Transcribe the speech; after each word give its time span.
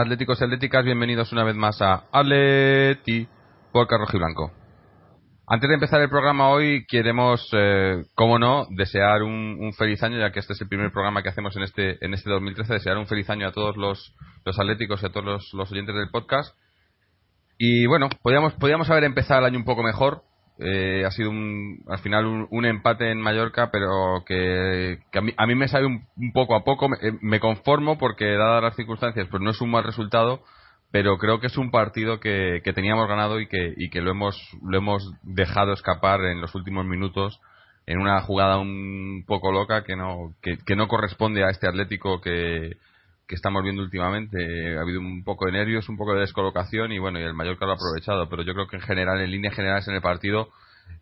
atléticos 0.00 0.40
y 0.40 0.44
atléticas, 0.44 0.84
bienvenidos 0.84 1.32
una 1.32 1.44
vez 1.44 1.56
más 1.56 1.82
a 1.82 2.04
Atleti 2.12 3.26
Podcast 3.72 4.00
Rojiblanco. 4.00 4.52
Antes 5.46 5.68
de 5.68 5.74
empezar 5.74 6.00
el 6.00 6.08
programa 6.08 6.50
hoy 6.50 6.84
queremos, 6.86 7.48
eh, 7.52 8.04
como 8.14 8.38
no, 8.38 8.66
desear 8.70 9.22
un, 9.22 9.72
feliz 9.76 10.02
año, 10.02 10.18
ya 10.18 10.30
que 10.30 10.40
este 10.40 10.52
es 10.52 10.60
el 10.60 10.68
primer 10.68 10.92
programa 10.92 11.22
que 11.22 11.30
hacemos 11.30 11.56
en 11.56 11.62
este, 11.62 12.04
en 12.04 12.14
este 12.14 12.30
2013, 12.30 12.74
desear 12.74 12.96
un 12.96 13.06
feliz 13.06 13.28
año 13.30 13.48
a 13.48 13.52
todos 13.52 13.76
los, 13.76 14.14
los 14.44 14.58
atléticos 14.58 15.02
y 15.02 15.06
a 15.06 15.08
todos 15.08 15.24
los, 15.24 15.54
los 15.54 15.72
oyentes 15.72 15.94
del 15.94 16.10
podcast. 16.10 16.54
Y 17.56 17.86
bueno, 17.86 18.08
podíamos, 18.22 18.52
podíamos 18.54 18.88
haber 18.90 19.04
empezado 19.04 19.40
el 19.40 19.46
año 19.46 19.58
un 19.58 19.64
poco 19.64 19.82
mejor. 19.82 20.22
Eh, 20.60 21.04
ha 21.06 21.10
sido 21.12 21.30
un, 21.30 21.84
al 21.88 22.00
final 22.00 22.26
un, 22.26 22.48
un 22.50 22.64
empate 22.66 23.10
en 23.10 23.20
Mallorca, 23.20 23.70
pero 23.70 24.24
que, 24.26 24.98
a, 25.12 25.20
mí, 25.20 25.32
a 25.36 25.46
mí 25.46 25.54
me 25.54 25.68
sabe 25.68 25.86
un, 25.86 26.04
un 26.16 26.32
poco 26.32 26.56
a 26.56 26.64
poco. 26.64 26.88
Me, 26.88 26.96
eh, 26.96 27.12
me 27.20 27.40
conformo 27.40 27.98
porque, 27.98 28.36
dadas 28.36 28.62
las 28.62 28.76
circunstancias, 28.76 29.28
pues 29.30 29.42
no 29.42 29.50
es 29.50 29.60
un 29.60 29.70
mal 29.70 29.84
resultado, 29.84 30.42
pero 30.90 31.18
creo 31.18 31.40
que 31.40 31.46
es 31.46 31.56
un 31.58 31.70
partido 31.70 32.18
que, 32.18 32.60
que 32.64 32.72
teníamos 32.72 33.08
ganado 33.08 33.40
y 33.40 33.46
que, 33.46 33.74
y 33.76 33.90
que 33.90 34.00
lo, 34.00 34.10
hemos, 34.10 34.36
lo 34.62 34.78
hemos 34.78 35.12
dejado 35.22 35.72
escapar 35.72 36.22
en 36.22 36.40
los 36.40 36.54
últimos 36.54 36.86
minutos 36.86 37.40
en 37.86 38.00
una 38.00 38.20
jugada 38.20 38.58
un 38.58 39.24
poco 39.26 39.50
loca 39.50 39.82
que 39.82 39.96
no, 39.96 40.34
que 40.42 40.76
no 40.76 40.88
corresponde 40.88 41.42
a 41.42 41.50
este 41.50 41.66
Atlético 41.66 42.20
que, 42.20 42.76
que 43.28 43.34
estamos 43.34 43.62
viendo 43.62 43.82
últimamente. 43.82 44.76
Ha 44.76 44.80
habido 44.80 45.00
un 45.00 45.22
poco 45.22 45.46
de 45.46 45.52
nervios, 45.52 45.88
un 45.88 45.98
poco 45.98 46.14
de 46.14 46.20
descolocación 46.20 46.92
y 46.92 46.98
bueno, 46.98 47.20
y 47.20 47.22
el 47.22 47.34
Mallorca 47.34 47.66
lo 47.66 47.72
ha 47.72 47.74
aprovechado. 47.74 48.28
Pero 48.28 48.42
yo 48.42 48.54
creo 48.54 48.66
que 48.66 48.76
en 48.76 48.82
general, 48.82 49.20
en 49.20 49.30
líneas 49.30 49.54
generales 49.54 49.86
en 49.86 49.94
el 49.94 50.00
partido, 50.00 50.48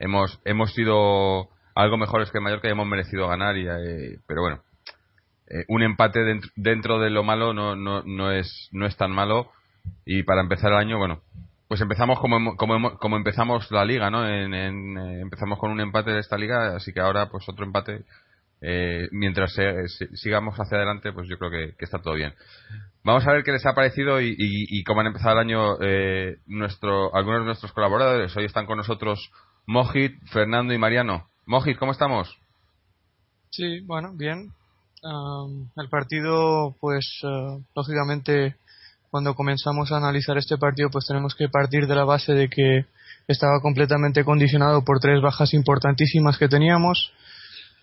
hemos, 0.00 0.40
hemos 0.44 0.74
sido 0.74 1.48
algo 1.74 1.96
mejores 1.96 2.30
que 2.30 2.38
el 2.38 2.44
Mallorca 2.44 2.66
y 2.66 2.72
hemos 2.72 2.88
merecido 2.88 3.28
ganar. 3.28 3.56
Y, 3.56 3.68
eh, 3.68 4.18
pero 4.26 4.42
bueno, 4.42 4.60
eh, 5.46 5.64
un 5.68 5.84
empate 5.84 6.24
dentro, 6.24 6.50
dentro 6.56 6.98
de 6.98 7.10
lo 7.10 7.22
malo 7.22 7.54
no, 7.54 7.76
no, 7.76 8.02
no, 8.02 8.32
es, 8.32 8.68
no 8.72 8.86
es 8.86 8.96
tan 8.96 9.12
malo. 9.12 9.52
Y 10.04 10.24
para 10.24 10.40
empezar 10.40 10.72
el 10.72 10.78
año, 10.78 10.98
bueno, 10.98 11.20
pues 11.68 11.80
empezamos 11.80 12.18
como, 12.18 12.56
como, 12.56 12.98
como 12.98 13.16
empezamos 13.16 13.70
la 13.70 13.84
liga, 13.84 14.10
¿no? 14.10 14.28
En, 14.28 14.52
en, 14.52 14.98
eh, 14.98 15.20
empezamos 15.20 15.60
con 15.60 15.70
un 15.70 15.80
empate 15.80 16.10
de 16.10 16.18
esta 16.18 16.36
liga, 16.36 16.74
así 16.74 16.92
que 16.92 16.98
ahora 16.98 17.28
pues 17.28 17.48
otro 17.48 17.64
empate 17.64 18.04
eh, 18.60 19.08
mientras 19.12 19.52
se- 19.52 20.16
sigamos 20.16 20.56
hacia 20.58 20.76
adelante, 20.78 21.12
pues 21.12 21.28
yo 21.28 21.38
creo 21.38 21.50
que, 21.50 21.74
está 21.84 22.00
todo 22.00 22.14
bien. 22.14 22.34
Vamos 23.04 23.26
a 23.26 23.32
ver 23.32 23.44
qué 23.44 23.52
les 23.52 23.64
ha 23.66 23.74
parecido 23.74 24.20
y, 24.20 24.34
y- 24.36 24.82
cómo 24.84 25.00
han 25.00 25.06
empezado 25.08 25.34
el 25.34 25.46
año 25.46 25.80
eh, 25.80 26.38
nuestro, 26.46 27.14
algunos 27.14 27.40
de 27.40 27.46
nuestros 27.46 27.72
colaboradores. 27.72 28.36
Hoy 28.36 28.44
están 28.46 28.66
con 28.66 28.78
nosotros 28.78 29.30
Mojit, 29.66 30.14
Fernando 30.32 30.74
y 30.74 30.78
Mariano. 30.78 31.28
Mojit, 31.46 31.78
¿cómo 31.78 31.92
estamos? 31.92 32.36
Sí, 33.50 33.80
bueno, 33.82 34.12
bien. 34.14 34.50
Am, 35.04 35.70
el 35.76 35.88
partido, 35.88 36.74
pues, 36.80 37.06
eh, 37.22 37.62
lógicamente, 37.74 38.56
cuando 39.10 39.34
comenzamos 39.34 39.92
a 39.92 39.98
analizar 39.98 40.36
este 40.36 40.58
partido, 40.58 40.90
pues 40.90 41.06
tenemos 41.06 41.34
que 41.34 41.48
partir 41.48 41.86
de 41.86 41.94
la 41.94 42.04
base 42.04 42.32
de 42.32 42.48
que 42.48 42.86
estaba 43.28 43.60
completamente 43.60 44.24
condicionado 44.24 44.84
por 44.84 44.98
tres 45.00 45.20
bajas 45.22 45.54
importantísimas 45.54 46.38
que 46.38 46.48
teníamos, 46.48 47.12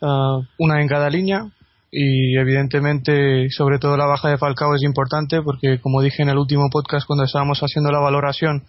ah, 0.03 0.39
una 0.59 0.81
en 0.81 0.87
cada 0.87 1.09
línea, 1.09 1.47
y 1.95 2.35
evidentemente, 2.37 3.49
sobre 3.51 3.77
todo 3.77 3.95
la 3.95 4.07
baja 4.07 4.29
de 4.29 4.39
Falcao 4.39 4.73
es 4.73 4.81
importante 4.81 5.43
porque, 5.43 5.79
como 5.79 6.01
dije 6.01 6.23
en 6.23 6.29
el 6.29 6.39
último 6.39 6.69
podcast 6.71 7.05
cuando 7.05 7.23
estábamos 7.23 7.59
haciendo 7.59 7.91
la 7.91 7.99
valoración, 7.99 8.63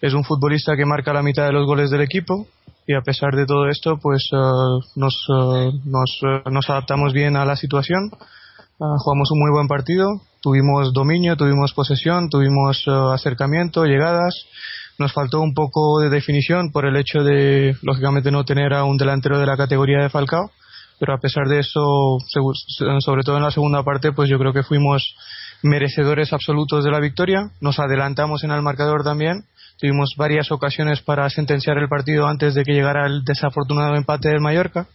es 0.00 0.14
un 0.14 0.22
futbolista 0.22 0.76
que 0.76 0.86
marca 0.86 1.12
la 1.12 1.24
mitad 1.24 1.44
de 1.44 1.52
los 1.52 1.66
goles 1.66 1.90
del 1.90 2.02
equipo 2.02 2.46
y 2.86 2.94
a 2.94 3.02
pesar 3.02 3.34
de 3.34 3.46
todo 3.46 3.68
esto, 3.68 3.98
pues 4.00 4.30
eh, 4.32 4.36
nos, 4.96 5.26
eh, 5.28 5.72
nos, 5.84 6.20
eh, 6.22 6.42
nos 6.50 6.70
adaptamos 6.70 7.12
bien 7.12 7.36
a 7.36 7.44
la 7.44 7.56
situación. 7.56 8.10
Jugamos 8.78 9.30
un 9.32 9.40
muy 9.40 9.50
buen 9.50 9.66
partido, 9.66 10.06
tuvimos 10.40 10.92
dominio, 10.92 11.36
tuvimos 11.36 11.72
posesión, 11.74 12.30
tuvimos 12.30 12.86
acercamiento, 12.86 13.84
llegadas. 13.84 14.46
Nos 15.00 15.12
faltó 15.12 15.40
un 15.40 15.52
poco 15.52 15.98
de 16.00 16.10
definición 16.10 16.70
por 16.70 16.86
el 16.86 16.96
hecho 16.96 17.24
de, 17.24 17.76
lógicamente, 17.82 18.30
no 18.30 18.44
tener 18.44 18.72
a 18.72 18.84
un 18.84 18.96
delantero 18.96 19.40
de 19.40 19.46
la 19.46 19.56
categoría 19.56 19.98
de 20.00 20.10
Falcao. 20.10 20.52
Pero 20.98 21.14
a 21.14 21.18
pesar 21.18 21.46
de 21.46 21.60
eso, 21.60 22.18
sobre 23.00 23.22
todo 23.22 23.36
en 23.36 23.42
la 23.42 23.50
segunda 23.50 23.82
parte, 23.82 24.12
pues 24.12 24.28
yo 24.28 24.38
creo 24.38 24.52
que 24.52 24.62
fuimos 24.62 25.14
merecedores 25.62 26.32
absolutos 26.32 26.84
de 26.84 26.90
la 26.90 27.00
victoria. 27.00 27.50
Nos 27.60 27.78
adelantamos 27.78 28.44
en 28.44 28.50
el 28.50 28.62
marcador 28.62 29.04
también. 29.04 29.44
Tuvimos 29.78 30.14
varias 30.16 30.50
ocasiones 30.50 31.00
para 31.02 31.30
sentenciar 31.30 31.78
el 31.78 31.88
partido 31.88 32.26
antes 32.26 32.54
de 32.54 32.64
que 32.64 32.72
llegara 32.72 33.06
el 33.06 33.24
desafortunado 33.24 33.94
empate 33.94 34.28
del 34.28 34.40
Mallorca. 34.40 34.88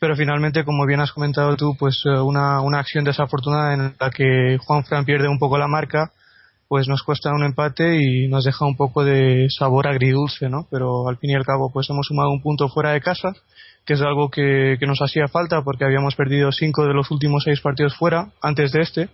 Pero 0.00 0.16
finalmente, 0.16 0.64
como 0.64 0.86
bien 0.86 1.00
has 1.00 1.12
comentado 1.12 1.54
tú, 1.56 1.76
pues 1.78 2.02
eh, 2.06 2.18
una, 2.18 2.60
una 2.60 2.80
acción 2.80 3.04
desafortunada 3.04 3.74
en 3.74 3.94
la 4.00 4.10
que 4.10 4.58
Juan 4.66 4.84
Fran 4.84 5.04
pierde 5.04 5.28
un 5.28 5.38
poco 5.38 5.58
la 5.58 5.68
marca, 5.68 6.10
pues 6.66 6.88
nos 6.88 7.02
cuesta 7.02 7.30
un 7.30 7.44
empate 7.44 8.02
y 8.02 8.28
nos 8.28 8.44
deja 8.44 8.64
un 8.64 8.76
poco 8.76 9.04
de 9.04 9.46
sabor 9.50 9.86
agridulce, 9.86 10.48
¿no? 10.48 10.66
Pero 10.70 11.06
al 11.06 11.18
fin 11.18 11.30
y 11.30 11.34
al 11.34 11.44
cabo, 11.44 11.70
pues 11.70 11.88
hemos 11.90 12.06
sumado 12.06 12.30
un 12.30 12.40
punto 12.40 12.68
fuera 12.68 12.92
de 12.92 13.00
casa, 13.02 13.28
que 13.84 13.94
es 13.94 14.02
algo 14.02 14.30
que, 14.30 14.76
que 14.78 14.86
nos 14.86 15.00
hacía 15.00 15.28
falta 15.28 15.62
porque 15.62 15.84
habíamos 15.84 16.14
perdido 16.14 16.52
cinco 16.52 16.86
de 16.86 16.94
los 16.94 17.10
últimos 17.10 17.44
seis 17.44 17.60
partidos 17.60 17.96
fuera 17.96 18.28
antes 18.40 18.72
de 18.72 18.82
este 18.82 19.08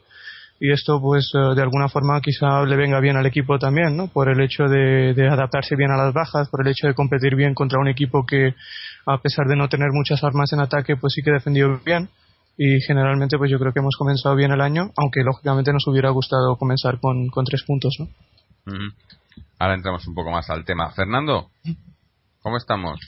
y 0.60 0.72
esto 0.72 1.00
pues 1.00 1.30
eh, 1.34 1.54
de 1.54 1.62
alguna 1.62 1.88
forma 1.88 2.20
quizá 2.20 2.64
le 2.64 2.76
venga 2.76 3.00
bien 3.00 3.16
al 3.16 3.26
equipo 3.26 3.58
también, 3.58 3.96
¿no? 3.96 4.08
Por 4.08 4.28
el 4.28 4.40
hecho 4.40 4.64
de, 4.64 5.14
de 5.14 5.28
adaptarse 5.28 5.76
bien 5.76 5.90
a 5.92 5.96
las 5.96 6.12
bajas, 6.12 6.48
por 6.48 6.66
el 6.66 6.72
hecho 6.72 6.88
de 6.88 6.94
competir 6.94 7.36
bien 7.36 7.54
contra 7.54 7.78
un 7.78 7.88
equipo 7.88 8.26
que 8.26 8.54
a 9.06 9.18
pesar 9.18 9.46
de 9.46 9.56
no 9.56 9.68
tener 9.68 9.88
muchas 9.92 10.22
armas 10.24 10.52
en 10.52 10.60
ataque 10.60 10.96
pues 10.96 11.14
sí 11.14 11.22
que 11.22 11.30
defendió 11.30 11.80
bien 11.84 12.08
y 12.56 12.80
generalmente 12.80 13.38
pues 13.38 13.50
yo 13.50 13.58
creo 13.58 13.72
que 13.72 13.78
hemos 13.78 13.96
comenzado 13.96 14.34
bien 14.34 14.50
el 14.50 14.60
año, 14.60 14.90
aunque 14.96 15.22
lógicamente 15.22 15.72
nos 15.72 15.86
hubiera 15.86 16.10
gustado 16.10 16.56
comenzar 16.56 16.98
con, 17.00 17.28
con 17.28 17.44
tres 17.44 17.62
puntos, 17.64 17.96
¿no? 18.00 18.08
Ahora 19.60 19.74
entramos 19.74 20.06
un 20.06 20.14
poco 20.14 20.30
más 20.30 20.50
al 20.50 20.64
tema. 20.64 20.90
Fernando, 20.90 21.50
¿cómo 22.42 22.56
estamos? 22.56 22.98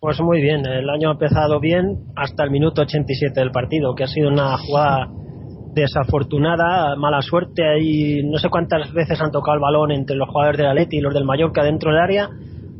Pues 0.00 0.20
muy 0.20 0.40
bien, 0.40 0.64
el 0.64 0.88
año 0.90 1.08
ha 1.08 1.12
empezado 1.12 1.58
bien 1.58 1.96
hasta 2.14 2.44
el 2.44 2.50
minuto 2.50 2.82
87 2.82 3.40
del 3.40 3.50
partido, 3.50 3.94
que 3.96 4.04
ha 4.04 4.06
sido 4.06 4.28
una 4.28 4.56
jugada 4.56 5.08
desafortunada, 5.74 6.94
mala 6.96 7.20
suerte. 7.20 7.64
Ahí 7.66 8.22
no 8.24 8.38
sé 8.38 8.48
cuántas 8.48 8.92
veces 8.92 9.20
han 9.20 9.32
tocado 9.32 9.56
el 9.56 9.60
balón 9.60 9.90
entre 9.90 10.16
los 10.16 10.28
jugadores 10.28 10.58
del 10.58 10.68
Atleti 10.68 10.98
y 10.98 11.00
los 11.00 11.12
del 11.14 11.24
Mallorca 11.24 11.64
dentro 11.64 11.90
del 11.90 12.00
área, 12.00 12.28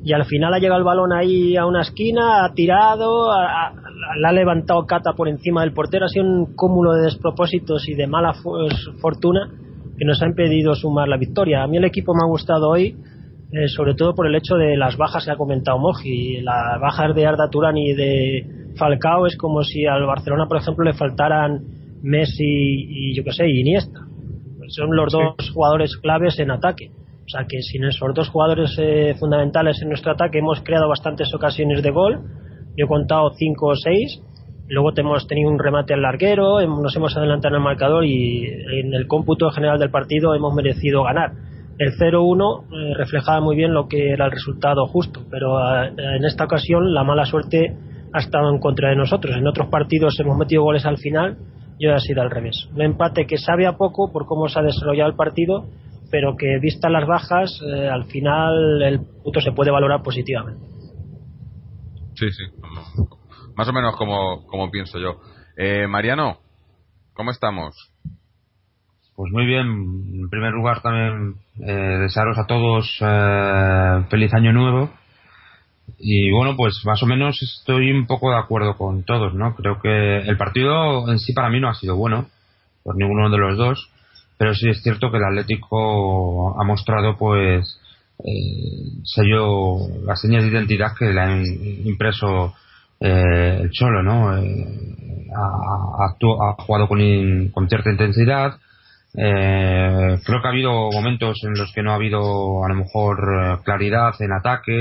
y 0.05 0.13
al 0.13 0.27
final 0.27 0.55
ha 0.55 0.59
llegado 0.61 0.79
el 0.79 0.85
balón 0.85 1.13
ahí 1.13 1.57
a 1.57 1.67
una 1.67 1.81
esquina, 1.83 2.45
ha 2.45 2.55
tirado, 2.55 3.33
ha- 3.33 3.73
la 4.21 4.29
ha 4.29 4.33
levantado 4.33 4.87
Cata 4.87 5.13
por 5.15 5.29
encima 5.29 5.63
del 5.63 5.73
portero. 5.73 6.05
Ha 6.07 6.09
sido 6.09 6.25
un 6.25 6.55
cúmulo 6.55 6.93
de 6.95 7.03
despropósitos 7.03 7.89
y 7.89 7.95
de 7.95 8.07
mala 8.07 8.33
fortuna 9.03 9.51
que 9.99 10.05
nos 10.05 10.23
ha 10.23 10.27
impedido 10.27 10.75
sumar 10.77 11.09
la 11.09 11.17
victoria. 11.17 11.65
A 11.65 11.67
mí 11.67 11.77
el 11.79 11.85
equipo 11.85 12.15
me 12.15 12.21
ha 12.25 12.29
gustado 12.31 12.71
hoy 12.71 12.97
eh, 13.53 13.69
sobre 13.69 13.95
todo 13.95 14.15
por 14.15 14.27
el 14.27 14.35
hecho 14.35 14.57
de 14.57 14.77
las 14.77 14.97
bajas 14.97 15.25
que 15.25 15.31
ha 15.31 15.37
comentado 15.37 15.79
Moji. 15.79 16.41
Las 16.43 16.81
bajas 16.81 17.15
de 17.15 17.27
Arda 17.27 17.49
Turán 17.51 17.77
y 17.77 17.93
de 17.95 18.47
Falcao 18.77 19.27
es 19.27 19.37
como 19.37 19.63
si 19.63 19.87
al 19.87 20.05
Barcelona, 20.07 20.47
por 20.47 20.59
ejemplo, 20.59 20.85
le 20.85 20.93
faltaran 20.95 21.61
Messi 22.03 22.45
y 22.45 23.15
yo 23.17 23.25
que 23.25 23.33
sé, 23.33 23.49
Iniesta. 23.49 24.01
Son 24.69 24.95
los 24.95 25.13
Sí. 25.13 25.19
dos 25.19 25.51
jugadores 25.51 25.97
claves 25.97 26.39
en 26.39 26.51
ataque. 26.51 26.91
O 26.91 27.29
sea 27.31 27.47
que 27.47 27.61
sin 27.63 27.85
esos 27.85 28.15
dos 28.15 28.29
jugadores 28.29 28.75
eh, 28.79 29.15
fundamentales 29.19 29.81
en 29.83 29.89
nuestro 29.89 30.13
ataque 30.13 30.39
hemos 30.39 30.61
creado 30.63 30.89
bastantes 30.89 31.33
ocasiones 31.35 31.83
de 31.83 31.91
gol. 31.91 32.21
Yo 32.77 32.85
he 32.85 32.89
contado 32.89 33.31
cinco 33.37 33.69
o 33.69 33.75
seis. 33.77 34.23
Luego 34.69 34.91
hemos 34.97 35.27
tenido 35.27 35.51
un 35.51 35.59
remate 35.59 35.95
al 35.95 36.03
larguero, 36.03 36.61
nos 36.67 36.95
hemos 36.95 37.17
adelantado 37.17 37.55
en 37.55 37.61
el 37.61 37.65
marcador 37.65 38.05
y 38.05 38.45
en 38.45 38.93
el 38.93 39.07
cómputo 39.07 39.51
general 39.51 39.79
del 39.79 39.91
partido 39.91 40.35
hemos 40.35 40.55
merecido 40.55 41.03
ganar. 41.05 41.33
El 41.79 41.97
0-1 41.97 42.65
eh, 42.65 42.95
reflejaba 42.97 43.41
muy 43.41 43.55
bien 43.55 43.73
lo 43.73 43.87
que 43.87 44.11
era 44.11 44.27
el 44.27 44.33
resultado 44.33 44.87
justo, 44.87 45.25
pero 45.31 45.61
eh, 45.61 45.95
en 45.97 46.25
esta 46.25 46.45
ocasión 46.45 46.93
la 46.93 47.05
mala 47.05 47.25
suerte 47.25 47.77
ha 48.13 48.19
estado 48.19 48.51
en 48.51 48.59
contra 48.59 48.91
de 48.91 48.97
nosotros. 48.97 49.37
En 49.37 49.47
otros 49.47 49.69
partidos 49.69 50.19
hemos 50.19 50.37
metido 50.37 50.63
goles 50.63 50.85
al 50.87 50.99
final 50.99 51.39
y 51.79 51.87
hoy 51.87 51.93
ha 51.93 52.01
sido 52.01 52.23
al 52.23 52.31
revés. 52.31 52.69
Un 52.75 52.83
empate 52.83 53.27
que 53.27 53.39
sabe 53.39 53.67
a 53.67 53.77
poco 53.77 54.11
por 54.13 54.27
cómo 54.27 54.49
se 54.49 54.59
ha 54.59 54.63
desarrollado 54.63 55.09
el 55.09 55.17
partido, 55.17 55.69
pero 56.11 56.37
que 56.37 56.59
vistas 56.61 56.91
las 56.91 57.07
bajas, 57.07 57.61
eh, 57.65 57.89
al 57.89 58.07
final 58.07 58.83
el 58.83 59.01
punto 59.23 59.41
se 59.41 59.53
puede 59.53 59.71
valorar 59.71 60.03
positivamente. 60.03 60.61
Sí, 62.15 62.27
sí. 62.33 62.45
Más 63.55 63.69
o 63.69 63.73
menos 63.73 63.95
como, 63.97 64.45
como 64.47 64.71
pienso 64.73 64.99
yo. 64.99 65.21
Mariano, 65.89 66.39
¿cómo 67.15 67.31
estamos? 67.31 67.75
Pues 69.19 69.33
muy 69.33 69.47
bien. 69.47 69.67
En 70.15 70.31
primer 70.31 70.53
lugar, 70.53 70.81
también 70.81 71.35
eh, 71.59 71.99
desearos 72.03 72.39
a 72.39 72.47
todos 72.47 72.99
eh, 73.01 74.05
feliz 74.09 74.33
año 74.33 74.53
nuevo. 74.53 74.91
Y 75.99 76.31
bueno, 76.31 76.55
pues 76.57 76.81
más 76.85 77.03
o 77.03 77.07
menos 77.07 77.43
estoy 77.43 77.91
un 77.91 78.07
poco 78.07 78.31
de 78.31 78.39
acuerdo 78.39 78.77
con 78.77 79.03
todos, 79.03 79.35
¿no? 79.35 79.57
Creo 79.57 79.81
que 79.81 80.19
el 80.19 80.37
partido 80.37 81.11
en 81.11 81.19
sí 81.19 81.33
para 81.33 81.51
mí 81.51 81.59
no 81.59 81.69
ha 81.69 81.75
sido 81.75 81.97
bueno, 81.97 82.29
por 82.85 82.95
ninguno 82.95 83.29
de 83.29 83.39
los 83.39 83.59
dos, 83.59 83.91
pero 84.39 84.55
sí 84.55 84.69
es 84.69 84.85
cierto 84.85 85.11
que 85.11 85.17
el 85.17 85.25
Atlético 85.25 86.57
ha 86.57 86.63
mostrado, 86.63 87.17
pues, 87.17 87.81
eh, 88.21 89.03
sello, 89.03 89.79
las 90.07 90.21
señas 90.21 90.45
de 90.45 90.51
identidad 90.51 90.95
que 90.97 91.13
le 91.13 91.21
han 91.21 91.45
impreso 91.85 92.55
eh, 93.01 93.63
el 93.63 93.71
Cholo, 93.71 94.01
¿no? 94.05 94.39
Eh, 94.39 95.27
ha, 95.37 96.05
ha 96.05 96.51
ha 96.51 96.63
jugado 96.63 96.87
con, 96.87 97.01
con 97.49 97.69
cierta 97.69 97.91
intensidad, 97.91 98.61
eh, 99.17 100.19
creo 100.25 100.41
que 100.43 100.47
ha 100.47 100.51
habido 100.51 100.91
momentos 100.93 101.39
en 101.45 101.55
los 101.55 101.73
que 101.73 101.83
no 101.83 101.93
ha 101.93 101.97
habido 101.97 102.65
a 102.65 102.69
lo 102.69 102.75
mejor 102.75 103.19
eh, 103.21 103.57
claridad 103.65 104.15
en 104.21 104.33
ataque 104.33 104.73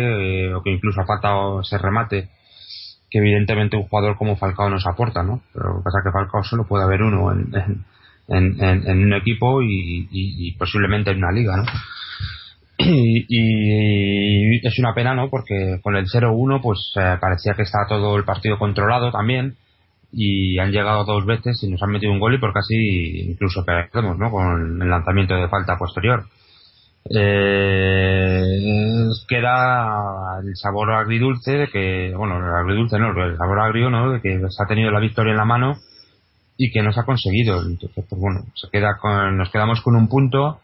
eh, 0.47 0.53
o 0.53 0.62
que 0.62 0.71
incluso 0.71 1.01
ha 1.01 1.06
faltado 1.06 1.62
ese 1.62 1.77
remate 1.77 2.29
que 3.09 3.19
evidentemente 3.19 3.77
un 3.77 3.88
jugador 3.88 4.18
como 4.18 4.35
Falcao 4.35 4.69
nos 4.69 4.85
aporta, 4.85 5.24
¿no? 5.24 5.41
Pero 5.53 5.69
lo 5.69 5.77
que 5.77 5.83
pasa 5.85 6.00
es 6.00 6.03
que 6.03 6.12
Falcao 6.12 6.44
solo 6.44 6.68
puede 6.68 6.83
haber 6.83 7.01
uno 7.01 7.31
en, 7.31 7.85
en, 8.27 8.62
en- 8.62 9.03
un 9.06 9.13
equipo 9.13 9.62
y, 9.63 10.53
posiblemente 10.59 11.12
en 11.12 11.18
una 11.19 11.31
liga, 11.31 11.56
¿no? 11.57 11.63
Y, 12.80 13.25
y 13.30 14.68
es 14.68 14.77
una 14.77 14.94
pena, 14.94 15.15
¿no? 15.15 15.30
Porque 15.30 15.80
con 15.81 15.95
el 15.95 16.06
0-1 16.06 16.62
pues 16.62 16.91
eh, 16.95 17.18
parecía 17.19 17.53
que 17.53 17.63
estaba 17.63 17.88
todo 17.88 18.18
el 18.18 18.23
partido 18.25 18.59
controlado 18.59 19.09
también 19.12 19.56
y 20.19 20.58
han 20.58 20.72
llegado 20.72 21.04
dos 21.04 21.28
veces 21.28 21.62
y 21.62 21.69
nos 21.69 21.84
han 21.84 21.92
metido 21.92 22.12
un 22.12 22.19
gol 22.19 22.34
y 22.34 22.40
por 22.40 22.52
casi 22.52 23.30
incluso 23.30 23.64
perdemos, 23.64 24.18
¿no? 24.18 24.31
Con 24.31 24.81
el 24.81 24.90
lanzamiento 24.90 25.36
de 25.36 25.48
falta 25.48 25.78
posterior. 25.78 26.25
Eh, 27.08 28.44
queda 29.30 30.40
el 30.44 30.56
sabor 30.56 30.92
agridulce 30.94 31.52
de 31.52 31.68
que, 31.68 32.16
bueno, 32.18 32.38
el 32.38 32.52
agridulce 32.52 32.98
no, 32.98 33.12
el 33.12 33.38
sabor 33.38 33.60
agrio, 33.60 33.92
¿no? 33.92 34.14
De 34.14 34.19
que 34.19 34.40
se 34.50 34.64
ha 34.64 34.66
tenido 34.66 34.90
la 34.90 35.00
victoria 35.00 35.34
en 35.34 35.38
la 35.38 35.46
mano 35.46 35.75
y 36.58 36.72
que 36.72 36.81
no 36.81 36.92
se 36.92 37.00
ha 37.00 37.06
conseguido. 37.06 37.62
Entonces, 37.62 38.04
pues 38.10 38.19
bueno, 38.19 38.40
se 38.56 38.72
queda 38.72 38.98
con, 38.98 39.38
nos 39.38 39.52
quedamos 39.52 39.81
con 39.81 39.96
un 39.96 40.08
punto 40.08 40.62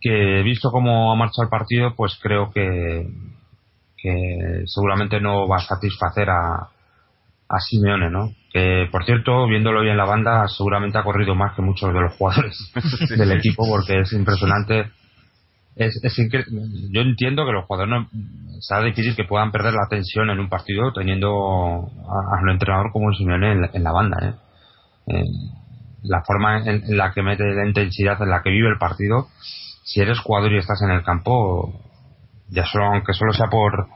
que 0.00 0.42
visto 0.44 0.70
cómo 0.70 1.12
ha 1.12 1.16
marchado 1.16 1.42
el 1.42 1.50
partido, 1.50 1.96
pues 1.96 2.16
creo 2.22 2.52
que, 2.52 3.08
que 3.96 4.62
seguramente 4.66 5.20
no 5.20 5.48
va 5.48 5.56
a 5.56 5.66
satisfacer 5.66 6.30
a, 6.30 6.70
a 7.52 7.58
Simeone, 7.58 8.10
¿no? 8.10 8.30
Que, 8.52 8.88
por 8.92 9.04
cierto, 9.04 9.46
viéndolo 9.48 9.80
hoy 9.80 9.90
en 9.90 9.96
la 9.96 10.04
banda, 10.04 10.46
seguramente 10.48 10.98
ha 10.98 11.02
corrido 11.02 11.34
más 11.34 11.54
que 11.56 11.62
muchos 11.62 11.92
de 11.92 12.00
los 12.00 12.14
jugadores 12.14 12.56
del 13.18 13.32
equipo 13.32 13.66
porque 13.68 14.00
es 14.00 14.12
impresionante. 14.12 14.90
Es, 15.74 15.98
es 16.02 16.18
incre- 16.18 16.46
Yo 16.92 17.00
entiendo 17.00 17.44
que 17.46 17.52
los 17.52 17.64
jugadores 17.66 17.90
no, 17.92 18.60
será 18.60 18.82
difícil 18.84 19.16
que 19.16 19.24
puedan 19.24 19.50
perder 19.50 19.72
la 19.74 19.88
tensión 19.88 20.30
en 20.30 20.38
un 20.38 20.48
partido 20.48 20.92
teniendo 20.92 21.28
a, 21.28 22.40
un 22.42 22.50
entrenador 22.50 22.92
como 22.92 23.12
Simeone 23.12 23.52
en 23.52 23.60
la, 23.62 23.70
en 23.72 23.82
la 23.84 23.92
banda, 23.92 24.16
¿eh? 24.22 24.34
Eh, 25.08 25.24
la 26.02 26.22
forma 26.24 26.58
en, 26.58 26.84
en 26.84 26.96
la 26.96 27.12
que 27.12 27.22
mete 27.22 27.44
la 27.44 27.66
intensidad 27.66 28.20
en 28.22 28.30
la 28.30 28.42
que 28.42 28.50
vive 28.50 28.68
el 28.68 28.78
partido, 28.78 29.26
si 29.84 30.00
eres 30.00 30.20
jugador 30.20 30.52
y 30.52 30.58
estás 30.58 30.80
en 30.82 30.90
el 30.90 31.02
campo, 31.02 31.80
ya 32.48 32.64
solo, 32.64 32.86
aunque 32.86 33.12
solo 33.12 33.32
sea 33.32 33.48
por, 33.48 33.86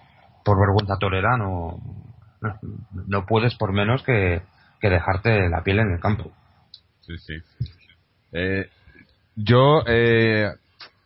por 0.45 0.59
vergüenza 0.59 0.99
torera, 0.99 1.37
no, 3.07 3.27
puedes 3.27 3.55
por 3.57 3.73
menos 3.73 4.03
que, 4.03 4.43
dejarte 4.81 5.49
la 5.49 5.63
piel 5.63 5.79
en 5.79 5.93
el 5.95 6.01
campo. 6.01 6.31
Sí, 7.01 7.17
sí. 7.19 7.35
Eh, 8.33 8.69
yo 9.35 9.83
eh, 9.87 10.51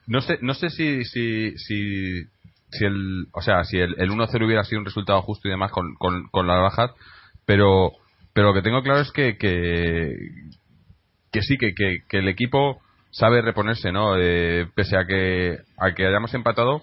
no 0.09 0.21
sé, 0.21 0.39
no 0.41 0.55
sé 0.55 0.71
si, 0.71 1.05
si, 1.05 1.57
si, 1.59 2.25
si 2.71 2.85
el, 2.85 3.29
o 3.33 3.43
sea, 3.43 3.63
si 3.65 3.79
el, 3.79 3.95
el 3.99 4.11
1-0 4.11 4.45
hubiera 4.45 4.65
sido 4.65 4.81
un 4.81 4.87
resultado 4.87 5.23
justo 5.23 5.47
y 5.47 5.51
demás 5.51 5.71
con, 5.71 5.95
con, 5.95 6.29
con 6.29 6.47
las 6.47 6.75
pero, 7.45 7.93
pero 8.33 8.49
lo 8.49 8.55
que 8.55 8.63
tengo 8.63 8.83
claro 8.83 9.01
es 9.01 9.13
que, 9.13 9.37
que, 9.37 10.17
que 11.31 11.43
sí, 11.43 11.57
que, 11.57 11.75
que, 11.75 12.03
que 12.09 12.19
el 12.19 12.29
equipo 12.29 12.81
sabe 13.11 13.43
reponerse, 13.43 13.93
¿no? 13.93 14.17
Eh, 14.19 14.67
pese 14.75 14.97
a 14.97 15.07
que, 15.07 15.59
a 15.77 15.93
que 15.95 16.07
hayamos 16.07 16.33
empatado, 16.35 16.83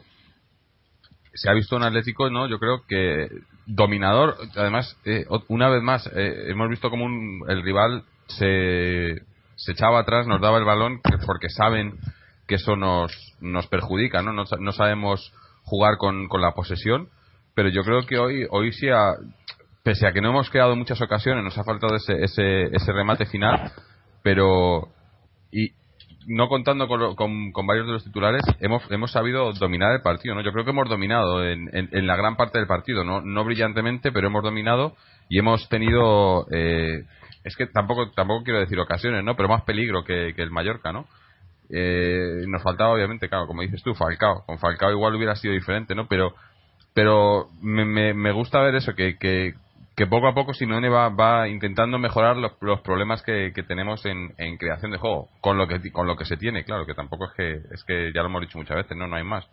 se 1.36 1.50
ha 1.50 1.54
visto 1.54 1.76
un 1.76 1.84
Atlético, 1.84 2.30
¿no? 2.30 2.48
Yo 2.48 2.58
creo 2.60 2.84
que 2.88 3.30
dominador. 3.68 4.38
Además, 4.56 4.98
eh, 5.06 5.26
una 5.50 5.70
vez 5.70 5.84
más, 5.84 6.08
eh, 6.16 6.46
hemos 6.48 6.70
visto 6.70 6.90
como 6.90 7.06
un, 7.06 7.44
el 7.48 7.62
rival 7.64 8.04
se, 8.28 9.22
se 9.56 9.72
echaba 9.74 10.00
atrás, 10.00 10.26
nos 10.28 10.42
daba 10.42 10.58
el 10.58 10.66
balón, 10.66 11.02
que- 11.04 11.18
porque 11.26 11.50
saben 11.50 12.00
que 12.48 12.56
eso 12.56 12.76
nos, 12.76 13.12
nos 13.42 13.68
perjudica, 13.68 14.22
¿no? 14.22 14.32
No, 14.34 14.46
no 14.60 14.72
sabemos 14.72 15.32
jugar 15.64 15.98
con, 15.98 16.28
con 16.28 16.42
la 16.42 16.52
posesión, 16.52 17.10
pero 17.56 17.70
yo 17.70 17.84
creo 17.84 18.06
que 18.06 18.18
hoy, 18.18 18.46
hoy 18.50 18.72
sí, 18.72 18.88
ha- 18.90 19.16
pese 19.84 20.08
a 20.08 20.14
que 20.14 20.22
no 20.22 20.30
hemos 20.30 20.50
creado 20.50 20.76
muchas 20.76 21.02
ocasiones, 21.02 21.44
nos 21.44 21.58
ha 21.58 21.64
faltado 21.64 21.96
ese, 21.96 22.24
ese, 22.24 22.76
ese 22.76 22.92
remate 22.92 23.26
final, 23.26 23.72
pero 24.24 24.90
y 25.52 25.72
no 26.28 26.48
contando 26.48 26.88
con, 26.88 27.16
con, 27.16 27.52
con 27.52 27.68
varios 27.68 27.88
de 27.88 27.94
los 27.94 28.04
titulares, 28.04 28.42
hemos, 28.60 28.84
hemos 28.92 29.12
sabido 29.12 29.52
dominar 29.54 29.94
el 29.94 30.02
partido, 30.02 30.36
¿no? 30.36 30.42
Yo 30.42 30.52
creo 30.52 30.66
que 30.66 30.72
hemos 30.72 30.90
dominado 30.90 31.46
en, 31.46 31.70
en, 31.72 32.08
la 32.08 32.16
gran 32.16 32.36
parte 32.36 32.58
del 32.58 32.68
partido, 32.68 33.04
no, 33.04 33.22
no 33.22 33.44
brillantemente, 33.44 34.12
pero 34.12 34.28
hemos 34.28 34.44
dominado 34.44 34.96
y 35.30 35.40
hemos 35.40 35.68
tenido, 35.70 36.48
eh, 36.52 37.04
es 37.44 37.56
que 37.56 37.68
tampoco, 37.68 38.12
tampoco 38.12 38.44
quiero 38.44 38.60
decir 38.60 38.80
ocasiones, 38.80 39.24
¿no? 39.24 39.36
Pero 39.36 39.50
más 39.50 39.64
peligro 39.64 40.04
que, 40.04 40.34
que 40.36 40.42
el 40.42 40.52
Mallorca, 40.52 40.92
¿no? 40.92 41.06
Eh, 41.70 42.46
nos 42.48 42.62
faltaba 42.62 42.94
obviamente, 42.94 43.30
claro, 43.30 43.48
como 43.48 43.62
dices 43.62 43.82
tú, 43.84 43.94
Falcao. 43.96 44.44
Con 44.46 44.60
Falcao 44.60 44.92
igual 44.92 45.16
hubiera 45.16 45.36
sido 45.36 45.54
diferente, 45.54 45.96
¿no? 45.96 46.08
Pero, 46.08 46.36
pero 46.94 47.48
me, 47.62 47.86
me, 47.86 48.14
me 48.14 48.32
gusta 48.32 48.62
ver 48.62 48.76
eso, 48.76 48.94
que, 48.96 49.18
que, 49.18 49.54
que 49.96 50.08
poco 50.08 50.28
a 50.28 50.34
poco 50.34 50.54
Simeone 50.54 50.90
va, 50.90 51.10
va 51.10 51.48
intentando 51.48 51.98
mejorar 51.98 52.36
los, 52.38 52.54
los 52.62 52.82
problemas 52.82 53.22
que, 53.24 53.52
que 53.56 53.64
tenemos 53.64 54.06
en, 54.06 54.34
en 54.38 54.58
creación 54.58 54.92
de 54.92 54.98
juego, 54.98 55.30
con 55.42 55.58
lo 55.58 55.68
que 55.68 55.80
con 55.92 56.06
lo 56.08 56.18
que 56.18 56.26
se 56.26 56.38
tiene, 56.38 56.66
claro, 56.66 56.86
que 56.86 56.94
tampoco 56.94 57.26
es 57.26 57.32
que 57.36 57.74
es 57.74 57.84
que 57.86 58.12
ya 58.14 58.22
lo 58.22 58.28
hemos 58.28 58.42
dicho 58.42 58.58
muchas 58.58 58.78
veces, 58.78 58.98
no, 58.98 59.08
no 59.08 59.16
hay 59.16 59.24
más. 59.24 59.48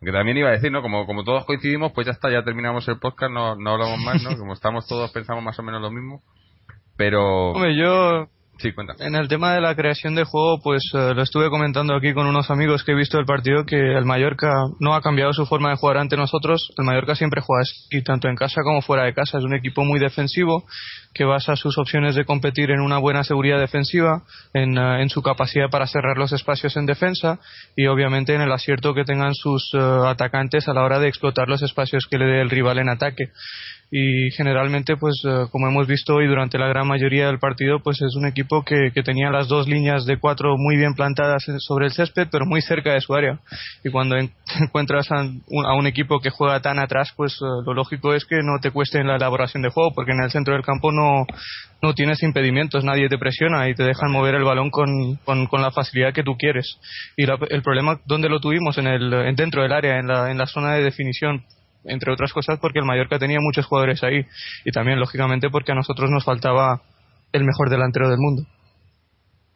Que 0.00 0.12
también 0.12 0.36
iba 0.36 0.48
a 0.48 0.52
decir, 0.52 0.70
¿no? 0.70 0.80
Como, 0.80 1.06
como 1.06 1.24
todos 1.24 1.44
coincidimos, 1.44 1.92
pues 1.92 2.06
ya 2.06 2.12
está, 2.12 2.30
ya 2.30 2.44
terminamos 2.44 2.86
el 2.88 2.98
podcast, 3.00 3.32
no, 3.32 3.56
no 3.56 3.70
hablamos 3.72 3.98
más, 4.04 4.22
¿no? 4.22 4.36
Como 4.38 4.52
estamos 4.52 4.86
todos, 4.86 5.10
pensamos 5.10 5.42
más 5.42 5.58
o 5.58 5.62
menos 5.64 5.82
lo 5.82 5.90
mismo. 5.90 6.22
Pero... 6.96 7.50
Hombre, 7.50 7.76
yo 7.76 8.28
En 8.98 9.14
el 9.14 9.28
tema 9.28 9.54
de 9.54 9.60
la 9.60 9.76
creación 9.76 10.16
de 10.16 10.24
juego, 10.24 10.60
pues 10.60 10.82
eh, 10.92 11.14
lo 11.14 11.22
estuve 11.22 11.48
comentando 11.48 11.94
aquí 11.94 12.12
con 12.12 12.26
unos 12.26 12.50
amigos 12.50 12.82
que 12.82 12.90
he 12.90 12.94
visto 12.96 13.18
el 13.18 13.24
partido 13.24 13.64
que 13.64 13.76
el 13.76 14.04
Mallorca 14.04 14.52
no 14.80 14.94
ha 14.94 15.00
cambiado 15.00 15.32
su 15.32 15.46
forma 15.46 15.70
de 15.70 15.76
jugar 15.76 15.98
ante 15.98 16.16
nosotros. 16.16 16.72
El 16.76 16.84
Mallorca 16.84 17.14
siempre 17.14 17.40
juega 17.40 17.62
así, 17.62 18.02
tanto 18.02 18.28
en 18.28 18.34
casa 18.34 18.62
como 18.62 18.82
fuera 18.82 19.04
de 19.04 19.14
casa. 19.14 19.38
Es 19.38 19.44
un 19.44 19.54
equipo 19.54 19.84
muy 19.84 20.00
defensivo 20.00 20.64
que 21.14 21.24
basa 21.24 21.54
sus 21.54 21.78
opciones 21.78 22.16
de 22.16 22.24
competir 22.24 22.70
en 22.70 22.80
una 22.80 22.98
buena 22.98 23.22
seguridad 23.22 23.60
defensiva, 23.60 24.22
en, 24.52 24.76
eh, 24.76 25.08
su 25.08 25.22
capacidad 25.22 25.70
para 25.70 25.86
cerrar 25.86 26.18
los 26.18 26.32
espacios 26.32 26.76
en 26.76 26.86
defensa 26.86 27.38
y 27.76 27.86
obviamente 27.86 28.34
en 28.34 28.40
el 28.40 28.52
acierto 28.52 28.92
que 28.92 29.04
tengan 29.04 29.34
sus 29.34 29.70
eh, 29.74 29.78
atacantes 29.78 30.68
a 30.68 30.74
la 30.74 30.82
hora 30.82 30.98
de 30.98 31.08
explotar 31.08 31.48
los 31.48 31.62
espacios 31.62 32.06
que 32.10 32.18
le 32.18 32.26
dé 32.26 32.40
el 32.40 32.50
rival 32.50 32.78
en 32.78 32.88
ataque 32.88 33.30
y 33.90 34.30
generalmente 34.32 34.96
pues 34.98 35.14
eh, 35.26 35.46
como 35.50 35.66
hemos 35.68 35.86
visto 35.86 36.14
hoy 36.16 36.26
durante 36.26 36.58
la 36.58 36.68
gran 36.68 36.86
mayoría 36.86 37.26
del 37.28 37.38
partido 37.38 37.80
pues 37.82 37.96
es 38.02 38.14
un 38.16 38.26
equipo 38.26 38.62
que, 38.62 38.90
tenía 39.02 39.30
las 39.30 39.48
dos 39.48 39.66
líneas 39.66 40.04
de 40.04 40.18
cuatro 40.18 40.56
muy 40.58 40.76
bien 40.76 40.92
plantadas 40.94 41.44
sobre 41.58 41.86
el 41.86 41.92
césped 41.92 42.28
pero 42.30 42.44
muy 42.44 42.60
cerca 42.60 42.92
de 42.92 43.00
su 43.00 43.14
área. 43.14 43.38
Y 43.82 43.90
cuando 43.90 44.16
en- 44.16 44.30
encuentras 44.60 45.10
a 45.10 45.22
un, 45.22 45.42
a 45.66 45.74
un 45.74 45.86
equipo 45.86 46.20
que 46.20 46.28
juega 46.30 46.60
tan 46.60 46.78
atrás 46.78 47.12
pues 47.16 47.32
eh, 47.40 47.46
lo 47.64 47.72
lógico 47.72 48.12
es 48.12 48.26
que 48.26 48.36
no 48.42 48.58
te 48.60 48.70
cueste 48.70 48.98
en 49.00 49.06
la 49.06 49.16
elaboración 49.16 49.62
de 49.62 49.70
juego 49.70 49.92
porque 49.94 50.12
en 50.12 50.20
el 50.22 50.30
centro 50.30 50.52
del 50.54 50.64
campo 50.64 50.92
no, 50.92 51.24
no 51.80 51.94
tienes 51.94 52.22
impedimentos 52.22 52.84
nadie 52.84 53.08
te 53.08 53.16
presiona 53.18 53.68
y 53.70 53.74
te 53.74 53.84
dejan 53.84 54.10
mover 54.12 54.34
el 54.34 54.44
balón 54.44 54.70
con, 54.70 55.14
con, 55.24 55.46
con 55.46 55.62
la 55.62 55.70
facilidad 55.70 56.12
que 56.12 56.24
tú 56.24 56.36
quieres. 56.36 56.78
Y 57.16 57.24
la- 57.24 57.38
el 57.48 57.62
problema 57.62 57.98
¿dónde 58.04 58.28
lo 58.28 58.40
tuvimos 58.40 58.76
en 58.76 58.86
el 58.86 59.12
en 59.14 59.34
dentro 59.34 59.62
del 59.62 59.72
área 59.72 59.98
en 59.98 60.08
la, 60.08 60.30
en 60.30 60.36
la 60.36 60.46
zona 60.46 60.74
de 60.74 60.82
definición 60.82 61.44
entre 61.88 62.12
otras 62.12 62.32
cosas 62.32 62.58
porque 62.60 62.78
el 62.78 62.84
Mallorca 62.84 63.18
tenía 63.18 63.38
muchos 63.40 63.66
jugadores 63.66 64.02
ahí 64.02 64.26
y 64.64 64.70
también 64.70 65.00
lógicamente 65.00 65.50
porque 65.50 65.72
a 65.72 65.74
nosotros 65.74 66.10
nos 66.10 66.24
faltaba 66.24 66.82
el 67.32 67.44
mejor 67.44 67.70
delantero 67.70 68.08
del 68.08 68.18
mundo. 68.18 68.42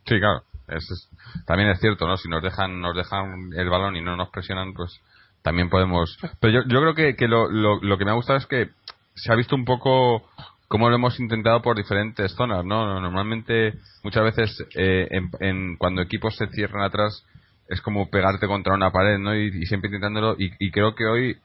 Sí, 0.07 0.19
claro. 0.19 0.43
es, 0.69 1.11
también 1.47 1.71
es 1.71 1.81
cierto, 1.81 2.07
¿no? 2.07 2.17
Si 2.17 2.29
nos 2.29 2.43
dejan, 2.43 2.81
nos 2.81 2.97
dejan 2.97 3.53
el 3.57 3.69
balón 3.69 3.97
y 3.97 4.03
no 4.03 4.17
nos 4.17 4.31
presionan, 4.31 4.75
pues 4.75 5.01
también 5.43 5.71
podemos. 5.71 6.19
Pero 6.41 6.53
yo, 6.53 6.69
yo 6.69 6.81
creo 6.81 6.95
que, 6.95 7.17
que 7.17 7.29
lo, 7.29 7.51
lo, 7.51 7.81
lo 7.81 7.99
que 7.99 8.05
me 8.05 8.11
ha 8.11 8.15
gustado 8.15 8.39
es 8.39 8.47
que 8.47 8.71
se 9.15 9.33
ha 9.33 9.37
visto 9.37 9.55
un 9.55 9.65
poco 9.65 10.29
cómo 10.69 10.89
lo 10.89 10.97
hemos 10.97 11.21
intentado 11.21 11.61
por 11.61 11.77
diferentes 11.77 12.33
zonas, 12.33 12.65
¿no? 12.65 12.99
Normalmente, 13.01 13.75
muchas 14.03 14.25
veces, 14.25 14.67
eh, 14.75 15.07
en, 15.41 15.77
cuando 15.77 16.03
equipos 16.03 16.35
se 16.37 16.47
cierran 16.49 16.83
atrás, 16.83 17.27
es 17.69 17.81
como 17.81 18.09
pegarte 18.11 18.47
contra 18.47 18.75
una 18.75 18.91
pared, 18.91 19.19
¿no? 19.19 19.37
Y, 19.37 19.67
siempre 19.67 19.89
intentándolo. 19.89 20.35
Y 20.39 20.71
creo 20.71 20.95
que 20.95 21.05
hoy, 21.05 21.37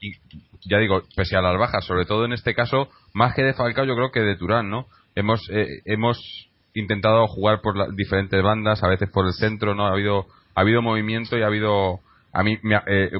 y 0.00 0.12
ya 0.68 0.78
digo, 0.78 1.02
pese 1.16 1.36
a 1.36 1.42
las 1.42 1.58
bajas, 1.58 1.84
sobre 1.84 2.04
todo 2.04 2.24
en 2.24 2.32
este 2.32 2.54
caso, 2.54 2.88
más 3.12 3.34
que 3.34 3.42
de 3.42 3.54
Falcao, 3.54 3.84
yo 3.84 3.94
creo 3.94 4.10
que 4.10 4.20
de 4.20 4.36
Turán, 4.36 4.70
¿no? 4.70 4.86
Hemos, 5.14 5.48
eh, 5.50 5.66
hemos 5.84 6.18
intentado 6.74 7.26
jugar 7.26 7.60
por 7.60 7.76
las 7.76 7.94
diferentes 7.96 8.42
bandas, 8.42 8.82
a 8.82 8.88
veces 8.88 9.10
por 9.10 9.26
el 9.26 9.32
centro, 9.32 9.74
¿no? 9.74 9.86
Ha 9.86 9.92
habido, 9.92 10.26
ha 10.54 10.60
habido 10.60 10.82
movimiento 10.82 11.36
y 11.36 11.42
ha 11.42 11.46
habido, 11.46 12.00
a 12.32 12.42
mí, 12.42 12.58
me 12.62 12.76
eh, 12.86 13.10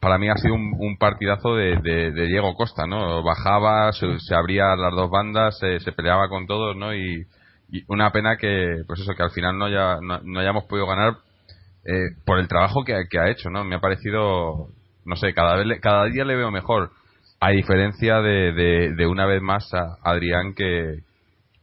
para 0.00 0.18
mí 0.18 0.28
ha 0.28 0.36
sido 0.36 0.54
un, 0.54 0.96
partidazo 0.98 1.54
de, 1.54 1.76
de- 1.76 2.26
Diego 2.26 2.54
Costa, 2.54 2.86
¿no? 2.88 3.22
Bajaba, 3.22 3.92
se, 3.92 4.18
se 4.18 4.34
abría 4.34 4.74
las 4.74 4.92
dos 4.94 5.08
bandas, 5.08 5.56
se, 5.58 5.78
se 5.78 5.92
peleaba 5.92 6.28
con 6.28 6.46
todos, 6.48 6.76
¿no? 6.76 6.94
Y, 6.94 7.24
una 7.88 8.10
pena 8.10 8.36
que, 8.36 8.82
pues 8.86 9.00
eso, 9.00 9.14
que 9.14 9.22
al 9.22 9.30
final 9.30 9.56
no, 9.56 9.64
haya, 9.66 9.98
no, 10.02 10.20
no 10.24 10.40
hayamos 10.40 10.64
podido 10.64 10.86
ganar 10.86 11.14
eh, 11.86 12.14
por 12.26 12.38
el 12.38 12.48
trabajo 12.48 12.84
que, 12.84 13.04
que 13.08 13.18
ha 13.18 13.30
hecho, 13.30 13.48
¿no? 13.48 13.64
Me 13.64 13.76
ha 13.76 13.80
parecido, 13.80 14.68
no 15.04 15.16
sé, 15.16 15.34
cada 15.34 15.56
vez, 15.56 15.80
cada 15.80 16.04
día 16.06 16.24
le 16.24 16.36
veo 16.36 16.50
mejor. 16.50 16.90
A 17.40 17.50
diferencia 17.50 18.20
de, 18.20 18.52
de, 18.52 18.94
de 18.94 19.06
una 19.06 19.26
vez 19.26 19.42
más 19.42 19.72
a 19.74 19.96
Adrián 20.04 20.54
que 20.54 21.00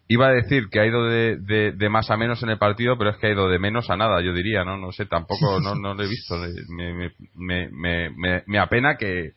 iba 0.09 0.27
a 0.27 0.31
decir 0.31 0.69
que 0.69 0.79
ha 0.79 0.85
ido 0.87 1.05
de, 1.05 1.37
de, 1.37 1.71
de 1.71 1.89
más 1.89 2.09
a 2.11 2.17
menos 2.17 2.41
en 2.43 2.49
el 2.49 2.57
partido, 2.57 2.97
pero 2.97 3.11
es 3.11 3.17
que 3.17 3.27
ha 3.27 3.31
ido 3.31 3.47
de 3.47 3.59
menos 3.59 3.89
a 3.89 3.95
nada, 3.95 4.21
yo 4.21 4.33
diría, 4.33 4.65
¿no? 4.65 4.75
No 4.77 4.91
sé, 4.91 5.05
tampoco, 5.05 5.59
no, 5.63 5.75
no 5.75 5.93
lo 5.93 6.03
he 6.03 6.07
visto. 6.07 6.35
Me, 6.69 6.93
me, 6.93 7.11
me, 7.35 7.69
me, 7.69 8.09
me- 8.09 8.43
me 8.47 8.59
apena 8.59 8.97
que, 8.97 9.31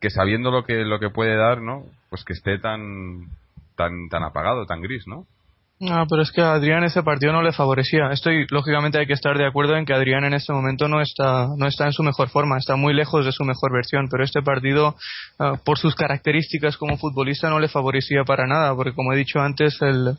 que 0.00 0.10
sabiendo 0.10 0.50
lo 0.50 0.64
que, 0.64 0.84
lo 0.84 1.00
que 1.00 1.10
puede 1.10 1.36
dar, 1.36 1.60
¿no? 1.62 1.84
Pues 2.10 2.24
que 2.24 2.34
esté 2.34 2.58
tan, 2.58 3.26
tan, 3.76 4.08
tan 4.10 4.22
apagado, 4.22 4.66
tan 4.66 4.82
gris, 4.82 5.06
¿no? 5.06 5.26
No, 5.80 6.06
pero 6.10 6.20
es 6.20 6.30
que 6.30 6.42
a 6.42 6.52
Adrián 6.52 6.84
ese 6.84 7.02
partido 7.02 7.32
no 7.32 7.42
le 7.42 7.52
favorecía. 7.52 8.10
Estoy, 8.12 8.46
lógicamente, 8.50 8.98
hay 8.98 9.06
que 9.06 9.14
estar 9.14 9.38
de 9.38 9.46
acuerdo 9.46 9.76
en 9.76 9.86
que 9.86 9.94
Adrián 9.94 10.24
en 10.24 10.34
este 10.34 10.52
momento 10.52 10.88
no 10.88 11.00
está, 11.00 11.48
no 11.56 11.66
está 11.66 11.86
en 11.86 11.92
su 11.92 12.02
mejor 12.02 12.28
forma, 12.28 12.58
está 12.58 12.76
muy 12.76 12.92
lejos 12.92 13.24
de 13.24 13.32
su 13.32 13.44
mejor 13.44 13.72
versión. 13.72 14.06
Pero 14.10 14.22
este 14.22 14.42
partido, 14.42 14.94
ah, 15.38 15.54
por 15.64 15.78
sus 15.78 15.94
características 15.94 16.76
como 16.76 16.98
futbolista, 16.98 17.48
no 17.48 17.58
le 17.58 17.68
favorecía 17.68 18.24
para 18.24 18.46
nada, 18.46 18.74
porque 18.74 18.92
como 18.92 19.14
he 19.14 19.16
dicho 19.16 19.40
antes, 19.40 19.80
el, 19.80 20.16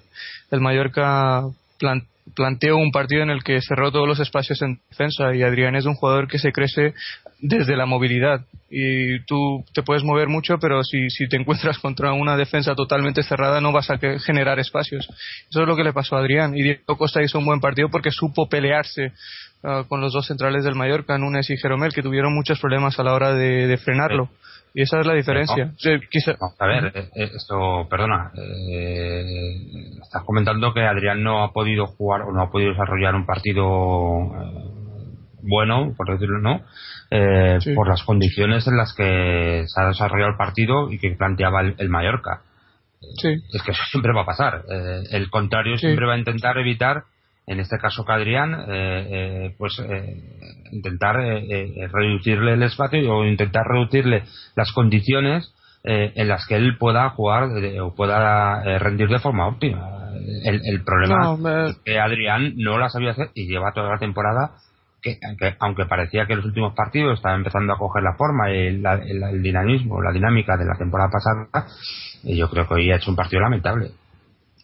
el 0.49 0.61
Mallorca 0.61 1.43
plan- 1.77 2.07
planteó 2.35 2.77
un 2.77 2.91
partido 2.91 3.23
en 3.23 3.29
el 3.29 3.43
que 3.43 3.61
cerró 3.61 3.91
todos 3.91 4.07
los 4.07 4.19
espacios 4.19 4.61
en 4.61 4.79
defensa 4.89 5.35
y 5.35 5.43
Adrián 5.43 5.75
es 5.75 5.85
un 5.85 5.95
jugador 5.95 6.27
que 6.27 6.39
se 6.39 6.51
crece 6.51 6.93
desde 7.39 7.75
la 7.75 7.85
movilidad. 7.85 8.45
Y 8.69 9.19
tú 9.25 9.65
te 9.73 9.83
puedes 9.83 10.03
mover 10.03 10.27
mucho 10.27 10.57
pero 10.59 10.83
si, 10.83 11.07
te 11.29 11.37
encuentras 11.37 11.77
contra 11.81 12.13
una 12.13 12.37
defensa 12.37 12.75
totalmente 12.75 13.23
cerrada 13.23 13.61
no 13.61 13.71
vas 13.71 13.89
a 13.89 13.97
generar 13.97 14.59
espacios. 14.59 15.07
Eso 15.49 15.61
es 15.61 15.67
lo 15.67 15.75
que 15.75 15.83
le 15.83 15.93
pasó 15.93 16.15
a 16.15 16.19
Adrián. 16.19 16.55
Y 16.55 16.63
Diego 16.63 16.97
Costa 16.97 17.21
hizo 17.21 17.39
un 17.39 17.45
buen 17.45 17.59
partido 17.59 17.89
porque 17.89 18.11
supo 18.11 18.47
pelearse 18.47 19.13
ah, 19.63 19.83
con 19.87 20.01
los 20.01 20.13
dos 20.13 20.27
centrales 20.27 20.63
del 20.63 20.75
Mallorca 20.75 21.17
Núñez 21.17 21.49
y 21.49 21.57
Jeromel 21.57 21.93
que 21.93 22.03
tuvieron 22.03 22.33
muchos 22.33 22.59
problemas 22.59 22.99
a 22.99 23.03
la 23.03 23.13
hora 23.13 23.33
de 23.33 23.77
frenarlo 23.77 24.29
y 24.73 24.81
esa 24.83 24.99
es 25.01 25.05
la 25.07 25.13
diferencia 25.13 25.71
quizá- 26.09 26.35
Vamos 26.39 26.55
a 26.59 26.65
ver, 26.67 26.85
eh, 26.95 27.09
eh, 27.15 27.31
esto, 27.35 27.87
perdona, 27.89 28.31
eh, 28.35 29.53
estás 30.01 30.23
comentando 30.23 30.73
que 30.73 30.81
Adrián 30.85 31.23
no 31.23 31.43
ha 31.43 31.51
podido 31.51 31.87
jugar 31.87 32.21
o 32.21 32.31
no 32.31 32.41
ha 32.41 32.49
podido 32.51 32.71
desarrollar 32.71 33.15
un 33.15 33.25
partido 33.25 33.65
eh, 34.35 35.11
bueno, 35.43 35.93
por 35.97 36.07
decirlo, 36.11 36.39
¿no? 36.39 36.61
Eh, 37.09 37.57
Sí. 37.61 37.73
Por 37.73 37.89
las 37.89 38.03
condiciones 38.03 38.67
en 38.67 38.77
las 38.77 38.93
que 38.93 39.63
se 39.67 39.81
ha 39.81 39.87
desarrollado 39.87 40.31
el 40.31 40.37
partido 40.37 40.91
y 40.91 40.99
que 40.99 41.11
planteaba 41.11 41.61
el, 41.61 41.75
el 41.77 41.89
Mallorca. 41.89 42.41
sí. 43.17 43.29
Es 43.51 43.63
que 43.63 43.71
eso 43.71 43.81
siempre 43.89 44.13
va 44.13 44.21
a 44.21 44.25
pasar. 44.25 44.63
El 45.11 45.29
contrario 45.31 45.77
Sí. 45.77 45.87
siempre 45.87 46.05
va 46.05 46.13
a 46.13 46.19
intentar 46.19 46.57
evitar, 46.59 47.03
en 47.47 47.59
este 47.59 47.77
caso 47.79 48.05
que 48.05 48.11
Adrián, 48.13 48.53
eh, 48.53 49.07
eh, 49.49 49.55
pues 49.57 49.77
eh, 49.79 50.15
intentar 50.71 51.19
eh, 51.19 51.45
eh, 51.49 51.87
reducirle 51.91 52.53
el 52.53 52.63
espacio 52.63 53.13
o 53.15 53.25
intentar 53.25 53.63
reducirle 53.67 54.23
las 54.55 54.71
condiciones 54.71 55.53
eh, 55.83 56.11
en 56.15 56.27
las 56.27 56.45
que 56.47 56.55
él 56.55 56.77
pueda 56.77 57.09
jugar 57.09 57.49
o 57.81 57.95
pueda 57.95 58.61
rendir 58.79 59.09
de 59.09 59.19
forma 59.19 59.47
óptima. 59.47 59.97
El, 60.43 60.61
el 60.65 60.83
problema 60.83 61.17
No, 61.23 61.37
me- 61.37 61.69
es 61.69 61.77
que 61.83 61.99
Adrián 61.99 62.53
no 62.57 62.77
la 62.77 62.89
sabía 62.89 63.11
hacer 63.11 63.29
y 63.33 63.47
lleva 63.47 63.71
toda 63.73 63.89
la 63.89 63.97
temporada 63.97 64.51
que, 65.01 65.17
que 65.39 65.55
aunque 65.59 65.85
parecía 65.87 66.27
que 66.27 66.33
en 66.33 66.37
los 66.39 66.45
últimos 66.45 66.75
partidos 66.75 67.15
estaba 67.17 67.33
empezando 67.35 67.73
a 67.73 67.77
coger 67.79 68.03
la 68.03 68.13
forma 68.13 68.51
y 68.51 68.67
el, 68.67 68.83
la- 68.83 68.93
el- 69.03 69.23
el 69.23 69.41
dinamismo, 69.41 69.99
la 70.01 70.11
dinámica 70.11 70.55
de 70.57 70.65
la 70.65 70.77
temporada 70.77 71.09
pasada, 71.09 71.67
yo 72.23 72.47
creo 72.51 72.67
que 72.67 72.73
hoy 72.75 72.91
ha 72.91 72.97
hecho 72.97 73.09
un 73.09 73.15
partido 73.17 73.41
lamentable. 73.41 73.89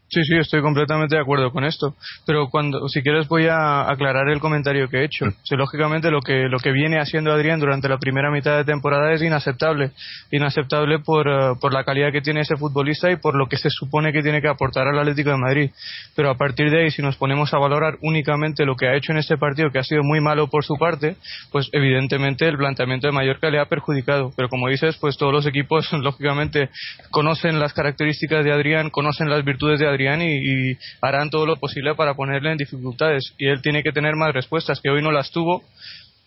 Sí, 0.09 0.23
sí, 0.23 0.37
estoy 0.37 0.61
completamente 0.61 1.15
de 1.15 1.21
acuerdo 1.21 1.51
con 1.51 1.65
esto. 1.65 1.93
Pero 2.25 2.49
cuando, 2.49 2.87
si 2.87 3.01
quieres, 3.01 3.27
voy 3.27 3.47
a 3.47 3.89
aclarar 3.89 4.29
el 4.29 4.39
comentario 4.39 4.87
que 4.87 4.99
he 4.99 5.03
hecho. 5.03 5.25
Sí, 5.43 5.55
lógicamente, 5.57 6.09
lo 6.11 6.21
que, 6.21 6.47
lo 6.47 6.59
que 6.59 6.71
viene 6.71 7.01
haciendo 7.01 7.33
Adrián 7.33 7.59
durante 7.59 7.89
la 7.89 7.97
primera 7.97 8.31
mitad 8.31 8.55
de 8.55 8.63
temporada 8.63 9.11
es 9.11 9.21
inaceptable. 9.21 9.91
Inaceptable 10.31 10.99
por, 10.99 11.27
eh, 11.27 11.55
por 11.59 11.73
la 11.73 11.83
calidad 11.83 12.13
que 12.13 12.21
tiene 12.21 12.41
ese 12.41 12.55
futbolista 12.55 13.11
y 13.11 13.17
por 13.17 13.35
lo 13.35 13.47
que 13.47 13.57
se 13.57 13.69
supone 13.69 14.13
que 14.13 14.21
tiene 14.21 14.41
que 14.41 14.47
aportar 14.47 14.87
al 14.87 14.97
Atlético 14.97 15.31
de 15.31 15.37
Madrid. 15.37 15.71
Pero 16.15 16.29
a 16.29 16.37
partir 16.37 16.71
de 16.71 16.83
ahí, 16.83 16.91
si 16.91 17.01
nos 17.01 17.17
ponemos 17.17 17.53
a 17.53 17.57
valorar 17.57 17.97
únicamente 18.01 18.65
lo 18.65 18.77
que 18.77 18.87
ha 18.87 18.95
hecho 18.95 19.11
en 19.11 19.17
este 19.17 19.37
partido, 19.37 19.71
que 19.71 19.79
ha 19.79 19.83
sido 19.83 20.03
muy 20.03 20.21
malo 20.21 20.47
por 20.47 20.63
su 20.63 20.77
parte, 20.77 21.17
pues 21.51 21.69
evidentemente 21.73 22.47
el 22.47 22.55
planteamiento 22.55 23.07
de 23.07 23.13
Mallorca 23.13 23.49
le 23.49 23.59
ha 23.59 23.65
perjudicado. 23.65 24.31
Pero 24.37 24.47
como 24.47 24.69
dices, 24.69 24.95
pues 25.01 25.17
todos 25.17 25.33
los 25.33 25.45
equipos, 25.45 25.91
lógicamente, 25.91 26.69
conocen 27.11 27.59
las 27.59 27.73
características 27.73 28.45
de 28.45 28.53
Adrián, 28.53 28.89
conocen 28.89 29.29
las 29.29 29.43
virtudes 29.43 29.81
de 29.81 29.87
Adrián 29.87 29.96
y, 30.01 30.71
y 30.71 30.77
harán 31.01 31.29
todo 31.29 31.45
lo 31.45 31.55
posible 31.57 31.95
para 31.95 32.15
ponerle 32.15 32.51
en 32.51 32.57
dificultades. 32.57 33.33
Y 33.37 33.47
él 33.47 33.61
tiene 33.61 33.83
que 33.83 33.91
tener 33.91 34.15
más 34.15 34.33
respuestas, 34.33 34.81
que 34.81 34.89
hoy 34.89 35.01
no 35.01 35.11
las 35.11 35.31
tuvo. 35.31 35.63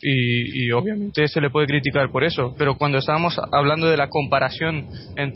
Y, 0.03 0.71
obviamente 0.73 1.29
se 1.29 1.43
le 1.43 1.51
puede 1.51 1.67
criticar 1.67 2.11
por 2.11 2.25
eso, 2.25 2.55
pero 2.57 2.77
cuando 2.77 2.97
estábamos 2.97 3.39
hablando 3.53 3.87
de 3.91 3.99
la 3.99 4.09
comparación 4.09 4.89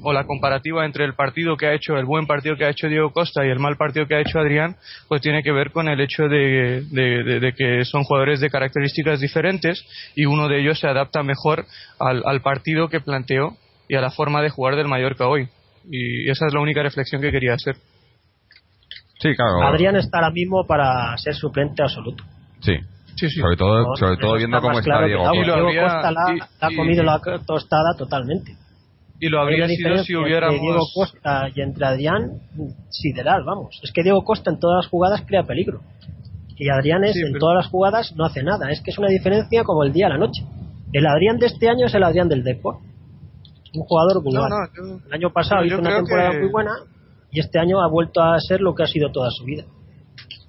o 0.02 0.12
la 0.14 0.24
comparativa 0.24 0.86
entre 0.86 1.04
el 1.04 1.14
partido 1.14 1.58
que 1.58 1.66
ha 1.66 1.74
hecho, 1.74 1.98
el 1.98 2.06
buen 2.06 2.26
partido 2.26 2.56
que 2.56 2.64
ha 2.64 2.70
hecho 2.70 2.88
Diego 2.88 3.12
Costa 3.12 3.44
y 3.44 3.50
el 3.50 3.58
mal 3.58 3.76
partido 3.76 4.06
que 4.06 4.14
ha 4.14 4.20
hecho 4.20 4.38
Adrián, 4.38 4.76
pues 5.06 5.20
tiene 5.20 5.42
que 5.42 5.52
ver 5.52 5.70
con 5.70 5.88
el 5.88 6.00
hecho 6.00 6.28
de, 6.28 7.52
que 7.58 7.84
son 7.84 8.04
jugadores 8.04 8.40
de 8.40 8.48
características 8.48 9.20
diferentes 9.20 9.84
y 10.14 10.24
uno 10.24 10.48
de 10.48 10.60
ellos 10.60 10.80
se 10.80 10.88
adapta 10.88 11.22
mejor 11.22 11.66
al 11.98 12.40
partido 12.40 12.88
que 12.88 13.00
planteó 13.00 13.58
y 13.86 13.96
a 13.96 14.00
la 14.00 14.10
forma 14.10 14.40
de 14.40 14.48
jugar 14.48 14.76
del 14.76 14.88
Mallorca 14.88 15.28
hoy. 15.28 15.46
Y 15.90 16.30
esa 16.30 16.46
es 16.46 16.54
la 16.54 16.60
única 16.60 16.82
reflexión 16.82 17.20
que 17.20 17.30
quería 17.30 17.52
hacer. 17.52 17.76
Sí, 19.24 19.34
claro. 19.34 19.62
Adrián 19.62 19.96
está 19.96 20.18
ahora 20.18 20.30
mismo 20.32 20.66
para 20.66 21.16
ser 21.16 21.34
suplente 21.34 21.82
absoluto. 21.82 22.22
Sí. 22.60 22.76
Sí, 23.16 23.30
sí. 23.30 23.40
Sobre 23.40 23.56
todo, 23.56 23.78
No, 23.88 23.96
sobre 23.96 24.16
todo 24.18 24.30
eso 24.32 24.36
viendo 24.38 24.56
está 24.58 24.68
cómo 24.68 24.78
está 24.80 24.90
claro 24.90 25.06
Diego 25.06 25.22
Costa. 25.22 25.32
Diego 25.40 25.56
habría- 25.68 25.82
Costa 25.82 26.10
la, 26.12 26.34
y- 26.34 26.38
la 26.38 26.48
ha 26.60 26.72
y- 26.72 26.76
comido 26.76 27.02
la 27.04 27.20
tostada 27.46 27.94
totalmente. 27.96 28.52
Y 29.20 29.28
lo 29.30 29.40
habría 29.40 29.66
sido 29.68 29.96
si 30.04 30.14
hubiéramos... 30.16 30.56
entre 30.56 30.66
Diego 30.68 30.84
Costa 30.94 31.48
y 31.54 31.60
entre 31.62 31.86
Adrián 31.86 32.30
sideral, 32.90 33.44
vamos. 33.46 33.80
Es 33.82 33.92
que 33.92 34.02
Diego 34.02 34.22
Costa 34.24 34.50
en 34.50 34.58
todas 34.58 34.84
las 34.84 34.90
jugadas 34.90 35.22
crea 35.26 35.44
peligro. 35.44 35.80
Y 36.56 36.68
Adrián 36.68 37.02
es 37.04 37.14
Sí, 37.14 37.20
en 37.20 37.32
pero- 37.32 37.38
todas 37.40 37.56
las 37.56 37.66
jugadas 37.68 38.12
no 38.16 38.24
hace 38.26 38.42
nada. 38.42 38.70
Es 38.70 38.82
que 38.82 38.90
es 38.90 38.98
una 38.98 39.08
diferencia 39.08 39.64
como 39.64 39.84
el 39.84 39.92
día 39.92 40.06
a 40.06 40.10
la 40.10 40.18
noche. 40.18 40.42
El 40.92 41.06
Adrián 41.06 41.38
de 41.38 41.46
este 41.46 41.68
año 41.70 41.86
es 41.86 41.94
el 41.94 42.02
Adrián 42.02 42.28
del 42.28 42.42
Depor. 42.44 42.76
Un 43.74 43.82
jugador 43.84 44.22
vulgar. 44.22 44.50
no, 44.50 44.56
yo- 44.76 45.00
El 45.06 45.12
año 45.14 45.30
pasado 45.32 45.62
Pero 45.62 45.66
hizo 45.74 45.80
una 45.80 45.96
temporada 45.96 46.30
que- 46.32 46.38
muy 46.40 46.50
buena 46.50 46.72
y 47.34 47.40
este 47.40 47.58
año 47.58 47.80
ha 47.82 47.90
vuelto 47.90 48.22
a 48.22 48.38
ser 48.40 48.60
lo 48.60 48.74
que 48.74 48.84
ha 48.84 48.86
sido 48.86 49.10
toda 49.12 49.28
su 49.30 49.44
vida. 49.44 49.64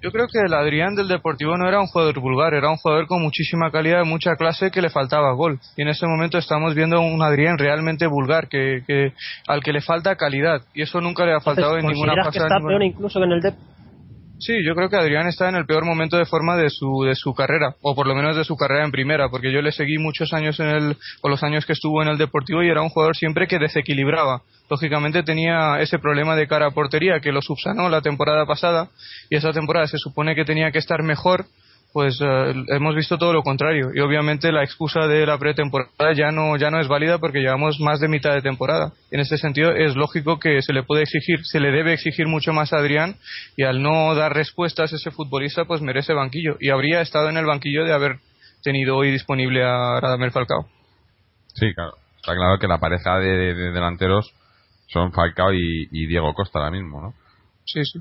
Yo 0.02 0.12
creo 0.12 0.26
que 0.28 0.38
el 0.38 0.54
Adrián 0.54 0.94
del 0.94 1.08
Deportivo 1.08 1.56
no 1.56 1.66
era 1.66 1.80
un 1.80 1.86
jugador 1.88 2.20
vulgar, 2.20 2.54
era 2.54 2.70
un 2.70 2.76
jugador 2.76 3.06
con 3.08 3.20
muchísima 3.22 3.70
calidad, 3.72 4.04
mucha 4.04 4.36
clase 4.36 4.70
que 4.70 4.80
le 4.82 4.90
faltaba 4.90 5.32
gol. 5.32 5.58
Y 5.76 5.82
en 5.82 5.88
este 5.88 6.06
momento 6.06 6.38
estamos 6.38 6.74
viendo 6.74 7.00
un 7.00 7.22
Adrián 7.22 7.58
realmente 7.58 8.06
vulgar, 8.06 8.46
que, 8.48 8.82
que 8.86 9.12
al 9.48 9.62
que 9.62 9.72
le 9.72 9.80
falta 9.80 10.14
calidad. 10.14 10.60
Y 10.74 10.82
eso 10.82 11.00
nunca 11.00 11.24
le 11.26 11.32
ha 11.32 11.40
faltado 11.40 11.78
en 11.78 11.86
ninguna 11.86 12.12
¿consideras 12.12 12.26
que 12.26 12.38
pasada. 12.38 12.46
está 12.46 12.58
ninguna- 12.58 12.78
peor 12.78 12.82
incluso 12.84 13.18
que 13.18 13.24
en 13.24 13.32
el 13.32 13.40
Depor? 13.40 13.60
Sí, 14.38 14.52
yo 14.64 14.74
creo 14.74 14.90
que 14.90 14.96
Adrián 14.96 15.26
está 15.28 15.48
en 15.48 15.56
el 15.56 15.64
peor 15.64 15.86
momento 15.86 16.18
de 16.18 16.26
forma 16.26 16.56
de 16.58 16.68
su, 16.68 17.04
de 17.04 17.14
su 17.14 17.32
carrera, 17.34 17.74
o 17.80 17.94
por 17.94 18.06
lo 18.06 18.14
menos 18.14 18.36
de 18.36 18.44
su 18.44 18.54
carrera 18.54 18.84
en 18.84 18.90
primera, 18.92 19.30
porque 19.30 19.50
yo 19.50 19.62
le 19.62 19.72
seguí 19.72 19.96
muchos 19.96 20.34
años 20.34 20.60
en 20.60 20.68
el, 20.68 20.96
o 21.22 21.28
los 21.30 21.42
años 21.42 21.64
que 21.64 21.72
estuvo 21.72 22.02
en 22.02 22.08
el 22.08 22.18
Deportivo 22.18 22.62
y 22.62 22.68
era 22.68 22.82
un 22.82 22.90
jugador 22.90 23.16
siempre 23.16 23.46
que 23.48 23.58
desequilibraba. 23.58 24.42
Lógicamente 24.68 25.22
tenía 25.22 25.80
ese 25.80 25.98
problema 25.98 26.34
de 26.36 26.46
cara 26.48 26.66
a 26.66 26.70
portería 26.70 27.20
que 27.20 27.32
lo 27.32 27.40
subsanó 27.42 27.88
la 27.88 28.00
temporada 28.02 28.46
pasada 28.46 28.88
y 29.30 29.36
esa 29.36 29.52
temporada 29.52 29.86
se 29.86 29.98
supone 29.98 30.34
que 30.34 30.44
tenía 30.44 30.70
que 30.72 30.78
estar 30.78 31.02
mejor 31.02 31.44
pues 31.92 32.18
eh, 32.20 32.52
hemos 32.68 32.94
visto 32.94 33.16
todo 33.16 33.32
lo 33.32 33.42
contrario. 33.42 33.88
Y 33.94 34.00
obviamente 34.00 34.52
la 34.52 34.62
excusa 34.62 35.06
de 35.06 35.24
la 35.24 35.38
pretemporada 35.38 36.12
ya 36.14 36.30
no, 36.30 36.54
ya 36.58 36.70
no 36.70 36.78
es 36.78 36.88
válida 36.88 37.16
porque 37.18 37.38
llevamos 37.40 37.80
más 37.80 38.00
de 38.00 38.08
mitad 38.08 38.34
de 38.34 38.42
temporada. 38.42 38.92
En 39.10 39.20
este 39.20 39.38
sentido 39.38 39.70
es 39.72 39.96
lógico 39.96 40.38
que 40.38 40.60
se 40.60 40.74
le 40.74 40.82
puede 40.82 41.04
exigir, 41.04 41.38
se 41.46 41.58
le 41.58 41.70
debe 41.70 41.94
exigir 41.94 42.26
mucho 42.26 42.52
más 42.52 42.74
a 42.74 42.78
Adrián 42.80 43.16
y 43.56 43.62
al 43.62 43.80
no 43.82 44.14
dar 44.14 44.34
respuestas 44.34 44.92
ese 44.92 45.10
futbolista 45.10 45.64
pues 45.64 45.80
merece 45.80 46.12
banquillo. 46.12 46.56
Y 46.60 46.68
habría 46.68 47.00
estado 47.00 47.30
en 47.30 47.38
el 47.38 47.46
banquillo 47.46 47.86
de 47.86 47.94
haber 47.94 48.16
tenido 48.62 48.94
hoy 48.96 49.10
disponible 49.10 49.64
a 49.64 49.98
Radamel 49.98 50.32
Falcao. 50.32 50.66
Sí, 51.54 51.72
claro. 51.74 51.92
Está 52.16 52.34
claro 52.34 52.58
que 52.58 52.66
la 52.68 52.78
pareja 52.78 53.18
de, 53.20 53.28
de- 53.28 53.54
de 53.54 53.70
delanteros 53.72 54.34
son 54.86 55.12
Falcao 55.12 55.52
y, 55.52 55.88
y 55.90 56.06
Diego 56.06 56.32
Costa 56.34 56.58
ahora 56.60 56.70
mismo, 56.70 57.00
¿no? 57.00 57.14
Sí, 57.64 57.84
sí. 57.84 57.98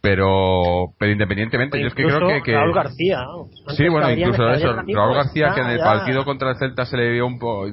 Pero, 0.00 0.86
pero 0.98 1.12
independientemente, 1.12 1.80
yo 1.80 1.86
es 1.86 1.94
que 1.94 2.02
creo 2.04 2.26
que, 2.26 2.42
que- 2.42 2.52
Raúl 2.54 2.74
García. 2.74 3.20
Antes 3.22 3.76
Sí, 3.76 3.88
bueno, 3.88 4.10
incluso 4.10 4.50
eso. 4.50 4.72
Raúl 4.74 5.14
García, 5.14 5.52
que 5.54 5.60
en 5.60 5.68
el 5.68 5.78
ya- 5.78 5.84
partido 5.84 6.24
contra 6.24 6.50
el 6.50 6.56
Celta 6.56 6.84
se 6.86 6.96
le 6.96 7.12
vio 7.12 7.24
un 7.26 7.38
poco. 7.38 7.66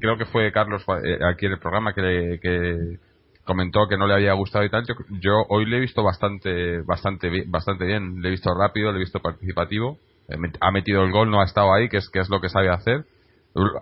creo 0.00 0.18
que 0.18 0.26
fue 0.26 0.52
Carlos 0.52 0.84
eh, 1.02 1.18
aquí 1.32 1.46
en 1.46 1.52
el 1.52 1.58
programa 1.58 1.94
que, 1.94 2.02
le- 2.02 2.40
que 2.40 2.76
comentó 3.44 3.88
que 3.88 3.96
no 3.96 4.06
le 4.06 4.12
había 4.14 4.34
gustado 4.34 4.64
y 4.66 4.70
tal. 4.70 4.84
Yo, 4.86 4.94
yo 5.22 5.32
hoy 5.48 5.64
le 5.64 5.78
he 5.78 5.80
visto 5.80 6.02
bastante, 6.02 6.82
bastante, 6.82 7.30
bastante 7.46 7.86
bien. 7.86 8.20
Le 8.20 8.28
he 8.28 8.32
visto 8.32 8.50
rápido, 8.54 8.90
le 8.92 8.98
he 8.98 9.00
visto 9.00 9.20
participativo. 9.20 9.96
Eh, 10.28 10.36
Ha 10.60 10.70
metido 10.72 11.02
el 11.04 11.10
gol, 11.10 11.30
no 11.30 11.40
ha 11.40 11.44
estado 11.44 11.72
ahí, 11.72 11.88
que 11.88 11.96
es, 11.96 12.10
que 12.10 12.18
es 12.20 12.28
lo 12.28 12.42
que 12.42 12.50
sabe 12.50 12.68
hacer. 12.68 13.06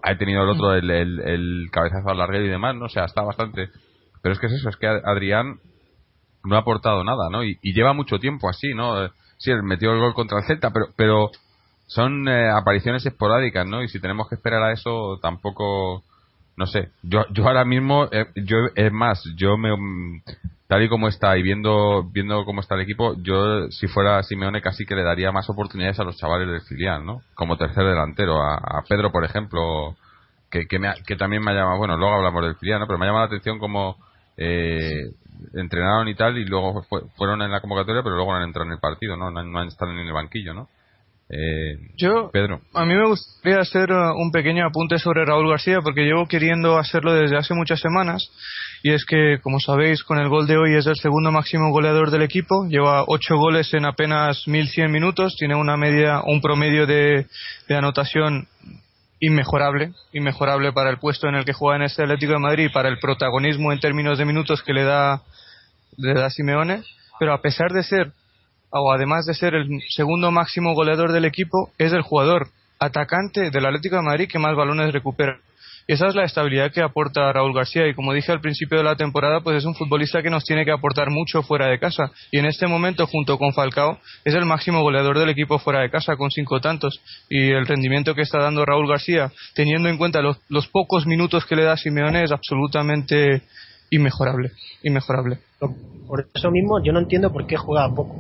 Ha 0.03 0.17
tenido 0.17 0.43
el 0.43 0.50
otro, 0.50 0.75
el, 0.75 0.91
el, 0.91 1.21
el 1.21 1.69
cabezazo 1.71 2.11
al 2.11 2.19
larguero 2.19 2.45
y 2.45 2.50
demás, 2.50 2.75
¿no? 2.75 2.87
O 2.87 2.89
sea, 2.89 3.05
está 3.05 3.23
bastante. 3.23 3.71
Pero 4.23 4.33
es 4.35 4.39
que 4.41 4.47
es 4.47 4.53
eso, 4.53 4.69
es 4.69 4.77
que 4.77 4.87
Adrián 4.87 5.61
no 6.45 6.57
ha 6.57 6.61
aportado 6.61 7.05
nada, 7.05 7.29
¿no? 7.31 7.45
Y, 7.45 7.59
y 7.62 7.73
lleva 7.73 7.93
mucho 7.93 8.19
tiempo 8.19 8.49
así, 8.49 8.75
¿no? 8.75 9.05
Eh, 9.05 9.11
Sí, 9.41 9.50
él 9.50 9.62
metió 9.62 9.91
el 9.93 10.00
gol 10.00 10.12
contra 10.12 10.39
el 10.39 10.45
Celta, 10.45 10.71
pero, 10.71 10.89
pero 10.97 11.31
son 11.87 12.29
eh, 12.29 12.50
apariciones 12.50 13.05
esporádicas, 13.07 13.67
¿no? 13.67 13.83
Y 13.83 13.89
si 13.89 13.99
tenemos 13.99 14.29
que 14.29 14.35
esperar 14.35 14.62
a 14.62 14.73
eso, 14.73 15.19
tampoco, 15.23 16.05
no 16.59 16.67
sé. 16.67 16.91
Yo, 17.03 17.25
yo 17.31 17.47
ahora 17.47 17.65
mismo, 17.65 18.07
eh, 18.12 18.27
yo 18.37 18.59
es 18.75 18.93
más, 18.93 19.25
yo 19.37 19.57
me, 19.57 19.75
mm, 19.75 20.23
tal 20.71 20.85
y 20.85 20.89
como 20.89 21.09
está 21.09 21.37
y 21.37 21.43
viendo, 21.43 22.05
viendo 22.12 22.45
cómo 22.45 22.61
está 22.61 22.77
el 22.77 22.83
equipo, 22.83 23.15
yo 23.21 23.69
si 23.73 23.89
fuera 23.89 24.23
Simeone 24.23 24.62
casi 24.62 24.87
que 24.87 24.95
le 24.95 25.03
daría 25.03 25.33
más 25.33 25.50
oportunidades 25.50 25.99
a 25.99 26.05
los 26.05 26.17
chavales 26.17 26.47
del 26.47 26.61
filial, 26.61 27.05
¿no? 27.05 27.23
Como 27.35 27.57
tercer 27.57 27.85
delantero, 27.85 28.41
a, 28.41 28.55
a 28.55 28.83
Pedro, 28.89 29.11
por 29.11 29.25
ejemplo, 29.25 29.97
que, 30.49 30.67
que, 30.69 30.79
me 30.79 30.87
ha- 30.87 30.95
que 31.05 31.17
también 31.17 31.43
me 31.43 31.50
ha 31.50 31.55
llamado, 31.55 31.77
bueno, 31.79 31.97
luego 31.97 32.15
hablamos 32.15 32.43
del 32.45 32.55
filial, 32.55 32.79
¿no? 32.79 32.87
Pero 32.87 32.99
me 33.00 33.05
ha 33.05 33.09
llamado 33.09 33.25
la 33.27 33.31
atención 33.35 33.59
como 33.59 33.97
eh, 34.37 35.11
entrenaron 35.55 36.07
y 36.07 36.15
tal 36.15 36.39
y 36.39 36.45
luego 36.45 36.85
fue- 36.85 37.03
fueron 37.17 37.43
en 37.43 37.50
la 37.50 37.61
convocatoria, 37.61 38.03
pero 38.05 38.15
luego 38.15 38.31
no 38.31 38.39
han 38.39 38.45
entrado 38.45 38.67
en 38.67 38.73
el 38.75 38.79
partido, 38.79 39.17
¿no? 39.17 39.29
No 39.33 39.41
han, 39.41 39.50
no 39.50 39.59
han 39.59 39.67
estado 39.69 39.91
en 39.91 39.99
el 39.99 40.12
banquillo, 40.12 40.55
¿no? 40.55 40.69
Eh, 41.33 41.77
Yo, 41.97 42.31
Pedro. 42.33 42.61
a 42.75 42.85
mí 42.85 42.95
me 42.95 43.07
gustaría 43.07 43.61
hacer 43.61 43.91
un 43.93 44.33
pequeño 44.33 44.67
apunte 44.67 44.99
sobre 44.99 45.25
Raúl 45.25 45.49
García 45.50 45.81
porque 45.81 46.03
llevo 46.05 46.27
queriendo 46.27 46.77
hacerlo 46.79 47.12
desde 47.12 47.37
hace 47.37 47.55
muchas 47.55 47.81
semanas 47.81 48.31
y 48.83 48.93
es 48.93 49.05
que, 49.05 49.39
como 49.43 49.61
sabéis, 49.61 50.03
con 50.03 50.19
el 50.19 50.29
gol 50.29 50.47
de 50.47 50.57
hoy 50.57 50.75
es 50.75 50.87
el 50.87 50.97
segundo 50.97 51.31
máximo 51.31 51.71
goleador 51.71 52.11
del 52.11 52.23
equipo, 52.23 52.67
lleva 52.69 53.05
ocho 53.07 53.37
goles 53.37 53.73
en 53.75 53.85
apenas 53.85 54.47
1100 54.47 54.91
minutos, 54.91 55.37
tiene 55.37 55.55
una 55.55 55.77
media, 55.77 56.23
un 56.25 56.41
promedio 56.41 56.87
de, 56.87 57.27
de 57.69 57.77
anotación 57.77 58.49
inmejorable, 59.21 59.93
inmejorable 60.13 60.73
para 60.73 60.91
el 60.91 60.99
puesto 60.99 61.29
en 61.29 61.35
el 61.35 61.45
que 61.45 61.53
juega 61.53 61.77
en 61.77 61.83
este 61.83 62.03
Atlético 62.03 62.33
de 62.33 62.39
Madrid 62.39 62.65
y 62.67 62.73
para 62.73 62.89
el 62.89 62.99
protagonismo 62.99 63.71
en 63.71 63.81
términos 63.81 64.17
de 64.17 64.25
minutos 64.25 64.63
que 64.63 64.73
le 64.73 64.85
da, 64.85 65.23
le 65.99 66.15
da 66.15 66.31
Simeone, 66.31 66.83
pero 67.19 67.35
a 67.35 67.43
pesar 67.43 67.73
de 67.73 67.83
ser 67.83 68.13
o 68.71 68.93
además 68.93 69.27
de 69.27 69.35
ser 69.35 69.55
el 69.55 69.69
segundo 69.89 70.31
máximo 70.31 70.75
goleador 70.75 71.13
del 71.13 71.25
equipo, 71.25 71.71
es 71.77 71.93
el 71.93 72.03
jugador 72.03 72.49
atacante 72.79 73.51
del 73.51 73.67
Atlético 73.67 73.97
de 73.97 74.03
Madrid 74.03 74.29
que 74.31 74.39
más 74.39 74.57
balones 74.57 74.93
recupera. 74.93 75.39
Esa 75.91 76.07
es 76.07 76.15
la 76.15 76.23
estabilidad 76.23 76.71
que 76.71 76.83
aporta 76.83 77.33
Raúl 77.33 77.53
García. 77.53 77.89
Y 77.89 77.95
como 77.95 78.13
dije 78.13 78.31
al 78.31 78.41
principio 78.41 78.79
de 78.79 78.85
la 78.85 78.95
temporada, 78.95 79.41
pues 79.41 79.57
es 79.57 79.65
un 79.65 79.75
futbolista 79.75 80.23
que 80.23 80.31
nos 80.31 80.45
tiene 80.45 80.65
que 80.65 80.71
aportar 80.71 81.11
mucho 81.11 81.43
fuera 81.43 81.67
de 81.67 81.81
casa. 81.81 82.13
Y 82.31 82.39
en 82.39 82.47
este 82.47 82.69
momento, 82.69 83.09
junto 83.09 83.37
con 83.39 83.53
Falcao, 83.53 83.99
es 84.25 84.33
el 84.35 84.45
máximo 84.45 84.83
goleador 84.83 85.19
del 85.19 85.31
equipo 85.31 85.59
fuera 85.59 85.81
de 85.81 85.91
casa, 85.91 86.15
con 86.15 86.31
cinco 86.31 86.61
tantos. 86.61 87.01
Y 87.29 87.51
el 87.51 87.67
rendimiento 87.67 88.15
que 88.15 88.23
está 88.23 88.39
dando 88.39 88.65
Raúl 88.65 88.89
García, 88.89 89.33
teniendo 89.57 89.89
en 89.89 89.99
cuenta 89.99 90.23
los, 90.23 90.39
los 90.49 90.69
pocos 90.69 91.09
minutos 91.09 91.45
que 91.45 91.57
le 91.57 91.65
da 91.65 91.77
Simeone, 91.77 92.23
es 92.23 92.31
absolutamente 92.31 93.43
inmejorable. 93.91 94.53
Inmejorable. 94.85 95.39
Por 96.07 96.29
eso 96.33 96.53
mismo 96.53 96.81
yo 96.85 96.93
no 96.93 97.00
entiendo 97.00 97.33
por 97.33 97.49
qué 97.49 97.57
juega 97.57 97.93
poco. 97.93 98.15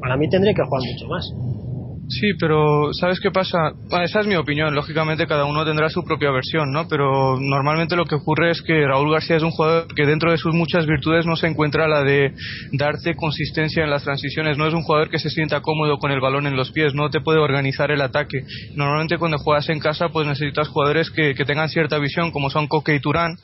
Para 0.00 0.16
mí 0.16 0.30
tendría 0.30 0.54
que 0.54 0.62
jugar 0.62 0.80
mucho 0.92 1.08
más. 1.08 1.65
Sí, 2.08 2.34
pero 2.38 2.92
¿sabes 2.92 3.18
qué 3.18 3.32
pasa? 3.32 3.72
Esa 4.02 4.20
es 4.20 4.26
mi 4.28 4.36
opinión. 4.36 4.74
Lógicamente 4.74 5.26
cada 5.26 5.44
uno 5.44 5.64
tendrá 5.64 5.88
su 5.90 6.04
propia 6.04 6.30
versión, 6.30 6.70
¿no? 6.70 6.86
Pero 6.88 7.36
normalmente 7.40 7.96
lo 7.96 8.04
que 8.04 8.14
ocurre 8.14 8.52
es 8.52 8.62
que 8.62 8.86
Raúl 8.86 9.10
García 9.10 9.36
es 9.36 9.42
un 9.42 9.50
jugador 9.50 9.88
que 9.92 10.06
dentro 10.06 10.30
de 10.30 10.38
sus 10.38 10.54
muchas 10.54 10.86
virtudes 10.86 11.26
no 11.26 11.34
se 11.34 11.48
encuentra 11.48 11.88
la 11.88 12.04
de 12.04 12.32
darte 12.72 13.16
consistencia 13.16 13.82
en 13.82 13.90
las 13.90 14.04
transiciones. 14.04 14.56
No 14.56 14.68
es 14.68 14.74
un 14.74 14.82
jugador 14.82 15.10
que 15.10 15.18
se 15.18 15.30
sienta 15.30 15.62
cómodo 15.62 15.98
con 15.98 16.12
el 16.12 16.20
balón 16.20 16.46
en 16.46 16.56
los 16.56 16.70
pies, 16.70 16.94
no 16.94 17.10
te 17.10 17.20
puede 17.20 17.40
organizar 17.40 17.90
el 17.90 18.00
ataque. 18.00 18.44
Normalmente 18.76 19.18
cuando 19.18 19.38
juegas 19.38 19.68
en 19.68 19.80
casa 19.80 20.08
pues 20.08 20.28
necesitas 20.28 20.68
jugadores 20.68 21.10
que, 21.10 21.34
que 21.34 21.44
tengan 21.44 21.68
cierta 21.68 21.98
visión, 21.98 22.30
como 22.30 22.50
son 22.50 22.68
Coque 22.68 22.94
y 22.94 23.00
Turán, 23.00 23.36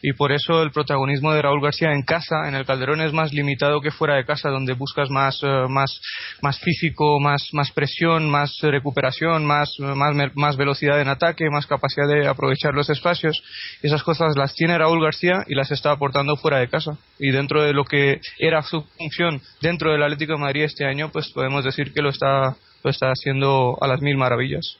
y 0.00 0.12
por 0.12 0.32
eso 0.32 0.62
el 0.62 0.70
protagonismo 0.70 1.32
de 1.32 1.42
Raúl 1.42 1.60
García 1.60 1.92
en 1.92 2.02
casa, 2.02 2.48
en 2.48 2.54
el 2.54 2.64
Calderón, 2.64 3.00
es 3.00 3.12
más 3.12 3.32
limitado 3.32 3.80
que 3.80 3.90
fuera 3.90 4.14
de 4.14 4.24
casa, 4.24 4.48
donde 4.48 4.74
buscas 4.74 5.10
más, 5.10 5.40
eh, 5.42 5.66
más, 5.68 6.00
más 6.40 6.58
físico, 6.60 7.18
más, 7.18 7.48
más 7.52 7.72
presión, 7.72 8.30
más 8.30 8.56
recuperación, 8.62 9.44
más, 9.44 9.72
más, 9.78 10.14
más 10.34 10.56
velocidad 10.56 11.00
en 11.00 11.08
ataque, 11.08 11.50
más 11.50 11.66
capacidad 11.66 12.06
de 12.06 12.28
aprovechar 12.28 12.74
los 12.74 12.90
espacios. 12.90 13.42
Esas 13.82 14.02
cosas 14.02 14.36
las 14.36 14.54
tiene 14.54 14.78
Raúl 14.78 15.02
García 15.02 15.44
y 15.48 15.54
las 15.54 15.70
está 15.72 15.90
aportando 15.90 16.36
fuera 16.36 16.58
de 16.58 16.68
casa. 16.68 16.96
Y 17.18 17.30
dentro 17.30 17.62
de 17.62 17.72
lo 17.72 17.84
que 17.84 18.20
era 18.38 18.62
su 18.62 18.82
función 18.96 19.40
dentro 19.60 19.90
del 19.92 20.02
Atlético 20.02 20.34
de 20.34 20.38
Madrid 20.38 20.62
este 20.62 20.84
año, 20.86 21.10
pues 21.10 21.30
podemos 21.32 21.64
decir 21.64 21.92
que 21.92 22.02
lo 22.02 22.10
está, 22.10 22.56
lo 22.84 22.90
está 22.90 23.08
haciendo 23.08 23.76
a 23.80 23.88
las 23.88 24.00
mil 24.00 24.16
maravillas. 24.16 24.78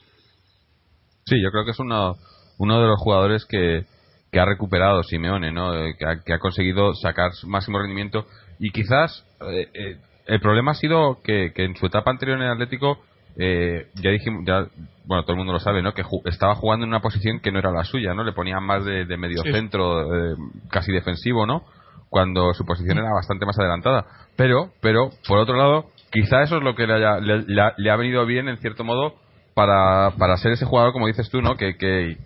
Sí, 1.26 1.42
yo 1.42 1.50
creo 1.50 1.64
que 1.64 1.72
es 1.72 1.78
uno, 1.78 2.16
uno 2.58 2.80
de 2.80 2.86
los 2.86 3.00
jugadores 3.00 3.44
que, 3.44 3.84
que 4.32 4.40
ha 4.40 4.44
recuperado 4.44 5.02
Simeone, 5.02 5.52
¿no? 5.52 5.74
Eh, 5.74 5.94
Que 5.98 6.06
ha, 6.06 6.20
que 6.24 6.34
ha 6.34 6.38
conseguido 6.38 6.94
sacar 6.94 7.32
su 7.32 7.48
máximo 7.48 7.78
rendimiento 7.78 8.26
y 8.58 8.70
quizás 8.70 9.24
eh, 9.50 9.68
eh, 9.74 9.96
el 10.26 10.40
problema 10.40 10.72
ha 10.72 10.74
sido 10.74 11.20
que, 11.22 11.52
que 11.54 11.64
en 11.64 11.74
su 11.76 11.86
etapa 11.86 12.10
anterior 12.10 12.36
en 12.38 12.44
el 12.44 12.52
Atlético 12.52 12.98
eh, 13.40 13.86
ya 13.94 14.10
dijimos, 14.10 14.42
ya, 14.46 14.66
bueno, 15.06 15.22
todo 15.22 15.32
el 15.32 15.38
mundo 15.38 15.52
lo 15.52 15.60
sabe, 15.60 15.80
¿no? 15.80 15.94
Que 15.94 16.02
ju- 16.02 16.22
estaba 16.24 16.56
jugando 16.56 16.84
en 16.84 16.90
una 16.90 17.00
posición 17.00 17.38
que 17.40 17.52
no 17.52 17.60
era 17.60 17.70
la 17.70 17.84
suya, 17.84 18.12
¿no? 18.12 18.24
Le 18.24 18.32
ponían 18.32 18.64
más 18.64 18.84
de, 18.84 19.04
de 19.04 19.16
medio 19.16 19.42
Sí. 19.44 19.52
centro, 19.52 20.32
eh, 20.32 20.36
casi 20.70 20.90
defensivo, 20.92 21.46
¿no? 21.46 21.62
Cuando 22.10 22.52
su 22.54 22.64
posición 22.66 22.98
era 22.98 23.12
bastante 23.12 23.46
más 23.46 23.56
adelantada. 23.58 24.06
Pero, 24.36 24.70
pero, 24.80 25.10
por 25.28 25.38
otro 25.38 25.56
lado, 25.56 25.86
quizá 26.10 26.42
eso 26.42 26.56
es 26.56 26.62
lo 26.64 26.74
que 26.74 26.86
le, 26.86 26.94
haya- 26.94 27.20
le- 27.20 27.44
le 27.46 27.60
ha- 27.62 27.74
le 27.76 27.90
ha 27.90 27.96
venido 27.96 28.26
bien, 28.26 28.48
en 28.48 28.58
cierto 28.58 28.82
modo, 28.82 29.14
para, 29.58 30.12
para 30.16 30.36
ser 30.36 30.52
ese 30.52 30.66
jugador, 30.66 30.92
como 30.92 31.08
dices 31.08 31.28
tú, 31.30 31.42
¿no? 31.42 31.56
Que, 31.56 31.76
que, 31.76 32.16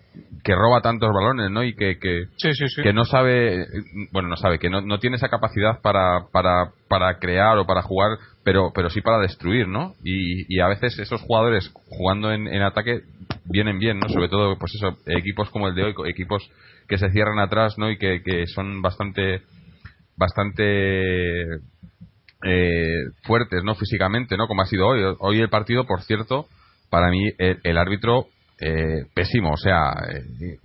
que 0.43 0.53
roba 0.53 0.81
tantos 0.83 1.09
balones, 1.11 1.49
¿no? 1.49 1.63
Y 1.63 1.73
que, 1.73 1.97
que, 1.97 2.25
Sí, 2.37 2.53
sí, 2.53 2.67
sí. 2.67 2.83
que 2.83 2.93
no 2.93 3.05
sabe, 3.05 3.65
bueno, 4.11 4.29
no 4.29 4.37
sabe, 4.37 4.59
que 4.59 4.69
no, 4.69 4.81
no 4.81 4.99
tiene 4.99 5.15
esa 5.15 5.29
capacidad 5.29 5.81
para, 5.81 6.27
para, 6.31 6.73
para 6.87 7.17
crear 7.17 7.57
o 7.57 7.65
para 7.65 7.81
jugar, 7.81 8.19
pero, 8.43 8.71
pero 8.75 8.91
sí 8.91 9.01
para 9.01 9.17
destruir, 9.17 9.67
¿no? 9.67 9.95
Y, 10.03 10.45
y 10.47 10.59
a 10.59 10.67
veces 10.67 10.99
esos 10.99 11.21
jugadores 11.21 11.71
jugando 11.89 12.31
en, 12.31 12.47
en 12.47 12.61
ataque 12.61 13.01
vienen 13.45 13.79
bien, 13.79 13.97
¿no? 13.97 14.09
Sobre 14.09 14.29
todo, 14.29 14.55
pues 14.59 14.75
eso, 14.75 14.95
equipos 15.07 15.49
como 15.49 15.67
el 15.67 15.73
de 15.73 15.85
hoy, 15.85 15.95
equipos 16.05 16.47
que 16.87 16.99
se 16.99 17.09
cierran 17.09 17.39
atrás, 17.39 17.79
¿no? 17.79 17.89
Y 17.89 17.97
que, 17.97 18.21
que 18.21 18.45
son 18.45 18.83
bastante, 18.83 19.41
bastante 20.17 21.45
eh, 22.43 23.05
fuertes, 23.23 23.63
¿no? 23.63 23.73
Físicamente, 23.73 24.37
¿no? 24.37 24.45
Como 24.47 24.61
ha 24.61 24.67
sido 24.67 24.85
hoy. 24.85 25.01
Hoy 25.17 25.39
el 25.39 25.49
partido, 25.49 25.85
por 25.87 26.03
cierto, 26.03 26.45
para 26.93 27.09
mí 27.09 27.23
el, 27.39 27.57
el 27.63 27.77
árbitro 27.79 28.27
eh, 28.61 29.05
pésimo, 29.15 29.53
o 29.53 29.57
sea, 29.57 29.91
eh, 30.13 30.57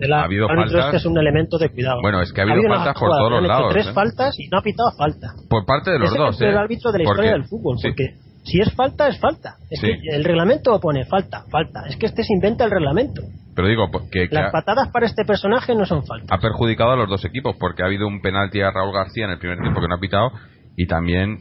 El 0.00 0.12
Ha 0.12 0.24
habido 0.24 0.46
árbitro 0.48 0.70
faltas. 0.72 0.84
este 0.86 0.96
es 0.96 1.06
un 1.06 1.18
elemento 1.18 1.58
de 1.58 1.68
cuidado. 1.68 2.00
Bueno, 2.00 2.20
es 2.22 2.32
que 2.32 2.40
ha 2.40 2.44
habido 2.44 2.62
faltas 2.74 2.98
por 2.98 3.10
todos 3.10 3.30
los 3.30 3.46
lados, 3.46 3.72
tres 3.72 3.86
¿eh? 3.88 3.92
faltas 3.92 4.34
y 4.40 4.48
no 4.48 4.58
ha 4.58 4.62
pitado 4.62 4.90
falta. 4.96 5.28
por 5.48 5.64
parte 5.66 5.90
de 5.92 5.98
los 5.98 6.10
es 6.10 6.16
dos, 6.18 6.40
el 6.40 6.46
peor 6.48 6.54
¿eh? 6.54 6.58
árbitro 6.64 6.90
de 6.92 6.98
la 6.98 7.04
Porque- 7.04 7.20
historia 7.22 7.32
del 7.32 7.44
fútbol, 7.44 7.76
sí. 7.78 7.88
porque 7.88 8.14
si 8.44 8.60
es 8.60 8.72
falta, 8.74 9.06
es 9.08 9.20
falta. 9.20 9.54
Es 9.70 9.78
Sí. 9.80 9.86
que 9.86 10.16
el 10.16 10.24
reglamento 10.24 10.80
pone 10.80 11.04
falta, 11.04 11.44
falta. 11.50 11.84
Es 11.88 11.96
que 11.96 12.06
este 12.06 12.24
se 12.24 12.32
inventa 12.34 12.64
el 12.64 12.70
reglamento. 12.72 13.22
Pero 13.54 13.68
digo, 13.68 13.86
que, 14.10 14.28
que 14.28 14.34
Las 14.34 14.50
patadas 14.50 14.88
para 14.90 15.06
este 15.06 15.24
personaje 15.24 15.74
no 15.76 15.84
son 15.84 16.04
falta. 16.06 16.34
ha 16.34 16.38
perjudicado 16.38 16.92
a 16.92 16.96
los 16.96 17.08
dos 17.08 17.24
equipos, 17.24 17.54
porque 17.60 17.82
ha 17.82 17.86
habido 17.86 18.08
un 18.08 18.20
penalti 18.22 18.60
a 18.62 18.70
Raúl 18.72 18.92
García 18.94 19.26
en 19.26 19.32
el 19.32 19.38
primer 19.38 19.58
tiempo 19.60 19.80
que 19.80 19.86
no 19.88 19.94
ha 19.94 20.00
pitado, 20.00 20.32
y 20.76 20.86
también 20.86 21.36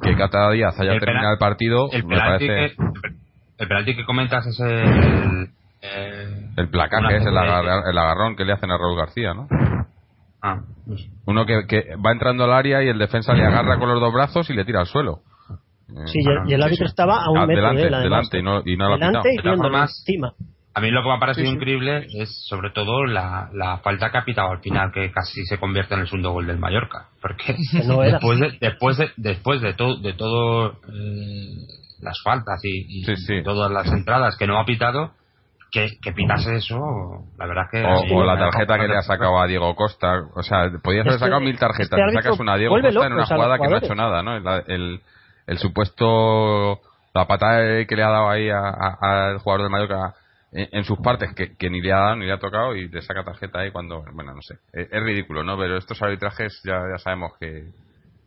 que 0.00 0.14
Cata 0.16 0.50
Díaz 0.52 0.78
haya 0.80 0.92
El 0.92 1.00
terminado 1.00 1.24
penal- 1.24 1.32
el 1.34 1.38
partido, 1.38 1.88
El 1.92 2.04
me 2.04 2.16
penalti, 2.16 2.46
parece... 2.46 2.76
que, 2.76 3.25
el 3.58 3.68
penalti 3.68 3.96
que 3.96 4.04
comentas 4.04 4.46
es 4.46 4.58
el. 4.60 5.48
eh, 5.82 6.50
El 6.56 6.68
placaje 6.68 7.16
es 7.16 7.26
el, 7.26 7.36
agar- 7.36 7.84
el 7.90 7.98
agarrón 7.98 8.36
que 8.36 8.44
le 8.44 8.52
hacen 8.52 8.70
a 8.70 8.78
Raúl 8.78 8.96
García, 8.96 9.34
¿no? 9.34 9.48
Ah, 10.42 10.60
no 10.86 10.96
sé. 10.96 11.08
Uno 11.26 11.44
que, 11.46 11.66
que 11.66 11.96
va 11.96 12.12
entrando 12.12 12.44
al 12.44 12.52
área 12.52 12.82
y 12.82 12.88
el 12.88 12.98
defensa 12.98 13.32
le 13.34 13.44
agarra 13.44 13.78
con 13.78 13.88
los 13.88 14.00
dos 14.00 14.12
brazos 14.12 14.48
y 14.50 14.54
le 14.54 14.64
tira 14.64 14.80
al 14.80 14.86
suelo. 14.86 15.20
Eh, 15.88 16.06
Sí, 16.06 16.18
y 16.20 16.28
el, 16.28 16.52
el 16.52 16.62
árbitro 16.62 16.86
estaba 16.86 17.22
a 17.24 17.30
un 17.30 17.38
ah, 17.38 17.46
metro 17.46 17.62
delante, 17.62 17.82
de 17.82 17.88
él, 17.88 17.94
además. 17.94 18.30
delante 18.30 18.38
y 18.38 18.42
no, 18.42 18.62
y 18.64 18.76
no 18.76 18.88
lo 18.88 18.94
ha 18.94 18.98
delante 18.98 19.30
pitado. 19.36 19.56
formas, 19.56 20.04
encima. 20.06 20.32
A 20.74 20.80
mí 20.80 20.90
lo 20.90 21.02
que 21.02 21.08
me 21.08 21.14
ha 21.14 21.18
parecido 21.20 21.44
Sí, 21.46 21.50
sí. 21.52 21.56
increíble 21.56 22.06
es 22.20 22.44
sobre 22.48 22.70
todo 22.70 23.06
la, 23.06 23.48
la 23.54 23.78
falta 23.78 24.10
que 24.10 24.18
ha 24.18 24.24
pitado 24.26 24.50
al 24.50 24.60
final, 24.60 24.92
que 24.92 25.10
casi 25.10 25.42
se 25.46 25.58
convierte 25.58 25.94
en 25.94 26.00
el 26.00 26.06
segundo 26.06 26.32
gol 26.32 26.46
del 26.46 26.58
Mallorca. 26.58 27.06
Porque 27.22 27.56
Que 27.72 27.84
no 27.86 28.02
era. 28.02 28.18
después 28.18 28.38
de, 28.40 28.58
después 28.60 28.98
de, 28.98 29.10
después 29.16 29.60
de, 29.62 29.72
todo 29.72 29.96
de 29.96 30.12
todo 30.12 30.72
eh, 30.92 31.66
las 32.00 32.20
faltas 32.22 32.60
y, 32.64 33.00
y 33.00 33.04
Sí, 33.04 33.16
sí. 33.16 33.42
todas 33.42 33.70
las 33.70 33.86
entradas 33.92 34.36
que 34.36 34.46
no 34.46 34.58
ha 34.58 34.64
pitado, 34.64 35.12
que, 35.72 35.88
que 36.02 36.12
pitase 36.12 36.56
eso, 36.56 36.78
la 37.38 37.46
verdad 37.46 37.64
que... 37.70 37.84
O, 37.84 37.98
sí, 38.02 38.08
o 38.14 38.24
la 38.24 38.38
tarjeta 38.38 38.78
que 38.78 38.88
le 38.88 38.96
ha 38.96 39.02
sacado 39.02 39.38
a 39.40 39.46
Diego 39.46 39.74
Costa. 39.74 40.22
O 40.34 40.42
sea, 40.42 40.70
podías 40.82 41.02
haber 41.02 41.14
Este- 41.14 41.24
sacado 41.26 41.40
mil 41.40 41.58
tarjetas. 41.58 41.84
este 41.84 41.96
le 41.96 42.02
árbitro 42.04 42.22
sacas 42.22 42.40
una 42.40 42.52
a 42.54 42.56
Diego 42.56 42.74
Costa 42.74 43.06
en 43.06 43.12
una 43.12 43.26
jugada 43.26 43.58
que 43.58 43.68
no 43.68 43.74
ha 43.76 43.78
hecho 43.78 43.94
nada, 43.94 44.22
¿no? 44.22 44.36
El, 44.36 44.62
el, 44.68 45.00
el 45.46 45.58
supuesto. 45.58 46.80
La 47.14 47.26
patada 47.26 47.84
que 47.86 47.96
le 47.96 48.02
ha 48.02 48.10
dado 48.10 48.28
ahí 48.28 48.50
a- 48.50 48.58
a- 48.68 49.28
al 49.30 49.38
jugador 49.38 49.64
de 49.64 49.68
Mallorca 49.70 50.14
en, 50.52 50.68
en 50.70 50.84
sus 50.84 50.98
partes, 50.98 51.34
que, 51.34 51.56
que 51.56 51.70
ni 51.70 51.80
le 51.80 51.92
ha 51.92 51.96
dado 51.98 52.16
ni 52.16 52.26
le 52.26 52.32
ha 52.32 52.38
tocado 52.38 52.76
y 52.76 52.88
le 52.88 53.00
saca 53.02 53.24
tarjeta 53.24 53.60
ahí 53.60 53.70
cuando. 53.70 54.04
Bueno, 54.12 54.34
no 54.34 54.42
sé. 54.42 54.56
Es, 54.72 54.88
es 54.92 55.02
ridículo, 55.02 55.42
¿no? 55.42 55.56
Pero 55.58 55.76
estos 55.78 56.00
arbitrajes 56.02 56.60
ya, 56.64 56.74
ya 56.92 56.98
sabemos 56.98 57.32
que. 57.40 57.64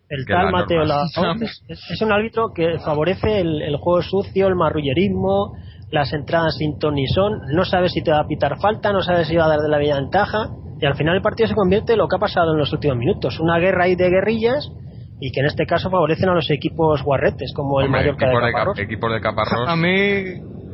El 0.10 0.26
que 0.26 0.34
tal 0.34 0.46
la 0.46 0.52
Mateo 0.52 0.84
Laoz 0.84 1.12
es, 1.42 1.64
es- 1.92 2.02
un 2.02 2.12
árbitro 2.12 2.52
que 2.54 2.80
favorece 2.80 3.40
el, 3.42 3.62
el 3.62 3.78
juego 3.78 4.02
sucio, 4.02 4.48
el 4.48 4.56
marrullerismo, 4.56 5.54
las 5.92 6.12
entradas 6.14 6.56
sin 6.58 6.78
ton 6.80 6.96
ni 6.96 7.08
son. 7.08 7.40
No 7.54 7.64
sabe 7.66 7.90
si 7.90 8.02
te 8.04 8.12
va 8.12 8.20
a 8.22 8.28
pitar 8.28 8.60
falta, 8.60 8.92
no 8.92 9.02
sabe 9.02 9.26
si 9.26 9.36
va 9.36 9.46
a 9.46 9.50
dar 9.50 9.60
de 9.60 9.70
la 9.70 9.78
ventaja. 9.78 10.50
Y 10.82 10.86
al 10.86 10.96
final 10.96 11.16
el 11.16 11.22
partido 11.22 11.48
se 11.50 11.56
convierte 11.56 11.94
en 11.94 12.00
lo 12.00 12.08
que 12.08 12.16
ha 12.16 12.20
pasado 12.20 12.54
en 12.54 12.58
los 12.58 12.72
últimos 12.74 12.98
minutos. 12.98 13.40
Una 13.40 13.60
guerra 13.60 13.84
ahí 13.86 13.96
de 13.96 14.10
guerrillas 14.10 14.68
y 15.20 15.32
que 15.32 15.42
en 15.42 15.48
este 15.48 15.66
caso 15.66 15.90
favorecen 15.90 16.30
a 16.30 16.34
los 16.34 16.50
equipos 16.50 17.04
guarretes, 17.04 17.52
como 17.54 17.82
el 17.82 17.88
Hombre, 17.88 18.02
Mallorca 18.02 18.26
de 18.28 18.32
equipos, 18.32 18.46
de, 18.46 18.52
Caparrós. 18.54 18.76
cap- 18.78 18.84
equipos 18.86 19.12
de 19.12 19.22
Caparrós. 19.22 19.68
A 19.70 19.76
mí, 19.76 20.24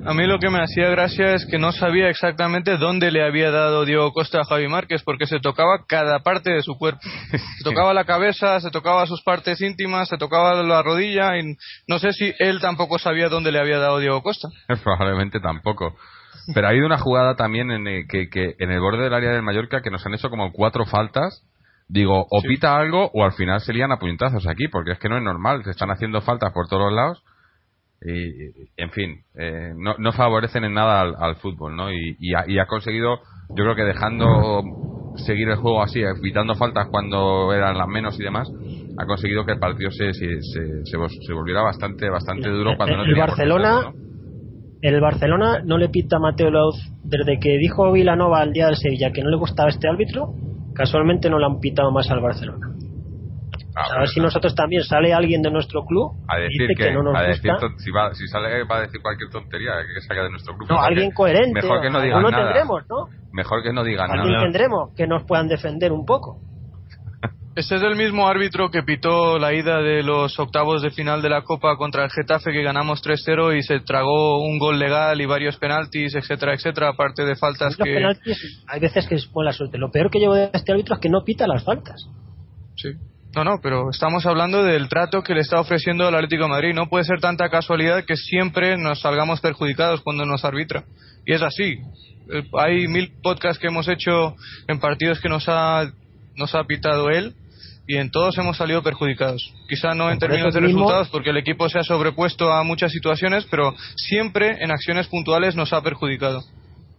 a 0.06 0.13
mí 0.13 0.26
lo 0.28 0.39
que 0.39 0.50
me 0.50 0.62
hacía 0.62 0.89
gracia 0.89 1.34
es 1.34 1.46
que 1.46 1.58
no 1.58 1.72
sabía 1.72 2.10
exactamente 2.10 2.78
dónde 2.78 3.12
le 3.12 3.24
había 3.26 3.52
dado 3.52 3.86
Diego 3.86 4.12
Costa 4.13 4.41
a 4.41 4.46
Javi 4.46 4.68
Márquez, 4.68 5.04
porque 5.04 5.26
se 5.26 5.39
tocaba 5.39 5.86
cada 5.88 6.20
parte 6.20 6.52
de 6.52 6.62
su 6.62 6.78
cuerpo. 6.78 7.02
Se 7.58 7.63
tocaba 7.63 7.94
la 7.94 8.06
cabeza, 8.06 8.60
se 8.60 8.70
tocaba 8.70 9.06
sus 9.08 9.24
partes 9.24 9.60
íntimas, 9.62 10.08
se 10.10 10.18
tocaba 10.18 10.54
la 10.63 10.82
rodilla, 10.84 11.38
y 11.39 11.56
no 11.88 12.00
sé 12.00 12.12
si 12.13 12.32
él 12.39 12.60
tampoco 12.62 13.00
sabía 13.00 13.28
dónde 13.30 13.52
le 13.52 13.60
había 13.60 13.80
dado 13.80 14.00
Diego 14.00 14.22
Costa. 14.22 14.50
Probablemente 14.84 15.39
tampoco. 15.39 15.96
Pero 16.54 16.68
ha 16.68 16.70
habido 16.70 16.86
una 16.86 17.00
jugada 17.00 17.36
también 17.36 17.72
en 17.72 17.88
el, 17.88 18.08
que, 18.08 18.30
que 18.30 18.56
en 18.60 18.72
el 18.72 18.80
borde 18.80 19.04
del 19.04 19.13
área 19.13 19.32
del 19.32 19.41
Mallorca 19.41 19.82
que 19.82 19.89
nos 19.89 20.06
han 20.06 20.13
hecho 20.13 20.30
como 20.30 20.52
cuatro 20.52 20.86
faltas. 20.86 21.44
Digo, 21.88 22.26
o 22.30 22.41
Sí. 22.41 22.48
pita 22.48 22.76
algo 22.76 23.10
o 23.13 23.24
al 23.24 23.34
final 23.34 23.62
se 23.62 23.74
lían 23.74 23.91
a 23.91 23.98
puñetazos 23.98 24.48
aquí, 24.48 24.68
porque 24.68 24.91
es 24.91 25.00
que 25.00 25.10
no 25.10 25.18
es 25.18 25.24
normal. 25.24 25.63
Se 25.63 25.72
están 25.72 25.89
haciendo 25.91 26.22
faltas 26.22 26.52
por 26.54 26.68
todos 26.68 26.84
los 26.84 26.94
lados. 26.94 27.24
Y, 28.08 28.52
en 28.78 28.91
fin, 28.91 29.15
eh, 29.38 29.74
no, 29.76 29.96
no 29.98 30.12
favorecen 30.12 30.63
en 30.63 30.74
nada 30.74 31.02
al, 31.02 31.15
al 31.18 31.36
fútbol, 31.38 31.76
¿no? 31.76 31.91
Y, 31.91 32.15
y 32.20 32.34
ha, 32.36 32.44
y 32.48 32.60
ha 32.60 32.68
conseguido, 32.68 33.18
yo 33.50 33.63
creo 33.63 33.76
que 33.76 33.84
dejando 33.84 34.62
seguir 35.18 35.50
el 35.50 35.56
juego 35.56 35.82
así, 35.82 36.02
evitando 36.02 36.56
faltas 36.56 36.88
cuando 36.91 37.52
eran 37.54 37.78
las 37.78 37.88
menos 37.88 38.20
y 38.20 38.24
demás, 38.24 38.48
ha 38.98 39.06
conseguido 39.06 39.46
que 39.46 39.54
el 39.54 39.60
partido 39.60 39.89
se, 39.91 40.13
se, 40.13 40.41
se, 40.41 40.86
se 40.86 40.98
vol- 40.98 41.26
se 41.26 41.34
volviera 41.34 41.62
bastante 41.62 42.10
bastante 42.10 42.50
duro 42.50 42.76
cuando 42.78 42.98
no 42.98 43.04
el 43.04 43.10
tenía 43.10 43.26
Barcelona 43.26 43.91
el 44.82 45.02
Barcelona 45.02 45.62
no 45.65 45.78
le 45.78 45.89
pita 45.89 46.18
a 46.18 46.20
Mateo 46.20 46.52
Laoz 46.52 46.76
desde 47.04 47.39
que 47.39 47.58
dijo 47.58 47.91
Vilanova 47.91 48.39
al 48.41 48.54
día 48.54 48.68
del 48.68 48.76
Sevilla 48.76 49.12
que 49.12 49.24
no 49.24 49.30
le 49.30 49.38
gustaba 49.38 49.70
este 49.70 49.88
árbitro 49.89 50.34
casualmente 50.74 51.30
no 51.30 51.39
le 51.39 51.46
han 51.46 51.60
pitado 51.60 51.91
más 51.91 52.10
al 52.12 52.22
Barcelona 52.22 52.75
Ah, 53.78 53.82
a 53.82 53.88
bueno, 53.88 54.00
ver 54.02 54.08
si 54.10 54.20
nosotros 54.22 54.56
también 54.56 54.84
sale 54.84 55.14
alguien 55.14 55.42
de 55.42 55.52
nuestro 55.52 55.84
club 55.84 56.14
a 56.30 56.38
decir 56.38 56.62
dice 56.62 56.74
que, 56.78 56.84
que, 56.86 56.94
no 56.94 57.04
nos 57.04 57.16
a 57.16 57.24
decir 57.24 57.52
gusta 57.52 57.68
si, 57.78 57.92
va, 57.92 58.14
si 58.14 58.26
sale 58.28 58.64
va 58.64 58.78
a 58.78 58.82
decir 58.82 59.02
cualquier 59.02 59.30
tontería 59.30 59.72
que 59.94 60.00
salga 60.08 60.24
de 60.24 60.30
nuestro 60.30 60.56
grupo 60.56 60.74
no 60.74 60.80
alguien 60.80 61.10
que- 61.10 61.16
coherente 61.16 61.62
mejor 61.62 61.82
que 61.82 61.90
no 61.90 62.00
digan 62.00 62.24
nada. 62.24 62.46
tendremos 62.46 62.84
¿no? 62.90 63.08
mejor 63.34 63.64
que 63.64 63.74
no 63.74 63.84
digan 63.84 64.10
alguien 64.12 64.32
nada. 64.32 64.44
tendremos 64.46 64.96
que 64.96 65.08
nos 65.08 65.24
puedan 65.26 65.48
defender 65.50 65.92
un 65.92 66.06
poco. 66.06 66.40
Este 67.56 67.76
es 67.76 67.84
el 67.84 67.96
mismo 67.96 68.28
árbitro 68.28 68.70
que 68.70 68.84
pitó 68.84 69.40
la 69.40 69.54
ida 69.54 69.80
de 69.82 70.04
los 70.04 70.38
octavos 70.40 70.82
de 70.82 70.90
final 70.92 71.22
de 71.22 71.30
la 71.30 71.44
Copa 71.44 71.78
contra 71.78 72.04
el 72.04 72.12
Getafe 72.12 72.52
que 72.52 72.62
ganamos 72.62 73.02
3-0 73.02 73.58
y 73.58 73.64
se 73.64 73.80
tragó 73.80 74.44
un 74.44 74.60
gol 74.60 74.78
legal 74.78 75.22
y 75.22 75.26
varios 75.26 75.56
penaltis, 75.56 76.16
etcétera, 76.16 76.54
etcétera, 76.54 76.90
aparte 76.90 77.24
de 77.24 77.38
faltas 77.38 77.78
los 77.80 77.88
que... 77.88 77.94
penaltis 77.94 78.62
hay 78.68 78.80
veces 78.82 79.08
que 79.08 79.16
es 79.16 79.32
buena 79.32 79.54
suerte. 79.54 79.78
Lo 79.78 79.90
peor 79.90 80.10
que 80.12 80.20
llevo 80.20 80.36
de 80.36 80.50
este 80.52 80.74
árbitro 80.74 80.96
es 80.96 81.02
que 81.02 81.08
no 81.10 81.24
pita 81.24 81.48
las 81.48 81.64
faltas. 81.64 82.06
Sí. 82.76 82.90
No, 83.36 83.43
no, 83.43 83.60
pero 83.62 83.89
estamos 83.89 84.26
hablando 84.26 84.63
del 84.63 84.88
trato 84.88 85.21
que 85.21 85.34
le 85.34 85.41
está 85.41 85.60
ofreciendo 85.60 86.08
el 86.08 86.15
Atlético 86.15 86.43
de 86.43 86.50
Madrid. 86.50 86.74
No 86.74 86.88
puede 86.88 87.04
ser 87.04 87.19
tanta 87.19 87.50
casualidad 87.50 88.06
que 88.06 88.15
siempre 88.15 88.78
nos 88.78 89.02
salgamos 89.02 89.41
perjudicados 89.41 90.02
cuando 90.02 90.26
nos 90.26 90.45
arbitra. 90.45 90.86
Y 91.26 91.34
es 91.34 91.41
así. 91.41 91.80
Eh, 92.34 92.43
Hay 92.58 92.88
mil 92.88 93.12
podcasts 93.21 93.60
que 93.60 93.67
hemos 93.67 93.88
hecho 93.89 94.36
en 94.67 94.80
partidos 94.80 95.19
que 95.19 95.28
nos 95.30 95.45
ha, 95.50 95.91
nos 96.36 96.56
ha 96.56 96.63
pitado 96.63 97.10
él 97.10 97.34
y 97.88 97.98
en 97.98 98.10
todos 98.10 98.38
hemos 98.38 98.58
salido 98.58 98.82
perjudicados. 98.82 99.54
Quizá 99.67 99.93
no 99.93 100.10
en 100.10 100.17
términos 100.17 100.54
de 100.54 100.62
mismo- 100.62 100.80
resultados 100.80 101.10
porque 101.10 101.32
el 101.32 101.38
equipo 101.38 101.67
se 101.69 101.78
ha 101.80 101.84
sobrepuesto 101.84 102.52
a 102.54 102.63
muchas 102.63 102.91
situaciones, 102.91 103.45
pero 103.52 103.74
siempre 103.95 104.63
en 104.63 104.71
acciones 104.71 105.08
puntuales 105.08 105.56
nos 105.56 105.74
ha 105.74 105.82
perjudicado. 105.82 106.41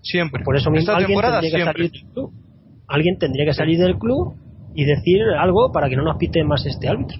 Siempre. 0.02 0.44
por 0.44 0.56
eso 0.56 0.70
mismo 0.70 0.92
Esta 0.92 1.04
temporada 1.04 1.40
siempre. 1.40 1.88
salir 1.88 1.90
alguien 2.86 3.18
tendría 3.18 3.44
que 3.46 3.54
salir 3.54 3.78
del 3.80 3.98
club 3.98 4.36
y 4.76 4.84
decir 4.84 5.22
algo 5.38 5.72
para 5.72 5.88
que 5.88 5.96
no 5.96 6.02
nos 6.04 6.16
pite 6.16 6.44
más 6.44 6.64
este 6.66 6.88
árbitro 6.88 7.18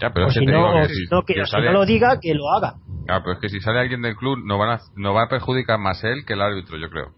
ya 0.00 0.10
pero 0.14 0.28
o 0.28 0.30
si 0.30 0.46
no, 0.46 0.72
que 0.72 0.80
o 0.80 0.84
si- 0.88 0.94
si 0.94 1.04
no, 1.10 1.22
que, 1.24 1.34
que 1.34 1.44
si 1.44 1.50
sale- 1.50 1.66
no 1.66 1.72
lo 1.74 1.84
diga, 1.84 2.18
que 2.20 2.32
lo 2.32 2.48
haga. 2.50 2.74
Claro, 3.06 3.22
pero 3.22 3.32
es 3.34 3.40
que 3.40 3.48
si 3.50 3.60
sale 3.60 3.80
alguien 3.80 4.00
del 4.00 4.16
club 4.16 4.38
no 4.44 4.56
van 4.56 4.70
a, 4.70 4.80
no 4.96 5.12
va 5.12 5.24
a 5.24 5.28
perjudicar 5.28 5.78
más 5.78 6.02
él 6.04 6.24
que 6.26 6.32
el 6.32 6.40
árbitro 6.40 6.78
yo 6.78 6.88
creo 6.88 7.08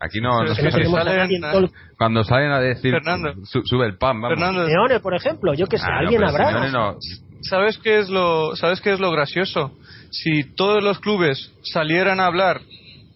aquí 0.00 0.20
no, 0.20 0.46
sé 0.46 0.54
si- 0.54 0.62
salen- 0.92 1.40
todo 1.40 1.68
cuando 1.98 2.22
salen 2.22 2.52
a 2.52 2.60
decir 2.60 2.92
Fernando. 2.92 3.32
su- 3.44 3.62
sube 3.64 3.86
el 3.86 3.96
pan 3.98 4.20
vamos 4.20 4.38
Fernando, 4.38 4.64
Simeone, 4.66 5.00
por 5.00 5.14
ejemplo, 5.16 5.54
yo 5.54 5.66
que 5.66 5.78
sé, 5.78 5.86
Ah, 5.88 5.98
alguien 5.98 6.22
habrá. 6.22 6.70
No- 6.70 6.96
¿Sabes 7.42 7.78
qué 7.78 7.98
es 7.98 8.08
lo 8.10 8.54
sabes 8.56 8.80
qué 8.80 8.92
es 8.92 9.00
lo 9.00 9.10
gracioso? 9.10 9.72
Si 10.10 10.54
todos 10.54 10.82
los 10.84 10.98
clubes 11.00 11.52
salieran 11.62 12.20
a 12.20 12.26
hablar 12.26 12.60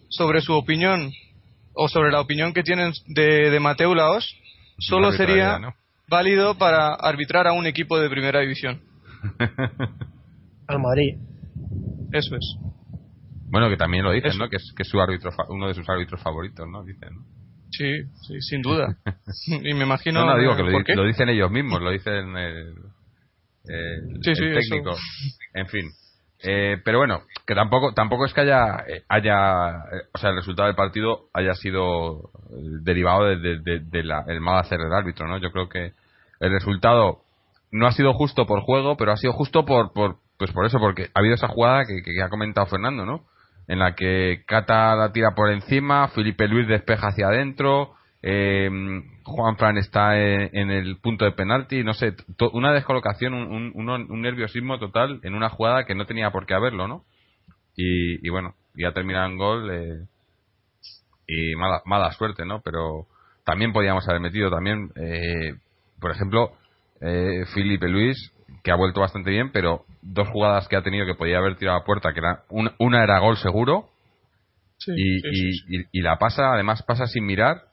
sobre 0.09 0.41
su 0.41 0.53
opinión 0.53 1.11
o 1.73 1.87
sobre 1.87 2.11
la 2.11 2.19
opinión 2.21 2.53
que 2.53 2.63
tienen 2.63 2.91
de, 3.07 3.49
de 3.49 3.59
Mateo 3.61 3.95
Laos, 3.95 4.25
solo 4.87 5.11
sería 5.11 5.59
¿no? 5.59 5.73
válido 6.07 6.57
para 6.57 6.93
arbitrar 6.95 7.47
a 7.47 7.53
un 7.53 7.65
equipo 7.65 7.99
de 7.99 8.09
primera 8.09 8.39
división. 8.41 8.81
Al 10.67 10.79
Madrid. 10.79 11.15
Eso 12.11 12.35
es. 12.35 12.55
bueno 13.49 13.69
que 13.69 13.77
también 13.77 14.03
lo 14.03 14.11
dicen 14.11 14.31
Eso. 14.31 14.39
no 14.39 14.49
que 14.49 14.57
es 14.57 14.73
que 14.75 14.83
es 14.83 14.89
su 14.89 14.99
árbitro 15.01 15.31
fa- 15.31 15.45
uno 15.49 15.67
de 15.67 15.73
sus 15.73 15.87
árbitros 15.89 16.21
favoritos 16.21 16.67
no 16.69 16.83
dicen 16.83 17.09
¿no? 17.15 17.25
Sí, 17.71 17.91
sí, 18.27 18.39
sin 18.41 18.61
duda. 18.61 18.95
y 19.47 19.73
me 19.73 19.83
imagino 19.83 20.19
No, 20.25 20.33
no, 20.33 20.39
digo 20.39 20.55
que 20.55 20.63
lo, 20.63 20.71
¿por 20.71 20.81
di- 20.81 20.85
qué? 20.85 20.95
lo 20.95 21.05
dicen 21.05 21.29
ellos 21.29 21.49
mismos, 21.49 21.81
lo 21.81 21.89
dicen 21.91 22.37
el, 22.37 22.67
el- 23.65 24.19
Sí, 24.23 24.35
sí, 24.35 24.43
el 24.43 24.57
eso. 24.57 24.69
técnico. 24.75 24.95
En 25.55 25.67
fin. 25.67 25.85
Eh, 26.45 26.77
pero 26.83 26.97
bueno, 26.97 27.21
que 27.47 27.55
tampoco 27.55 27.93
tampoco 27.93 28.25
es 28.25 28.33
que 28.33 28.41
haya, 28.41 28.83
eh, 28.87 29.03
haya 29.07 29.69
eh, 29.91 30.01
o 30.13 30.17
sea, 30.17 30.31
el 30.31 30.35
resultado 30.35 30.67
del 30.67 30.75
partido 30.75 31.27
haya 31.33 31.53
sido 31.55 32.31
eh, 32.51 32.79
derivado 32.81 33.25
del 33.25 33.63
de, 33.63 34.03
la- 34.03 34.25
el 34.27 34.41
mal 34.41 34.59
hacer 34.59 34.77
del 34.79 34.93
árbitro, 34.93 35.25
¿no? 35.27 35.37
Yo 35.37 35.51
creo 35.51 35.69
que 35.69 35.93
el 36.41 36.51
resultado 36.51 37.19
no 37.71 37.87
ha 37.87 37.91
sido 37.93 38.13
justo 38.13 38.45
por 38.45 38.61
juego, 38.61 38.97
pero 38.97 39.13
ha 39.13 39.17
sido 39.17 39.31
justo 39.33 39.65
por, 39.65 39.93
por 39.93 40.17
pues 40.37 40.51
por 40.51 40.65
eso, 40.65 40.79
porque 40.79 41.09
ha 41.13 41.19
habido 41.19 41.35
esa 41.35 41.47
jugada 41.47 41.85
que, 41.85 42.01
que 42.03 42.21
ha 42.21 42.29
comentado 42.29 42.67
Fernando, 42.67 43.05
¿no? 43.05 43.21
En 43.67 43.79
la 43.79 43.95
que 43.95 44.43
Cata 44.45 44.95
la 44.95 45.13
tira 45.13 45.29
por 45.35 45.49
encima, 45.49 46.09
Felipe 46.09 46.47
Luis 46.49 46.67
despeja 46.67 47.07
hacia 47.07 47.27
adentro, 47.27 47.93
eh, 48.23 48.69
Juan 49.23 49.57
Fran 49.57 49.77
está 49.77 50.17
en, 50.19 50.49
en 50.53 50.71
el 50.71 50.97
punto 50.97 51.25
de 51.25 51.33
penalti, 51.33 51.83
no 51.83 51.93
sé, 51.93 52.13
una 52.53 52.71
descolocación, 52.73 53.33
un, 53.33 53.71
un, 53.75 53.89
un- 53.89 54.11
un 54.11 54.21
nerviosismo 54.21 54.79
total 54.79 55.19
en 55.23 55.35
una 55.35 55.49
jugada 55.49 55.85
que 55.85 55.93
no 55.95 56.05
tenía 56.05 56.31
por 56.31 56.45
qué 56.45 56.53
haberlo, 56.53 56.87
¿no? 56.87 57.03
Y, 57.75 58.25
y 58.25 58.29
bueno, 58.29 58.55
ya 58.75 58.91
termina 58.93 59.25
en 59.25 59.37
gol 59.37 59.69
eh, 59.71 60.05
y 61.27 61.55
mala, 61.55 61.81
mala 61.85 62.11
suerte, 62.13 62.45
¿no? 62.45 62.61
Pero 62.61 63.07
también 63.45 63.73
podíamos 63.73 64.07
haber 64.07 64.21
metido 64.21 64.49
también, 64.49 64.89
eh, 64.95 65.55
por 65.99 66.11
ejemplo, 66.11 66.51
eh, 67.01 67.45
Felipe 67.53 67.87
Luis, 67.87 68.31
que 68.63 68.71
ha 68.71 68.75
vuelto 68.75 69.01
bastante 69.01 69.31
bien, 69.31 69.51
pero 69.51 69.85
dos 70.01 70.27
jugadas 70.29 70.67
que 70.67 70.75
ha 70.77 70.81
tenido 70.83 71.05
que 71.05 71.15
podía 71.15 71.37
haber 71.39 71.55
tirado 71.57 71.77
a 71.77 71.83
puerta, 71.83 72.13
que 72.13 72.19
era 72.19 72.43
una, 72.49 72.73
una 72.79 73.03
era 73.03 73.19
gol 73.19 73.37
seguro 73.37 73.89
Sí, 74.77 74.91
y, 74.95 75.19
sí, 75.19 75.21
sí, 75.21 75.29
y- 75.31 75.51
sí. 75.53 75.65
y- 75.93 75.99
y 75.99 76.01
la 76.01 76.17
pasa, 76.17 76.53
además 76.53 76.83
pasa 76.83 77.07
sin 77.07 77.25
mirar. 77.25 77.63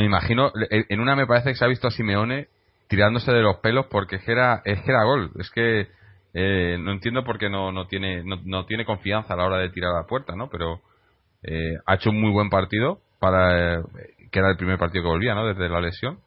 Me 0.00 0.06
imagino, 0.06 0.50
en 0.70 0.98
una 0.98 1.14
me 1.14 1.26
parece 1.26 1.50
que 1.50 1.56
se 1.56 1.62
ha 1.62 1.68
visto 1.68 1.86
a 1.86 1.90
Simeone 1.90 2.48
tirándose 2.88 3.30
de 3.32 3.42
los 3.42 3.56
pelos 3.58 3.84
porque 3.90 4.16
es 4.16 4.24
que 4.24 4.32
era, 4.32 4.62
es 4.64 4.80
que 4.80 4.90
era 4.90 5.04
gol. 5.04 5.30
Es 5.38 5.50
que 5.50 5.88
eh, 6.32 6.78
no 6.80 6.92
entiendo 6.92 7.22
por 7.22 7.36
qué 7.38 7.50
no, 7.50 7.70
no, 7.70 7.86
tiene, 7.86 8.24
no, 8.24 8.40
no 8.46 8.64
tiene 8.64 8.86
confianza 8.86 9.34
a 9.34 9.36
la 9.36 9.44
hora 9.44 9.58
de 9.58 9.68
tirar 9.68 9.92
a 9.92 10.00
la 10.00 10.06
puerta, 10.06 10.34
¿no? 10.34 10.48
Pero 10.48 10.80
eh, 11.42 11.74
ha 11.84 11.96
hecho 11.96 12.08
un 12.08 12.18
muy 12.18 12.30
buen 12.32 12.48
partido 12.48 13.00
para 13.18 13.74
eh, 13.78 13.82
que 14.32 14.38
era 14.38 14.48
el 14.50 14.56
primer 14.56 14.78
partido 14.78 15.02
que 15.04 15.10
volvía, 15.10 15.34
¿no? 15.34 15.46
Desde 15.46 15.68
la 15.68 15.82
lesión. 15.82 16.20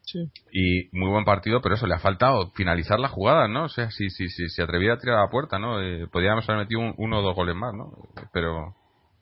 Sí. 0.00 0.30
Y 0.50 0.88
muy 0.96 1.10
buen 1.10 1.26
partido, 1.26 1.60
pero 1.60 1.74
eso 1.74 1.86
le 1.86 1.94
ha 1.94 1.98
faltado 1.98 2.50
finalizar 2.52 2.98
la 2.98 3.08
jugada, 3.08 3.48
¿no? 3.48 3.64
O 3.64 3.68
sea, 3.68 3.90
si, 3.90 4.08
si, 4.08 4.30
si 4.30 4.48
se 4.48 4.62
atrevía 4.62 4.94
a 4.94 4.98
tirar 4.98 5.18
a 5.18 5.24
la 5.24 5.30
puerta, 5.30 5.58
¿no? 5.58 5.82
Eh, 5.82 6.06
podríamos 6.10 6.48
haber 6.48 6.62
metido 6.62 6.80
un- 6.80 6.94
uno 6.96 7.18
o 7.18 7.22
dos 7.22 7.36
goles 7.36 7.54
más, 7.54 7.74
¿no? 7.74 7.92
Pero, 8.32 8.74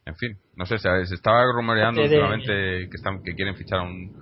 en 0.07 0.15
fin, 0.17 0.39
no 0.55 0.65
sé, 0.67 0.79
se, 0.79 0.89
se 1.07 1.15
estaba 1.15 1.43
rumoreando 1.53 2.01
de- 2.01 2.07
últimamente 2.09 2.89
que, 2.89 2.97
están, 2.97 3.21
que 3.23 3.35
quieren 3.35 3.57
fichar 3.57 3.81
a 3.81 3.83
un, 3.83 4.13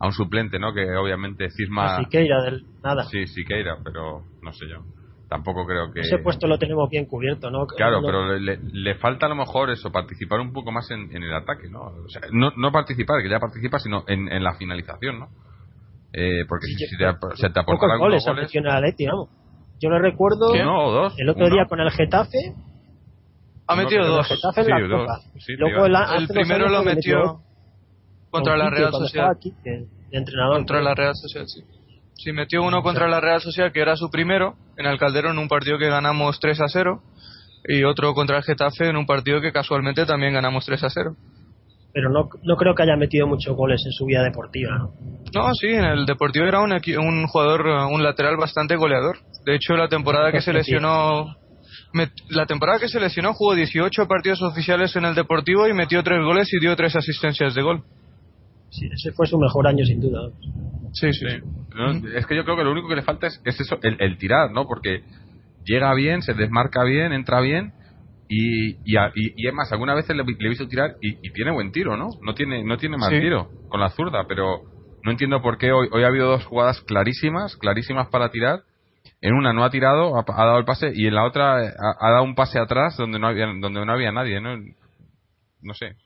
a 0.00 0.06
un 0.06 0.12
suplente, 0.12 0.58
¿no? 0.58 0.74
Que 0.74 0.84
obviamente 0.96 1.48
Cisma... 1.50 1.94
Así 1.96 2.06
que 2.10 2.24
irá 2.24 2.42
del 2.42 2.64
nada. 2.82 3.04
Sí, 3.04 3.26
Siqueira, 3.26 3.78
pero 3.82 4.24
no 4.42 4.52
sé 4.52 4.66
yo. 4.68 4.84
Tampoco 5.28 5.64
creo 5.66 5.92
que... 5.92 6.00
Ese 6.00 6.18
puesto 6.18 6.46
lo 6.46 6.58
tenemos 6.58 6.90
bien 6.90 7.06
cubierto, 7.06 7.50
¿no? 7.50 7.66
Claro, 7.66 8.00
pero 8.04 8.36
le, 8.36 8.58
le- 8.72 8.94
falta 8.96 9.26
a 9.26 9.28
lo 9.28 9.36
mejor 9.36 9.70
eso, 9.70 9.92
participar 9.92 10.40
un 10.40 10.52
poco 10.52 10.72
más 10.72 10.90
en, 10.90 11.14
en 11.14 11.22
el 11.22 11.32
ataque, 11.34 11.68
¿no? 11.70 11.82
O 11.82 12.08
sea, 12.08 12.22
no, 12.32 12.52
no 12.56 12.72
participar, 12.72 13.22
que 13.22 13.28
ya 13.28 13.38
participa, 13.38 13.78
sino 13.78 14.04
en, 14.08 14.32
en 14.32 14.42
la 14.42 14.54
finalización, 14.54 15.20
¿no? 15.20 15.28
Eh, 16.12 16.44
porque 16.48 16.66
Sí, 16.66 16.74
si, 16.74 16.82
yo- 16.82 16.88
si 16.88 16.96
te, 16.96 17.36
se 17.36 17.50
te 17.50 17.60
algunos 17.60 17.98
goles 17.98 18.24
goles, 18.24 18.44
aficionó 18.44 18.70
el 18.70 18.76
Atleti, 18.76 19.06
vamos. 19.06 19.28
Yo 19.80 19.90
lo 19.90 19.98
recuerdo 20.00 20.48
dos. 20.48 21.14
el 21.18 21.28
otro 21.28 21.44
uno. 21.46 21.54
día 21.54 21.66
con 21.66 21.80
el 21.80 21.90
Getafe. 21.90 22.38
Ha 23.68 23.76
metido 23.76 24.06
dos. 24.06 24.26
Sí, 24.26 24.62
dos. 24.88 25.08
Sí, 25.38 25.52
Luego 25.56 25.86
el, 25.86 25.94
El 26.18 26.28
primero 26.28 26.68
lo 26.68 26.82
metió 26.82 27.40
contra 28.30 28.54
con 28.54 28.58
la 28.58 28.70
Real 28.70 28.92
Sociedad. 28.92 29.38
Quique, 29.38 29.86
de 30.10 30.18
entrenador. 30.18 30.56
Contra 30.56 30.80
la 30.82 30.94
Real 30.94 31.14
Sociedad, 31.14 31.46
sí. 31.46 31.62
Sí, 32.14 32.32
metió 32.32 32.62
uno 32.64 32.82
contra 32.82 33.06
la 33.08 33.20
Real 33.20 33.40
Sociedad, 33.40 33.70
que 33.70 33.80
era 33.80 33.94
su 33.94 34.10
primero, 34.10 34.56
en 34.76 34.86
el 34.86 34.98
Calderón, 34.98 35.32
en 35.32 35.38
un 35.38 35.48
partido 35.48 35.78
que 35.78 35.88
ganamos 35.88 36.40
3 36.40 36.60
a 36.62 36.68
0. 36.68 37.00
Y 37.68 37.84
otro 37.84 38.14
contra 38.14 38.38
el 38.38 38.42
Getafe, 38.42 38.88
en 38.88 38.96
un 38.96 39.06
partido 39.06 39.40
que 39.40 39.52
casualmente 39.52 40.04
también 40.06 40.32
ganamos 40.32 40.64
3 40.64 40.82
a 40.84 40.90
0. 40.90 41.14
Pero 41.92 42.10
no, 42.10 42.28
no 42.42 42.56
creo 42.56 42.74
que 42.74 42.82
haya 42.82 42.96
metido 42.96 43.26
muchos 43.26 43.54
goles 43.56 43.82
en 43.84 43.92
su 43.92 44.04
vida 44.06 44.22
deportiva, 44.22 44.76
¿no? 44.78 44.92
No, 45.34 45.54
sí, 45.54 45.68
en 45.68 45.84
el 45.84 46.06
Deportivo 46.06 46.46
era 46.46 46.60
un, 46.60 46.72
un 46.72 47.26
jugador, 47.26 47.66
un 47.66 48.02
lateral 48.02 48.36
bastante 48.36 48.76
goleador. 48.76 49.18
De 49.44 49.54
hecho, 49.54 49.76
la 49.76 49.88
temporada 49.88 50.32
que 50.32 50.40
se 50.40 50.52
lesionó, 50.52 51.36
la 52.28 52.46
temporada 52.46 52.78
que 52.78 52.88
se 52.88 53.00
lesionó 53.00 53.32
jugó 53.34 53.54
18 53.54 54.06
partidos 54.06 54.42
oficiales 54.42 54.94
en 54.96 55.04
el 55.04 55.14
Deportivo 55.14 55.66
y 55.68 55.72
metió 55.72 56.02
3 56.02 56.22
goles 56.22 56.48
y 56.52 56.60
dio 56.60 56.76
3 56.76 56.94
asistencias 56.96 57.54
de 57.54 57.62
gol. 57.62 57.82
Sí, 58.70 58.86
ese 58.92 59.12
fue 59.12 59.26
su 59.26 59.38
mejor 59.38 59.66
año, 59.66 59.84
sin 59.84 60.00
duda. 60.00 60.30
Sí, 60.92 61.12
sí. 61.12 61.24
No, 61.74 61.92
Es 62.14 62.26
que 62.26 62.36
yo 62.36 62.44
creo 62.44 62.56
que 62.56 62.64
lo 62.64 62.72
único 62.72 62.88
que 62.88 62.96
le 62.96 63.02
falta 63.02 63.26
es, 63.28 63.40
es 63.44 63.60
eso, 63.60 63.78
el, 63.82 63.96
el 64.00 64.18
tirar, 64.18 64.50
¿no? 64.52 64.66
Porque 64.66 65.02
llega 65.64 65.92
bien, 65.94 66.22
se 66.22 66.34
desmarca 66.34 66.84
bien, 66.84 67.12
entra 67.12 67.40
bien 67.40 67.72
y, 68.28 68.76
y, 68.84 68.96
a- 68.96 69.12
y- 69.14 69.32
y 69.36 69.48
es 69.48 69.54
más, 69.54 69.72
algunas 69.72 69.96
veces 69.96 70.16
le, 70.16 70.24
le 70.24 70.46
he 70.46 70.48
visto 70.48 70.68
tirar 70.68 70.96
y, 71.00 71.12
y 71.26 71.32
tiene 71.32 71.50
buen 71.52 71.72
tiro, 71.72 71.96
¿no? 71.96 72.08
No 72.22 72.34
tiene, 72.34 72.62
no 72.64 72.76
tiene 72.76 72.96
mal 72.98 73.10
Sí. 73.14 73.20
tiro 73.20 73.48
con 73.68 73.80
la 73.80 73.90
zurda, 73.90 74.26
pero 74.28 74.60
no 75.02 75.10
entiendo 75.10 75.40
por 75.40 75.56
qué 75.58 75.72
hoy, 75.72 75.88
hoy 75.92 76.02
ha 76.04 76.08
habido 76.08 76.28
dos 76.28 76.44
jugadas 76.44 76.80
clarísimas, 76.82 77.56
clarísimas 77.56 78.08
para 78.08 78.30
tirar. 78.30 78.60
En 79.20 79.34
una 79.34 79.52
no 79.52 79.64
ha 79.64 79.70
tirado, 79.70 80.16
ha, 80.16 80.20
ha 80.26 80.44
dado 80.44 80.58
el 80.58 80.64
pase 80.64 80.92
y 80.94 81.06
en 81.06 81.14
la 81.14 81.24
otra 81.24 81.64
eh, 81.64 81.72
ha, 81.78 82.06
ha 82.06 82.10
dado 82.12 82.22
un 82.22 82.34
pase 82.36 82.58
atrás 82.58 82.96
donde 82.96 83.18
no 83.18 83.26
había, 83.26 83.46
donde 83.46 83.84
no 83.84 83.92
había 83.92 84.12
nadie, 84.12 84.40
¿no? 84.40 84.56
No 85.60 85.74
sé. 85.74 85.96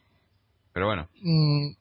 Pero 0.72 0.86
bueno, 0.86 1.08
Mm, 1.22 1.74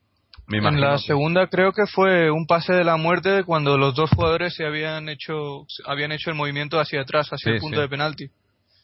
en 0.54 0.82
la 0.82 0.94
que- 0.94 1.04
segunda 1.08 1.48
creo 1.48 1.72
que 1.72 1.86
fue 1.86 2.30
un 2.30 2.46
pase 2.46 2.74
de 2.74 2.84
la 2.84 2.98
muerte 2.98 3.44
cuando 3.46 3.78
los 3.78 3.96
dos 3.96 4.10
jugadores 4.10 4.54
se 4.56 4.66
habían 4.66 5.08
hecho 5.08 5.66
habían 5.86 6.12
hecho 6.12 6.30
el 6.30 6.36
movimiento 6.36 6.80
hacia 6.80 7.02
atrás, 7.02 7.30
hacia 7.32 7.52
Sí, 7.52 7.56
el 7.56 7.60
punto 7.62 7.78
sí. 7.78 7.82
de 7.84 7.88
penalti. 7.90 8.28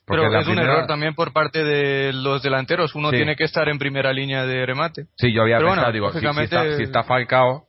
porque 0.05 0.23
Pero 0.29 0.39
es 0.39 0.47
un 0.47 0.57
error 0.60 0.88
también 0.88 1.13
por 1.15 1.33
parte 1.33 1.65
de 1.65 2.13
los 2.13 2.41
delanteros. 2.41 2.95
Uno 2.95 3.10
Sí. 3.10 3.17
tiene 3.17 3.36
que 3.36 3.43
estar 3.43 3.67
en 3.67 3.77
primera 3.77 4.13
línea 4.13 4.45
de 4.45 4.65
remate. 4.65 5.07
Sí, 5.17 5.33
yo 5.33 5.41
había 5.41 5.57
Pero 5.57 5.67
pensado, 5.71 5.88
bueno, 5.88 5.93
digo, 5.93 6.12
si- 6.13 6.19
si, 6.19 6.25
lógicamente- 6.25 6.55
está, 6.55 6.77
si 6.77 6.83
está 6.83 7.03
Falcao, 7.03 7.65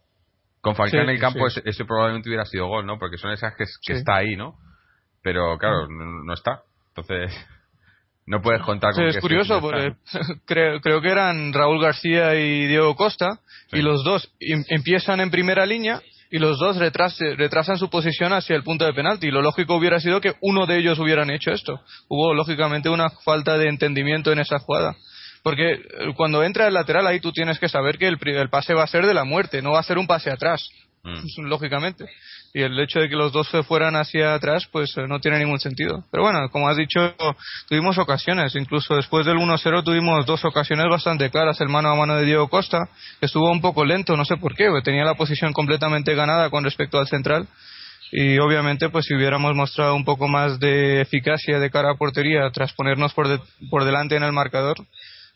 con 0.61 0.77
Falcao 0.77 1.01
en 1.01 1.09
el 1.09 1.19
campo, 1.19 1.49
ese, 1.49 1.62
ese 1.64 1.85
probablemente 1.85 2.29
hubiera 2.29 2.45
sido 2.45 2.69
gol, 2.69 2.87
¿no? 2.87 2.97
Porque 2.97 3.19
son 3.19 3.33
esas 3.33 3.57
que, 3.57 3.64
que 3.85 3.95
está 3.95 4.19
ahí, 4.19 4.37
¿no? 4.37 4.55
Pero 5.29 5.59
claro, 5.59 5.87
no, 5.88 6.25
no 6.25 6.33
está. 6.33 6.62
Entonces, 6.95 7.31
no 8.27 8.41
puedes 8.41 8.62
contar 8.62 8.95
Sí, 8.95 9.01
con 9.01 9.09
es 9.09 9.14
que 9.17 9.21
curioso 9.21 9.61
porque 9.61 9.93
creo, 10.47 10.81
creo 10.81 11.03
que 11.03 11.11
eran 11.11 11.53
Raúl 11.53 11.83
García 11.83 12.35
y 12.35 12.67
Diego 12.67 12.97
Costa 12.97 13.41
Sí. 13.71 13.77
y 13.79 13.83
los 13.83 14.03
dos 14.05 14.31
em- 14.41 14.64
empiezan 14.69 15.21
en 15.21 15.31
primera 15.31 15.67
línea 15.67 16.01
y 16.31 16.38
los 16.38 16.59
dos 16.59 16.79
retrase- 16.79 17.37
retrasan 17.37 17.77
su 17.77 17.91
posición 17.91 18.33
hacia 18.33 18.57
el 18.57 18.62
punto 18.62 18.87
de 18.87 18.95
penalti. 18.95 19.31
Lo 19.31 19.43
lógico 19.43 19.77
hubiera 19.77 20.01
sido 20.01 20.23
que 20.23 20.33
uno 20.41 20.64
de 20.64 20.79
ellos 20.79 20.99
hubieran 20.99 21.29
hecho 21.29 21.51
esto. 21.51 21.79
Hubo 22.09 22.33
lógicamente 22.33 22.88
una 22.88 23.11
falta 23.11 23.59
de 23.59 23.69
entendimiento 23.69 24.33
en 24.33 24.38
esa 24.38 24.59
jugada. 24.59 24.97
Porque 25.43 25.73
eh, 25.73 25.81
cuando 26.17 26.43
entra 26.43 26.67
el 26.67 26.73
lateral 26.75 27.07
ahí 27.07 27.21
tú 27.21 27.33
tienes 27.33 27.59
que 27.59 27.69
saber 27.69 27.99
que 27.99 28.09
el, 28.09 28.19
el 28.23 28.49
pase 28.49 28.73
va 28.75 28.85
a 28.85 28.87
ser 28.88 29.05
de 29.07 29.12
la 29.14 29.25
muerte, 29.25 29.61
no 29.61 29.73
va 29.73 29.81
a 29.81 29.83
ser 29.83 29.99
un 29.99 30.07
pase 30.07 30.31
atrás. 30.31 30.67
Mm. 31.05 31.43
lógicamente. 31.49 32.07
Y 32.55 32.63
el 32.63 32.79
hecho 32.81 32.99
de 33.01 33.09
que 33.09 33.15
los 33.15 33.31
dos 33.33 33.47
se 33.49 33.63
fueran 33.63 33.95
hacia 33.95 34.33
atrás, 34.35 34.67
pues 34.73 34.97
eh, 34.97 35.07
no 35.07 35.21
tiene 35.21 35.39
ningún 35.39 35.61
sentido. 35.61 36.05
Pero 36.11 36.23
bueno, 36.25 36.49
como 36.51 36.69
has 36.69 36.77
dicho, 36.79 37.15
tuvimos 37.69 37.99
ocasiones. 37.99 38.55
Incluso 38.57 38.97
después 38.97 39.27
del 39.27 39.37
1-0 39.37 39.85
tuvimos 39.85 40.25
dos 40.25 40.45
ocasiones 40.47 40.87
bastante 40.89 41.31
claras. 41.31 41.61
El 41.61 41.69
mano 41.69 41.91
a 41.91 41.95
mano 41.95 42.17
de 42.17 42.25
Diego 42.25 42.49
Costa, 42.49 42.79
que 43.21 43.27
estuvo 43.27 43.51
un 43.51 43.61
poco 43.61 43.85
lento, 43.85 44.17
no 44.17 44.25
sé 44.25 44.37
por 44.39 44.55
qué, 44.55 44.69
tenía 44.83 45.05
la 45.05 45.15
posición 45.15 45.53
completamente 45.53 46.15
ganada 46.15 46.49
con 46.51 46.65
respecto 46.65 46.99
al 46.99 47.07
central. 47.07 47.47
Y 48.11 48.39
obviamente, 48.39 48.89
pues 48.89 49.05
si 49.05 49.15
hubiéramos 49.15 49.55
mostrado 49.55 49.95
un 49.95 50.07
poco 50.07 50.29
más 50.29 50.59
de 50.59 51.03
eficacia 51.03 51.59
de 51.59 51.71
cara 51.71 51.91
a 51.91 51.97
portería 51.97 52.49
tras 52.51 52.73
ponernos 52.73 53.13
por, 53.13 53.29
de- 53.29 53.41
por 53.69 53.85
delante 53.85 54.17
en 54.17 54.23
el 54.23 54.33
marcador, 54.33 54.79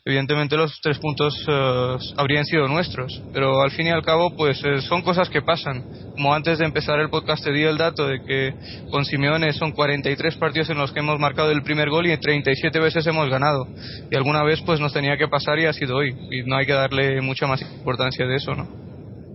evidentemente 0.05 0.57
los 0.57 0.79
tres 0.81 0.99
puntos 0.99 1.33
eh, 1.47 1.97
habrían 2.17 2.45
sido 2.45 2.67
nuestros. 2.67 3.21
Pero 3.33 3.61
al 3.61 3.71
fin 3.71 3.87
y 3.87 3.89
al 3.91 4.01
cabo, 4.01 4.35
pues 4.35 4.63
eh, 4.65 4.81
son 4.81 5.01
cosas 5.01 5.29
que 5.29 5.41
pasan. 5.41 5.83
Como 6.13 6.33
antes 6.33 6.59
de 6.59 6.65
empezar 6.65 6.99
el 6.99 7.09
podcast 7.09 7.43
te 7.43 7.51
di 7.51 7.63
el 7.63 7.77
dato 7.77 8.07
de 8.07 8.21
que 8.23 8.53
con 8.91 9.05
Simeone 9.05 9.53
son 9.53 9.71
43 9.71 10.37
partidos 10.37 10.69
en 10.69 10.77
los 10.77 10.91
que 10.91 10.99
hemos 10.99 11.19
marcado 11.19 11.51
el 11.51 11.63
primer 11.63 11.89
gol 11.89 12.05
y 12.07 12.17
37 12.17 12.79
veces 12.79 13.07
hemos 13.07 13.29
ganado. 13.29 13.65
Y 14.11 14.15
alguna 14.15 14.43
vez 14.43 14.61
pues 14.65 14.79
nos 14.79 14.93
tenía 14.93 15.17
que 15.17 15.27
pasar 15.27 15.57
y 15.59 15.65
ha 15.65 15.73
sido 15.73 15.97
hoy. 15.97 16.13
Y 16.31 16.43
no 16.43 16.57
hay 16.57 16.65
que 16.65 16.73
darle 16.73 17.21
mucha 17.21 17.47
más 17.47 17.61
importancia 17.61 18.25
de 18.25 18.35
eso, 18.35 18.53
¿no? 18.53 18.67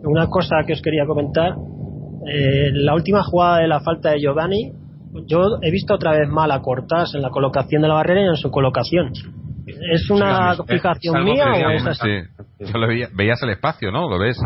Una 0.05 0.29
cosa 0.29 0.57
que 0.67 0.75
os 0.75 0.83
quería 0.83 1.05
comentar. 1.07 1.53
eh, 2.31 2.71
la 2.73 2.95
última 2.95 3.23
jugada 3.23 3.59
de 3.59 3.69
la 3.69 3.81
falta 3.81 4.11
de 4.11 4.21
Giovanni, 4.21 4.73
yo 5.27 5.41
he 5.63 5.71
visto 5.71 5.95
otra 5.95 6.13
vez 6.13 6.29
mal 6.29 6.51
a 6.51 6.61
Cortás 6.61 7.15
en 7.15 7.23
la 7.23 7.31
colocación 7.31 7.83
de 7.83 7.89
la 7.89 7.95
barrera 7.95 8.21
y 8.21 8.29
en 8.29 8.37
su 8.37 8.51
colocación. 8.51 9.13
¿Es 9.93 10.09
una 10.11 10.55
Sí, 10.55 10.63
fijación 10.69 11.17
es 11.19 11.25
mía 11.25 11.47
o 11.47 11.71
es 11.71 11.87
así? 11.87 12.09
Sí, 12.59 12.65
yo 12.73 12.79
lo 12.79 12.87
veía- 12.89 13.09
veías 13.13 13.43
el 13.43 13.51
espacio, 13.51 13.91
¿no? 13.91 14.09
Lo 14.09 14.19
ves. 14.19 14.37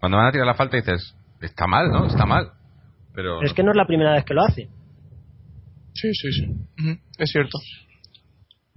Cuando 0.00 0.18
van 0.18 0.26
a 0.26 0.32
tirar 0.32 0.46
la 0.46 0.54
falta 0.54 0.76
dices, 0.76 1.14
está 1.40 1.66
mal, 1.66 1.90
¿no? 1.90 2.06
Está 2.06 2.24
mal. 2.26 2.50
Pero 3.14 3.42
Es 3.42 3.52
que 3.52 3.62
no 3.62 3.70
es 3.72 3.76
la 3.76 3.86
primera 3.86 4.12
vez 4.12 4.24
que 4.24 4.34
lo 4.34 4.42
hace. 4.42 4.68
Sí, 5.94 6.10
sí, 6.14 6.32
sí. 6.32 7.00
Es 7.18 7.30
cierto. 7.30 7.58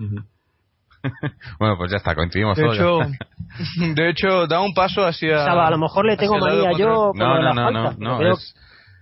bueno, 1.59 1.77
pues 1.77 1.91
ya 1.91 1.97
está, 1.97 2.15
coincidimos 2.15 2.57
De 2.57 2.63
todos. 2.63 2.75
hecho, 2.75 2.99
de 3.95 4.09
hecho, 4.09 4.47
da 4.47 4.61
un 4.61 4.73
paso 4.73 5.05
hacia. 5.05 5.41
O 5.41 5.43
sea, 5.43 5.67
a 5.67 5.71
lo 5.71 5.77
mejor 5.77 6.05
le 6.05 6.17
tengo 6.17 6.37
manía 6.37 6.71
yo 6.77 7.11
No, 7.15 7.35
no, 7.35 7.41
la 7.41 7.53
no, 7.53 7.63
falta, 7.63 7.95
no, 7.99 8.09
no, 8.13 8.17
creo- 8.19 8.33
es- 8.33 8.55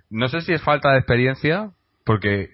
no 0.10 0.28
sé 0.28 0.42
si 0.42 0.54
es 0.54 0.62
falta 0.62 0.92
de 0.92 0.98
experiencia, 1.00 1.72
porque 2.04 2.50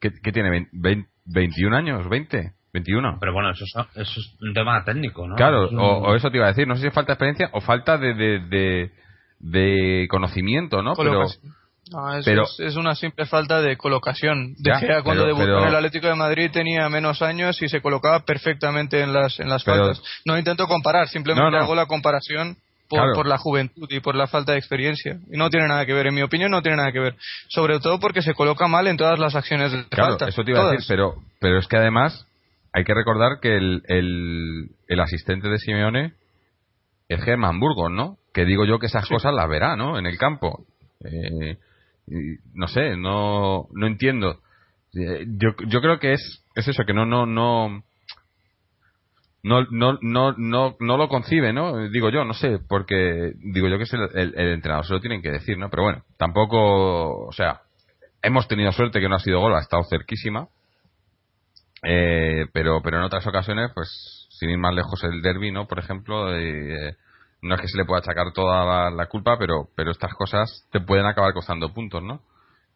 ¿qué, 0.00 0.10
qué 0.22 0.32
tiene? 0.32 0.50
¿Vein- 0.50 0.68
vein- 0.72 1.06
¿21 1.26 1.74
años? 1.74 2.04
¿20? 2.06 2.52
¿21? 2.80 3.18
Pero 3.20 3.32
bueno, 3.32 3.50
eso 3.50 3.64
es, 3.64 3.72
eso 3.96 4.20
es 4.20 4.34
un 4.40 4.52
tema 4.54 4.84
técnico, 4.84 5.26
¿no? 5.26 5.36
Claro, 5.36 5.66
Es 5.66 5.72
un- 5.72 5.78
o, 5.80 5.98
o 5.98 6.14
eso 6.14 6.30
te 6.30 6.36
iba 6.36 6.46
a 6.46 6.50
decir, 6.50 6.66
no 6.66 6.74
sé 6.76 6.82
si 6.82 6.86
es 6.88 6.94
falta 6.94 7.12
de 7.12 7.14
experiencia 7.14 7.48
o 7.52 7.60
falta 7.60 7.98
de, 7.98 8.14
de, 8.14 8.40
de, 8.40 8.90
de 9.40 10.06
conocimiento, 10.08 10.82
¿no? 10.82 10.94
Pero. 10.94 11.24
No, 11.92 12.12
es, 12.16 12.24
pero- 12.24 12.42
es, 12.42 12.58
es 12.58 12.76
una 12.76 12.96
simple 12.96 13.26
falta 13.26 13.60
de 13.60 13.76
colocación. 13.76 14.54
De 14.58 14.70
Ya, 14.70 14.78
Gea, 14.80 15.02
cuando 15.02 15.22
pero- 15.22 15.36
debutó 15.36 15.44
pero- 15.46 15.62
en 15.62 15.68
el 15.68 15.74
Atlético 15.76 16.08
de 16.08 16.16
Madrid 16.16 16.50
tenía 16.52 16.88
menos 16.88 17.22
años 17.22 17.62
y 17.62 17.68
se 17.68 17.80
colocaba 17.80 18.20
perfectamente 18.24 19.00
en 19.02 19.12
las, 19.12 19.38
en 19.38 19.48
las 19.48 19.62
Pero- 19.62 19.84
faltas. 19.86 20.02
No 20.24 20.36
intento 20.36 20.66
comparar, 20.66 21.06
simplemente 21.08 21.44
No, 21.50 21.56
no. 21.56 21.62
hago 21.62 21.76
la 21.76 21.86
comparación 21.86 22.56
por, 22.88 22.98
Claro. 23.00 23.12
por 23.14 23.26
la 23.28 23.38
juventud 23.38 23.86
y 23.90 24.00
por 24.00 24.16
la 24.16 24.26
falta 24.26 24.52
de 24.52 24.58
experiencia. 24.58 25.18
Y 25.32 25.36
no 25.36 25.48
tiene 25.48 25.68
nada 25.68 25.86
que 25.86 25.92
ver, 25.92 26.08
en 26.08 26.14
mi 26.16 26.22
opinión 26.22 26.50
no 26.50 26.60
tiene 26.62 26.76
nada 26.78 26.90
que 26.90 26.98
ver. 27.00 27.14
Sobre 27.48 27.78
todo 27.78 28.00
porque 28.00 28.20
se 28.22 28.34
coloca 28.34 28.66
mal 28.66 28.88
en 28.88 28.96
todas 28.96 29.18
las 29.20 29.36
acciones 29.36 29.70
de 29.70 29.84
claro, 29.88 30.10
falta. 30.10 30.28
eso 30.28 30.42
te 30.42 30.50
iba 30.50 30.60
a 30.68 30.70
decir, 30.72 30.86
pero, 30.88 31.14
pero 31.40 31.58
es 31.58 31.68
que 31.68 31.76
además 31.76 32.26
hay 32.76 32.84
que 32.84 32.92
recordar 32.94 33.40
que 33.40 33.56
el, 33.56 33.82
el, 33.88 34.68
el 34.86 35.00
asistente 35.00 35.48
de 35.48 35.58
Simeone 35.58 36.12
es 37.08 37.24
Germán 37.24 37.58
Burgos, 37.58 37.90
¿no? 37.90 38.18
Que 38.34 38.44
digo 38.44 38.66
yo 38.66 38.78
que 38.78 38.86
esas 38.86 39.08
cosas 39.08 39.32
las 39.32 39.48
verá, 39.48 39.76
¿no? 39.76 39.98
En 39.98 40.04
el 40.04 40.18
campo. 40.18 40.66
Eh, 41.02 41.56
no 42.52 42.68
sé, 42.68 42.96
no, 42.98 43.66
no 43.72 43.86
entiendo. 43.86 44.40
Eh, 44.94 45.24
Yo, 45.38 45.50
yo 45.68 45.80
creo 45.80 45.98
que 45.98 46.12
es, 46.12 46.44
es 46.54 46.68
eso, 46.68 46.84
que 46.84 46.92
no, 46.92 47.06
no, 47.06 47.24
no, 47.24 47.82
no, 49.42 49.66
no, 49.70 49.98
no, 50.02 50.32
no, 50.36 50.76
no 50.78 50.96
lo 50.98 51.08
concibe, 51.08 51.54
¿no? 51.54 51.88
Digo 51.88 52.10
yo, 52.10 52.26
no 52.26 52.34
sé, 52.34 52.58
porque 52.68 53.32
digo 53.36 53.68
yo 53.68 53.78
que 53.78 53.84
es 53.84 53.92
el, 53.94 54.02
el- 54.14 54.34
el 54.36 54.48
entrenador, 54.52 54.84
se 54.86 54.92
lo 54.92 55.00
tienen 55.00 55.22
que 55.22 55.30
decir, 55.30 55.56
¿no? 55.56 55.70
Pero 55.70 55.84
bueno, 55.84 56.02
tampoco, 56.18 57.26
o 57.26 57.32
sea, 57.32 57.62
hemos 58.22 58.46
tenido 58.48 58.70
suerte 58.72 59.00
que 59.00 59.08
no 59.08 59.14
ha 59.16 59.20
sido 59.20 59.40
gol, 59.40 59.54
ha 59.54 59.60
estado 59.60 59.82
cerquísima, 59.88 60.48
eh, 61.82 62.46
pero, 62.52 62.80
pero 62.82 62.98
en 62.98 63.04
otras 63.04 63.26
ocasiones, 63.26 63.70
pues, 63.74 63.88
sin 64.30 64.50
ir 64.50 64.58
más 64.58 64.74
lejos 64.74 65.02
el 65.04 65.22
derby, 65.22 65.52
¿no? 65.52 65.66
Por 65.66 65.78
ejemplo, 65.78 66.34
eh, 66.34 66.96
no 67.42 67.54
es 67.54 67.60
que 67.60 67.68
se 67.68 67.76
le 67.76 67.84
pueda 67.84 68.00
achacar 68.00 68.32
toda 68.32 68.90
la, 68.90 69.06
culpa, 69.06 69.38
pero, 69.38 69.68
pero 69.76 69.90
estas 69.90 70.14
cosas 70.14 70.66
te 70.72 70.80
pueden 70.80 71.06
acabar 71.06 71.32
costando 71.32 71.72
puntos, 71.72 72.02
¿no? 72.02 72.22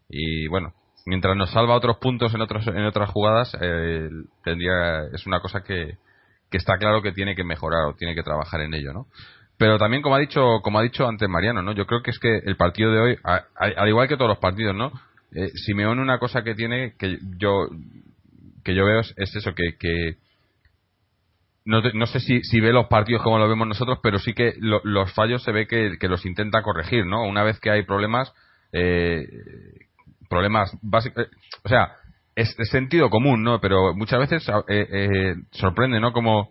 Y 0.09 0.49
bueno, 0.49 0.75
mientras 1.07 1.37
nos 1.37 1.51
salva 1.51 1.75
otros 1.75 1.99
puntos 1.99 2.35
en 2.35 2.41
otros 2.41 2.67
en 2.67 2.85
otras 2.85 3.11
jugadas, 3.11 3.57
eh, 3.61 4.09
tendría 4.45 5.05
es 5.13 5.27
una 5.27 5.41
cosa 5.41 5.63
que, 5.63 5.99
que 6.51 6.59
está 6.59 6.79
claro 6.79 7.03
que 7.03 7.13
tiene 7.13 7.35
que 7.35 7.45
mejorar 7.45 7.87
o 7.87 7.95
tiene 7.95 8.15
que 8.15 8.23
trabajar 8.23 8.61
en 8.61 8.75
ello, 8.75 8.93
¿no? 8.93 9.07
Pero 9.57 9.79
también 9.79 10.03
como 10.03 10.17
ha 10.17 10.19
dicho 10.19 10.61
como 10.63 10.79
ha 10.79 10.83
dicho 10.83 11.07
antes 11.07 11.29
Mariano, 11.29 11.63
¿no? 11.63 11.73
Yo 11.73 11.87
creo 11.87 12.03
que 12.03 12.11
es 12.11 12.19
que 12.19 12.39
el 12.39 12.57
partido 12.57 12.93
de 12.93 13.01
hoy, 13.01 13.17
a- 13.25 13.45
al 13.57 13.89
igual 13.89 14.09
que 14.09 14.17
todos 14.17 14.31
los 14.31 14.39
partidos, 14.39 14.75
¿no? 14.75 14.91
Eh, 15.33 15.51
Simeone 15.55 16.03
una 16.03 16.19
cosa 16.19 16.43
que 16.43 16.55
tiene 16.55 16.95
que 16.99 17.19
yo 17.39 17.69
que 18.65 18.75
yo 18.75 18.85
veo 18.85 19.01
es, 19.01 19.13
es 19.17 19.35
eso 19.37 19.55
que, 19.55 19.77
que 19.79 20.17
no, 21.65 21.83
no 21.95 22.07
sé 22.07 22.21
si, 22.21 22.43
si 22.43 22.61
ve 22.61 22.73
los 22.73 22.87
partidos 22.87 23.23
como 23.23 23.39
lo 23.39 23.49
vemos 23.49 23.69
nosotros, 23.69 23.99
pero 24.03 24.19
sí 24.19 24.33
que 24.33 24.55
lo- 24.59 24.81
los 24.85 25.13
fallos 25.13 25.43
se 25.43 25.53
ve 25.53 25.67
que, 25.67 25.97
los 26.09 26.25
intenta 26.27 26.63
corregir, 26.63 27.07
¿no? 27.07 27.23
Una 27.25 27.43
vez 27.43 27.61
que 27.61 27.71
hay 27.71 27.83
problemas, 27.85 28.33
eh, 28.73 29.27
problemas 30.29 30.73
básicos, 30.83 31.27
o 31.65 31.69
sea, 31.69 31.93
es, 32.35 32.55
sentido 32.71 33.11
común, 33.11 33.43
¿no? 33.43 33.61
Pero 33.61 33.95
muchas 33.95 34.21
veces 34.21 34.49
eh, 34.69 34.87
eh, 34.91 35.35
sorprende, 35.53 36.01
¿no? 36.01 36.13
Como 36.13 36.51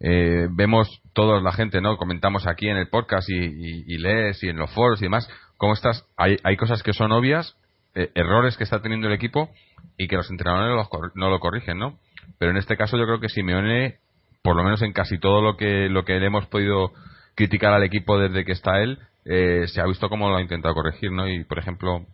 eh, 0.00 0.46
vemos 0.50 1.00
toda 1.12 1.40
la 1.40 1.52
gente, 1.52 1.80
¿no? 1.80 1.96
Comentamos 1.96 2.46
aquí 2.46 2.68
en 2.68 2.76
el 2.76 2.88
podcast 2.88 3.28
y, 3.28 3.34
y- 3.36 3.84
y 3.86 3.98
lees 3.98 4.42
y 4.44 4.48
en 4.48 4.56
los 4.58 4.70
foros 4.72 5.00
y 5.00 5.06
demás, 5.06 5.28
cómo 5.56 5.72
estás, 5.72 6.04
hay, 6.16 6.36
hay 6.44 6.56
cosas 6.56 6.82
que 6.82 6.92
son 6.92 7.12
obvias, 7.12 7.56
eh, 7.94 8.10
errores 8.14 8.56
que 8.56 8.64
está 8.64 8.80
teniendo 8.80 9.08
el 9.08 9.14
equipo 9.14 9.50
y 9.98 10.08
que 10.08 10.16
los 10.16 10.30
entrenadores 10.30 10.88
no, 11.14 11.30
lo 11.30 11.40
corrigen, 11.40 11.78
¿no? 11.78 11.98
Pero 12.38 12.50
en 12.50 12.56
este 12.56 12.76
caso 12.76 12.96
yo 12.96 13.04
creo 13.04 13.20
que 13.20 13.28
Simeone, 13.28 13.96
por 14.42 14.56
lo 14.56 14.62
menos 14.64 14.82
en 14.82 14.92
casi 14.92 15.18
todo 15.18 15.40
lo 15.42 15.56
que 15.56 15.88
lo 15.88 16.04
que 16.04 16.18
le 16.18 16.26
hemos 16.26 16.46
podido 16.46 16.92
criticar 17.34 17.72
al 17.72 17.82
equipo 17.84 18.18
desde 18.18 18.44
que 18.44 18.52
está 18.52 18.80
él, 18.82 18.98
eh, 19.24 19.64
se 19.68 19.80
ha 19.80 19.86
visto 19.86 20.08
cómo 20.08 20.28
lo 20.28 20.36
ha 20.36 20.42
intentado 20.42 20.74
corregir, 20.74 21.10
¿no? 21.12 21.28
Y 21.28 21.44
por 21.44 21.58
ejemplo, 21.58 22.04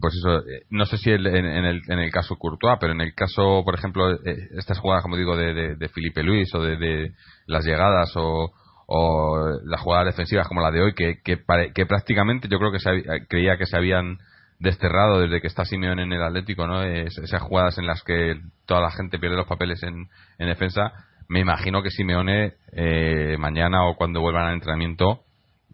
pues 0.00 0.14
eso, 0.14 0.38
eh, 0.48 0.62
no 0.70 0.86
sé 0.86 0.96
si 0.98 1.10
el- 1.10 1.26
en, 1.26 1.44
en 1.44 1.64
el, 1.64 1.80
en 1.88 1.98
el 1.98 2.10
caso 2.12 2.36
Courtois, 2.36 2.78
pero 2.80 2.92
en 2.92 3.00
el 3.00 3.14
caso, 3.14 3.62
por 3.64 3.74
ejemplo, 3.74 4.12
eh, 4.12 4.48
estas 4.56 4.78
jugadas, 4.78 5.02
como 5.02 5.16
digo, 5.16 5.36
de, 5.36 5.52
de, 5.54 5.74
de 5.76 5.88
Felipe 5.88 6.22
Luis 6.22 6.54
o 6.54 6.62
de, 6.62 6.76
de 6.76 7.12
las 7.46 7.64
llegadas 7.64 8.12
o, 8.16 8.52
o 8.86 9.48
las 9.64 9.80
jugadas 9.80 10.06
defensivas 10.06 10.46
como 10.48 10.60
la 10.60 10.70
de 10.70 10.82
hoy, 10.82 10.94
que, 10.94 11.16
que, 11.24 11.38
que 11.74 11.86
prácticamente 11.86 12.48
yo 12.48 12.58
creo 12.58 12.70
que 12.72 12.78
se 12.78 12.90
hab- 12.90 13.26
creía 13.28 13.56
que 13.58 13.66
se 13.66 13.76
habían 13.76 14.18
desterrado 14.58 15.20
desde 15.20 15.40
que 15.40 15.46
está 15.46 15.64
Simeone 15.64 16.02
en 16.02 16.12
el 16.12 16.22
Atlético, 16.22 16.66
¿no? 16.66 16.82
Es- 16.82 17.18
esas 17.18 17.42
jugadas 17.42 17.78
en 17.78 17.86
las 17.86 18.02
que 18.02 18.40
toda 18.66 18.80
la 18.80 18.90
gente 18.90 19.18
pierde 19.18 19.36
los 19.36 19.46
papeles 19.46 19.82
en, 19.82 20.08
en 20.38 20.48
defensa. 20.48 20.92
Me 21.28 21.40
imagino 21.40 21.82
que 21.82 21.90
Simeone 21.90 22.54
eh, 22.72 23.36
mañana 23.38 23.84
o 23.86 23.96
cuando 23.96 24.20
vuelvan 24.20 24.46
al 24.46 24.54
entrenamiento 24.54 25.20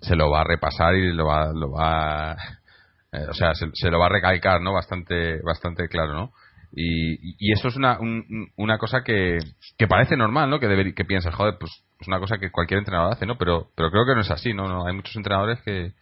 se 0.01 0.17
lo 0.17 0.31
va 0.31 0.43
a 0.43 0.45
repasar 0.45 0.95
y 0.97 1.13
lo 1.13 1.27
va, 1.27 1.53
lo 1.55 1.71
va 1.73 2.33
eh, 3.13 3.27
o 3.31 3.35
sea, 3.35 3.55
se, 3.55 3.67
se 3.75 3.91
lo 3.91 3.99
va 3.99 4.07
a 4.07 4.11
recalcar, 4.11 4.61
¿no? 4.61 4.73
Bastante, 4.73 5.41
bastante 5.43 5.89
claro, 5.89 6.13
¿no? 6.15 6.33
Y, 6.77 7.37
y 7.39 7.53
eso 7.53 7.69
es 7.69 7.77
una, 7.77 8.01
un- 8.01 8.51
una 8.57 8.79
cosa 8.79 9.03
que, 9.05 9.39
que 9.79 9.87
parece 9.87 10.17
normal, 10.17 10.51
¿no? 10.51 10.59
Que, 10.59 10.67
deber- 10.69 10.93
que 10.95 11.05
piensas, 11.05 11.33
joder, 11.35 11.55
pues 11.61 11.71
es 12.01 12.09
una 12.09 12.19
cosa 12.19 12.39
que 12.39 12.51
cualquier 12.51 12.79
entrenador 12.81 13.13
hace, 13.13 13.27
¿no? 13.27 13.39
Pero, 13.39 13.69
pero 13.77 13.91
creo 13.93 14.05
que 14.05 14.15
no 14.17 14.23
es 14.23 14.31
así, 14.33 14.53
¿no? 14.53 14.67
no 14.69 14.85
hay 14.87 14.95
muchos 14.95 15.15
entrenadores 15.15 15.61
que, 15.63 15.93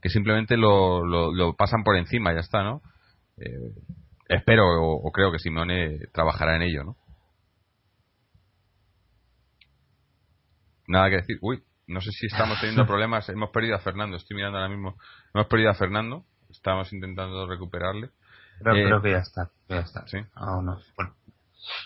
que 0.00 0.08
simplemente 0.08 0.56
lo, 0.56 1.04
lo, 1.04 1.32
lo 1.32 1.54
pasan 1.54 1.82
por 1.84 1.96
encima 1.96 2.32
ya 2.32 2.40
está, 2.40 2.62
¿no? 2.62 2.82
Eh, 3.38 3.72
espero 4.28 4.64
o, 4.66 5.08
o 5.08 5.12
creo 5.12 5.30
que 5.32 5.38
Simone 5.38 5.98
trabajará 6.12 6.56
en 6.56 6.62
ello, 6.62 6.84
¿no? 6.84 6.96
Nada 10.88 11.10
que 11.10 11.16
decir. 11.16 11.38
Uy, 11.40 11.62
no 11.86 12.00
sé 12.00 12.10
si 12.12 12.26
estamos 12.26 12.58
teniendo 12.60 12.86
problemas. 12.86 13.28
Hemos 13.28 13.50
perdido 13.50 13.76
a 13.76 13.80
Fernando. 13.80 14.16
Estoy 14.16 14.36
mirando 14.36 14.58
ahora 14.58 14.70
mismo. 14.70 14.96
Hemos 15.34 15.46
perdido 15.48 15.70
a 15.70 15.74
Fernando. 15.74 16.24
Estamos 16.50 16.92
intentando 16.92 17.46
recuperarle. 17.46 18.10
Creo, 18.60 18.74
Eh, 18.76 18.84
creo 18.84 19.02
que 19.02 19.10
ya 19.10 19.18
está. 19.18 19.50
Ya 19.68 19.80
está. 19.80 20.06
Sí. 20.06 20.18
No. 20.36 20.78
Bueno. 20.96 21.14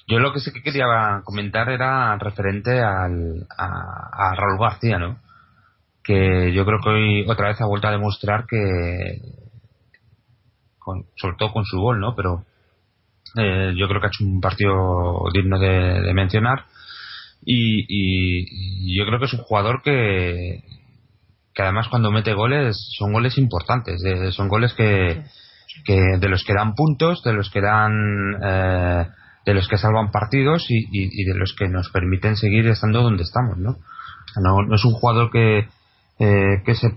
Yo 0.06 0.18
lo 0.18 0.32
que 0.32 0.40
sí 0.40 0.52
que 0.52 0.62
quería 0.62 0.84
comentar 1.24 1.70
era 1.70 2.14
referente 2.18 2.80
al, 2.82 3.46
a, 3.56 4.30
a 4.30 4.34
Raúl 4.34 4.58
García, 4.60 4.98
¿no? 4.98 5.18
Que 6.10 6.52
yo 6.52 6.64
creo 6.64 6.80
que 6.82 6.88
hoy 6.90 7.24
otra 7.28 7.46
vez 7.50 7.60
ha 7.60 7.66
vuelto 7.66 7.86
a 7.86 7.92
demostrar 7.92 8.44
que, 8.48 9.20
con, 10.76 11.04
sobre 11.14 11.36
todo 11.38 11.52
con 11.52 11.64
su 11.64 11.78
gol, 11.78 12.00
¿no? 12.00 12.16
Pero 12.16 12.44
eh, 13.36 13.72
yo 13.76 13.86
creo 13.86 14.00
que 14.00 14.08
ha 14.08 14.10
hecho 14.10 14.24
un 14.24 14.40
partido 14.40 15.22
digno 15.32 15.60
de, 15.60 16.12
mencionar 16.12 16.64
y, 17.46 18.96
yo 18.96 19.06
creo 19.06 19.20
que 19.20 19.26
es 19.26 19.34
un 19.34 19.44
jugador 19.44 19.82
que, 19.84 20.64
que 21.54 21.62
además 21.62 21.86
cuando 21.86 22.10
mete 22.10 22.34
goles 22.34 22.76
son 22.98 23.12
goles 23.12 23.38
importantes, 23.38 24.02
eh, 24.04 24.32
son 24.32 24.48
goles 24.48 24.74
que, 24.74 25.22
que 25.84 25.94
de 26.18 26.28
los 26.28 26.42
que 26.42 26.54
dan 26.54 26.74
puntos, 26.74 27.22
de 27.22 27.34
los 27.34 27.50
que 27.50 27.60
dan 27.60 27.92
eh, 28.42 29.06
de 29.46 29.54
los 29.54 29.68
que 29.68 29.78
salvan 29.78 30.10
partidos 30.10 30.66
y, 30.70 30.78
y- 30.90 31.22
y 31.22 31.24
de 31.24 31.38
los 31.38 31.54
que 31.56 31.68
nos 31.68 31.88
permiten 31.90 32.34
seguir 32.34 32.66
estando 32.66 33.00
donde 33.00 33.22
estamos, 33.22 33.58
¿no? 33.58 33.76
No, 34.42 34.62
no 34.66 34.74
es 34.74 34.84
un 34.84 34.94
jugador 34.94 35.30
que 35.30 35.68
eh, 36.20 36.62
que 36.64 36.74
se 36.74 36.88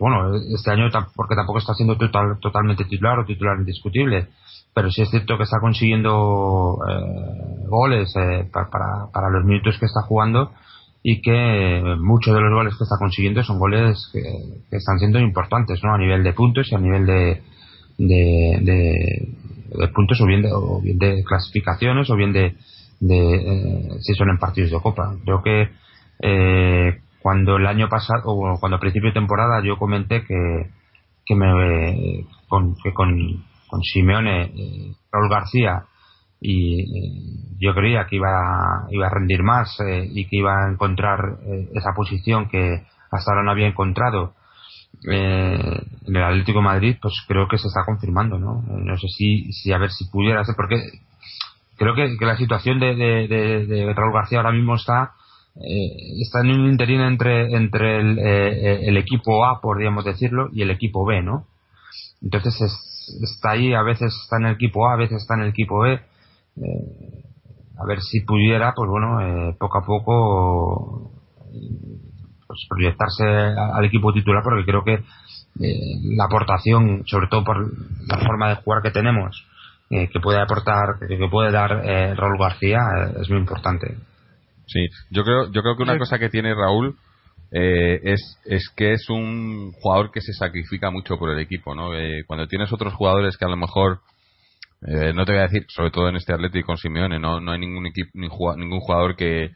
bueno 0.00 0.34
este 0.56 0.70
año 0.70 0.88
porque 1.16 1.34
tampoco 1.34 1.58
está 1.58 1.74
siendo 1.74 1.98
total, 1.98 2.38
totalmente 2.40 2.84
titular 2.84 3.18
o 3.18 3.24
titular 3.26 3.58
indiscutible 3.58 4.28
pero 4.74 4.90
sí 4.90 5.02
es 5.02 5.10
cierto 5.10 5.36
que 5.36 5.42
está 5.44 5.58
consiguiendo 5.60 6.78
eh, 6.88 7.66
goles 7.68 8.14
eh, 8.16 8.48
pa- 8.52 8.70
para, 8.70 9.10
para 9.12 9.28
los 9.30 9.44
minutos 9.44 9.76
que 9.78 9.86
está 9.86 10.02
jugando 10.02 10.52
y 11.02 11.20
que 11.20 11.82
muchos 12.00 12.32
de 12.34 12.40
los 12.40 12.52
goles 12.54 12.76
que 12.78 12.84
está 12.84 12.96
consiguiendo 12.98 13.42
son 13.42 13.58
goles 13.58 14.08
que, 14.12 14.22
están 14.76 14.98
siendo 15.00 15.18
importantes 15.18 15.82
¿no? 15.82 15.92
a 15.92 15.98
nivel 15.98 16.22
de 16.22 16.32
puntos 16.32 16.70
y 16.70 16.74
a 16.76 16.78
nivel 16.78 17.04
de, 17.04 17.42
de, 17.98 18.58
de- 18.62 19.28
de 19.78 19.88
puntos 19.88 20.20
o 20.20 20.26
bien 20.26 20.42
de, 20.42 20.50
o 20.52 20.80
bien 20.80 20.98
de 20.98 21.24
clasificaciones 21.24 22.08
o 22.10 22.14
bien 22.16 22.32
de, 22.32 22.54
de 23.00 23.34
eh, 23.34 23.88
si 24.00 24.14
son 24.14 24.30
en 24.30 24.38
partidos 24.38 24.70
de 24.70 24.80
copa 24.80 25.14
creo 25.24 25.42
que 25.42 25.68
eh, 26.22 27.00
cuando 27.22 27.56
el 27.56 27.66
año 27.66 27.88
pasado 27.88 28.22
o 28.26 28.58
cuando 28.60 28.76
a 28.76 28.80
principio 28.80 29.10
de 29.10 29.14
temporada 29.14 29.62
yo 29.64 29.76
comenté 29.78 30.24
que 30.24 30.70
que 31.24 31.34
me 31.36 32.26
con, 32.48 32.74
que 32.82 32.92
con, 32.92 33.08
con 33.68 33.80
Simeone 33.82 34.42
eh, 34.56 34.92
Raúl 35.12 35.30
García 35.30 35.84
y 36.40 36.80
eh, 36.80 37.56
yo 37.60 37.74
creía 37.74 38.06
que 38.06 38.16
iba 38.16 38.86
iba 38.90 39.06
a 39.06 39.10
rendir 39.10 39.42
más 39.44 39.78
eh, 39.80 40.08
y 40.12 40.26
que 40.26 40.36
iba 40.38 40.52
a 40.66 40.70
encontrar 40.72 41.20
eh, 41.46 41.68
esa 41.74 41.92
posición 41.94 42.48
que 42.48 42.82
hasta 43.12 43.30
ahora 43.30 43.44
no 43.44 43.52
había 43.52 43.68
encontrado 43.68 44.34
eh, 45.10 45.80
en 46.06 46.16
el 46.16 46.22
Atlético 46.24 46.58
de 46.58 46.64
Madrid 46.64 46.96
pues 47.00 47.14
creo 47.28 47.46
que 47.48 47.58
se 47.58 47.68
está 47.68 47.84
confirmando 47.86 48.38
no 48.38 48.62
no 48.66 48.96
sé 48.98 49.06
si 49.08 49.52
si 49.52 49.72
a 49.72 49.78
ver 49.78 49.90
si 49.92 50.06
pudiera 50.10 50.44
ser 50.44 50.56
porque 50.56 50.82
creo 51.76 51.94
que, 51.94 52.16
que 52.18 52.26
la 52.26 52.36
situación 52.36 52.80
de, 52.80 52.94
de- 52.96 53.66
de 53.66 53.94
Raúl 53.94 54.12
García 54.12 54.38
ahora 54.38 54.52
mismo 54.52 54.74
está 54.74 55.12
eh, 55.56 56.20
está 56.22 56.40
en 56.40 56.50
un 56.50 56.70
interín 56.70 57.00
entre 57.00 57.54
entre 57.54 58.00
el, 58.00 58.18
eh, 58.18 58.88
el 58.88 58.96
equipo 58.96 59.44
A 59.44 59.60
podríamos 59.60 60.04
decirlo 60.04 60.48
y 60.52 60.62
el 60.62 60.70
equipo 60.70 61.04
B 61.04 61.22
no 61.22 61.46
entonces 62.22 62.60
es- 62.60 63.18
está 63.22 63.50
ahí 63.52 63.74
a 63.74 63.82
veces 63.82 64.14
está 64.24 64.36
en 64.38 64.46
el 64.46 64.54
equipo 64.54 64.88
A 64.88 64.94
a 64.94 64.96
veces 64.96 65.20
está 65.22 65.34
en 65.34 65.42
el 65.42 65.48
equipo 65.50 65.80
B. 65.80 66.00
Eh, 66.56 67.24
a 67.78 67.86
ver 67.86 68.00
si 68.00 68.20
pudiera 68.20 68.72
pues 68.74 68.88
bueno 68.88 69.20
eh, 69.20 69.56
poco 69.58 69.78
a 69.78 69.84
poco 69.86 71.10
eh, 71.52 71.98
pues 72.46 72.60
proyectarse 72.68 73.24
al 73.24 73.84
equipo 73.84 74.12
titular 74.12 74.42
porque 74.42 74.64
creo 74.64 74.84
que 74.84 74.94
eh, 74.94 75.98
la 76.16 76.24
aportación 76.24 77.02
sobre 77.06 77.26
todo 77.28 77.42
por 77.44 77.56
la 78.06 78.18
forma 78.18 78.50
de 78.50 78.56
jugar 78.56 78.82
que 78.82 78.90
tenemos 78.90 79.44
eh, 79.90 80.08
que 80.12 80.20
puede 80.20 80.40
aportar 80.40 80.98
que, 81.08 81.28
puede 81.28 81.50
dar 81.50 81.82
eh, 81.84 82.14
Raúl 82.14 82.38
García 82.38 82.78
eh, 82.98 83.14
es 83.22 83.30
muy 83.30 83.38
importante 83.38 83.96
Sí, 84.66 84.86
yo 85.10 85.24
creo, 85.24 85.50
yo 85.52 85.62
creo 85.62 85.76
que 85.76 85.82
una 85.82 85.98
cosa 85.98 86.18
que 86.18 86.28
tiene 86.28 86.54
Raúl 86.54 86.96
eh, 87.50 88.00
es, 88.04 88.38
es 88.46 88.70
que 88.74 88.92
es 88.92 89.10
un 89.10 89.72
jugador 89.72 90.10
que 90.10 90.22
se 90.22 90.32
sacrifica 90.32 90.90
mucho 90.90 91.18
por 91.18 91.30
el 91.30 91.38
equipo, 91.38 91.74
¿no? 91.74 91.94
Eh, 91.94 92.24
cuando 92.26 92.46
tienes 92.46 92.72
otros 92.72 92.94
jugadores 92.94 93.36
que 93.36 93.44
a 93.44 93.48
lo 93.48 93.56
mejor, 93.56 94.00
eh, 94.86 95.12
no 95.14 95.26
te 95.26 95.32
voy 95.32 95.40
a 95.40 95.48
decir, 95.48 95.66
sobre 95.68 95.90
todo 95.90 96.08
en 96.08 96.16
este 96.16 96.32
Atlético 96.32 96.68
con 96.68 96.78
Simeone, 96.78 97.18
no, 97.18 97.40
no 97.40 97.52
hay 97.52 97.58
ningún 97.58 97.86
equipo, 97.86 98.10
ningún 98.14 98.80
jugador 98.80 99.16
que, 99.16 99.50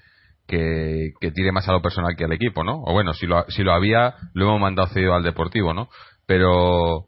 que, 0.46 1.12
que 1.20 1.30
tire 1.30 1.52
más 1.52 1.68
a 1.68 1.72
lo 1.72 1.80
personal 1.80 2.14
que 2.16 2.24
al 2.24 2.32
equipo, 2.32 2.64
¿no? 2.64 2.82
O 2.84 2.92
bueno, 2.92 3.14
si 3.14 3.26
lo, 3.26 3.44
si 3.48 3.62
lo 3.62 3.72
había, 3.72 4.14
lo 4.34 4.46
hemos 4.46 4.60
mandado 4.60 4.88
cedido 4.88 5.14
al 5.14 5.22
Deportivo, 5.22 5.72
¿no? 5.72 5.88
Pero, 6.26 7.06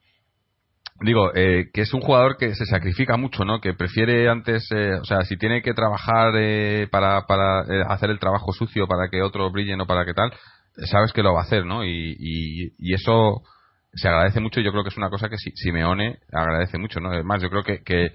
digo, 1.01 1.33
eh, 1.35 1.71
que 1.73 1.83
es 1.83 1.95
un 1.95 2.01
jugador 2.01 2.37
que 2.37 2.55
se 2.55 2.67
sacrifica 2.67 3.17
mucho, 3.17 3.45
¿no? 3.45 3.61
Que 3.61 3.75
prefiere 3.75 4.29
antes, 4.29 4.67
eh, 4.73 4.95
o 5.01 5.05
sea, 5.05 5.23
si 5.23 5.37
tiene 5.37 5.63
que 5.63 5.75
trabajar 5.75 6.33
eh, 6.37 6.89
para, 6.91 7.27
para 7.27 7.63
eh, 7.63 7.85
hacer 7.89 8.11
el 8.11 8.19
trabajo 8.19 8.53
sucio 8.53 8.87
para 8.87 9.09
que 9.09 9.23
otros 9.23 9.53
brillen 9.53 9.81
o 9.81 9.87
para 9.87 10.05
que 10.05 10.15
tal, 10.15 10.33
sabes 10.91 11.13
que 11.13 11.23
lo 11.23 11.35
va 11.35 11.41
a 11.41 11.45
hacer, 11.45 11.65
¿no? 11.67 11.85
Y, 11.85 12.17
y, 12.19 12.73
y 12.79 12.95
eso 12.95 13.43
se 13.95 14.09
agradece 14.09 14.41
mucho 14.41 14.61
yo 14.61 14.71
creo 14.71 14.83
que 14.85 14.91
es 14.91 14.97
una 14.99 15.11
cosa 15.11 15.29
que 15.29 15.39
Si- 15.39 15.53
Simeone 15.57 16.19
agradece 16.33 16.79
mucho, 16.79 17.01
¿no? 17.01 17.11
Además, 17.11 17.43
yo 17.43 17.51
creo 17.51 17.63
que, 17.65 17.83
que 17.83 18.13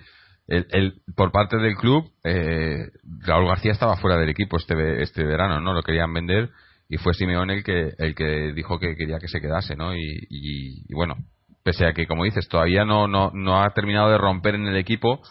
el, 0.47 0.67
el- 0.71 0.93
por 1.15 1.31
parte 1.31 1.57
del 1.57 1.75
club, 1.75 2.11
eh, 2.23 2.87
Raúl 3.25 3.47
García 3.47 3.71
estaba 3.71 3.97
fuera 3.97 4.17
del 4.17 4.29
equipo 4.29 4.57
este, 4.57 5.01
este 5.01 5.23
verano, 5.23 5.59
¿no? 5.61 5.73
Lo 5.73 5.81
querían 5.83 6.13
vender 6.13 6.49
y 6.89 6.97
fue 6.97 7.13
Simeone 7.13 7.55
el 7.55 7.63
que 7.63 7.91
el 7.97 8.13
que 8.15 8.51
dijo 8.53 8.77
que 8.79 8.95
quería 8.95 9.19
que 9.19 9.27
se 9.29 9.39
quedase, 9.41 9.75
¿no? 9.75 9.95
Y, 9.95 10.27
y 10.29 10.93
bueno, 10.93 11.15
pese 11.63 11.85
a 11.85 11.93
que 11.93 12.07
como 12.07 12.25
dices 12.25 12.47
todavía 12.47 12.85
no 12.85 13.07
no 13.07 13.31
no 13.33 13.61
ha 13.61 13.69
terminado 13.71 14.09
de 14.09 14.17
romper 14.17 14.55
en 14.55 14.67
el 14.67 14.77
equipo, 14.77 15.21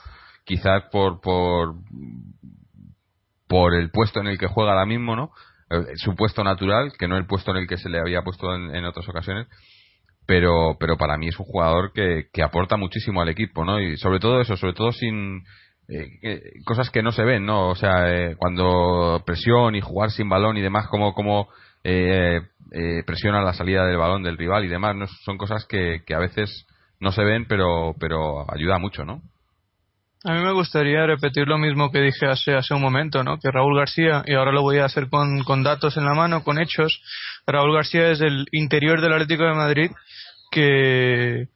quizás 0.45 0.85
por 0.91 1.21
por 1.21 1.75
por 3.49 3.75
el 3.75 3.91
puesto 3.91 4.21
en 4.21 4.29
el 4.29 4.39
que 4.39 4.47
juega 4.47 4.73
ahora 4.73 4.87
mismo, 4.87 5.15
¿no? 5.15 5.31
Eh, 5.71 5.93
su 5.97 6.15
puesto 6.17 6.43
natural, 6.43 6.93
que 6.99 7.07
no 7.07 7.17
el 7.17 7.27
puesto 7.27 7.51
en 7.51 7.59
el 7.59 7.69
que 7.69 7.77
se 7.77 7.91
le 7.91 8.01
había 8.01 8.23
puesto 8.23 8.55
en, 8.55 8.85
otras 8.85 9.09
ocasiones, 9.09 9.47
pero 10.27 10.77
pero 10.81 10.97
para 10.97 11.19
mí 11.19 11.29
es 11.29 11.39
un 11.39 11.47
jugador 11.47 11.93
que, 11.93 12.29
que 12.33 12.43
aporta 12.43 12.77
muchísimo 12.77 13.21
al 13.21 13.29
equipo, 13.29 13.65
¿no? 13.65 13.81
Y 13.81 13.97
sobre 13.99 14.21
todo 14.21 14.41
eso, 14.41 14.57
sobre 14.57 14.75
todo 14.75 14.93
sin 14.93 15.45
eh, 15.89 16.63
cosas 16.65 16.91
que 16.91 17.03
no 17.03 17.13
se 17.13 17.25
ven, 17.25 17.45
¿no? 17.45 17.69
O 17.69 17.75
sea, 17.75 18.11
eh, 18.11 18.37
cuando 18.37 19.23
presión 19.27 19.75
y 19.75 19.81
jugar 19.81 20.11
sin 20.11 20.29
balón 20.29 20.57
y 20.57 20.63
demás, 20.63 20.87
como 20.89 21.13
como 21.13 21.49
eh, 21.85 22.41
eh, 22.73 23.03
presiona 23.07 23.43
la 23.43 23.53
salida 23.53 23.85
del 23.85 23.99
balón 23.99 24.23
del 24.23 24.39
rival 24.39 24.65
y 24.65 24.69
demás, 24.69 24.97
¿no? 24.97 25.07
son 25.07 25.37
cosas 25.37 25.67
que, 25.67 26.03
que 26.07 26.15
a 26.15 26.19
veces 26.19 26.67
no 27.01 27.13
se 27.13 27.25
ven, 27.25 27.47
pero 27.47 27.95
pero 27.99 28.51
ayuda 28.53 28.79
mucho, 28.79 29.05
¿no? 29.05 29.23
A 30.25 30.35
mí 30.35 30.41
me 30.41 30.53
gustaría 30.53 31.05
repetir 31.05 31.49
lo 31.49 31.59
mismo 31.59 31.91
que 31.91 32.01
dije 32.01 32.27
hace, 32.27 32.55
hace 32.55 32.75
un 32.75 32.81
momento, 32.81 33.25
¿no? 33.25 33.39
Que 33.39 33.51
Raúl 33.51 33.77
García, 33.77 34.23
y 34.25 34.35
ahora 34.35 34.53
lo 34.53 34.63
voy 34.63 34.79
a 34.79 34.85
hacer 34.85 35.09
con, 35.09 35.43
con 35.43 35.65
datos 35.65 35.97
en 35.97 36.05
la 36.05 36.15
mano, 36.15 36.45
con 36.45 36.61
hechos, 36.61 37.03
Raúl 37.45 37.75
García 37.75 38.09
es 38.11 38.21
el 38.21 38.47
interior 38.53 39.01
del 39.01 39.15
Atlético 39.15 39.43
de 39.43 39.55
Madrid 39.55 39.91
que, 40.53 41.49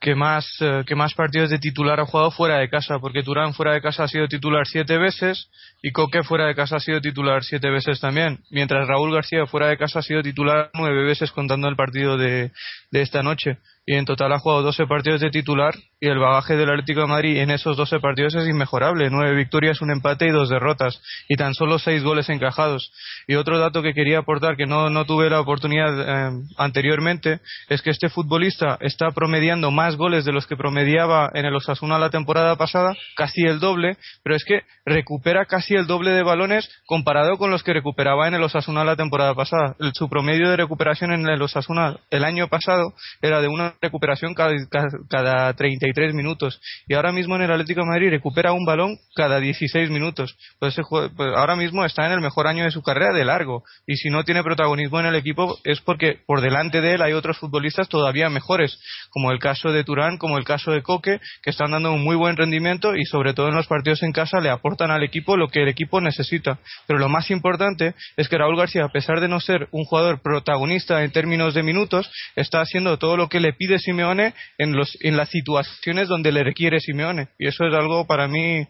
que 0.00 0.14
más, 0.14 0.48
eh, 0.60 0.84
que 0.86 0.94
más 0.94 1.12
partidos 1.12 1.50
de 1.50 1.58
titular 1.58 2.00
ha 2.00 2.06
jugado 2.06 2.30
fuera 2.30 2.56
de 2.58 2.70
casa, 2.70 2.98
porque 2.98 3.22
Turán 3.22 3.52
fuera 3.52 3.74
de 3.74 3.82
casa 3.82 4.04
ha 4.04 4.08
sido 4.08 4.26
titular 4.26 4.66
siete 4.66 4.96
veces 4.96 5.50
y 5.80 5.92
Coque 5.92 6.22
fuera 6.22 6.46
de 6.46 6.54
casa 6.54 6.76
ha 6.76 6.80
sido 6.80 7.00
titular 7.00 7.44
siete 7.44 7.70
veces 7.70 8.00
también, 8.00 8.40
mientras 8.50 8.86
Raúl 8.88 9.14
García 9.14 9.46
fuera 9.46 9.68
de 9.68 9.78
casa 9.78 10.00
ha 10.00 10.02
sido 10.02 10.22
titular 10.22 10.70
nueve 10.74 11.04
veces 11.04 11.30
contando 11.30 11.68
el 11.68 11.76
partido 11.76 12.16
de, 12.16 12.50
de 12.90 13.02
esta 13.02 13.22
noche. 13.22 13.58
Y 13.88 13.94
en 13.94 14.04
total 14.04 14.30
ha 14.34 14.38
jugado 14.38 14.60
12 14.64 14.86
partidos 14.86 15.22
de 15.22 15.30
titular 15.30 15.74
y 15.98 16.08
el 16.08 16.18
bagaje 16.18 16.56
del 16.56 16.68
Atlético 16.68 17.00
de 17.00 17.06
Madrid 17.06 17.38
en 17.38 17.50
esos 17.50 17.74
12 17.74 18.00
partidos 18.00 18.34
es 18.34 18.46
inmejorable. 18.46 19.08
Nueve 19.08 19.34
victorias, 19.34 19.80
un 19.80 19.90
empate 19.90 20.26
y 20.26 20.30
dos 20.30 20.50
derrotas. 20.50 21.00
Y 21.26 21.36
tan 21.36 21.54
solo 21.54 21.78
seis 21.78 22.02
goles 22.04 22.28
encajados. 22.28 22.92
Y 23.26 23.36
otro 23.36 23.58
dato 23.58 23.80
que 23.80 23.94
quería 23.94 24.18
aportar, 24.18 24.58
que 24.58 24.66
no, 24.66 24.90
no 24.90 25.06
tuve 25.06 25.30
la 25.30 25.40
oportunidad 25.40 26.00
eh, 26.00 26.30
anteriormente, 26.58 27.40
es 27.70 27.80
que 27.80 27.88
este 27.88 28.10
futbolista 28.10 28.76
está 28.82 29.10
promediando 29.12 29.70
más 29.70 29.96
goles 29.96 30.26
de 30.26 30.32
los 30.32 30.46
que 30.46 30.56
promediaba 30.56 31.30
en 31.32 31.46
el 31.46 31.54
Osasuna 31.56 31.98
la 31.98 32.10
temporada 32.10 32.56
pasada, 32.56 32.94
casi 33.16 33.46
el 33.46 33.58
doble, 33.58 33.96
pero 34.22 34.36
es 34.36 34.44
que 34.44 34.64
recupera 34.84 35.46
casi 35.46 35.67
el 35.74 35.86
doble 35.86 36.10
de 36.10 36.22
balones 36.22 36.68
comparado 36.86 37.38
con 37.38 37.50
los 37.50 37.62
que 37.62 37.72
recuperaba 37.72 38.28
en 38.28 38.34
el 38.34 38.42
Osasuna 38.42 38.84
la 38.84 38.96
temporada 38.96 39.34
pasada. 39.34 39.76
Su 39.92 40.08
promedio 40.08 40.50
de 40.50 40.56
recuperación 40.56 41.12
en 41.12 41.28
el 41.28 41.40
Osasuna 41.42 41.96
el 42.10 42.24
año 42.24 42.48
pasado 42.48 42.94
era 43.22 43.40
de 43.40 43.48
una 43.48 43.74
recuperación 43.80 44.34
cada, 44.34 44.54
cada, 44.70 44.88
cada 45.08 45.54
33 45.54 46.14
minutos 46.14 46.60
y 46.86 46.94
ahora 46.94 47.12
mismo 47.12 47.36
en 47.36 47.42
el 47.42 47.52
Atlético 47.52 47.84
Madrid 47.84 48.10
recupera 48.10 48.52
un 48.52 48.64
balón 48.64 48.98
cada 49.14 49.40
16 49.40 49.90
minutos. 49.90 50.36
Pues, 50.58 50.76
pues 50.90 51.10
ahora 51.36 51.56
mismo 51.56 51.84
está 51.84 52.06
en 52.06 52.12
el 52.12 52.20
mejor 52.20 52.46
año 52.46 52.64
de 52.64 52.70
su 52.70 52.82
carrera 52.82 53.12
de 53.12 53.24
largo 53.24 53.64
y 53.86 53.96
si 53.96 54.10
no 54.10 54.24
tiene 54.24 54.42
protagonismo 54.42 55.00
en 55.00 55.06
el 55.06 55.14
equipo 55.14 55.58
es 55.64 55.80
porque 55.80 56.20
por 56.26 56.40
delante 56.40 56.80
de 56.80 56.94
él 56.94 57.02
hay 57.02 57.12
otros 57.12 57.38
futbolistas 57.38 57.88
todavía 57.88 58.28
mejores, 58.30 58.78
como 59.10 59.32
el 59.32 59.38
caso 59.38 59.70
de 59.72 59.84
Turán, 59.84 60.18
como 60.18 60.38
el 60.38 60.44
caso 60.44 60.70
de 60.70 60.82
Coque, 60.82 61.20
que 61.42 61.50
están 61.50 61.70
dando 61.70 61.92
un 61.92 62.02
muy 62.02 62.16
buen 62.16 62.36
rendimiento 62.36 62.94
y 62.94 63.04
sobre 63.04 63.34
todo 63.34 63.48
en 63.48 63.54
los 63.54 63.66
partidos 63.66 64.02
en 64.02 64.12
casa 64.12 64.40
le 64.40 64.50
aportan 64.50 64.90
al 64.90 65.02
equipo 65.02 65.36
lo 65.36 65.48
que 65.48 65.57
el 65.62 65.68
equipo 65.68 66.00
necesita. 66.00 66.58
Pero 66.86 66.98
lo 66.98 67.08
más 67.08 67.30
importante 67.30 67.94
es 68.16 68.28
que 68.28 68.38
Raúl 68.38 68.56
García, 68.56 68.84
a 68.84 68.88
pesar 68.92 69.20
de 69.20 69.28
no 69.28 69.40
ser 69.40 69.68
un 69.72 69.84
jugador 69.84 70.20
protagonista 70.22 71.02
en 71.04 71.10
términos 71.12 71.54
de 71.54 71.62
minutos, 71.62 72.10
está 72.36 72.60
haciendo 72.60 72.98
todo 72.98 73.16
lo 73.16 73.28
que 73.28 73.40
le 73.40 73.52
pide 73.52 73.78
Simeone 73.78 74.34
en, 74.58 74.72
los, 74.72 74.96
en 75.02 75.16
las 75.16 75.28
situaciones 75.30 76.08
donde 76.08 76.32
le 76.32 76.44
requiere 76.44 76.80
Simeone. 76.80 77.28
Y 77.38 77.46
eso 77.48 77.64
es 77.66 77.74
algo 77.74 78.06
para 78.06 78.28
mí 78.28 78.66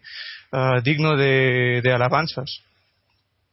ah, 0.52 0.80
digno 0.82 1.16
de, 1.16 1.82
alabanzas. 1.94 2.62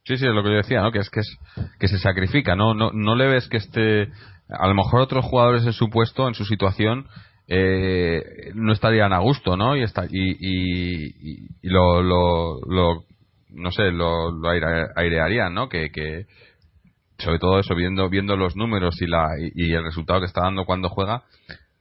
Sí, 0.06 0.18
sí, 0.18 0.26
es 0.28 0.34
lo 0.34 0.44
que 0.44 0.50
yo 0.50 0.58
decía, 0.58 0.82
¿no? 0.82 0.92
Que 0.92 1.00
es 1.00 1.10
que 1.10 1.22
es 1.22 1.38
que 1.80 1.88
se 1.88 1.98
sacrifica, 1.98 2.56
¿no? 2.56 2.74
No, 2.76 2.92
no 2.94 3.16
le 3.16 3.28
ves 3.28 3.48
que 3.48 3.58
esté 3.58 4.04
a 4.50 4.68
lo 4.68 4.76
mejor 4.76 5.02
otros 5.02 5.26
jugadores 5.26 5.66
en 5.66 5.74
su 5.74 5.90
puesto, 5.90 6.28
en 6.28 6.36
su 6.36 6.46
situación 6.46 7.08
eh, 7.48 8.22
no 8.54 8.72
estarían 8.74 9.14
a 9.14 9.20
gusto, 9.20 9.58
¿no? 9.58 9.76
Y 9.76 9.82
está 9.84 10.06
y, 10.06 10.32
y- 10.40 11.48
y 11.62 11.68
lo, 11.70 12.04
lo, 12.04 12.60
lo 12.70 13.04
no 13.56 13.72
sé, 13.72 13.92
lo, 13.92 14.32
aire- 14.50 14.88
airearían, 14.96 15.54
¿no? 15.54 15.70
Que, 15.70 15.92
que 15.92 16.26
sobre 17.18 17.40
todo 17.40 17.60
eso 17.60 17.76
viendo 17.76 18.10
viendo 18.10 18.36
los 18.36 18.56
números 18.56 19.02
y 19.02 19.08
la 19.08 19.30
y, 19.40 19.72
el 19.74 19.84
resultado 19.84 20.20
que 20.20 20.26
está 20.26 20.42
dando 20.42 20.66
cuando 20.66 20.90
juega, 20.90 21.24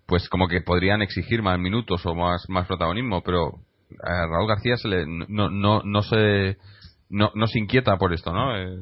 pues 0.06 0.28
como 0.28 0.48
que 0.48 0.60
podrían 0.60 1.02
exigir 1.02 1.42
más 1.42 1.58
minutos 1.58 2.04
o 2.06 2.14
más 2.14 2.48
más 2.48 2.66
protagonismo, 2.66 3.22
pero 3.22 3.52
a 4.02 4.26
Raúl 4.26 4.48
García 4.48 4.76
se 4.76 4.88
le 4.88 5.06
no 5.06 5.50
no 5.50 5.82
no 5.84 6.02
se 6.02 6.56
no, 7.10 7.30
no 7.34 7.46
se 7.46 7.58
inquieta 7.58 7.96
por 7.96 8.12
esto, 8.12 8.32
¿no? 8.32 8.56
Eh, 8.56 8.78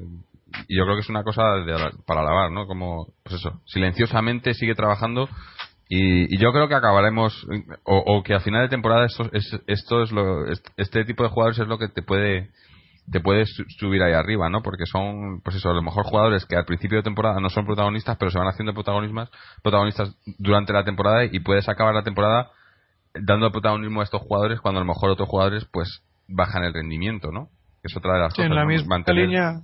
y 0.68 0.76
yo 0.76 0.84
creo 0.84 0.97
que 0.97 1.01
es 1.03 1.09
una 1.09 1.24
cosa 1.24 1.43
de 1.64 1.74
para 2.07 2.20
alabar, 2.20 2.51
¿no? 2.51 2.66
Como, 2.66 3.07
pues 3.22 3.36
eso, 3.36 3.61
silenciosamente 3.66 4.55
sigue 4.55 4.74
trabajando 4.74 5.28
y, 5.88 6.34
y 6.34 6.38
yo 6.38 6.53
creo 6.53 6.68
que 6.68 6.74
acabaremos, 6.74 7.47
o, 7.84 7.97
o 7.99 8.22
que 8.22 8.34
a 8.34 8.40
final 8.40 8.62
de 8.62 8.68
temporada 8.68 9.07
esto 9.07 9.28
es, 9.32 9.59
esto 9.66 10.03
es 10.03 10.12
lo, 10.12 10.47
est- 10.47 10.66
este 10.76 11.05
tipo 11.05 11.22
de 11.22 11.30
jugadores 11.30 11.59
es 11.59 11.66
lo 11.68 11.78
que 11.78 11.88
te 11.88 12.03
puede 12.03 12.51
te 13.11 13.21
puedes 13.21 13.55
su- 13.55 13.65
subir 13.79 14.03
ahí 14.03 14.13
arriba, 14.13 14.49
¿no? 14.49 14.63
Porque 14.63 14.87
son, 14.87 15.41
pues 15.43 15.57
eso, 15.57 15.71
a 15.71 15.75
lo 15.75 15.83
mejor 15.83 16.05
jugadores 16.05 16.47
que 16.47 16.57
al 16.57 16.65
principio 16.65 16.99
de 16.99 17.03
temporada 17.03 17.41
no 17.41 17.51
son 17.51 17.67
protagonistas, 17.67 18.17
pero 18.17 18.31
se 18.31 18.39
van 18.39 18.49
haciendo 18.49 18.73
protagonistas, 18.75 19.29
protagonistas 19.63 20.15
durante 20.39 20.73
la 20.73 20.85
temporada 20.85 21.25
y 21.25 21.41
puedes 21.41 21.69
acabar 21.69 21.95
la 21.95 22.05
temporada 22.05 22.51
dando 23.15 23.51
protagonismo 23.51 24.01
a 24.01 24.05
estos 24.05 24.23
jugadores 24.23 24.61
cuando 24.61 24.81
a 24.81 24.85
lo 24.85 24.89
mejor 24.89 25.11
otros 25.11 25.29
jugadores 25.29 25.67
pues 25.73 26.03
bajan 26.29 26.65
el 26.65 26.73
rendimiento, 26.73 27.31
¿no? 27.33 27.49
Es 27.83 27.97
otra 27.97 28.15
de 28.15 28.21
las 28.21 28.33
Sí, 28.33 28.37
cosas. 28.37 28.51
en 28.51 28.55
la 28.57 28.63
¿no? 28.63 28.69
misma 28.69 28.97
Mantener- 28.99 29.27
línea, 29.27 29.61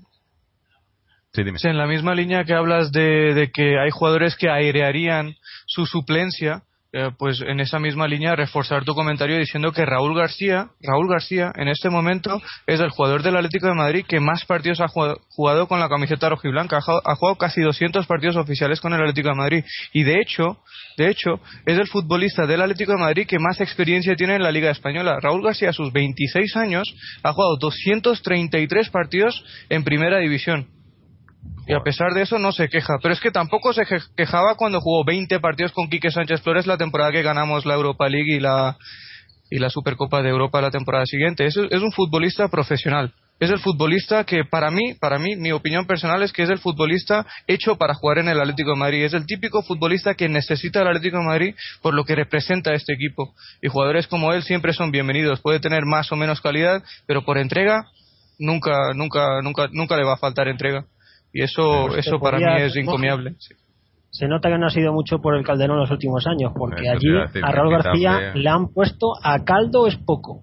Sí, 1.33 1.45
dime. 1.45 1.59
Sí, 1.59 1.69
en 1.69 1.77
la 1.79 1.87
misma 1.87 2.15
línea 2.15 2.45
que 2.45 2.55
hablas 2.55 2.91
de, 2.91 3.35
de 3.35 3.51
que 3.53 3.79
hay 3.79 3.91
jugadores 3.91 4.35
que 4.37 4.49
airearían 4.51 5.35
su 5.67 5.85
suplencia, 5.87 6.63
eh, 6.93 7.11
pues 7.19 7.41
en 7.43 7.61
esa 7.61 7.79
misma 7.79 8.09
línea 8.09 8.35
reforzar 8.35 8.85
tu 8.85 8.95
comentario 8.95 9.37
diciendo 9.39 9.73
que 9.73 9.85
Raúl 9.85 10.17
García, 10.17 10.69
Raúl 10.81 11.09
García 11.09 11.53
en 11.57 11.69
este 11.69 11.91
momento 11.91 12.41
es 12.67 12.81
el 12.81 12.89
jugador 12.91 13.23
del 13.23 13.37
Atlético 13.37 13.67
de 13.67 13.75
Madrid 13.75 14.05
que 14.09 14.21
más 14.21 14.45
partidos 14.47 14.81
ha 14.81 14.89
jugado, 14.89 15.69
con 15.69 15.81
la 15.81 15.89
camiseta 15.89 16.31
rojiblanca, 16.31 16.79
ha, 16.79 16.81
jugado- 16.81 17.03
ha 17.05 17.15
jugado 17.15 17.37
casi 17.37 17.61
200 17.61 18.07
partidos 18.07 18.37
oficiales 18.37 18.81
con 18.81 18.95
el 18.95 19.01
Atlético 19.01 19.29
de 19.29 19.35
Madrid 19.35 19.65
y 19.93 20.03
de 20.05 20.19
hecho, 20.21 20.59
de 20.97 21.11
hecho 21.11 21.41
es 21.67 21.77
el 21.79 21.89
futbolista 21.89 22.47
del 22.47 22.63
Atlético 22.63 22.93
de 22.93 22.99
Madrid 22.99 23.27
que 23.27 23.39
más 23.39 23.61
experiencia 23.61 24.17
tiene 24.17 24.37
en 24.37 24.43
la 24.43 24.51
Liga 24.51 24.71
española. 24.71 25.19
Raúl 25.21 25.43
García 25.45 25.71
a 25.71 25.75
sus 25.75 25.93
26 25.93 26.57
años 26.57 26.89
ha 27.23 27.33
jugado 27.33 27.59
233 27.59 28.89
partidos 28.91 29.45
en 29.69 29.85
Primera 29.85 30.19
División. 30.19 30.78
Y 31.67 31.75
a 31.75 31.81
pesar 31.81 32.15
de 32.15 32.23
eso 32.23 32.39
no 32.39 32.51
se 32.51 32.69
queja. 32.69 32.99
Pero 33.03 33.13
es 33.13 33.21
que 33.21 33.31
tampoco 33.31 33.73
se 33.75 33.83
quejaba 34.17 34.55
cuando 34.57 34.81
jugó 34.81 35.05
20 35.05 35.39
partidos 35.39 35.73
con 35.73 35.89
Quique 35.91 36.11
Sánchez 36.11 36.41
Flores 36.41 36.67
la 36.67 36.79
temporada 36.79 37.13
que 37.13 37.23
ganamos 37.23 37.67
la 37.67 37.75
Europa 37.75 38.09
League 38.09 38.35
y 38.35 38.41
la, 38.41 38.77
y 39.51 39.59
la 39.59 39.71
Supercopa 39.71 40.23
de 40.23 40.31
Europa 40.31 40.61
la 40.61 40.71
temporada 40.71 41.05
siguiente. 41.07 41.47
Es, 41.47 41.57
un 41.57 41.93
futbolista 41.93 42.49
profesional. 42.49 43.13
Es 43.39 43.51
el 43.51 43.61
futbolista 43.61 44.25
que 44.25 44.45
para 44.45 44.71
mí, 44.71 44.95
para 44.95 45.19
mí, 45.19 45.37
mi 45.37 45.53
opinión 45.53 45.87
personal 45.87 46.23
es 46.23 46.33
que 46.33 46.43
es 46.43 46.51
el 46.51 46.59
futbolista 46.59 47.25
hecho 47.47 47.77
para 47.77 47.95
jugar 47.95 48.19
en 48.19 48.29
el 48.29 48.41
Atlético 48.41 48.71
de 48.71 48.79
Madrid. 48.79 49.05
Es 49.05 49.15
el 49.15 49.27
típico 49.27 49.63
futbolista 49.63 50.15
que 50.15 50.29
necesita 50.29 50.81
el 50.81 50.89
Atlético 50.89 51.19
de 51.19 51.25
Madrid 51.25 51.55
por 51.83 51.95
lo 51.95 52.05
que 52.05 52.17
representa 52.17 52.73
este 52.73 52.95
equipo. 52.95 53.35
Y 53.63 53.69
jugadores 53.69 54.09
como 54.09 54.33
él 54.33 54.43
siempre 54.43 54.73
son 54.73 54.91
bienvenidos. 54.91 55.41
Puede 55.41 55.61
tener 55.61 55.85
más 55.85 56.11
o 56.11 56.17
menos 56.17 56.41
calidad, 56.41 56.83
pero 57.07 57.25
por 57.25 57.39
entrega 57.39 57.85
nunca, 58.39 58.93
nunca, 58.95 59.41
nunca, 59.43 59.69
nunca 59.71 59.97
le 59.97 60.05
va 60.05 60.15
a 60.15 60.19
faltar 60.19 60.49
entrega. 60.49 60.85
Y 61.33 61.43
eso, 61.43 61.87
Pues 61.89 62.07
eso 62.07 62.19
para 62.19 62.39
podía- 62.39 62.55
mí 62.57 62.63
es 62.63 62.77
encomiable. 62.77 63.35
Sí. 63.39 63.55
Se 64.11 64.27
nota 64.27 64.49
que 64.49 64.59
no 64.59 64.67
ha 64.67 64.71
sido 64.71 64.93
mucho 64.93 65.19
por 65.19 65.37
el 65.37 65.45
Calderón 65.45 65.79
los 65.79 65.91
últimos 65.91 66.27
años, 66.27 66.53
porque 66.59 66.83
Eso 66.83 66.93
allí 66.93 67.41
a 67.43 67.53
Raúl 67.53 67.71
García 67.71 68.33
le 68.35 68.49
han 68.49 68.69
puesto 68.73 69.09
a 69.23 69.45
caldo 69.45 69.87
es 69.87 69.97
poco. 69.97 70.41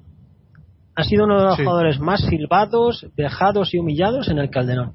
Ha 0.96 1.04
sido 1.04 1.26
uno 1.26 1.40
de 1.40 1.46
los 1.46 1.56
Sí. 1.58 1.64
jugadores 1.64 2.00
más 2.00 2.22
silbados, 2.22 3.06
vejados 3.18 3.74
y 3.74 3.80
humillados 3.80 4.30
en 4.30 4.38
el 4.38 4.50
Calderón. 4.50 4.94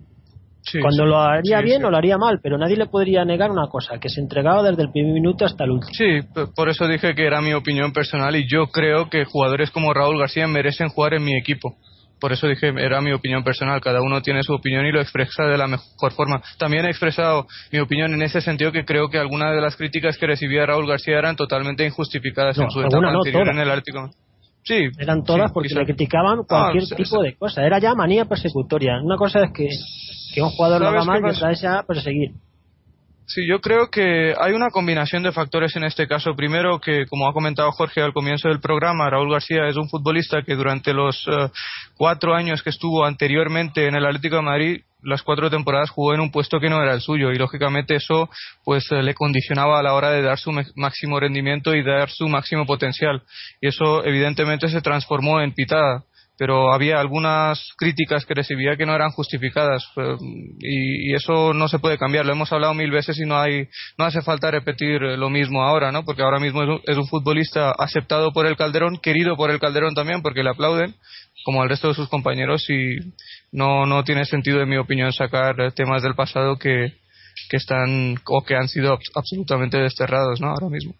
Sí, 0.62 0.78
Cuando 0.78 1.02
sí. 1.04 1.08
lo 1.08 1.18
haría 1.18 1.58
Sí, 1.58 1.64
bien 1.64 1.78
sí. 1.80 1.84
o 1.84 1.90
lo 1.90 1.96
haría 1.96 2.16
mal, 2.18 2.38
pero 2.42 2.58
nadie 2.58 2.76
le 2.76 2.86
podría 2.86 3.24
negar 3.24 3.50
una 3.50 3.66
cosa, 3.68 3.98
que 3.98 4.08
se 4.08 4.20
entregaba 4.20 4.62
desde 4.62 4.82
el 4.82 4.92
primer 4.92 5.12
minuto 5.14 5.44
hasta 5.44 5.64
el 5.64 5.70
último. 5.72 5.92
Sí, 5.92 6.20
por 6.54 6.68
eso 6.68 6.86
dije 6.86 7.14
que 7.14 7.26
era 7.26 7.40
mi 7.40 7.54
opinión 7.54 7.92
personal 7.92 8.36
y 8.36 8.46
yo 8.48 8.66
creo 8.68 9.08
que 9.10 9.24
jugadores 9.24 9.70
como 9.70 9.92
Raúl 9.92 10.18
García 10.18 10.46
merecen 10.46 10.88
jugar 10.90 11.14
en 11.14 11.24
mi 11.24 11.36
equipo. 11.36 11.74
Por 12.20 12.32
eso 12.32 12.46
dije, 12.46 12.68
era 12.76 13.00
mi 13.00 13.12
opinión 13.12 13.42
personal. 13.42 13.80
Cada 13.80 14.02
uno 14.02 14.20
tiene 14.22 14.42
su 14.42 14.52
opinión 14.52 14.84
y 14.86 14.92
lo 14.92 15.00
expresa 15.00 15.44
de 15.44 15.56
la 15.56 15.66
mejor 15.66 16.12
forma. 16.12 16.42
También 16.58 16.84
he 16.84 16.90
expresado 16.90 17.46
mi 17.72 17.78
opinión 17.78 18.12
en 18.12 18.22
ese 18.22 18.40
sentido 18.40 18.72
que 18.72 18.84
creo 18.84 19.08
que 19.08 19.18
algunas 19.18 19.54
de 19.54 19.60
las 19.60 19.76
críticas 19.76 20.18
que 20.18 20.26
recibía 20.26 20.66
Raúl 20.66 20.86
García 20.86 21.18
eran 21.18 21.36
totalmente 21.36 21.84
injustificadas 21.86 22.56
No, 22.58 22.64
en 22.64 22.70
su 22.70 22.80
etapa 22.80 23.00
no, 23.00 23.18
anterior 23.18 23.44
todas. 23.44 23.56
en 23.56 23.62
el 23.62 23.70
Atlético. 23.70 24.10
Sí. 24.62 24.84
Eran 24.98 25.24
todas 25.24 25.48
sí, 25.48 25.54
porque 25.54 25.68
quizá. 25.68 25.80
le 25.80 25.86
criticaban 25.86 26.42
cualquier 26.46 26.82
Ah, 26.82 26.86
sí, 26.86 26.94
tipo 26.96 27.22
de 27.22 27.34
cosa. 27.36 27.64
Era 27.64 27.78
ya 27.78 27.94
manía 27.94 28.26
persecutoria. 28.26 29.00
Una 29.02 29.16
cosa 29.16 29.44
es 29.44 29.50
que, 29.54 29.66
que 30.34 30.42
un 30.42 30.50
jugador 30.50 30.80
lo 30.82 30.86
¿Sabes 30.88 31.02
haga 31.02 31.12
mal 31.20 31.22
y 31.32 31.34
otra 31.34 31.50
es 31.52 31.60
ya 31.62 31.82
perseguir. 31.88 32.30
Sí, 33.32 33.46
yo 33.46 33.60
creo 33.60 33.90
que 33.92 34.34
hay 34.36 34.54
una 34.54 34.70
combinación 34.70 35.22
de 35.22 35.30
factores 35.30 35.76
en 35.76 35.84
este 35.84 36.08
caso. 36.08 36.34
Primero, 36.34 36.80
que 36.80 37.06
como 37.06 37.28
ha 37.28 37.32
comentado 37.32 37.70
Jorge 37.70 38.02
al 38.02 38.12
comienzo 38.12 38.48
del 38.48 38.58
programa, 38.58 39.08
Raúl 39.08 39.30
García 39.30 39.68
es 39.68 39.76
un 39.76 39.88
futbolista 39.88 40.42
que 40.42 40.56
durante 40.56 40.92
los 40.92 41.28
eh, 41.28 41.48
cuatro 41.94 42.34
años 42.34 42.60
que 42.64 42.70
estuvo 42.70 43.04
anteriormente 43.04 43.86
en 43.86 43.94
el 43.94 44.04
Atlético 44.04 44.34
de 44.34 44.42
Madrid, 44.42 44.80
las 45.00 45.22
cuatro 45.22 45.48
temporadas 45.48 45.90
jugó 45.90 46.12
en 46.12 46.18
un 46.18 46.32
puesto 46.32 46.58
que 46.58 46.68
no 46.68 46.82
era 46.82 46.92
el 46.92 47.00
suyo 47.00 47.30
y 47.30 47.38
lógicamente 47.38 47.94
eso 47.94 48.28
pues 48.64 48.90
eh, 48.90 49.00
le 49.00 49.14
condicionaba 49.14 49.78
a 49.78 49.82
la 49.84 49.94
hora 49.94 50.10
de 50.10 50.22
dar 50.22 50.36
su 50.36 50.50
máximo 50.74 51.20
rendimiento 51.20 51.72
y 51.76 51.84
dar 51.84 52.10
su 52.10 52.26
máximo 52.26 52.66
potencial. 52.66 53.22
Y 53.60 53.68
eso 53.68 54.04
evidentemente 54.04 54.68
se 54.68 54.82
transformó 54.82 55.40
en 55.40 55.54
pitada 55.54 56.02
pero 56.40 56.72
había 56.72 56.98
algunas 56.98 57.62
críticas 57.76 58.24
que 58.24 58.32
recibía 58.32 58.74
que 58.74 58.86
no 58.86 58.94
eran 58.94 59.10
justificadas 59.10 59.84
eh, 59.98 60.16
y, 60.60 61.10
y 61.10 61.14
eso 61.14 61.52
no 61.52 61.68
se 61.68 61.78
puede 61.78 61.98
cambiar. 61.98 62.24
Lo 62.24 62.32
hemos 62.32 62.50
hablado 62.50 62.72
mil 62.72 62.90
veces 62.90 63.18
y 63.20 63.26
no 63.26 63.38
hay 63.38 63.68
no 63.98 64.06
hace 64.06 64.22
falta 64.22 64.50
repetir 64.50 65.02
eh, 65.02 65.18
lo 65.18 65.28
mismo 65.28 65.62
ahora 65.62 65.92
no 65.92 66.02
porque 66.02 66.22
ahora 66.22 66.40
mismo 66.40 66.62
es 66.62 66.96
un, 66.96 67.06
futbolista 67.08 67.72
aceptado 67.72 68.32
por 68.32 68.46
el 68.46 68.56
Calderón 68.56 68.96
querido 69.02 69.36
por 69.36 69.50
el 69.50 69.60
Calderón 69.60 69.92
también 69.94 70.22
porque 70.22 70.42
le 70.42 70.48
aplauden 70.48 70.94
como 71.44 71.60
al 71.60 71.68
resto 71.68 71.88
de 71.88 71.94
sus 71.94 72.08
compañeros 72.08 72.64
y 72.70 72.96
no 73.52 73.84
no 73.84 74.02
tiene 74.02 74.24
sentido 74.24 74.62
en 74.62 74.70
mi 74.70 74.78
opinión 74.78 75.12
sacar 75.12 75.60
eh, 75.60 75.72
temas 75.72 76.02
del 76.02 76.14
pasado 76.14 76.56
que 76.56 76.94
que 77.50 77.58
están 77.58 78.14
o 78.26 78.42
que 78.46 78.56
han 78.56 78.68
sido 78.68 78.94
abs- 78.96 79.12
absolutamente 79.14 79.76
desterrados 79.76 80.40
no 80.40 80.48
ahora 80.48 80.70
mismo. 80.70 80.94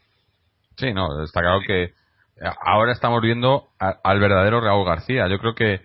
Sí, 0.77 0.93
no, 0.93 1.25
está 1.25 1.41
claro 1.41 1.61
que 1.67 1.99
ahora 2.41 2.93
estamos 2.93 3.21
viendo 3.23 3.69
al 3.79 4.21
verdadero 4.21 4.61
Raúl 4.61 4.87
García. 4.87 5.29
Yo 5.29 5.39
creo 5.39 5.55
que 5.55 5.81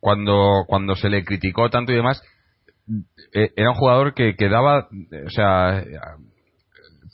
cuando, 0.00 0.64
cuando 0.66 0.94
se 0.94 1.08
le 1.08 1.24
criticó 1.24 1.70
tanto 1.70 1.92
y 1.92 1.96
demás, 1.96 2.22
eh, 3.32 3.50
era 3.56 3.70
un 3.70 3.76
jugador 3.76 4.14
que, 4.14 4.34
que 4.36 4.48
daba, 4.48 4.88
o 5.26 5.30
sea, 5.30 5.84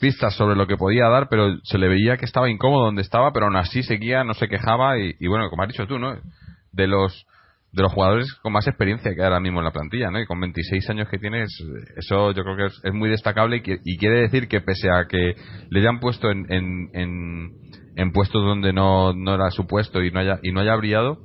pistas 0.01 0.35
sobre 0.35 0.57
lo 0.57 0.67
que 0.67 0.77
podía 0.77 1.09
dar, 1.09 1.29
pero 1.29 1.57
se 1.63 1.79
le 1.79 1.89
veía 1.89 2.17
que 2.17 2.25
estaba 2.25 2.51
incómodo 2.51 2.85
donde 2.85 3.03
estaba, 3.03 3.33
pero 3.33 3.47
aún 3.47 3.57
así 3.57 3.83
seguía, 3.83 4.25
no 4.25 4.35
se 4.35 4.49
quejaba 4.49 4.99
y, 4.99 5.27
bueno, 5.27 5.49
como 5.51 5.63
has 5.63 5.69
dicho 5.69 5.87
tú, 5.87 5.99
¿no? 5.99 6.17
De 6.73 6.87
los 6.87 7.27
de 7.73 7.83
los 7.83 7.93
jugadores 7.93 8.33
con 8.35 8.53
más 8.53 8.69
experiencia 8.69 9.17
que 9.17 9.23
ahora 9.25 9.41
mismo 9.41 9.59
en 9.59 9.65
la 9.65 9.73
plantilla, 9.73 10.09
¿no? 10.09 10.21
Y 10.21 10.27
con 10.27 10.39
26 10.39 10.91
años 10.91 11.09
que 11.09 11.19
tienes, 11.19 11.51
eso 11.97 12.31
yo 12.31 12.45
creo 12.45 12.57
que 12.57 12.67
es, 12.67 12.81
es 12.85 12.93
muy 12.93 13.11
destacable 13.11 13.57
y, 13.57 13.63
y 13.85 13.99
quiere 13.99 14.21
decir 14.21 14.47
que 14.47 14.61
pese 14.61 14.89
a 14.91 15.07
que 15.09 15.35
le 15.71 15.81
hayan 15.81 15.99
puesto 15.99 16.31
en, 16.31 16.47
en, 16.53 16.91
en, 16.93 17.51
en 17.97 18.13
puestos 18.13 18.43
donde 18.43 18.73
no, 18.73 19.13
no 19.13 19.35
era 19.35 19.51
su 19.51 19.67
puesto 19.67 20.03
y 20.03 20.11
no 20.11 20.21
haya 20.21 20.39
y 20.43 20.53
no 20.53 20.61
haya 20.61 20.75
brillado, 20.77 21.19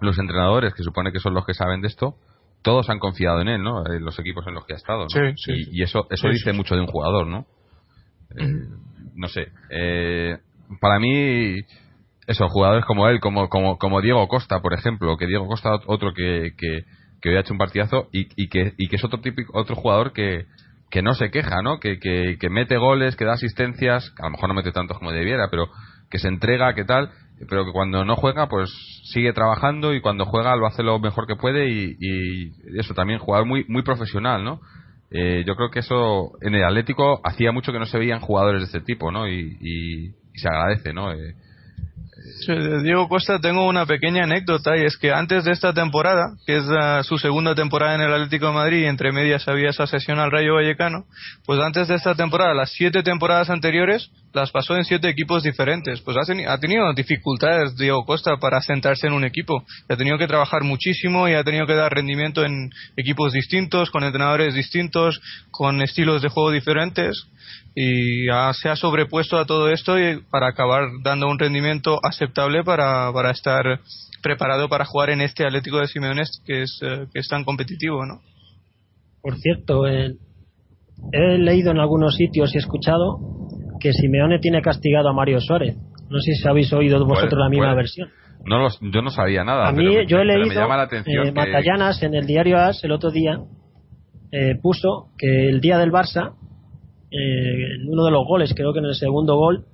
los 0.00 0.18
entrenadores, 0.18 0.74
que 0.74 0.82
supone 0.82 1.12
que 1.12 1.20
son 1.20 1.34
los 1.34 1.46
que 1.46 1.54
saben 1.54 1.80
de 1.80 1.88
esto, 1.88 2.16
todos 2.62 2.88
han 2.90 2.98
confiado 2.98 3.40
en 3.40 3.48
él, 3.48 3.62
¿no? 3.62 3.86
En 3.86 4.04
los 4.04 4.18
equipos 4.18 4.46
en 4.46 4.54
los 4.54 4.64
que 4.66 4.74
ha 4.74 4.76
estado, 4.76 5.04
¿no? 5.04 5.08
Sí, 5.08 5.20
sí, 5.36 5.52
y, 5.52 5.64
sí. 5.64 5.70
y 5.72 5.82
eso 5.82 6.06
eso 6.10 6.28
dice 6.28 6.52
mucho 6.52 6.74
de 6.74 6.80
un 6.80 6.86
jugador, 6.86 7.26
¿no? 7.26 7.46
Eh, 8.38 8.68
no 9.14 9.28
sé. 9.28 9.48
Eh, 9.70 10.38
para 10.80 10.98
mí, 10.98 11.60
eso, 12.26 12.48
jugadores 12.48 12.84
como 12.84 13.08
él, 13.08 13.20
como, 13.20 13.48
como, 13.48 13.78
como 13.78 14.00
Diego 14.00 14.26
Costa, 14.28 14.60
por 14.60 14.74
ejemplo, 14.74 15.16
que 15.16 15.26
Diego 15.26 15.46
Costa, 15.46 15.70
otro 15.86 16.12
que, 16.12 16.54
que, 16.58 16.84
que 17.20 17.28
hoy 17.28 17.36
ha 17.36 17.40
hecho 17.40 17.52
un 17.52 17.58
partidazo 17.58 18.08
y, 18.12 18.28
y, 18.36 18.48
que, 18.48 18.74
y 18.76 18.88
que 18.88 18.96
es 18.96 19.04
otro 19.04 19.20
típico, 19.20 19.58
otro 19.58 19.76
jugador 19.76 20.12
que, 20.12 20.46
que 20.90 21.02
no 21.02 21.14
se 21.14 21.30
queja, 21.30 21.62
¿no? 21.62 21.78
Que, 21.80 21.98
que, 21.98 22.36
que 22.40 22.50
mete 22.50 22.76
goles, 22.76 23.16
que 23.16 23.24
da 23.24 23.32
asistencias, 23.34 24.12
a 24.18 24.24
lo 24.24 24.30
mejor 24.30 24.48
no 24.48 24.54
mete 24.54 24.72
tantos 24.72 24.98
como 24.98 25.12
debiera, 25.12 25.48
pero 25.50 25.68
que 26.10 26.18
se 26.18 26.28
entrega, 26.28 26.74
que 26.74 26.84
tal, 26.84 27.10
pero 27.48 27.64
que 27.64 27.72
cuando 27.72 28.04
no 28.04 28.16
juega, 28.16 28.48
pues 28.48 28.70
sigue 29.12 29.32
trabajando 29.32 29.94
y 29.94 30.00
cuando 30.00 30.24
juega 30.24 30.54
lo 30.56 30.66
hace 30.66 30.82
lo 30.82 30.98
mejor 31.00 31.26
que 31.26 31.36
puede 31.36 31.68
y, 31.68 31.96
y 32.00 32.78
eso 32.78 32.94
también, 32.94 33.18
jugador 33.18 33.46
muy, 33.46 33.64
muy 33.68 33.82
profesional, 33.82 34.44
¿no? 34.44 34.60
Eh, 35.10 35.44
yo 35.46 35.54
creo 35.56 35.70
que 35.70 35.80
eso 35.80 36.32
en 36.40 36.54
el 36.54 36.64
Atlético 36.64 37.20
hacía 37.24 37.52
mucho 37.52 37.72
que 37.72 37.78
no 37.78 37.86
se 37.86 37.98
veían 37.98 38.20
jugadores 38.20 38.60
de 38.62 38.66
este 38.66 38.80
tipo, 38.80 39.10
¿no? 39.12 39.28
Y, 39.28 39.56
y- 39.60 40.06
y 40.08 40.38
se 40.38 40.48
agradece, 40.48 40.92
¿no? 40.92 41.12
Eh, 41.12 41.34
Diego 42.82 43.08
Costa 43.08 43.38
tengo 43.38 43.66
una 43.66 43.86
pequeña 43.86 44.24
anécdota 44.24 44.76
y 44.76 44.84
es 44.84 44.96
que 44.96 45.12
antes 45.12 45.44
de 45.44 45.52
esta 45.52 45.72
temporada, 45.72 46.34
que 46.46 46.58
es 46.58 46.64
ah, 46.68 47.02
su 47.02 47.18
segunda 47.18 47.54
temporada 47.54 47.94
en 47.94 48.00
el 48.00 48.12
Atlético 48.12 48.46
de 48.46 48.52
Madrid 48.52 48.82
y 48.82 48.86
entre 48.86 49.12
medias 49.12 49.46
había 49.48 49.70
esa 49.70 49.86
sesión 49.86 50.18
al 50.18 50.30
Rayo 50.30 50.54
Vallecano, 50.54 51.04
pues 51.44 51.60
antes 51.60 51.88
de 51.88 51.94
esta 51.94 52.14
temporada, 52.14 52.54
las 52.54 52.70
siete 52.72 53.02
temporadas 53.02 53.50
anteriores 53.50 54.10
las 54.36 54.50
pasó 54.52 54.76
en 54.76 54.84
siete 54.84 55.08
equipos 55.08 55.42
diferentes. 55.42 56.00
Pues 56.02 56.16
ha, 56.18 56.20
teni- 56.20 56.46
ha 56.46 56.58
tenido 56.58 56.92
dificultades 56.92 57.74
Diego 57.76 58.04
Costa 58.04 58.36
para 58.36 58.60
sentarse 58.60 59.06
en 59.06 59.14
un 59.14 59.24
equipo. 59.24 59.64
Ha 59.88 59.96
tenido 59.96 60.18
que 60.18 60.26
trabajar 60.26 60.62
muchísimo 60.62 61.26
y 61.26 61.32
ha 61.32 61.42
tenido 61.42 61.66
que 61.66 61.74
dar 61.74 61.92
rendimiento 61.92 62.44
en 62.44 62.70
equipos 62.96 63.32
distintos, 63.32 63.90
con 63.90 64.04
entrenadores 64.04 64.54
distintos, 64.54 65.20
con 65.50 65.80
estilos 65.80 66.20
de 66.22 66.28
juego 66.28 66.50
diferentes 66.50 67.16
y 67.74 68.28
ha- 68.28 68.52
se 68.52 68.68
ha 68.68 68.76
sobrepuesto 68.76 69.38
a 69.38 69.46
todo 69.46 69.70
esto 69.70 69.98
y 69.98 70.20
para 70.30 70.48
acabar 70.48 70.88
dando 71.02 71.28
un 71.28 71.38
rendimiento 71.38 71.98
aceptable 72.02 72.62
para, 72.62 73.10
para 73.12 73.30
estar 73.30 73.80
preparado 74.22 74.68
para 74.68 74.84
jugar 74.84 75.10
en 75.10 75.20
este 75.22 75.44
Atlético 75.46 75.78
de 75.78 75.86
Simeone 75.86 76.22
que 76.44 76.62
es, 76.62 76.78
eh, 76.82 77.06
que 77.12 77.20
es 77.20 77.28
tan 77.28 77.44
competitivo, 77.44 78.04
¿no? 78.04 78.20
Por 79.22 79.36
cierto, 79.38 79.86
eh, 79.86 80.14
he 81.12 81.38
leído 81.38 81.70
en 81.70 81.78
algunos 81.78 82.14
sitios 82.16 82.52
y 82.54 82.58
he 82.58 82.60
escuchado 82.60 83.18
que 83.80 83.92
Simeone 83.92 84.38
tiene 84.38 84.60
castigado 84.62 85.08
a 85.08 85.12
Mario 85.12 85.40
Suárez. 85.40 85.76
No 86.08 86.18
sé 86.20 86.32
si 86.34 86.48
habéis 86.48 86.72
oído 86.72 86.98
vosotros 87.04 87.30
Puede- 87.30 87.42
la 87.42 87.48
misma 87.48 87.64
puede. 87.66 87.76
versión. 87.76 88.08
no 88.44 88.58
los, 88.60 88.78
yo 88.80 89.02
no 89.02 89.10
sabía 89.10 89.42
nada. 89.42 89.66
A 89.68 89.72
mí, 89.72 89.84
pero, 89.88 90.02
yo 90.08 90.18
he 90.18 90.24
leído, 90.24 90.46
me 90.46 90.54
llama 90.54 90.76
la 90.76 90.84
atención 90.84 91.26
eh, 91.26 91.32
que- 91.32 91.32
Matallanas 91.32 92.00
en 92.04 92.14
el 92.14 92.26
diario 92.26 92.58
AS 92.58 92.84
el 92.84 92.92
otro 92.92 93.10
día 93.10 93.40
eh, 94.30 94.54
puso 94.62 95.08
que 95.18 95.48
el 95.48 95.60
día 95.60 95.78
del 95.78 95.90
Barça, 95.90 96.34
eh, 97.10 97.74
en 97.80 97.88
uno 97.88 98.04
de 98.04 98.10
los 98.10 98.24
goles, 98.26 98.52
creo 98.54 98.72
que 98.72 98.78
en 98.80 98.84
el 98.86 98.94
segundo 98.94 99.36
gol, 99.36 99.64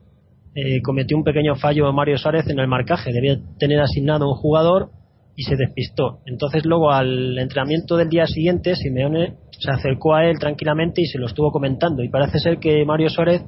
eh, 0.55 0.80
cometió 0.82 1.16
un 1.16 1.24
pequeño 1.24 1.55
fallo 1.57 1.90
Mario 1.92 2.18
Suárez 2.18 2.48
en 2.48 2.59
el 2.59 2.68
marcaje. 2.68 3.12
Debía 3.12 3.36
tener 3.59 3.80
asignado 3.80 4.28
un 4.28 4.34
jugador 4.36 4.90
y 5.36 5.42
se 5.44 5.57
despistó. 5.57 6.18
Entonces 6.26 6.64
luego 6.66 6.90
al 6.92 7.38
entrenamiento 7.38 7.96
del 7.96 8.09
día 8.11 8.26
siguiente, 8.26 8.74
Simeone 8.76 9.34
se 9.59 9.70
acercó 9.70 10.14
a 10.14 10.26
él 10.26 10.38
tranquilamente 10.38 11.00
y 11.00 11.07
se 11.07 11.18
lo 11.18 11.26
estuvo 11.26 11.50
comentando. 11.50 12.03
Y 12.03 12.11
parece 12.11 12.38
ser 12.38 12.59
que 12.59 12.84
Mario 12.84 13.09
Suárez 13.09 13.42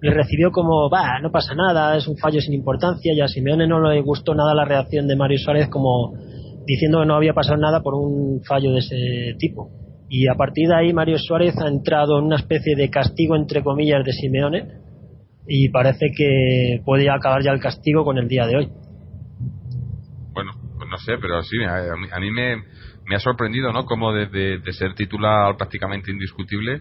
le 0.00 0.12
recibió 0.14 0.50
como, 0.50 0.88
va, 0.88 1.18
no 1.20 1.30
pasa 1.30 1.54
nada, 1.54 1.96
es 1.96 2.06
un 2.06 2.16
fallo 2.16 2.40
sin 2.40 2.54
importancia. 2.54 3.12
Y 3.14 3.20
a 3.20 3.28
Simeone 3.28 3.66
no 3.66 3.80
le 3.80 4.00
gustó 4.00 4.34
nada 4.34 4.54
la 4.54 4.64
reacción 4.64 5.06
de 5.08 5.16
Mario 5.16 5.38
Suárez 5.38 5.68
como 5.68 6.14
diciendo 6.66 7.00
que 7.00 7.06
no 7.06 7.14
había 7.16 7.32
pasado 7.32 7.56
nada 7.56 7.80
por 7.80 7.94
un 7.94 8.42
fallo 8.44 8.72
de 8.72 8.78
ese 8.78 9.36
tipo. 9.38 9.70
Y 10.08 10.26
a 10.28 10.34
partir 10.34 10.68
de 10.68 10.74
ahí 10.76 10.92
Mario 10.92 11.18
Suárez 11.18 11.54
ha 11.58 11.68
entrado 11.68 12.18
en 12.18 12.26
una 12.26 12.36
especie 12.36 12.76
de 12.76 12.88
castigo 12.90 13.36
entre 13.36 13.62
comillas 13.62 14.04
de 14.04 14.12
Simeone 14.12 14.64
y 15.46 15.70
parece 15.70 16.06
que 16.16 16.80
puede 16.84 17.08
acabar 17.10 17.42
ya 17.42 17.52
el 17.52 17.60
castigo 17.60 18.04
con 18.04 18.18
el 18.18 18.28
día 18.28 18.46
de 18.46 18.56
hoy. 18.56 18.68
Bueno, 20.32 20.52
pues 20.76 20.88
no 20.90 20.96
sé, 20.98 21.14
pero 21.20 21.42
sí, 21.42 21.56
a, 21.64 21.96
mí, 21.96 22.06
a 22.12 22.20
mí 22.20 22.30
me, 22.30 23.16
ha 23.16 23.18
sorprendido, 23.18 23.72
¿no? 23.72 23.84
Como 23.84 24.12
de, 24.12 24.26
de- 24.26 24.58
de 24.58 24.72
ser 24.72 24.94
titular 24.94 25.56
prácticamente 25.56 26.10
indiscutible 26.12 26.80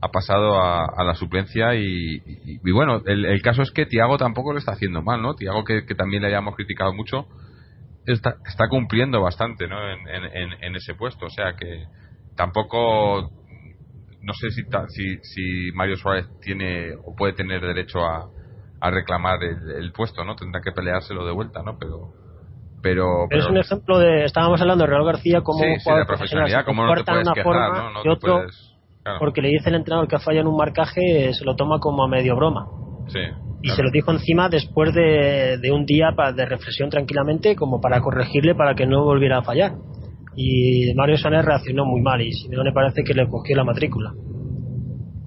ha 0.00 0.08
pasado 0.10 0.60
a, 0.60 0.84
a 0.84 1.04
la 1.04 1.14
suplencia 1.14 1.74
y, 1.74 1.82
y- 1.84 2.60
y 2.64 2.72
bueno, 2.72 3.02
el, 3.06 3.24
el 3.24 3.42
caso 3.42 3.62
es 3.62 3.70
que 3.72 3.86
Tiago 3.86 4.16
tampoco 4.16 4.52
lo 4.52 4.58
está 4.58 4.72
haciendo 4.72 5.02
mal, 5.02 5.20
¿no? 5.22 5.34
Tiago 5.34 5.64
que, 5.64 5.84
que 5.86 5.94
también 5.94 6.22
le 6.22 6.28
hayamos 6.28 6.54
criticado 6.54 6.92
mucho 6.92 7.26
está, 8.06 8.36
está 8.46 8.68
cumpliendo 8.68 9.20
bastante, 9.20 9.66
¿no? 9.68 9.76
En, 9.90 10.08
en, 10.08 10.52
en- 10.62 10.76
ese 10.76 10.94
puesto, 10.94 11.26
o 11.26 11.30
sea 11.30 11.54
que 11.56 11.84
tampoco 12.36 13.30
no 14.22 14.32
sé 14.34 14.50
si, 14.50 14.62
si, 14.88 15.18
si 15.22 15.72
Mario 15.72 15.96
Suárez 15.96 16.26
tiene 16.40 16.92
o 17.04 17.14
puede 17.16 17.32
tener 17.32 17.60
derecho 17.60 18.04
a, 18.04 18.28
a 18.80 18.90
reclamar 18.90 19.42
el, 19.42 19.70
el 19.72 19.92
puesto, 19.92 20.24
¿no? 20.24 20.36
Tendrá 20.36 20.60
que 20.60 20.72
peleárselo 20.72 21.24
de 21.26 21.32
vuelta, 21.32 21.62
¿no? 21.62 21.76
Pero 21.78 22.12
pero, 22.80 23.26
Pero 23.28 23.42
es 23.42 23.48
un 23.50 23.58
ejemplo 23.58 23.98
de, 23.98 24.24
estábamos 24.24 24.60
hablando 24.60 24.84
de 24.84 24.90
Real 24.90 25.04
García 25.04 25.40
como 25.42 25.58
sí, 25.58 25.64
un 25.64 25.70
sí, 25.72 25.78
de 25.78 25.84
jugador 25.84 26.06
profesional 26.06 26.46
profesionalidad, 26.46 26.64
como 26.64 26.86
no 26.86 26.94
te 26.94 27.04
puedes 27.04 27.28
quejar, 27.28 27.44
forma 27.44 27.78
¿no? 27.78 27.90
No 27.90 28.02
te 28.02 28.08
otro 28.10 28.20
puedes... 28.34 28.77
claro, 29.08 29.18
porque 29.18 29.42
le 29.42 29.48
dice 29.48 29.68
el 29.70 29.76
entrenador 29.76 30.08
que 30.08 30.16
ha 30.16 30.20
fallado 30.20 30.42
en 30.42 30.52
un 30.52 30.56
marcaje 30.56 31.32
se 31.32 31.44
lo 31.44 31.54
toma 31.56 31.78
como 31.80 32.04
a 32.04 32.08
medio 32.08 32.36
broma 32.36 32.66
sí, 33.08 33.20
y 33.62 33.68
claro. 33.68 33.76
se 33.76 33.82
lo 33.82 33.90
dijo 33.90 34.10
encima 34.12 34.48
después 34.48 34.94
de, 34.94 35.58
de 35.60 35.72
un 35.72 35.84
día 35.84 36.12
pa- 36.16 36.32
de 36.32 36.46
reflexión 36.46 36.90
tranquilamente 36.90 37.56
como 37.56 37.80
para 37.80 38.00
corregirle 38.00 38.54
para 38.54 38.74
que 38.74 38.86
no 38.86 39.04
volviera 39.04 39.38
a 39.38 39.42
fallar 39.42 39.72
y 40.36 40.92
Mario 40.94 41.18
Sané 41.18 41.42
reaccionó 41.42 41.84
muy 41.84 42.00
mal 42.00 42.20
y 42.20 42.32
Simeone 42.32 42.72
parece 42.72 43.02
que 43.02 43.14
le 43.14 43.26
cogió 43.28 43.56
la 43.56 43.64
matrícula 43.64 44.12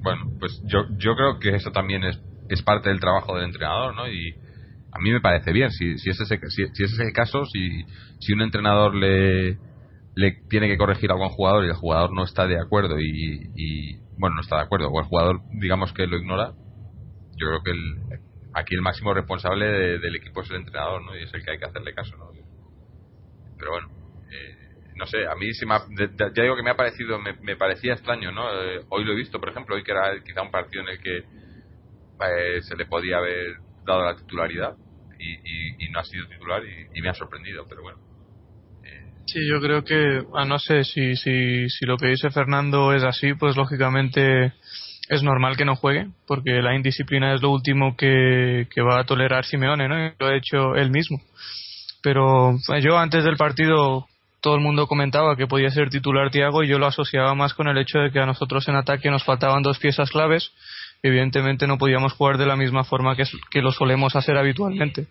Bueno, 0.04 0.22
pues 0.40 0.60
yo, 0.66 0.86
yo 0.98 1.16
creo 1.16 1.40
que 1.40 1.56
eso 1.56 1.72
también 1.72 2.04
es, 2.04 2.20
es 2.50 2.62
parte 2.64 2.90
del 2.90 3.00
trabajo 3.00 3.36
del 3.36 3.46
entrenador, 3.46 3.96
¿no? 3.96 4.08
Y 4.08 4.34
a 4.92 5.00
mí 5.00 5.12
me 5.12 5.22
parece 5.22 5.52
bien, 5.54 5.70
si, 5.72 5.98
si, 5.98 6.10
es, 6.10 6.20
ese, 6.20 6.40
si, 6.50 6.66
si 6.74 6.84
es 6.84 6.94
ese 6.94 7.04
el 7.04 7.14
caso, 7.14 7.46
si, 7.46 7.70
si 8.20 8.34
un 8.34 8.42
entrenador 8.42 8.96
le, 8.96 9.58
le 10.16 10.44
tiene 10.50 10.68
que 10.68 10.78
corregir 10.78 11.10
a 11.12 11.14
algún 11.14 11.30
jugador 11.30 11.66
y 11.66 11.70
el 11.70 11.76
jugador 11.76 12.14
no 12.14 12.24
está 12.24 12.48
de 12.48 12.60
acuerdo 12.60 13.00
y, 13.00 13.52
y, 13.56 14.00
bueno, 14.18 14.36
no 14.36 14.42
está 14.42 14.58
de 14.58 14.64
acuerdo, 14.64 14.90
o 14.90 15.00
el 15.00 15.06
jugador 15.06 15.42
digamos 15.52 15.94
que 15.94 16.08
lo 16.08 16.18
ignora, 16.18 16.54
yo 17.38 17.48
creo 17.48 17.64
que 17.64 17.72
el, 17.72 18.20
aquí 18.54 18.76
el 18.76 18.82
máximo 18.82 19.14
responsable 19.14 19.66
de- 19.68 20.00
del 20.00 20.16
equipo 20.16 20.42
es 20.42 20.50
el 20.52 20.58
entrenador, 20.58 21.04
¿no? 21.04 21.18
Y 21.18 21.24
es 21.24 21.34
el 21.34 21.44
que 21.44 21.52
hay 21.52 21.60
que 21.60 21.66
hacerle 21.66 21.94
caso, 21.94 22.16
¿no? 22.18 22.26
Pero 23.58 23.72
bueno, 23.72 23.88
eh, 24.32 24.56
no 24.96 25.06
sé, 25.08 25.26
a 25.28 25.36
mí 25.36 25.54
sí 25.54 25.66
me 25.66 25.76
ha- 25.76 25.86
ya 26.36 26.44
digo 26.44 26.56
que 26.56 26.64
me 26.64 26.72
ha 26.72 26.76
parecido, 26.78 27.20
me, 27.20 27.56
parecía 27.56 27.94
extraño, 27.94 28.32
¿no? 28.32 28.50
Eh, 28.64 28.82
hoy 28.90 29.04
lo 29.06 29.14
he 29.14 29.16
visto, 29.16 29.40
por 29.40 29.50
ejemplo, 29.50 29.76
hoy 29.76 29.84
que 29.84 29.92
era 29.92 30.22
quizá 30.24 30.42
un 30.42 30.52
partido 30.52 30.84
en 30.84 30.90
el 30.90 31.00
que 31.02 31.18
eh, 32.22 32.62
se 32.62 32.76
le 32.76 32.86
podía 32.86 33.18
haber 33.18 33.58
dado 33.86 34.06
la 34.06 34.16
titularidad 34.16 34.76
y, 35.20 35.90
no 35.92 36.00
ha 36.00 36.04
sido 36.06 36.26
titular 36.28 36.64
y 36.66 37.02
me 37.02 37.10
ha 37.10 37.14
sorprendido, 37.14 37.66
pero 37.68 37.82
bueno. 37.84 38.00
Sí, 39.26 39.40
yo 39.48 39.62
creo 39.62 39.84
que, 39.84 40.24
ah, 40.36 40.46
no 40.46 40.60
sé, 40.60 40.84
si, 40.84 41.16
si, 41.16 41.70
si 41.70 41.86
lo 41.86 41.98
que 41.98 42.08
dice 42.08 42.32
Fernando 42.32 42.94
es 42.94 43.04
así, 43.04 43.34
pues 43.34 43.56
lógicamente 43.56 44.54
es 45.08 45.24
normal 45.24 45.58
que 45.58 45.66
no 45.66 45.76
juegue, 45.76 46.08
porque 46.28 46.62
la 46.62 46.76
indisciplina 46.76 47.34
es 47.34 47.42
lo 47.42 47.52
último 47.52 47.96
que, 47.96 48.68
que 48.74 48.82
va 48.82 49.00
a 49.00 49.06
tolerar 49.06 49.46
Simeone, 49.46 49.88
¿no? 49.88 50.06
Y 50.06 50.12
lo 50.20 50.28
ha 50.28 50.36
hecho 50.36 50.76
él 50.76 50.92
mismo. 50.92 51.22
Pero 52.02 52.52
eh, 52.74 52.82
yo 52.82 52.98
antes 52.98 53.24
del 53.24 53.38
partido 53.38 54.08
todo 54.42 54.56
el 54.56 54.62
mundo 54.62 54.88
comentaba 54.88 55.36
que 55.36 55.48
podía 55.48 55.70
ser 55.70 55.90
titular 55.90 56.32
Tiago 56.32 56.64
y 56.64 56.68
yo 56.68 56.80
lo 56.80 56.88
asociaba 56.88 57.36
más 57.36 57.54
con 57.54 57.68
el 57.68 57.78
hecho 57.78 58.00
de 58.00 58.12
que 58.12 58.20
a 58.20 58.26
nosotros 58.26 58.68
en 58.68 58.76
ataque 58.76 59.12
nos 59.12 59.24
faltaban 59.24 59.62
dos 59.62 59.78
piezas 59.78 60.10
claves. 60.10 60.52
Evidentemente 61.04 61.68
no 61.68 61.78
podíamos 61.78 62.14
jugar 62.14 62.38
de 62.38 62.48
la 62.48 62.56
misma 62.56 62.84
forma 62.84 63.16
que, 63.16 63.24
que 63.52 63.62
lo 63.62 63.72
solemos 63.72 64.16
hacer 64.16 64.38
habitualmente. 64.38 65.08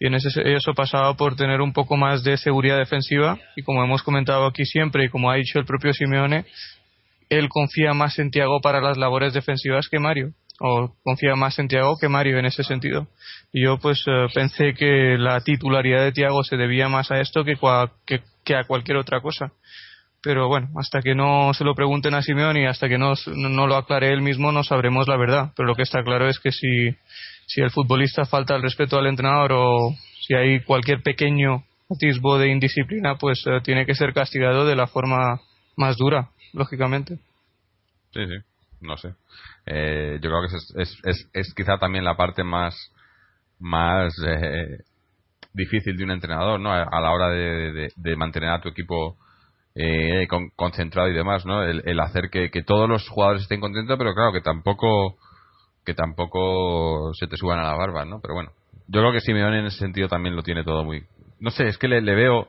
Y 0.00 0.06
en 0.06 0.14
ese, 0.14 0.30
eso 0.54 0.72
pasaba 0.74 1.14
por 1.14 1.36
tener 1.36 1.60
un 1.60 1.72
poco 1.74 1.96
más 1.96 2.24
de 2.24 2.36
seguridad 2.38 2.78
defensiva 2.78 3.38
y 3.54 3.62
como 3.62 3.84
hemos 3.84 4.02
comentado 4.02 4.46
aquí 4.46 4.64
siempre 4.64 5.04
y 5.04 5.08
como 5.10 5.30
ha 5.30 5.34
dicho 5.36 5.58
el 5.58 5.66
propio 5.66 5.92
Simeone, 5.92 6.46
él 7.28 7.48
confía 7.50 7.92
más 7.92 8.18
en 8.18 8.30
Tiago 8.30 8.60
para 8.60 8.80
las 8.80 8.96
labores 8.96 9.34
defensivas 9.34 9.88
que 9.88 9.98
Mario 10.00 10.32
o 10.58 10.94
confía 11.04 11.36
más 11.36 11.58
en 11.58 11.68
Tiago 11.68 11.96
que 12.00 12.08
Mario 12.08 12.38
en 12.38 12.46
ese 12.46 12.64
sentido. 12.64 13.08
Y 13.52 13.62
yo 13.64 13.78
pues 13.78 14.02
eh, 14.06 14.26
pensé 14.34 14.74
que 14.74 15.16
la 15.18 15.40
titularidad 15.40 16.02
de 16.02 16.12
Tiago 16.12 16.42
se 16.44 16.56
debía 16.56 16.88
más 16.88 17.10
a 17.10 17.20
esto 17.20 17.44
que, 17.44 17.56
cua- 17.56 17.92
que, 18.06 18.22
a 18.54 18.64
cualquier 18.64 18.96
otra 18.98 19.20
cosa. 19.20 19.52
Pero 20.22 20.48
bueno, 20.48 20.68
hasta 20.78 21.00
que 21.00 21.14
no 21.14 21.54
se 21.54 21.64
lo 21.64 21.74
pregunten 21.74 22.12
a 22.14 22.20
Simeone 22.22 22.62
y 22.62 22.66
hasta 22.66 22.88
que 22.88 22.98
no, 22.98 23.14
no 23.34 23.66
lo 23.66 23.76
aclare 23.76 24.12
él 24.12 24.20
mismo 24.20 24.52
no 24.52 24.62
sabremos 24.64 25.08
la 25.08 25.16
verdad. 25.16 25.52
Pero 25.56 25.66
lo 25.66 25.74
que 25.74 25.82
está 25.82 26.02
claro 26.02 26.28
es 26.28 26.38
que 26.38 26.52
si, 26.52 26.90
si 27.52 27.60
el 27.60 27.70
futbolista 27.70 28.24
falta 28.26 28.54
el 28.54 28.62
respeto 28.62 28.96
al 28.98 29.06
entrenador 29.08 29.52
o 29.52 29.90
si 30.26 30.34
hay 30.34 30.60
cualquier 30.62 31.02
pequeño 31.02 31.64
atisbo 31.90 32.38
de 32.38 32.48
indisciplina, 32.48 33.16
pues 33.16 33.42
eh, 33.46 33.60
tiene 33.64 33.84
que 33.86 33.94
ser 33.96 34.12
castigado 34.14 34.64
de 34.64 34.76
la 34.76 34.86
forma 34.86 35.40
más 35.76 35.96
dura, 35.96 36.30
lógicamente. 36.52 37.16
Sí, 38.12 38.24
sí, 38.26 38.36
no 38.80 38.96
sé. 38.96 39.14
Eh, 39.66 40.18
yo 40.22 40.30
creo 40.30 40.42
que 40.48 40.56
es, 40.56 40.74
es, 40.76 40.98
es, 41.04 41.28
es 41.32 41.54
quizá 41.54 41.78
también 41.78 42.04
la 42.04 42.16
parte 42.16 42.44
más 42.44 42.74
más 43.58 44.14
eh, 44.26 44.78
difícil 45.52 45.96
de 45.96 46.04
un 46.04 46.12
entrenador, 46.12 46.60
¿no? 46.60 46.72
A, 46.72 47.00
la 47.00 47.10
hora 47.10 47.28
de, 47.30 47.72
de- 47.72 47.92
de 47.96 48.16
mantener 48.16 48.50
a 48.50 48.60
tu 48.60 48.68
equipo 48.68 49.16
eh, 49.74 50.26
con- 50.28 50.50
concentrado 50.56 51.08
y 51.08 51.14
demás, 51.14 51.44
¿no? 51.44 51.62
El, 51.64 51.82
el 51.84 52.00
hacer 52.00 52.30
que, 52.30 52.50
que 52.50 52.62
todos 52.62 52.88
los 52.88 53.08
jugadores 53.08 53.42
estén 53.42 53.60
contentos, 53.60 53.98
pero 53.98 54.14
claro 54.14 54.32
que 54.32 54.40
tampoco 54.40 55.18
que 55.84 55.94
tampoco 55.94 57.12
se 57.14 57.26
te 57.26 57.36
suban 57.36 57.58
a 57.60 57.64
la 57.64 57.74
barba, 57.74 58.04
¿no? 58.04 58.20
Pero 58.20 58.34
bueno, 58.34 58.50
yo 58.88 59.00
creo 59.00 59.12
que 59.12 59.20
Simeone 59.20 59.60
en 59.60 59.66
ese 59.66 59.78
sentido 59.78 60.08
también 60.08 60.36
lo 60.36 60.42
tiene 60.42 60.64
todo 60.64 60.84
muy, 60.84 61.02
no 61.38 61.50
sé, 61.50 61.66
es 61.68 61.78
que 61.78 61.88
le, 61.88 62.00
le 62.00 62.14
veo 62.14 62.48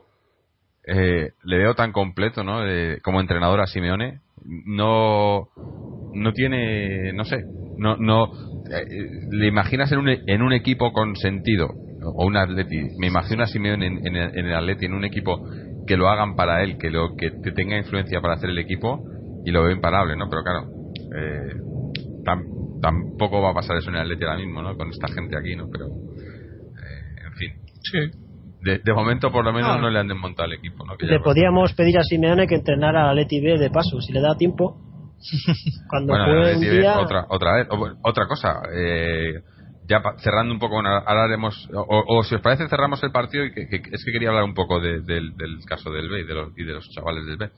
eh, 0.86 1.30
le 1.44 1.58
veo 1.58 1.74
tan 1.74 1.92
completo, 1.92 2.42
¿no? 2.44 2.60
De- 2.62 3.00
como 3.02 3.20
entrenador 3.20 3.60
a 3.60 3.66
Simeone, 3.66 4.20
no 4.44 5.48
no 6.12 6.32
tiene, 6.32 7.12
no 7.12 7.24
sé, 7.24 7.46
no 7.76 7.96
no 7.96 8.30
eh, 8.70 8.86
le 9.30 9.46
imaginas 9.46 9.90
en 9.92 9.98
un 10.00 10.08
en 10.26 10.42
un 10.42 10.52
equipo 10.52 10.92
con 10.92 11.16
sentido 11.16 11.76
o 12.02 12.26
un 12.26 12.36
Atleti, 12.36 12.88
me 12.98 13.06
imagino 13.06 13.44
a 13.44 13.46
Simeone 13.46 13.86
en, 14.02 14.16
el, 14.16 14.30
en 14.34 14.46
Atleti 14.52 14.86
en 14.86 14.94
un 14.94 15.04
equipo 15.04 15.40
que 15.86 15.96
lo 15.96 16.08
hagan 16.08 16.34
para 16.36 16.62
él, 16.62 16.76
que 16.78 16.90
lo 16.90 17.14
que, 17.16 17.30
tenga 17.52 17.76
influencia 17.76 18.20
para 18.20 18.34
hacer 18.34 18.50
el 18.50 18.58
equipo 18.58 19.04
y 19.44 19.50
lo 19.50 19.62
veo 19.62 19.72
imparable, 19.72 20.16
¿no? 20.16 20.28
Pero 20.28 20.42
claro, 20.42 20.68
eh, 21.16 21.54
tampoco 22.82 23.40
va 23.40 23.50
a 23.52 23.54
pasar 23.54 23.76
eso 23.78 23.88
en 23.88 23.96
el 23.96 24.02
Atleti 24.02 24.24
ahora 24.24 24.36
mismo, 24.38 24.60
¿no? 24.60 24.76
Con 24.76 24.90
esta 24.90 25.08
gente 25.08 25.38
aquí, 25.38 25.56
¿no? 25.56 25.68
Pero 25.70 25.86
eh, 25.86 27.26
en 27.26 27.32
fin, 27.34 27.50
Sí. 27.80 27.98
de, 28.60 28.78
de 28.78 28.92
momento 28.92 29.30
por 29.32 29.44
lo 29.44 29.52
menos 29.52 29.70
Ah. 29.76 29.80
no 29.80 29.88
le 29.88 29.98
han 30.00 30.08
desmontado 30.08 30.46
el 30.48 30.54
equipo, 30.58 30.84
¿no? 30.84 30.96
Que 30.96 31.06
ya 31.06 31.12
Le 31.12 31.20
podíamos 31.20 31.72
pedir 31.74 31.96
a 31.98 32.02
Simeone 32.02 32.46
que 32.46 32.56
entrenara 32.56 33.08
a 33.08 33.14
Leti 33.14 33.40
B 33.40 33.56
de 33.58 33.70
paso, 33.70 34.00
si 34.00 34.12
le 34.12 34.20
da 34.20 34.36
tiempo. 34.36 34.80
Cuando 35.88 36.12
Bueno, 36.12 36.24
juegue 36.26 36.40
un 36.40 36.56
Atleti 36.56 36.76
día. 36.78 36.98
otra 36.98 37.26
otra 37.28 37.54
vez 37.56 37.68
O, 37.70 37.88
otra 38.02 38.26
cosa 38.26 38.60
eh, 38.74 39.34
ya 39.88 40.00
pa- 40.00 40.16
cerrando 40.18 40.52
un 40.54 40.58
poco 40.60 40.74
bueno, 40.74 40.90
ahora 40.90 41.24
haremos 41.24 41.68
o, 41.72 42.04
o 42.18 42.22
si 42.24 42.34
os 42.34 42.40
parece 42.40 42.68
cerramos 42.68 43.02
el 43.04 43.12
partido 43.12 43.44
y 43.44 43.52
que, 43.52 43.68
que- 43.68 43.76
es 43.92 44.04
que 44.04 44.12
quería 44.12 44.30
hablar 44.30 44.44
un 44.44 44.54
poco 44.54 44.80
de- 44.80 45.00
del, 45.02 45.36
del 45.36 45.58
caso 45.66 45.90
del 45.92 46.08
B 46.08 46.20
y 46.20 46.24
de, 46.24 46.34
los, 46.34 46.48
y 46.58 46.64
de 46.64 46.72
los 46.72 46.88
chavales 46.90 47.24
del 47.26 47.36
B 47.36 47.50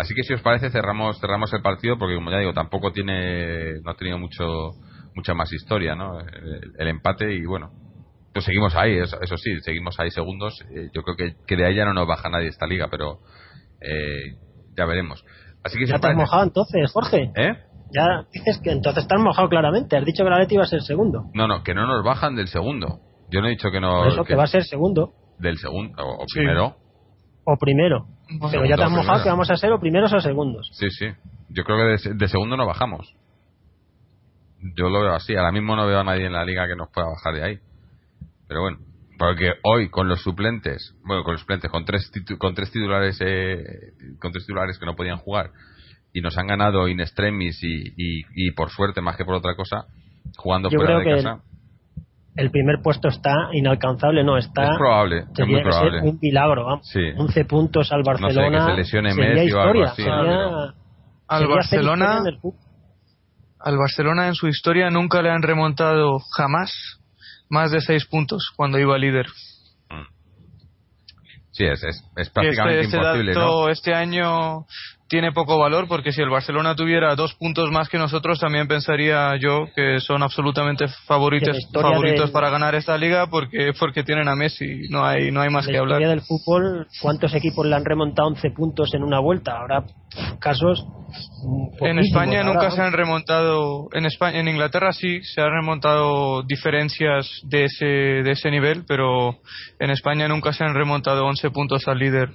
así 0.00 0.14
que 0.14 0.22
si 0.22 0.32
os 0.34 0.40
parece 0.42 0.70
cerramos 0.70 1.20
cerramos 1.20 1.52
el 1.52 1.62
partido 1.62 1.98
porque 1.98 2.14
como 2.16 2.30
ya 2.30 2.38
digo 2.38 2.52
tampoco 2.52 2.92
tiene 2.92 3.80
no 3.82 3.90
ha 3.90 3.96
tenido 3.96 4.18
mucho 4.18 4.70
mucha 5.14 5.34
más 5.34 5.52
historia 5.52 5.94
no 5.94 6.20
el, 6.20 6.72
el 6.78 6.88
empate 6.88 7.32
y 7.32 7.44
bueno 7.44 7.70
pues 8.32 8.44
seguimos 8.44 8.74
ahí 8.76 8.96
eso, 8.98 9.20
eso 9.20 9.36
sí 9.36 9.60
seguimos 9.60 9.98
ahí 9.98 10.10
segundos 10.10 10.60
Eh, 10.70 10.88
yo 10.94 11.02
creo 11.02 11.16
que, 11.16 11.34
que 11.46 11.56
de 11.56 11.66
ahí 11.66 11.74
ya 11.74 11.84
no 11.84 11.92
nos 11.92 12.06
baja 12.06 12.28
nadie 12.30 12.48
esta 12.48 12.66
liga 12.66 12.88
pero 12.90 13.18
eh, 13.80 14.36
ya 14.76 14.84
veremos 14.86 15.24
así 15.64 15.78
que 15.78 15.86
Ya 15.86 15.98
te 15.98 16.08
has 16.08 16.16
mojado 16.16 16.42
entonces, 16.44 16.90
Jorge. 16.92 17.32
¿eh? 17.36 17.56
Ya 17.92 18.24
dices 18.32 18.60
que 18.62 18.70
entonces 18.70 19.02
estás 19.02 19.20
mojado 19.20 19.48
claramente. 19.48 19.96
Has 19.96 20.04
dicho 20.04 20.22
que 20.22 20.30
la 20.30 20.38
Leti 20.38 20.54
iba 20.54 20.62
a 20.62 20.66
ser 20.66 20.80
segundo. 20.82 21.24
No, 21.34 21.48
no, 21.48 21.62
que 21.64 21.74
no 21.74 21.86
nos 21.86 22.04
bajan 22.04 22.36
del 22.36 22.46
segundo. 22.46 23.00
Yo 23.30 23.40
no 23.40 23.48
he 23.48 23.50
dicho 23.50 23.70
que 23.70 23.80
no. 23.80 23.98
Por 23.98 24.08
eso 24.12 24.24
que 24.24 24.36
va 24.36 24.44
a 24.44 24.46
ser 24.46 24.62
segundo 24.64 25.12
Del 25.38 25.58
segundo, 25.58 26.00
o, 26.02 26.22
o 26.22 26.26
Sí. 26.28 26.40
Primero. 27.56 27.98
o 27.98 28.06
primero. 28.06 28.38
Bueno, 28.38 28.50
Pero 28.52 28.64
ya 28.66 28.76
te 28.76 28.82
has 28.82 28.90
mojado 28.90 29.06
primero. 29.06 29.22
que 29.24 29.30
vamos 29.30 29.50
a 29.50 29.56
ser 29.56 29.72
o 29.72 29.80
primeros 29.80 30.12
o 30.12 30.20
segundos. 30.20 30.68
Sí, 30.72 30.90
sí. 30.90 31.06
Yo 31.48 31.64
creo 31.64 31.76
que 31.78 32.08
de, 32.10 32.14
de 32.14 32.28
segundo 32.28 32.56
no 32.56 32.66
bajamos. 32.66 33.14
Yo 34.76 34.88
lo 34.90 35.00
veo 35.00 35.14
así. 35.14 35.34
Ahora 35.36 35.52
mismo 35.52 35.74
no 35.76 35.86
veo 35.86 36.00
a 36.00 36.04
nadie 36.04 36.26
en 36.26 36.32
la 36.32 36.44
liga 36.44 36.66
que 36.66 36.76
nos 36.76 36.90
pueda 36.90 37.08
bajar 37.08 37.34
de 37.34 37.44
ahí. 37.44 37.58
Pero 38.46 38.62
bueno, 38.62 38.78
porque 39.18 39.52
hoy 39.62 39.88
con 39.90 40.08
los 40.08 40.22
suplentes, 40.22 40.94
bueno, 41.04 41.22
con 41.24 41.32
los 41.32 41.40
suplentes, 41.40 41.70
con 41.70 41.84
tres, 41.84 42.10
titu- 42.12 42.36
con 42.38 42.54
tres 42.54 42.70
titulares, 42.70 43.18
eh, 43.20 43.62
con 44.20 44.32
tres 44.32 44.44
titulares 44.44 44.78
que 44.78 44.86
no 44.86 44.96
podían 44.96 45.18
jugar 45.18 45.50
y 46.12 46.20
nos 46.20 46.36
han 46.36 46.48
ganado 46.48 46.88
in 46.88 47.00
extremis 47.00 47.62
y, 47.62 47.88
y, 47.96 48.22
y 48.34 48.50
por 48.52 48.70
suerte 48.70 49.00
más 49.00 49.16
que 49.16 49.24
por 49.24 49.34
otra 49.34 49.54
cosa, 49.54 49.84
jugando 50.36 50.68
Yo 50.68 50.78
fuera 50.78 50.98
de 50.98 51.04
que 51.04 51.10
casa. 51.16 51.40
El 52.36 52.50
primer 52.50 52.76
puesto 52.82 53.08
está 53.08 53.34
inalcanzable, 53.52 54.22
no 54.24 54.38
está. 54.38 54.62
Es 54.72 54.78
probable, 54.78 55.24
es 55.36 55.46
muy 55.46 55.62
probable. 55.62 56.00
un 56.02 56.18
milagro. 56.22 56.64
Vamos. 56.64 56.88
Sí. 56.88 57.00
11 57.16 57.44
puntos 57.44 57.90
al 57.92 58.02
sé, 58.04 58.04
que 58.16 58.22
Barcelona. 58.22 58.66
se 58.66 58.72
lesione 58.74 59.12
sería 59.12 59.34
Messi 59.34 59.52
o 59.52 59.60
algo 59.60 59.84
historia. 59.84 59.90
así, 59.92 60.02
sería, 60.02 60.20
pero- 60.22 60.74
Al 61.28 61.46
Barcelona, 61.48 62.22
al 63.58 63.76
Barcelona 63.78 64.26
en 64.28 64.34
su 64.34 64.46
historia 64.48 64.90
nunca 64.90 65.22
le 65.22 65.30
han 65.30 65.42
remontado 65.42 66.18
jamás 66.36 66.72
más 67.48 67.72
de 67.72 67.80
seis 67.80 68.06
puntos 68.06 68.52
cuando 68.56 68.78
iba 68.78 68.96
líder. 68.96 69.26
Sí, 71.52 71.64
es, 71.64 71.82
es, 71.82 72.04
es 72.16 72.28
Y 72.28 72.30
prácticamente 72.30 72.80
este, 72.80 72.96
este 72.96 72.96
imposible, 72.96 73.34
dato 73.34 73.46
¿no? 73.66 73.68
este 73.68 73.92
año 73.94 74.66
tiene 75.10 75.32
poco 75.32 75.58
valor 75.58 75.88
porque 75.88 76.12
si 76.12 76.22
el 76.22 76.30
Barcelona 76.30 76.76
tuviera 76.76 77.16
dos 77.16 77.34
puntos 77.34 77.68
más 77.72 77.88
que 77.88 77.98
nosotros 77.98 78.38
también 78.38 78.68
pensaría 78.68 79.36
yo 79.40 79.66
que 79.74 79.98
son 79.98 80.22
absolutamente 80.22 80.86
favoritos 81.06 81.56
la 81.72 81.80
favoritos 81.82 82.26
del- 82.26 82.32
para 82.32 82.48
ganar 82.48 82.76
esta 82.76 82.96
liga 82.96 83.26
porque 83.26 83.72
porque 83.78 84.04
tienen 84.04 84.28
a 84.28 84.36
Messi 84.36 84.88
no 84.88 85.04
hay 85.04 85.32
no 85.32 85.40
hay 85.40 85.50
más 85.50 85.64
En 85.66 85.72
que 85.72 85.72
la 85.72 85.78
hablar 85.80 86.00
historia 86.00 86.08
del 86.10 86.20
fútbol, 86.22 86.86
¿cuántos 87.02 87.34
equipos 87.34 87.66
le 87.66 87.74
han 87.74 87.84
remontado 87.84 88.28
11 88.28 88.50
puntos 88.52 88.94
en 88.94 89.02
una 89.02 89.18
vuelta? 89.18 89.58
Ahora, 89.58 89.84
casos. 90.38 90.86
mm, 91.44 91.84
en. 91.84 91.98
España 91.98 92.40
Ahora, 92.42 92.52
nunca 92.52 92.70
se 92.70 92.80
han 92.80 92.92
remontado 92.92 93.88
en 93.92 94.06
España 94.06 94.38
en 94.38 94.46
Inglaterra 94.48 94.92
sí 94.92 95.22
se 95.24 95.40
han 95.42 95.50
remontado 95.50 96.44
diferencias 96.44 97.28
de 97.42 97.64
ese 97.64 97.84
de 97.86 98.30
ese 98.30 98.48
nivel 98.52 98.84
pero 98.86 99.38
en 99.80 99.90
España 99.90 100.28
nunca 100.28 100.52
se 100.52 100.62
han 100.62 100.74
remontado 100.74 101.26
11 101.26 101.50
puntos 101.50 101.88
al 101.88 101.98
líder 101.98 102.28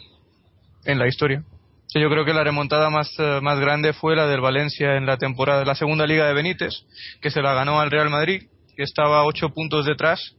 en 0.83 0.99
la 0.99 1.07
historia 1.07 1.41
Sea, 1.87 2.01
yo 2.01 2.09
creo 2.09 2.25
que 2.25 2.33
la 2.33 2.43
remontada 2.43 2.89
más 2.89 3.11
eh, 3.19 3.39
más 3.41 3.59
grande 3.59 3.93
fue 3.93 4.15
la 4.15 4.27
del 4.27 4.41
Valencia 4.41 4.95
en 4.95 5.05
la 5.05 5.17
temporada 5.17 5.63
la 5.65 5.75
segunda 5.75 6.07
liga 6.07 6.27
de 6.27 6.33
Benítez 6.33 6.73
que 7.21 7.29
se 7.29 7.41
la 7.41 7.53
ganó 7.53 7.79
al 7.79 7.91
Real 7.91 8.09
Madrid 8.09 8.43
que 8.75 8.83
estaba 8.83 9.23
8 9.23 9.49
puntos 9.49 9.85
detrás 9.85 10.35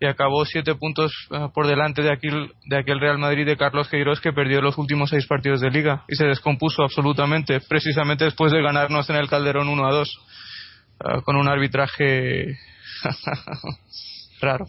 y 0.00 0.06
acabó 0.06 0.44
7 0.44 0.74
puntos 0.74 1.12
eh, 1.30 1.48
por 1.54 1.66
delante 1.66 2.02
de 2.02 2.12
aquel, 2.12 2.52
de 2.66 2.78
aquel 2.78 3.00
Real 3.00 3.18
Madrid 3.18 3.46
de 3.46 3.56
Carlos 3.56 3.88
Queiroz 3.88 4.20
que 4.20 4.32
perdió 4.32 4.60
los 4.60 4.76
últimos 4.76 5.10
6 5.10 5.26
partidos 5.26 5.60
de 5.60 5.70
liga 5.70 6.04
y 6.08 6.16
se 6.16 6.26
descompuso 6.26 6.82
absolutamente 6.82 7.60
precisamente 7.60 8.24
después 8.24 8.52
de 8.52 8.62
ganarnos 8.62 9.08
en 9.08 9.16
el 9.16 9.28
Calderón 9.28 9.68
1 9.68 9.86
a 9.86 9.92
2 9.92 10.08
eh, 10.08 11.22
con 11.24 11.36
un 11.36 11.48
arbitraje 11.48 12.58
raro 14.40 14.66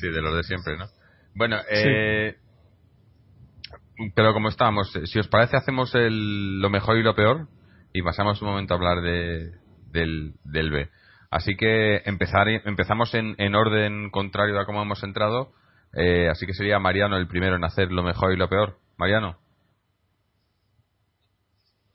Sí, 0.00 0.08
de 0.08 0.22
los 0.22 0.34
de 0.34 0.42
siempre, 0.44 0.78
¿no? 0.78 0.86
Bueno, 1.34 1.58
eh, 1.70 2.36
pero 4.14 4.32
como 4.32 4.48
estábamos, 4.48 4.94
eh, 4.96 5.06
si 5.06 5.18
os 5.18 5.28
parece, 5.28 5.56
hacemos 5.56 5.94
el, 5.94 6.60
lo 6.60 6.70
mejor 6.70 6.96
y 6.98 7.02
lo 7.02 7.14
peor 7.14 7.48
y 7.92 8.02
pasamos 8.02 8.40
un 8.42 8.48
momento 8.48 8.74
a 8.74 8.76
hablar 8.76 9.00
de, 9.02 9.52
del, 9.92 10.34
del 10.44 10.70
B. 10.70 10.88
Así 11.30 11.56
que 11.56 12.02
empezar, 12.06 12.48
empezamos 12.48 13.14
en, 13.14 13.34
en 13.38 13.54
orden 13.54 14.10
contrario 14.10 14.58
a 14.58 14.66
cómo 14.66 14.82
hemos 14.82 15.02
entrado. 15.04 15.52
Eh, 15.92 16.28
así 16.28 16.46
que 16.46 16.54
sería 16.54 16.78
Mariano 16.78 17.16
el 17.16 17.26
primero 17.28 17.56
en 17.56 17.64
hacer 17.64 17.90
lo 17.92 18.02
mejor 18.02 18.32
y 18.32 18.36
lo 18.36 18.48
peor. 18.48 18.78
Mariano. 18.96 19.38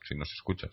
Si 0.04 0.14
nos 0.14 0.30
escuchas. 0.32 0.70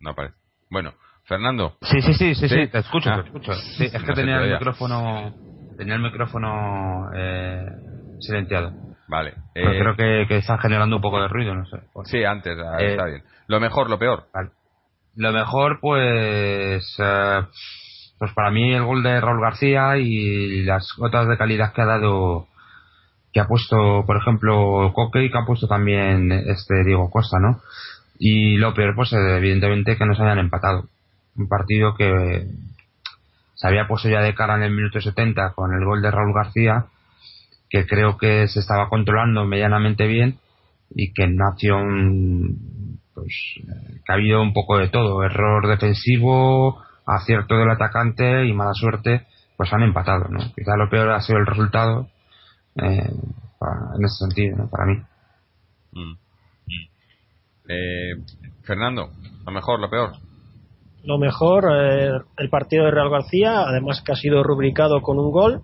No 0.00 0.10
aparece. 0.10 0.34
Bueno, 0.70 0.94
Fernando. 1.24 1.76
Sí, 1.82 2.00
sí, 2.02 2.14
sí, 2.14 2.34
sí, 2.34 2.48
¿Sí? 2.48 2.66
te 2.68 2.78
escucho, 2.78 3.10
Ah. 3.10 3.22
te 3.22 3.28
escucho. 3.28 3.52
Sí, 3.54 3.84
es 3.84 4.02
que 4.02 4.12
tenía 4.14 4.38
te 4.38 4.46
el 4.46 4.52
micrófono, 4.54 5.34
tenía 5.76 5.94
el 5.94 6.02
micrófono 6.02 7.10
eh, 7.14 7.66
silenciado. 8.20 8.72
Vale. 9.10 9.34
Pero 9.52 9.72
eh, 9.72 9.78
creo 9.78 9.96
que, 9.96 10.26
que 10.28 10.36
está 10.36 10.56
generando 10.58 10.96
un 10.96 11.02
poco 11.02 11.20
de 11.20 11.26
ruido, 11.28 11.54
no 11.54 11.66
sé. 11.66 11.78
Sí, 12.04 12.24
antes, 12.24 12.56
ah, 12.64 12.76
Eh, 12.80 12.92
está 12.92 13.06
bien. 13.06 13.22
Lo 13.48 13.58
mejor, 13.58 13.90
lo 13.90 13.98
peor. 13.98 14.24
vale. 14.32 14.50
Lo 15.16 15.32
mejor, 15.32 15.80
pues, 15.80 16.96
eh, 16.98 17.40
pues 18.18 18.32
para 18.32 18.52
mí 18.52 18.72
el 18.72 18.84
gol 18.84 19.02
de 19.02 19.20
Raúl 19.20 19.40
García 19.40 19.96
y 19.98 20.62
las 20.62 20.94
gotas 20.96 21.26
de 21.26 21.36
calidad 21.36 21.72
que 21.72 21.82
ha 21.82 21.86
dado, 21.86 22.46
que 23.32 23.40
ha 23.40 23.46
puesto, 23.48 24.04
por 24.06 24.16
ejemplo, 24.16 24.92
Coque 24.94 25.24
y 25.24 25.30
que 25.30 25.38
ha 25.38 25.44
puesto 25.44 25.66
también 25.66 26.30
este 26.30 26.84
Diego 26.84 27.10
Costa, 27.10 27.38
¿no? 27.40 27.60
Y 28.20 28.56
lo 28.58 28.72
peor, 28.72 28.94
pues 28.94 29.12
evidentemente 29.12 29.96
que 29.96 30.06
nos 30.06 30.20
hayan 30.20 30.38
empatado. 30.38 30.84
Un 31.36 31.48
partido 31.48 31.96
que 31.96 32.46
se 33.54 33.66
había 33.66 33.88
puesto 33.88 34.08
ya 34.08 34.20
de 34.20 34.34
cara 34.34 34.54
en 34.54 34.62
el 34.62 34.70
minuto 34.72 35.00
70 35.00 35.54
con 35.54 35.74
el 35.74 35.84
gol 35.84 36.00
de 36.00 36.10
Raúl 36.12 36.32
García, 36.32 36.84
que 37.70 37.86
creo 37.86 38.18
que 38.18 38.48
se 38.48 38.60
estaba 38.60 38.88
controlando 38.88 39.46
medianamente 39.46 40.06
bien 40.06 40.38
y 40.94 41.12
que 41.14 41.22
en 41.22 41.34
una 41.34 41.48
acción 41.50 42.58
pues 43.14 43.32
eh, 43.58 44.00
que 44.04 44.12
ha 44.12 44.16
habido 44.16 44.42
un 44.42 44.52
poco 44.52 44.76
de 44.78 44.88
todo, 44.88 45.22
error 45.22 45.68
defensivo, 45.68 46.82
acierto 47.06 47.56
del 47.56 47.70
atacante 47.70 48.44
y 48.46 48.52
mala 48.52 48.74
suerte, 48.74 49.26
pues 49.56 49.72
han 49.72 49.82
empatado, 49.82 50.28
¿no? 50.28 50.40
Quizá 50.54 50.76
lo 50.76 50.88
peor 50.90 51.10
ha 51.10 51.20
sido 51.20 51.38
el 51.38 51.46
resultado 51.46 52.08
eh, 52.76 53.10
para- 53.58 53.96
en 53.96 54.04
ese 54.04 54.24
sentido, 54.26 54.56
¿no? 54.56 54.68
Para 54.70 54.86
mí. 54.86 55.02
Mm. 55.92 56.16
Eh, 57.68 58.14
Fernando, 58.62 59.10
lo 59.44 59.52
mejor, 59.52 59.80
lo 59.80 59.90
peor. 59.90 60.12
Lo 61.04 61.18
mejor, 61.18 61.64
eh, 61.72 62.10
el 62.38 62.50
partido 62.50 62.84
de 62.84 62.90
Real 62.90 63.10
García, 63.10 63.60
además 63.62 64.02
que 64.04 64.12
ha 64.12 64.16
sido 64.16 64.42
rubricado 64.42 65.00
con 65.02 65.18
un 65.18 65.30
gol. 65.30 65.62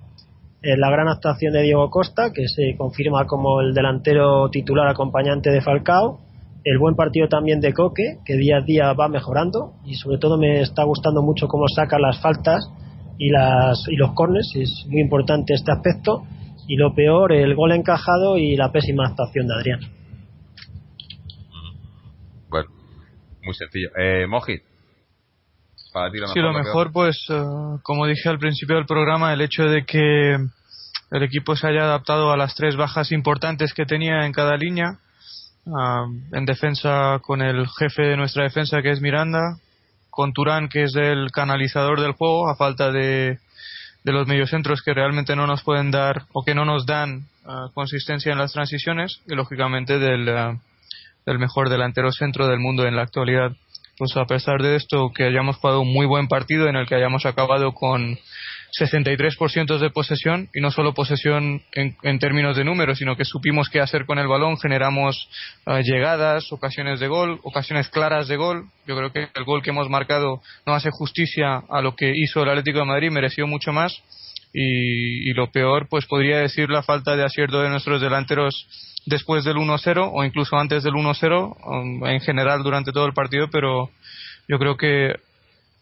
Eh, 0.67 0.77
la 0.77 0.91
gran 0.91 1.07
actuación 1.07 1.53
de 1.53 1.63
Diego 1.63 1.89
Costa, 1.91 2.33
que 2.35 2.49
se 2.49 2.77
confirma 2.77 3.25
como 3.25 3.61
el 3.61 3.73
delantero 3.73 4.51
titular 4.51 4.89
acompañante 4.89 5.51
de 5.51 5.61
Falcao. 5.61 6.19
El 6.65 6.79
buen 6.79 6.97
partido 6.97 7.29
también 7.29 7.61
de 7.61 7.73
Coque, 7.73 8.19
que 8.25 8.35
día 8.35 8.57
a 8.57 8.63
día 8.63 8.93
va 8.93 9.09
mejorando. 9.09 9.75
Y 9.85 9.95
sobre 9.95 10.19
todo 10.19 10.37
me 10.39 10.63
está 10.63 10.83
gustando 10.83 11.23
mucho 11.23 11.47
cómo 11.47 11.69
saca 11.69 12.01
las 12.01 12.21
faltas 12.21 12.69
y, 13.17 13.31
las, 13.31 13.87
y 13.87 13.95
los 13.95 14.13
corners. 14.15 14.57
Es 14.57 14.85
muy 14.89 15.03
importante 15.03 15.55
este 15.55 15.71
aspecto. 15.71 16.25
Y 16.67 16.75
lo 16.75 16.97
peor, 16.97 17.33
el 17.33 17.55
gol 17.55 17.71
encajado 17.71 18.37
y 18.37 18.57
la 18.57 18.73
pésima 18.73 19.07
actuación 19.07 19.47
de 19.47 19.55
Adrián. 19.55 19.81
Bueno, 22.51 22.71
muy 23.45 23.55
sencillo. 23.55 23.91
Eh, 23.97 24.27
Moji, 24.27 24.59
para 25.93 26.11
ti 26.11 26.19
lo 26.19 26.27
mejor. 26.27 26.35
Sí, 26.35 26.41
lo 26.41 26.53
mejor, 26.53 26.93
pues, 26.93 27.25
eh, 27.31 27.41
como 27.85 28.09
dije 28.09 28.29
al 28.29 28.41
principio 28.41 28.75
del 28.75 28.87
programa, 28.87 29.33
el 29.33 29.43
hecho 29.43 29.63
de 29.63 29.85
que 29.85 30.37
el 31.11 31.23
equipo 31.23 31.57
se 31.57 31.69
haya 31.69 31.83
adaptado 31.83 32.33
a 32.33 32.37
las 32.37 32.55
tres 32.55 32.77
bajas 32.77 33.13
importantes 33.13 33.73
que 33.75 33.87
tenía 33.87 34.27
en 34.27 34.33
cada 34.33 34.57
línea. 34.57 34.99
Ah, 35.67 36.07
en 36.33 36.45
defensa 36.45 37.19
con 37.23 37.43
el 37.43 37.67
jefe 37.69 38.03
de 38.03 38.17
nuestra 38.17 38.45
defensa, 38.45 38.83
que 38.83 38.91
es 38.91 39.01
Miranda, 39.01 39.59
con 40.11 40.33
Turán, 40.33 40.69
que 40.69 40.85
es 40.85 40.95
el 40.95 41.31
canalizador 41.33 42.01
del 42.01 42.13
juego, 42.13 42.49
a 42.49 42.57
falta 42.57 42.93
de, 42.93 43.39
de 44.05 44.13
los 44.13 44.29
mediocentros 44.29 44.83
que 44.83 44.95
realmente 44.95 45.35
no 45.35 45.47
nos 45.47 45.63
pueden 45.63 45.91
dar 45.91 46.27
o 46.33 46.45
que 46.45 46.55
no 46.55 46.65
nos 46.65 46.87
dan 46.87 47.27
ah, 47.45 47.69
consistencia 47.75 48.33
en 48.33 48.39
las 48.39 48.53
transiciones, 48.53 49.21
y 49.27 49.35
lógicamente 49.35 49.99
del, 49.99 50.29
ah, 50.29 50.59
del 51.25 51.39
mejor 51.39 51.69
delantero 51.69 52.13
centro 52.13 52.47
del 52.47 52.61
mundo 52.61 52.87
en 52.87 52.97
la 52.97 53.03
actualidad 53.03 53.53
pues 53.99 54.17
a 54.17 54.27
pesar 54.27 54.61
de 54.63 54.77
esto 54.77 55.11
que 55.15 55.25
hayamos 55.25 55.57
jugado 55.57 55.81
un 55.81 55.93
muy 55.93 56.07
buen 56.07 56.29
partido 56.29 56.69
en 56.69 56.77
el 56.77 56.87
que 56.87 56.95
hayamos 56.95 57.25
acabado 57.25 57.73
con 57.73 58.19
63% 58.79 59.79
de 59.79 59.91
posesión 59.91 60.49
y 60.55 60.61
no 60.61 60.71
solo 60.71 60.95
posesión 60.95 61.63
en, 61.73 61.97
en 62.03 62.19
términos 62.19 62.57
de 62.57 62.65
números 62.65 62.99
sino 62.99 63.17
que 63.17 63.25
supimos 63.25 63.69
qué 63.69 63.81
hacer 63.81 64.07
con 64.07 64.19
el 64.19 64.29
balón 64.29 64.59
generamos 64.59 65.29
eh, 65.67 65.83
llegadas 65.83 66.53
ocasiones 66.53 67.01
de 67.01 67.09
gol 67.09 67.41
ocasiones 67.43 67.89
claras 67.89 68.29
de 68.29 68.37
gol. 68.37 68.67
Yo 68.87 68.97
creo 68.97 69.13
que 69.13 69.29
el 69.35 69.45
gol 69.45 69.63
que 69.63 69.71
hemos 69.71 69.89
marcado 69.89 70.43
no 70.67 70.75
hace 70.75 70.91
justicia 70.91 71.63
a 71.69 71.81
lo 71.81 71.95
que 71.95 72.13
hizo 72.15 72.43
el 72.43 72.51
Atlético 72.51 72.81
de 72.81 72.87
Madrid 72.87 73.11
mereció 73.11 73.47
mucho 73.47 73.73
más. 73.73 74.03
Y, 74.53 75.31
y 75.31 75.35
lo 75.35 75.51
peor 75.51 75.87
pues 75.89 76.07
podría 76.07 76.39
decir 76.39 76.71
la 76.71 76.83
falta 76.83 77.15
de 77.15 77.25
acierto 77.25 77.61
de 77.61 77.69
nuestros 77.69 78.01
delanteros 78.01 78.67
después 79.05 79.45
del 79.45 79.57
1-0 79.57 80.11
o 80.13 80.25
incluso 80.25 80.57
antes 80.57 80.83
del 80.83 80.95
1-0 80.95 81.57
um, 81.65 82.07
en 82.07 82.21
general 82.21 82.63
durante 82.63 82.93
todo 82.93 83.07
el 83.07 83.13
partido, 83.13 83.49
pero 83.51 83.91
yo 84.49 84.59
creo 84.59 84.77
que 84.77 85.15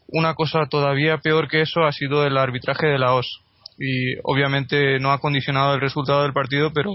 una 0.09 0.35
cosa 0.35 0.67
todavía 0.71 1.19
peor 1.19 1.49
que 1.49 1.63
eso 1.63 1.85
ha 1.85 1.93
sido 1.93 2.27
el 2.27 2.37
arbitraje 2.37 2.87
de 2.87 2.99
la 2.99 3.15
OS. 3.15 3.41
Y 3.79 4.15
obviamente 4.23 5.01
no 5.01 5.11
ha 5.11 5.19
condicionado 5.19 5.75
el 5.75 5.81
resultado 5.81 6.23
del 6.23 6.33
partido, 6.33 6.73
pero 6.73 6.93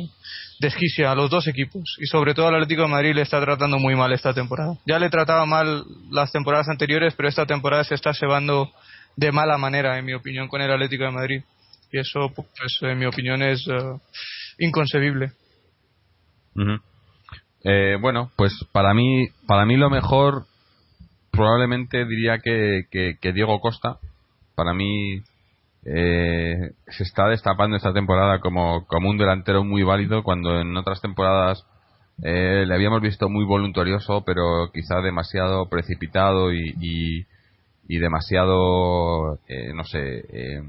desquicia 0.59 1.11
a 1.11 1.15
los 1.15 1.29
dos 1.29 1.47
equipos. 1.47 1.97
Y 1.99 2.05
sobre 2.05 2.33
todo 2.33 2.47
al 2.47 2.55
Atlético 2.55 2.83
de 2.83 2.87
Madrid 2.87 3.15
le 3.15 3.21
está 3.21 3.41
tratando 3.41 3.79
muy 3.79 3.95
mal 3.95 4.13
esta 4.13 4.33
temporada. 4.33 4.75
Ya 4.85 4.97
le 4.99 5.09
trataba 5.09 5.45
mal 5.45 5.83
las 6.09 6.31
temporadas 6.31 6.69
anteriores, 6.69 7.13
pero 7.15 7.27
esta 7.27 7.45
temporada 7.45 7.83
se 7.83 7.95
está 7.95 8.13
cebando 8.13 8.71
de 9.15 9.31
mala 9.31 9.57
manera, 9.57 9.97
en 9.97 10.05
mi 10.05 10.13
opinión, 10.13 10.47
con 10.47 10.61
el 10.61 10.71
Atlético 10.71 11.03
de 11.03 11.11
Madrid. 11.11 11.41
Y 11.91 11.99
eso, 11.99 12.31
pues, 12.33 12.47
en 12.81 12.97
mi 12.97 13.05
opinión, 13.05 13.41
es 13.41 13.67
eh, 13.67 13.81
inconcebible. 14.59 15.31
Eh, 17.63 17.97
bueno, 17.99 18.31
pues 18.37 18.53
para 18.71 18.93
mí, 18.93 19.27
para 19.47 19.65
mí 19.65 19.75
lo 19.75 19.89
mejor 19.89 20.45
probablemente 21.31 22.05
diría 22.05 22.39
que, 22.39 22.83
que, 22.91 23.33
Diego 23.33 23.59
Costa. 23.59 23.97
Para 24.55 24.73
mí 24.73 25.21
eh, 25.85 26.71
se 26.87 27.03
está 27.03 27.27
destapando 27.27 27.77
esta 27.77 27.93
temporada 27.93 28.39
como, 28.39 28.85
como 28.87 29.09
un 29.09 29.17
delantero 29.17 29.63
muy 29.63 29.83
válido 29.83 30.23
cuando 30.23 30.59
en 30.59 30.75
otras 30.75 31.01
temporadas 31.01 31.65
eh, 32.21 32.65
le 32.67 32.75
habíamos 32.75 33.01
visto 33.01 33.29
muy 33.29 33.45
voluntarioso, 33.45 34.23
pero 34.25 34.69
quizá 34.73 34.99
demasiado 35.01 35.69
precipitado 35.69 36.51
y, 36.53 37.25
y, 37.87 37.97
demasiado, 37.97 39.35
eh, 39.47 39.73
no 39.73 39.83
sé, 39.85 40.19
eh, 40.29 40.61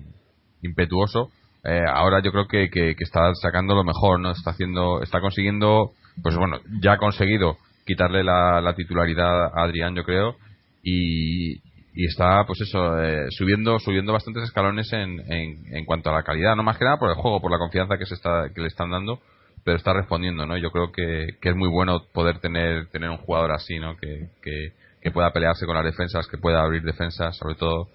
impetuoso. 0.63 1.31
Eh, 1.65 1.83
ahora 1.87 2.23
yo 2.23 2.33
creo 2.33 2.47
que, 2.47 2.71
que, 2.71 2.95
está 2.99 3.35
sacando 3.35 3.75
lo 3.75 3.85
mejor, 3.85 4.21
¿no? 4.21 4.31
Está 4.31 4.53
haciendo, 4.53 5.03
está 5.03 5.21
consiguiendo, 5.21 5.91
pues 6.23 6.37
bueno, 6.37 6.59
ya 6.81 6.93
ha 6.93 6.99
conseguido 6.99 7.57
quitarle 7.85 8.23
la 8.23 8.75
titularidad 8.77 9.47
a 9.47 9.65
Adrián, 9.65 9.95
yo 9.97 10.05
creo, 10.05 10.37
y, 10.83 11.61
está, 12.07 12.45
pues 12.47 12.61
eso, 12.63 13.03
eh, 13.03 13.27
subiendo, 13.31 13.79
subiendo 13.79 14.13
bastantes 14.13 14.45
escalones 14.45 14.93
en, 14.93 15.21
en, 15.31 15.75
en 15.75 15.85
cuanto 15.85 16.11
a 16.11 16.15
la 16.15 16.23
calidad, 16.23 16.57
no 16.57 16.63
más 16.63 16.79
que 16.79 16.85
nada 16.85 16.99
por 16.99 17.11
el 17.11 17.17
juego, 17.17 17.41
por 17.41 17.51
la 17.51 17.59
confianza 17.59 17.99
que 17.99 18.07
se 18.07 18.15
está, 18.15 18.51
que 18.55 18.61
le 18.61 18.69
están 18.69 18.91
dando, 18.91 19.21
pero 19.65 19.77
está 19.77 19.93
respondiendo, 19.93 20.47
¿no? 20.47 20.57
Yo 20.57 20.71
creo 20.71 20.93
que, 20.93 21.37
que 21.41 21.51
es 21.51 21.57
muy 21.57 21.69
bueno 21.69 22.05
poder 22.13 22.39
tener, 22.39 22.87
tener 22.91 23.11
un 23.11 23.19
jugador 23.19 23.53
así, 23.53 23.79
¿no? 23.79 23.97
Que, 23.97 24.31
que, 24.43 24.73
que 25.03 25.11
pueda 25.11 25.33
pelearse 25.33 25.67
con 25.67 25.75
las 25.75 25.85
defensas, 25.85 26.27
que 26.27 26.39
pueda 26.39 26.63
abrir 26.63 26.83
defensas, 26.83 27.37
sobre 27.37 27.57
todo 27.57 27.89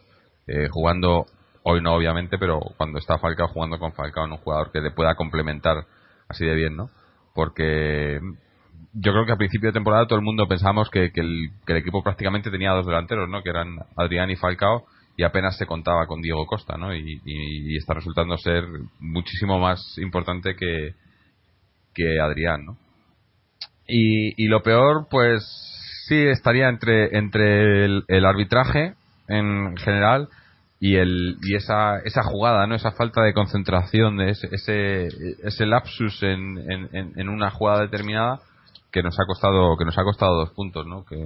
eh, 0.48 0.68
jugando 0.70 1.26
hoy 1.64 1.82
no 1.82 1.96
obviamente, 1.96 2.38
pero 2.38 2.60
cuando 2.78 3.00
está 3.00 3.18
Falcao 3.18 3.48
jugando 3.48 3.80
con 3.80 3.94
Falcao 3.94 4.26
en 4.26 4.34
un 4.34 4.38
jugador 4.38 4.72
que 4.72 4.82
le 4.82 4.92
pueda 4.92 5.16
complementar 5.16 5.86
así 6.28 6.46
de 6.46 6.54
bien, 6.54 6.76
¿no? 6.76 6.92
Porque 7.34 8.20
yo 8.96 9.12
creo 9.12 9.26
que 9.26 9.34
a 9.34 9.38
principio 9.38 9.70
de 9.70 9.74
temporada 9.74 10.08
todo 10.08 10.18
el 10.18 10.26
mundo 10.26 10.48
pensábamos 10.48 10.90
que, 10.90 11.12
que, 11.12 11.22
el, 11.22 11.50
que 11.66 11.74
el 11.74 11.80
equipo 11.80 12.02
prácticamente 12.02 12.50
tenía 12.50 12.72
dos 12.72 12.86
delanteros, 12.86 13.30
¿no? 13.30 13.44
Que 13.44 13.50
eran 13.50 13.78
Adrián 13.98 14.32
y 14.32 14.36
Falcao 14.36 14.86
y 15.18 15.24
apenas 15.24 15.58
se 15.58 15.66
contaba 15.66 16.08
con 16.08 16.22
Diego 16.22 16.46
Costa, 16.46 16.78
¿no? 16.78 16.96
Y, 16.96 17.78
está 17.78 17.94
resultando 17.94 18.38
ser 18.38 18.64
muchísimo 19.00 19.60
más 19.60 19.98
importante 19.98 20.56
que, 20.56 20.94
que 21.94 22.20
Adrián, 22.20 22.66
¿no? 22.66 22.78
Y, 23.88 24.44
y 24.44 24.48
lo 24.48 24.64
peor, 24.64 25.08
pues 25.10 25.44
sí 26.08 26.16
estaría 26.16 26.70
entre, 26.70 27.18
entre 27.18 27.86
el, 27.86 28.26
arbitraje 28.26 28.94
en 29.28 29.76
general 29.78 30.30
y 30.80 30.98
el 30.98 31.38
y 31.42 31.56
esa 31.56 32.00
esa 32.00 32.22
jugada 32.24 32.68
no 32.68 32.76
esa 32.76 32.92
falta 32.92 33.24
de 33.24 33.34
concentración 33.34 34.18
de 34.18 34.32
ese 34.32 34.48
ese, 34.52 35.08
ese 35.44 35.66
lapsus 35.66 36.22
en, 36.22 36.58
en, 36.92 37.30
una 37.30 37.50
jugada 37.50 37.82
determinada 37.82 38.42
que 38.96 39.04
nos 39.04 39.20
ha 39.20 39.26
costado 39.26 39.76
que 39.76 39.84
nos 39.84 39.98
ha 39.98 40.04
costado 40.06 40.38
dos 40.38 40.52
puntos 40.52 40.88
no 40.88 41.04
que, 41.04 41.18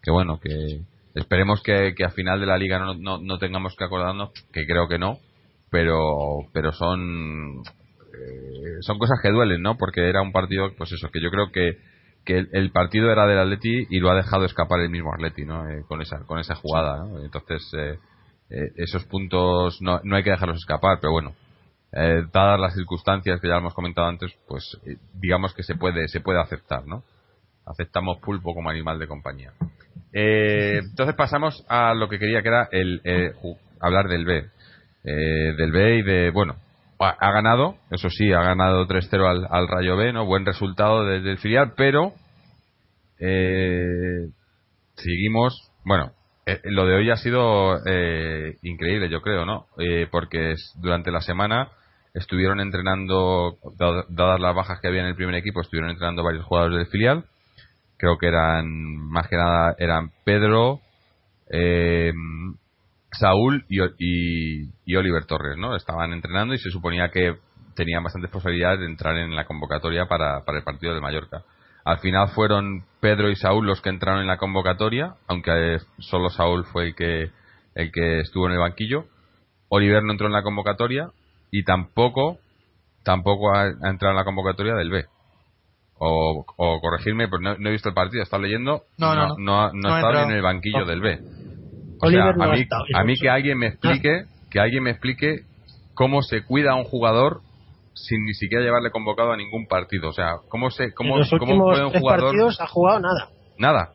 que 0.00 0.10
bueno 0.12 0.38
que 0.38 0.82
esperemos 1.16 1.60
que, 1.64 1.94
que 1.96 2.04
a 2.04 2.10
final 2.10 2.38
de 2.38 2.46
la 2.46 2.56
liga 2.56 2.78
no, 2.78 2.94
no, 2.94 3.18
no 3.18 3.38
tengamos 3.38 3.74
que 3.74 3.82
acordarnos 3.82 4.30
que 4.52 4.64
creo 4.66 4.86
que 4.86 5.00
no 5.00 5.18
pero 5.68 5.98
pero 6.52 6.70
son 6.70 7.58
eh, 7.58 8.76
son 8.82 8.98
cosas 9.00 9.18
que 9.20 9.32
duelen 9.32 9.62
no 9.62 9.76
porque 9.76 10.08
era 10.08 10.22
un 10.22 10.30
partido 10.30 10.70
pues 10.78 10.92
eso 10.92 11.10
que 11.10 11.20
yo 11.20 11.30
creo 11.32 11.50
que 11.50 11.76
que 12.24 12.38
el, 12.38 12.48
el 12.52 12.70
partido 12.70 13.10
era 13.10 13.26
del 13.26 13.40
Atleti 13.40 13.88
y 13.90 13.98
lo 13.98 14.08
ha 14.08 14.14
dejado 14.14 14.44
escapar 14.44 14.78
el 14.78 14.90
mismo 14.90 15.12
Atleti, 15.12 15.44
¿no? 15.44 15.68
Eh, 15.68 15.82
con 15.88 16.00
esa 16.00 16.24
con 16.24 16.38
esa 16.38 16.54
jugada, 16.54 16.98
¿no? 16.98 17.18
Entonces 17.18 17.68
eh, 17.76 17.98
eh, 18.48 18.70
esos 18.76 19.04
puntos 19.06 19.82
no, 19.82 20.00
no 20.04 20.14
hay 20.14 20.22
que 20.22 20.30
dejarlos 20.30 20.58
escapar, 20.58 20.98
pero 21.00 21.12
bueno, 21.12 21.34
eh, 21.92 22.24
dadas 22.32 22.58
las 22.60 22.74
circunstancias 22.74 23.40
que 23.40 23.48
ya 23.48 23.56
hemos 23.56 23.74
comentado 23.74 24.08
antes, 24.08 24.32
pues 24.48 24.78
eh, 24.86 24.96
digamos 25.14 25.54
que 25.54 25.62
se 25.62 25.74
puede 25.74 26.08
se 26.08 26.20
puede 26.20 26.40
aceptar, 26.40 26.86
¿no? 26.86 27.02
Aceptamos 27.66 28.18
pulpo 28.20 28.54
como 28.54 28.70
animal 28.70 28.98
de 28.98 29.06
compañía. 29.06 29.52
Eh, 30.12 30.80
entonces 30.82 31.14
pasamos 31.14 31.64
a 31.68 31.94
lo 31.94 32.08
que 32.08 32.18
quería 32.18 32.42
que 32.42 32.48
era 32.48 32.68
el 32.72 33.00
eh, 33.04 33.32
hablar 33.80 34.08
del 34.08 34.24
B, 34.24 34.46
Eh, 35.04 35.54
del 35.56 35.72
B 35.72 35.96
y 35.98 36.02
de 36.02 36.30
bueno 36.30 36.56
ha, 36.98 37.32
ganado, 37.32 37.76
eso 37.90 38.08
sí, 38.10 38.32
ha 38.32 38.42
ganado 38.42 38.86
3-0 38.86 39.26
al, 39.28 39.46
al 39.50 39.66
Rayo 39.66 39.96
B, 39.96 40.12
no 40.12 40.24
buen 40.24 40.46
resultado 40.46 41.04
desde 41.04 41.32
el 41.32 41.38
filial, 41.38 41.72
pero 41.76 42.12
seguimos, 44.94 45.70
bueno, 45.84 46.12
lo 46.64 46.86
de 46.86 46.94
hoy 46.94 47.10
ha 47.10 47.16
sido 47.16 47.76
eh, 47.86 48.56
increíble, 48.62 49.08
yo 49.08 49.20
creo, 49.20 49.44
¿no? 49.44 49.66
Eh, 49.78 50.06
porque 50.10 50.52
es- 50.52 50.72
durante 50.80 51.10
la 51.10 51.20
semana 51.20 51.68
estuvieron 52.14 52.60
entrenando, 52.60 53.58
dadas 54.08 54.40
las 54.40 54.54
bajas 54.54 54.80
que 54.80 54.88
había 54.88 55.00
en 55.00 55.08
el 55.08 55.16
primer 55.16 55.34
equipo, 55.34 55.60
estuvieron 55.60 55.90
entrenando 55.90 56.22
varios 56.22 56.44
jugadores 56.44 56.78
del 56.78 56.86
filial. 56.86 57.24
Creo 57.96 58.18
que 58.18 58.26
eran, 58.26 58.66
más 58.96 59.28
que 59.28 59.36
nada, 59.36 59.74
eran 59.78 60.10
Pedro, 60.24 60.80
eh, 61.50 62.12
Saúl 63.12 63.64
y 63.68 64.96
Oliver 64.96 65.24
Torres, 65.26 65.56
¿no? 65.56 65.76
Estaban 65.76 66.12
entrenando 66.12 66.54
y 66.54 66.58
se 66.58 66.70
suponía 66.70 67.10
que 67.10 67.36
tenían 67.74 68.02
bastantes 68.02 68.30
posibilidades 68.30 68.80
de 68.80 68.86
entrar 68.86 69.16
en 69.16 69.34
la 69.34 69.44
convocatoria 69.44 70.06
para, 70.06 70.44
para 70.44 70.58
el 70.58 70.64
partido 70.64 70.94
de 70.94 71.00
Mallorca. 71.00 71.42
Al 71.84 71.98
final 71.98 72.28
fueron 72.28 72.84
Pedro 73.00 73.30
y 73.30 73.36
Saúl 73.36 73.66
los 73.66 73.80
que 73.80 73.88
entraron 73.88 74.20
en 74.20 74.28
la 74.28 74.36
convocatoria, 74.36 75.14
aunque 75.26 75.74
eh, 75.74 75.78
solo 75.98 76.30
Saúl 76.30 76.64
fue 76.66 76.88
el 76.88 76.94
que, 76.94 77.30
el 77.74 77.90
que 77.90 78.20
estuvo 78.20 78.46
en 78.46 78.52
el 78.52 78.60
banquillo. 78.60 79.06
Oliver 79.68 80.02
no 80.02 80.12
entró 80.12 80.26
en 80.26 80.32
la 80.32 80.42
convocatoria 80.42 81.10
y 81.52 81.62
tampoco, 81.64 82.38
tampoco 83.04 83.54
ha, 83.54 83.62
ha 83.64 83.90
entrado 83.90 84.10
en 84.12 84.16
la 84.16 84.24
convocatoria 84.24 84.74
del 84.74 84.90
B. 84.90 85.04
O, 86.04 86.44
o 86.56 86.80
corregirme, 86.80 87.28
pues 87.28 87.40
no, 87.42 87.56
no 87.58 87.68
he 87.68 87.72
visto 87.72 87.88
el 87.88 87.94
partido, 87.94 88.20
he 88.22 88.24
estado 88.24 88.42
leyendo. 88.42 88.82
No, 88.98 89.14
no, 89.14 89.28
no. 89.38 89.70
no, 89.72 89.88
ha, 89.94 89.98
estado 90.00 90.24
en 90.24 90.30
el 90.32 90.42
banquillo 90.42 90.84
del 90.84 91.00
B. 91.00 91.20
O 92.00 92.10
sea, 92.10 92.24
a 92.30 92.32
mí, 92.48 92.66
a 92.94 93.04
mí 93.04 93.14
que 93.16 93.28
alguien 93.30 93.58
me 93.58 93.68
explique, 93.68 94.24
que 94.50 94.58
alguien 94.58 94.82
me 94.82 94.90
explique 94.90 95.42
cómo 95.94 96.22
se 96.22 96.42
cuida 96.44 96.72
a 96.72 96.74
un 96.74 96.84
jugador 96.84 97.42
sin 97.94 98.24
ni 98.24 98.34
siquiera 98.34 98.64
llevarle 98.64 98.90
convocado 98.90 99.30
a 99.32 99.36
ningún 99.36 99.66
partido. 99.68 100.08
O 100.08 100.12
sea, 100.12 100.38
cómo 100.48 100.70
se, 100.70 100.92
cómo, 100.94 101.14
en 101.14 101.20
los 101.20 101.30
cómo 101.30 101.62
puede 101.66 101.84
un 101.84 101.92
jugador 101.92 102.20
partidos 102.30 102.60
ha 102.60 102.66
jugado 102.66 102.98
nada. 102.98 103.28
nada, 103.58 103.90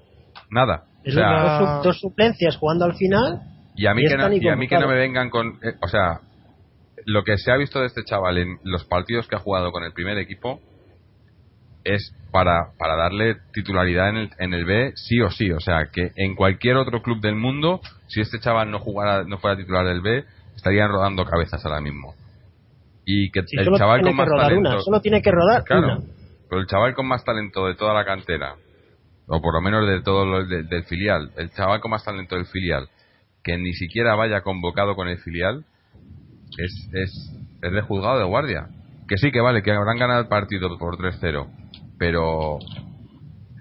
nada. 0.49 0.83
O 0.99 1.09
Es 1.09 1.13
sea, 1.15 1.27
una- 1.27 1.59
dos, 1.59 1.77
su- 1.81 1.87
dos 1.89 1.99
suplencias 1.99 2.55
jugando 2.55 2.85
al 2.85 2.93
final. 2.95 3.41
y 3.75 3.85
a 3.87 3.93
mí 3.93 4.03
y 4.05 4.07
que 4.07 4.15
no, 4.15 4.31
y 4.31 4.47
a 4.47 4.55
mí 4.55 4.67
que 4.69 4.77
no 4.79 4.87
me 4.87 4.95
vengan 4.95 5.29
con, 5.29 5.59
eh, 5.63 5.73
o 5.81 5.87
sea, 5.89 6.21
lo 7.07 7.23
que 7.23 7.37
se 7.37 7.51
ha 7.51 7.55
visto 7.57 7.79
de 7.79 7.87
este 7.87 8.03
chaval 8.03 8.37
en 8.37 8.59
los 8.63 8.83
partidos 8.83 9.27
que 9.27 9.37
ha 9.37 9.39
jugado 9.39 9.71
con 9.71 9.83
el 9.85 9.93
primer 9.93 10.17
equipo 10.17 10.59
es 11.85 12.13
para, 12.31 12.73
para 12.77 12.97
darle 12.97 13.37
titularidad 13.53 14.09
en 14.09 14.17
el, 14.17 14.29
en 14.39 14.53
el 14.53 14.65
B 14.65 14.91
sí 14.95 15.21
o 15.21 15.29
sí. 15.31 15.51
O 15.51 15.59
sea, 15.61 15.87
que 15.91 16.11
en 16.17 16.35
cualquier 16.35 16.75
otro 16.75 17.01
club 17.01 17.21
del 17.21 17.35
mundo, 17.35 17.79
si 18.07 18.19
este 18.19 18.39
chaval 18.41 18.69
no 18.71 18.79
jugara, 18.79 19.23
no 19.23 19.37
fuera 19.37 19.55
titular 19.55 19.85
del 19.85 20.01
B, 20.01 20.25
estarían 20.55 20.89
rodando 20.91 21.23
cabezas 21.23 21.65
ahora 21.65 21.79
mismo. 21.79 22.13
Y 23.05 23.31
que 23.31 23.41
Si 23.47 23.57
el 23.57 23.71
chaval 23.77 24.01
con 24.01 24.15
más 24.15 24.27
talento. 24.27 24.69
una, 24.69 24.81
solo 24.81 24.99
tiene 24.99 25.21
que 25.21 25.31
rodar 25.31 25.63
Claro, 25.63 25.85
una. 25.87 26.01
pero 26.49 26.59
el 26.59 26.67
chaval 26.67 26.93
con 26.93 27.07
más 27.07 27.23
talento 27.23 27.67
de 27.67 27.75
toda 27.75 27.93
la 27.93 28.03
cantera, 28.03 28.55
o 29.27 29.41
por 29.41 29.53
lo 29.53 29.61
menos 29.61 29.87
de 29.87 30.01
todo 30.01 30.25
lo 30.25 30.43
de- 30.45 30.63
del 30.63 30.83
filial, 30.83 31.31
el 31.37 31.51
chaval 31.51 31.79
con 31.79 31.91
más 31.91 32.03
talento 32.03 32.35
del 32.35 32.47
filial, 32.47 32.89
que 33.45 33.57
ni 33.57 33.71
siquiera 33.71 34.15
vaya 34.15 34.41
convocado 34.41 34.93
con 34.95 35.07
el 35.07 35.19
filial, 35.19 35.63
es, 36.57 36.89
es, 36.93 37.31
es 37.61 37.71
de 37.71 37.81
juzgado 37.81 38.19
de 38.19 38.25
guardia. 38.25 38.67
Que 39.07 39.17
sí, 39.17 39.31
que 39.31 39.41
vale, 39.41 39.63
que 39.63 39.71
habrán 39.71 39.97
ganado 39.97 40.21
el 40.21 40.27
partido 40.27 40.77
por 40.77 40.97
3-0, 40.97 41.47
pero 41.97 42.59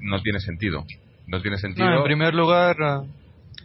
no 0.00 0.22
tiene 0.22 0.40
sentido. 0.40 0.84
No 1.26 1.40
tiene 1.40 1.56
sentido. 1.56 1.88
No, 1.88 1.98
en 1.98 2.04
primer 2.04 2.34
lugar, 2.34 2.76
ah, 2.80 3.04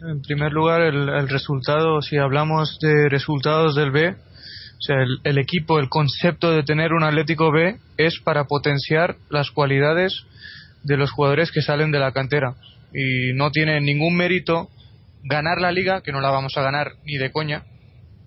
en 0.08 0.22
primer 0.22 0.52
lugar 0.52 0.82
el, 0.82 1.08
el 1.08 1.28
resultado, 1.28 2.00
si 2.02 2.18
hablamos 2.18 2.78
de 2.80 3.08
resultados 3.08 3.74
del 3.74 3.90
B, 3.90 4.10
o 4.10 4.84
sea, 4.84 4.96
el, 5.02 5.18
el 5.24 5.38
equipo, 5.38 5.78
el 5.78 5.88
concepto 5.88 6.50
de 6.50 6.62
tener 6.62 6.92
un 6.92 7.04
Atlético 7.04 7.52
B 7.52 7.78
es 7.96 8.18
para 8.20 8.44
potenciar 8.44 9.16
las 9.30 9.50
cualidades 9.50 10.24
de 10.82 10.96
los 10.96 11.10
jugadores 11.12 11.52
que 11.52 11.62
salen 11.62 11.92
de 11.92 12.00
la 12.00 12.12
cantera. 12.12 12.54
Y 12.92 13.32
no 13.34 13.50
tiene 13.50 13.80
ningún 13.80 14.16
mérito 14.16 14.68
ganar 15.22 15.60
la 15.60 15.72
liga, 15.72 16.02
que 16.02 16.12
no 16.12 16.20
la 16.20 16.30
vamos 16.30 16.56
a 16.56 16.62
ganar 16.62 16.92
ni 17.04 17.16
de 17.16 17.30
coña, 17.30 17.62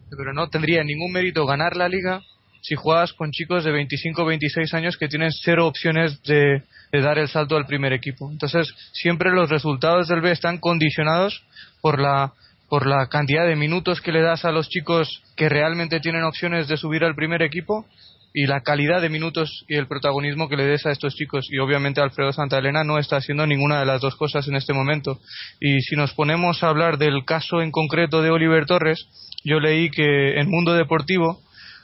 pero 0.10 0.34
no 0.34 0.50
tendría 0.50 0.84
ningún 0.84 1.12
mérito 1.12 1.46
ganar 1.46 1.76
la 1.76 1.90
liga 1.90 2.22
si 2.62 2.76
juegas 2.76 3.14
con 3.14 3.32
chicos 3.32 3.64
de 3.64 3.72
25 3.72 4.24
o 4.24 4.26
26 4.26 4.74
años 4.74 4.98
que 4.98 5.08
tienen 5.08 5.32
cero 5.32 5.68
opciones 5.68 6.22
de, 6.24 6.64
dar 6.92 7.20
el 7.20 7.28
salto 7.28 7.58
al 7.58 7.68
primer 7.68 7.94
equipo. 7.94 8.32
Entonces, 8.32 8.74
siempre 8.94 9.32
los 9.32 9.50
resultados 9.50 10.08
del 10.08 10.22
B 10.22 10.32
están 10.32 10.58
condicionados 10.58 11.44
por 11.82 12.00
la 12.00 12.34
por 12.68 12.88
la 12.88 13.08
cantidad 13.10 13.46
de 13.46 13.56
minutos 13.56 14.02
que 14.02 14.12
le 14.12 14.24
das 14.24 14.44
a 14.44 14.52
los 14.52 14.70
chicos 14.70 15.22
que 15.36 15.50
realmente 15.50 16.00
tienen 16.00 16.24
opciones 16.24 16.68
de 16.68 16.78
subir 16.78 17.04
al 17.04 17.14
primer 17.14 17.44
equipo 17.44 17.86
y 18.34 18.48
la 18.48 18.62
calidad 18.62 19.02
de 19.02 19.10
minutos 19.10 19.64
y 19.70 19.76
el 19.76 19.88
protagonismo 19.88 20.50
que 20.50 20.58
le 20.58 20.66
des 20.66 20.86
a 20.86 20.92
estos 20.92 21.16
chicos. 21.16 21.48
Y 21.50 21.60
obviamente 21.60 22.02
Alfredo 22.02 22.34
Santa 22.34 22.58
Elena 22.58 22.84
no 22.84 22.98
está 22.98 23.18
haciendo 23.18 23.46
ninguna 23.46 23.80
de 23.80 23.86
las 23.86 24.02
dos 24.02 24.16
cosas 24.16 24.48
en 24.48 24.56
este 24.56 24.74
momento. 24.74 25.22
Y 25.62 25.80
si 25.82 25.96
nos 25.96 26.14
ponemos 26.14 26.64
a 26.64 26.70
hablar 26.70 26.98
del 26.98 27.24
caso 27.24 27.62
en 27.62 27.72
concreto 27.72 28.22
de 28.22 28.32
Oliver 28.32 28.66
Torres, 28.66 29.08
yo 29.46 29.60
leí 29.60 29.90
que 29.90 30.40
en 30.40 30.50
Mundo 30.50 30.74
Deportivo 30.74 31.40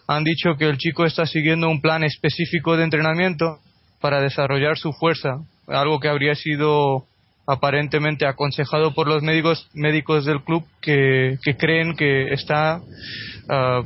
han 0.07 0.24
dicho 0.24 0.55
que 0.57 0.68
el 0.68 0.78
chico 0.78 1.05
está 1.05 1.26
siguiendo 1.26 1.70
un 1.70 1.80
plan 1.80 2.03
específico 2.03 2.76
de 2.76 2.84
entrenamiento 2.84 3.59
para 4.01 4.20
desarrollar 4.20 4.78
su 4.78 4.91
fuerza, 4.91 5.30
algo 5.68 5.99
que 5.99 6.09
habría 6.09 6.36
sido 6.36 7.05
aparentemente 7.47 8.26
aconsejado 8.26 8.93
por 8.93 9.07
los 9.07 9.24
médicos 9.24 9.70
médicos 9.74 10.26
del 10.26 10.43
club 10.43 10.66
que, 10.82 11.38
creen 11.57 11.95
que 11.95 12.34
está 12.34 12.82
ah, 13.49 13.82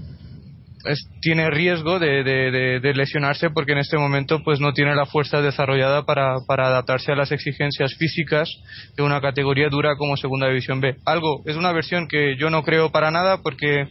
es- 0.85 1.09
tiene 1.21 1.49
riesgo 1.49 1.99
de, 1.99 2.23
de- 2.23 2.51
de- 2.51 2.79
de 2.79 2.93
lesionarse 2.93 3.49
porque 3.49 3.73
en 3.73 3.79
este 3.79 3.97
momento 3.97 4.41
pues 4.43 4.59
no 4.59 4.73
tiene 4.73 4.95
la 4.95 5.05
fuerza 5.05 5.41
desarrollada 5.41 6.03
para, 6.05 6.35
para 6.47 6.67
adaptarse 6.67 7.11
a 7.11 7.15
las 7.15 7.31
exigencias 7.31 7.93
físicas 7.97 8.49
de 8.97 9.03
una 9.03 9.21
categoría 9.21 9.69
dura 9.69 9.95
como 9.97 10.17
segunda 10.17 10.47
división 10.47 10.81
B. 10.81 10.95
Algo, 11.05 11.41
es 11.45 11.55
una 11.55 11.71
versión 11.71 12.07
que 12.07 12.35
yo 12.37 12.49
no 12.49 12.63
creo 12.63 12.91
para 12.91 13.11
nada 13.11 13.39
porque 13.43 13.87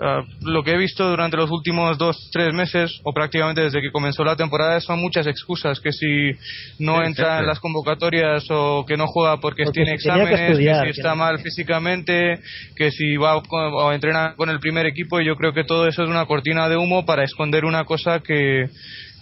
ah, 0.00 0.22
lo 0.42 0.62
que 0.64 0.72
he 0.72 0.76
visto 0.78 1.08
durante 1.08 1.36
los 1.36 1.50
últimos 1.50 1.98
dos, 1.98 2.28
tres 2.32 2.52
meses 2.54 3.00
o 3.04 3.12
prácticamente 3.12 3.62
desde 3.62 3.80
que 3.80 3.90
comenzó 3.92 4.24
la 4.24 4.36
temporada 4.36 4.80
son 4.80 5.00
muchas 5.00 5.26
excusas 5.26 5.80
que 5.80 5.92
si 5.92 6.30
no 6.78 6.98
Sí, 7.00 7.06
entra 7.06 7.38
en 7.40 7.46
las 7.46 7.60
convocatorias 7.60 8.44
o 8.50 8.84
que 8.86 8.96
no 8.96 9.06
juega 9.06 9.38
porque, 9.38 9.64
Porque 9.64 9.74
tiene 9.84 9.90
que 9.92 9.96
exámenes, 9.96 10.58
que 10.58 10.84
si 10.84 10.90
está 11.00 11.14
mal 11.14 11.38
físicamente, 11.40 12.40
que 12.76 12.90
si 12.90 13.16
va 13.16 13.36
o 13.36 13.92
entrena 13.92 14.34
con 14.36 14.48
el 14.50 14.58
primer 14.60 14.86
equipo 14.86 15.20
y 15.20 15.26
yo 15.26 15.36
creo 15.36 15.52
que 15.52 15.64
todo 15.64 15.86
eso 15.86 16.02
es 16.02 16.08
una 16.08 16.26
cortina 16.26 16.68
de 16.68 16.76
humo 16.76 17.04
para 17.06 17.24
esconder 17.24 17.64
una 17.64 17.84
cosa 17.84 18.20
que, 18.20 18.68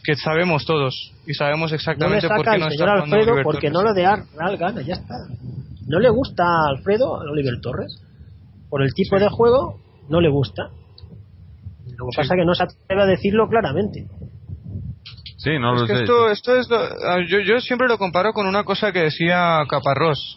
que 0.04 0.14
sabemos 0.16 0.64
todos 0.64 1.12
y 1.26 1.34
sabemos 1.34 1.70
No 1.70 1.74
le 1.74 1.76
exactamente 1.76 2.28
por 2.28 2.44
qué 2.44 2.58
no 2.58 2.66
está 2.68 2.70
señor 2.70 2.88
jugando 2.88 3.16
Alfredo 3.16 3.32
Oliver 3.32 3.44
porque 3.44 3.70
Torres. 3.70 3.72
no 3.72 3.82
lo 3.82 3.92
de 3.94 4.06
Ar- 4.06 4.24
Real 4.36 4.56
gana, 4.56 4.82
ya 4.82 4.94
está. 4.94 5.14
¿No 5.86 5.98
le 5.98 6.08
gusta 6.10 6.42
a 6.44 6.68
Alfredo 6.70 7.16
a 7.16 7.30
Oliver 7.30 7.60
Torres? 7.60 8.00
Por 8.68 8.82
el 8.82 8.94
tipo 8.94 9.18
de 9.18 9.28
juego, 9.28 9.78
no 10.10 10.20
le 10.20 10.28
gusta. 10.28 10.64
Lo 11.96 12.06
que 12.06 12.12
Sí. 12.12 12.16
pasa 12.16 12.34
es 12.34 12.40
que 12.40 12.44
no 12.46 12.54
se 12.54 12.62
atreve 12.64 13.02
a 13.02 13.06
decirlo 13.06 13.48
claramente. 13.48 14.06
Sí, 15.38 15.58
no 15.58 15.72
lo 15.74 15.84
Es 15.84 15.90
que 15.90 15.96
sé. 15.96 16.02
esto, 16.02 16.30
esto 16.30 16.56
es 16.56 16.68
lo- 16.68 17.20
yo, 17.26 17.38
yo 17.40 17.60
siempre 17.60 17.88
lo 17.88 17.96
comparo 17.96 18.32
con 18.32 18.46
una 18.46 18.64
cosa 18.64 18.92
que 18.92 18.98
decía 19.00 19.60
Caparrós 19.68 20.36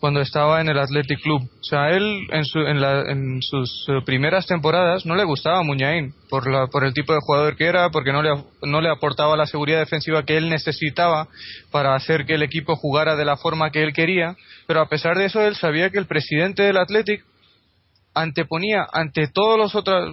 cuando 0.00 0.20
estaba 0.20 0.60
en 0.60 0.68
el 0.68 0.78
Athletic 0.78 1.18
Club. 1.22 1.40
O 1.44 1.64
sea, 1.64 1.88
él 1.88 2.26
en, 2.30 2.44
su- 2.44 2.58
en, 2.60 2.78
la- 2.78 3.10
en 3.10 3.40
sus 3.40 3.86
eh, 3.88 4.02
primeras 4.04 4.46
temporadas 4.46 5.06
no 5.06 5.14
le 5.16 5.24
gustaba 5.24 5.62
Muñain 5.62 6.12
por, 6.28 6.50
la, 6.50 6.66
por 6.66 6.84
el 6.84 6.92
tipo 6.92 7.14
de 7.14 7.20
jugador 7.22 7.56
que 7.56 7.64
era, 7.64 7.88
porque 7.88 8.12
no 8.12 8.22
le, 8.22 8.32
no 8.62 8.82
le 8.82 8.90
aportaba 8.90 9.34
la 9.34 9.46
seguridad 9.46 9.78
defensiva 9.78 10.24
que 10.24 10.36
él 10.36 10.50
necesitaba 10.50 11.28
para 11.70 11.94
hacer 11.94 12.26
que 12.26 12.34
el 12.34 12.42
equipo 12.42 12.76
jugara 12.76 13.16
de 13.16 13.24
la 13.24 13.38
forma 13.38 13.70
que 13.70 13.82
él 13.82 13.94
quería. 13.94 14.36
Pero 14.66 14.82
a 14.82 14.88
pesar 14.90 15.16
de 15.16 15.24
eso, 15.24 15.40
él 15.40 15.54
sabía 15.56 15.88
que 15.88 15.98
el 15.98 16.06
presidente 16.06 16.64
del 16.64 16.76
Athletic 16.76 17.24
anteponía 18.14 18.86
ante 18.92 19.28
todos 19.28 19.58
los 19.58 19.74
otros, 19.74 20.12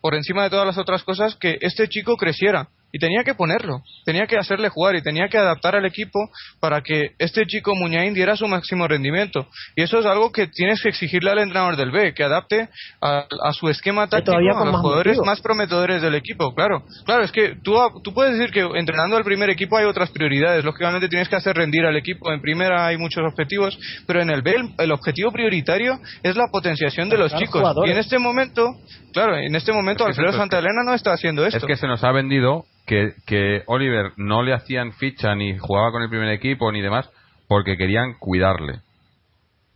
por 0.00 0.14
encima 0.14 0.44
de 0.44 0.50
todas 0.50 0.66
las 0.66 0.78
otras 0.78 1.02
cosas, 1.04 1.36
que 1.36 1.58
este 1.60 1.88
chico 1.88 2.16
creciera 2.16 2.68
y 2.92 2.98
tenía 2.98 3.24
que 3.24 3.34
ponerlo, 3.34 3.82
tenía 4.04 4.26
que 4.26 4.36
hacerle 4.36 4.68
jugar 4.68 4.96
y 4.96 5.02
tenía 5.02 5.28
que 5.28 5.38
adaptar 5.38 5.76
al 5.76 5.86
equipo 5.86 6.18
para 6.60 6.80
que 6.82 7.12
este 7.18 7.46
chico 7.46 7.74
Muñain 7.74 8.14
diera 8.14 8.36
su 8.36 8.46
máximo 8.46 8.88
rendimiento. 8.88 9.46
Y 9.76 9.82
eso 9.82 9.98
es 9.98 10.06
algo 10.06 10.32
que 10.32 10.46
tienes 10.48 10.80
que 10.82 10.88
exigirle 10.88 11.30
al 11.30 11.38
entrenador 11.38 11.76
del 11.76 11.90
B, 11.90 12.14
que 12.14 12.24
adapte 12.24 12.68
a, 13.00 13.26
a 13.44 13.52
su 13.52 13.68
esquema 13.68 14.08
táctico 14.08 14.36
a 14.36 14.40
los 14.40 14.56
más 14.56 14.80
jugadores 14.80 15.16
motivo. 15.16 15.24
más 15.24 15.40
prometedores 15.40 16.02
del 16.02 16.14
equipo, 16.14 16.54
claro. 16.54 16.84
Claro, 17.04 17.22
es 17.22 17.32
que 17.32 17.56
tú, 17.62 17.76
tú 18.02 18.12
puedes 18.12 18.36
decir 18.36 18.52
que 18.52 18.60
entrenando 18.78 19.16
al 19.16 19.24
primer 19.24 19.50
equipo 19.50 19.76
hay 19.76 19.84
otras 19.84 20.10
prioridades. 20.10 20.64
Lógicamente 20.64 21.08
tienes 21.08 21.28
que 21.28 21.36
hacer 21.36 21.56
rendir 21.56 21.84
al 21.84 21.96
equipo. 21.96 22.32
En 22.32 22.40
primera 22.40 22.86
hay 22.86 22.96
muchos 22.96 23.22
objetivos, 23.24 23.78
pero 24.06 24.22
en 24.22 24.30
el 24.30 24.42
B 24.42 24.50
el, 24.50 24.74
el 24.78 24.92
objetivo 24.92 25.30
prioritario 25.32 25.98
es 26.22 26.36
la 26.36 26.48
potenciación 26.50 27.08
de 27.08 27.18
los 27.18 27.32
chicos. 27.34 27.60
jugadores. 27.60 27.90
Y 27.90 27.92
en 27.92 27.98
este 27.98 28.18
momento, 28.18 28.66
claro, 29.12 29.36
en 29.36 29.54
este 29.54 29.72
momento 29.72 30.04
Alfredo 30.04 30.32
Santa 30.32 30.58
Elena 30.58 30.82
no 30.84 30.94
está 30.94 31.12
haciendo 31.12 31.44
esto. 31.46 31.58
Es 31.58 31.64
que 31.64 31.76
se 31.76 31.86
nos 31.86 32.02
ha 32.04 32.12
vendido 32.12 32.64
que, 32.90 33.14
que 33.24 33.62
Oliver 33.66 34.12
no 34.16 34.42
le 34.42 34.52
hacían 34.52 34.90
ficha 34.94 35.36
ni 35.36 35.56
jugaba 35.56 35.92
con 35.92 36.02
el 36.02 36.08
primer 36.10 36.28
equipo 36.30 36.72
ni 36.72 36.80
demás 36.80 37.08
porque 37.46 37.76
querían 37.76 38.14
cuidarle. 38.18 38.80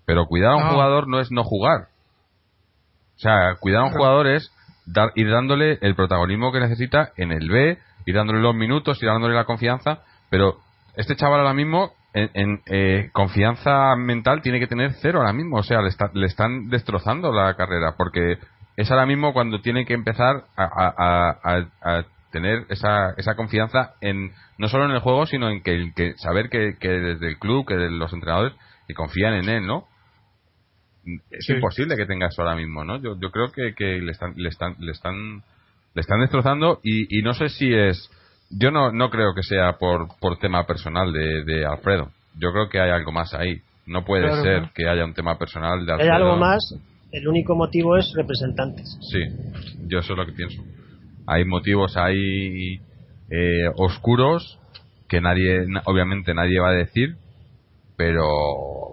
Pero 0.04 0.26
cuidar 0.26 0.50
a 0.50 0.56
un 0.56 0.64
No. 0.64 0.70
jugador 0.72 1.06
no 1.06 1.20
es 1.20 1.30
no 1.30 1.44
jugar. 1.44 1.82
O 3.16 3.18
sea, 3.18 3.54
cuidar 3.60 3.82
a 3.82 3.84
un 3.84 3.92
jugador 3.92 4.26
es 4.26 4.50
dar, 4.84 5.12
ir 5.14 5.30
dándole 5.30 5.78
el 5.80 5.94
protagonismo 5.94 6.50
que 6.50 6.58
necesita 6.58 7.12
en 7.16 7.30
el 7.30 7.48
B, 7.48 7.78
ir 8.06 8.14
dándole 8.16 8.40
los 8.40 8.54
minutos, 8.56 9.00
ir 9.00 9.08
dándole 9.08 9.34
la 9.36 9.44
confianza. 9.44 10.00
Pero 10.28 10.56
este 10.96 11.14
chaval 11.14 11.38
ahora 11.40 11.54
mismo, 11.54 11.92
en, 12.14 12.30
en, 12.34 12.60
eh, 12.66 13.10
confianza 13.12 13.94
mental, 13.96 14.42
tiene 14.42 14.58
que 14.58 14.66
tener 14.66 14.92
cero 15.00 15.20
ahora 15.20 15.32
mismo. 15.32 15.58
O 15.58 15.62
sea, 15.62 15.80
le, 15.82 15.88
está- 15.88 16.10
le 16.14 16.26
están 16.26 16.68
destrozando 16.68 17.32
la 17.32 17.54
carrera 17.54 17.94
porque 17.96 18.38
es 18.76 18.90
ahora 18.90 19.06
mismo 19.06 19.32
cuando 19.32 19.60
tiene 19.60 19.84
que 19.86 19.94
empezar 19.94 20.46
a, 20.56 20.64
a- 20.64 20.94
a- 20.98 21.38
a- 21.44 21.98
a 21.98 22.04
tener 22.34 22.66
esa, 22.68 23.12
esa 23.16 23.34
confianza 23.34 23.94
en 24.02 24.32
no 24.58 24.68
solo 24.68 24.84
en 24.84 24.90
el 24.90 25.00
juego, 25.00 25.24
sino 25.24 25.48
en 25.48 25.62
que, 25.62 25.90
que 25.96 26.12
saber 26.18 26.50
que, 26.50 26.74
que 26.78 26.88
desde 26.90 27.28
el 27.28 27.38
club, 27.38 27.66
que 27.66 27.74
de 27.76 27.90
los 27.90 28.12
entrenadores, 28.12 28.52
que 28.86 28.92
confían 28.94 29.32
en 29.34 29.48
él, 29.48 29.66
¿no? 29.66 29.86
Es 31.30 31.46
Sí. 31.46 31.52
imposible 31.54 31.96
que 31.96 32.06
tenga 32.06 32.26
eso 32.28 32.42
ahora 32.42 32.56
mismo, 32.56 32.84
¿no? 32.84 32.96
Yo, 33.02 33.18
yo 33.20 33.30
creo 33.30 33.50
que, 33.52 33.74
que 33.74 34.00
le 34.00 34.12
están 34.12 34.34
le 34.36 34.48
están 34.48 34.74
le 34.78 34.92
están 34.92 35.42
le 35.94 36.00
están 36.00 36.20
destrozando 36.20 36.80
y, 36.82 37.18
y 37.18 37.22
no 37.22 37.34
sé 37.34 37.48
si 37.50 37.72
es 37.72 38.10
yo 38.50 38.70
no 38.70 38.90
no 38.92 39.10
creo 39.10 39.34
que 39.34 39.42
sea 39.42 39.74
por 39.78 40.08
por 40.20 40.38
tema 40.38 40.66
personal 40.66 41.12
de, 41.12 41.44
de 41.44 41.64
Alfredo. 41.66 42.10
Yo 42.38 42.52
creo 42.52 42.68
que 42.68 42.80
hay 42.80 42.90
algo 42.90 43.12
más 43.12 43.32
ahí. 43.34 43.60
No 43.86 44.04
puede 44.04 44.28
Claro, 44.28 44.42
ser 44.42 44.70
que 44.74 44.88
haya 44.88 45.04
un 45.04 45.14
tema 45.14 45.38
personal 45.38 45.84
de 45.84 45.92
Hay 45.92 45.98
Alfredo. 45.98 46.14
algo 46.14 46.36
más, 46.36 46.58
el 47.12 47.28
único 47.28 47.54
motivo 47.54 47.96
es 47.98 48.10
representantes. 48.16 48.96
Sí, 49.12 49.20
yo 49.88 49.98
eso 49.98 50.14
es 50.14 50.18
lo 50.18 50.24
que 50.26 50.32
pienso. 50.32 50.62
Hay 51.26 51.44
motivos 51.44 51.96
ahí 51.96 52.80
eh, 53.30 53.68
oscuros 53.76 54.58
que 55.08 55.20
nadie, 55.20 55.64
na- 55.66 55.82
obviamente 55.86 56.34
nadie 56.34 56.60
va 56.60 56.70
a 56.70 56.74
decir, 56.74 57.16
pero, 57.96 58.26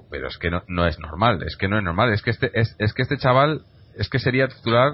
pero 0.09 0.27
es 0.27 0.37
que 0.37 0.49
no, 0.51 0.63
no 0.67 0.85
es 0.87 0.99
normal, 0.99 1.41
es 1.45 1.55
que 1.57 1.67
no 1.67 1.77
es 1.77 1.83
normal, 1.83 2.13
es 2.13 2.21
que 2.21 2.29
este, 2.31 2.51
es, 2.53 2.75
es 2.79 2.93
que 2.93 3.01
este 3.01 3.17
chaval, 3.17 3.61
es 3.97 4.09
que 4.09 4.19
sería 4.19 4.47
titular, 4.47 4.93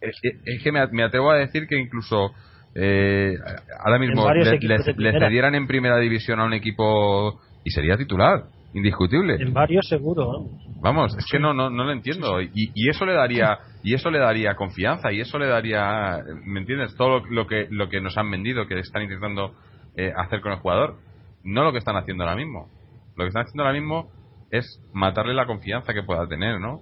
es, 0.00 0.16
es- 0.22 0.62
que 0.62 0.72
me, 0.72 0.86
me 0.88 1.02
atrevo 1.02 1.30
a 1.30 1.36
decir 1.36 1.66
que 1.66 1.78
incluso 1.78 2.32
eh, 2.74 3.36
ahora 3.84 3.98
mismo 3.98 4.22
le, 4.44 4.50
le- 4.68 4.78
le 4.96 5.10
cedieran 5.28 5.54
en 5.54 5.66
primera 5.66 5.98
división 5.98 6.40
a 6.40 6.44
un 6.44 6.54
equipo 6.54 7.40
y 7.64 7.70
sería 7.70 7.96
titular, 7.96 8.44
indiscutible. 8.74 9.34
En 9.40 9.52
varios 9.52 9.86
seguro, 9.88 10.26
vamos. 10.28 10.50
Vamos, 10.80 11.16
es 11.16 11.24
que 11.30 11.38
no, 11.38 11.52
no, 11.54 11.70
no 11.70 11.84
lo 11.84 11.92
entiendo. 11.92 12.40
Y, 12.40 12.50
y 12.74 12.88
eso 12.88 13.06
le 13.06 13.12
daría, 13.14 13.58
y 13.82 13.94
eso 13.94 14.10
le 14.10 14.18
daría 14.18 14.54
confianza, 14.56 15.12
y 15.12 15.20
eso 15.20 15.38
le 15.38 15.46
daría, 15.46 16.18
¿me 16.44 16.60
entiendes? 16.60 16.94
Todo 16.96 17.20
lo, 17.20 17.26
lo 17.26 17.46
que, 17.46 17.68
lo 17.70 17.88
que 17.88 18.00
nos 18.00 18.16
han 18.18 18.30
vendido, 18.30 18.66
que 18.66 18.78
están 18.80 19.02
intentando 19.02 19.54
eh, 19.96 20.12
hacer 20.16 20.40
con 20.40 20.52
el 20.52 20.58
jugador, 20.58 20.96
no 21.44 21.64
lo 21.64 21.72
que 21.72 21.78
están 21.78 21.96
haciendo 21.96 22.24
ahora 22.24 22.36
mismo. 22.36 22.68
Lo 23.16 23.24
que 23.24 23.28
están 23.28 23.42
haciendo 23.44 23.62
ahora 23.64 23.78
mismo 23.78 24.08
es 24.50 24.80
matarle 24.92 25.34
la 25.34 25.46
confianza 25.46 25.92
que 25.94 26.02
pueda 26.02 26.26
tener, 26.26 26.60
¿no? 26.60 26.80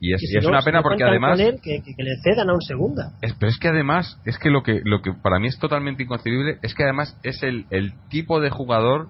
Y 0.00 0.12
es, 0.14 0.22
Y 0.22 0.36
es 0.38 0.44
no- 0.44 0.50
una 0.50 0.62
pena 0.62 0.82
porque 0.82 1.04
además, 1.04 1.38
con 1.38 1.46
él, 1.46 1.60
que, 1.62 1.80
que- 1.82 1.94
que 1.94 2.02
le 2.02 2.16
cedan 2.22 2.50
a 2.50 2.54
un 2.54 2.60
segunda. 2.62 3.12
es, 3.22 3.34
pero 3.34 3.48
es 3.50 3.58
que 3.58 3.68
además, 3.68 4.20
es 4.24 4.38
que 4.38 4.50
lo 4.50 4.62
que, 4.62 4.80
lo 4.84 5.02
que 5.02 5.12
para 5.12 5.38
mí 5.38 5.46
es 5.48 5.58
totalmente 5.58 6.02
inconcebible, 6.02 6.58
es 6.62 6.74
que 6.74 6.82
además 6.84 7.18
es 7.22 7.42
el, 7.42 7.66
el 7.70 7.92
tipo 8.08 8.40
de 8.40 8.50
jugador 8.50 9.08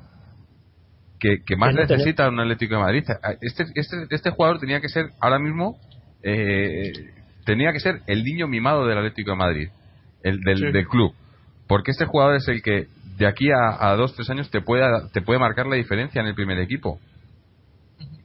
que, 1.24 1.42
que 1.42 1.56
más 1.56 1.74
no 1.74 1.80
necesita 1.80 2.28
un 2.28 2.38
Atlético 2.38 2.74
de 2.74 2.80
Madrid. 2.82 3.04
Este, 3.40 3.64
este, 3.76 3.96
este 4.10 4.30
jugador 4.30 4.58
tenía 4.60 4.80
que 4.82 4.90
ser, 4.90 5.06
ahora 5.20 5.38
mismo, 5.38 5.78
eh, 6.22 6.92
tenía 7.46 7.72
que 7.72 7.80
ser 7.80 8.00
el 8.06 8.24
niño 8.24 8.46
mimado 8.46 8.86
del 8.86 8.98
Atlético 8.98 9.30
de 9.30 9.36
Madrid, 9.38 9.68
el 10.22 10.40
del, 10.40 10.58
Sí. 10.58 10.70
del 10.72 10.86
club. 10.86 11.14
Porque 11.66 11.92
este 11.92 12.04
jugador 12.04 12.36
es 12.36 12.46
el 12.48 12.62
que 12.62 12.88
de 13.16 13.26
aquí 13.26 13.48
a, 13.50 13.88
a 13.90 13.96
dos, 13.96 14.14
tres 14.14 14.28
años 14.28 14.50
te 14.50 14.60
puede, 14.60 14.84
te 15.14 15.22
puede 15.22 15.38
marcar 15.38 15.66
la 15.66 15.76
diferencia 15.76 16.20
en 16.20 16.26
el 16.26 16.34
primer 16.34 16.58
equipo. 16.58 17.00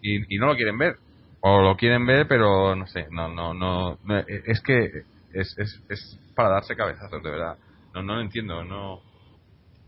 Y, 0.01 0.35
y 0.35 0.37
no 0.39 0.47
lo 0.47 0.55
quieren 0.55 0.77
ver. 0.77 0.95
O 1.41 1.61
lo 1.61 1.77
quieren 1.77 2.05
ver, 2.05 2.27
pero 2.27 2.75
no 2.75 2.85
sé, 2.87 3.05
no, 3.11 3.29
no, 3.29 3.53
no, 3.53 3.97
no, 4.03 4.17
es 4.17 4.59
que 4.59 5.03
es, 5.33 5.55
es, 5.57 5.81
es 5.87 6.19
para 6.35 6.49
darse 6.49 6.75
cabezazos, 6.75 7.23
de 7.23 7.29
verdad. 7.31 7.55
No, 7.93 8.03
no 8.03 8.15
lo 8.15 8.21
entiendo, 8.21 8.61
no. 8.65 8.99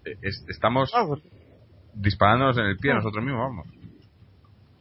es- 0.06 0.46
estamos 0.48 0.90
Ah, 0.96 1.04
pues, 1.06 1.22
disparándonos 1.94 2.58
en 2.58 2.66
el 2.66 2.78
pie 2.78 2.94
nosotros 2.94 3.24
mismos, 3.24 3.42
vamos. 3.50 3.68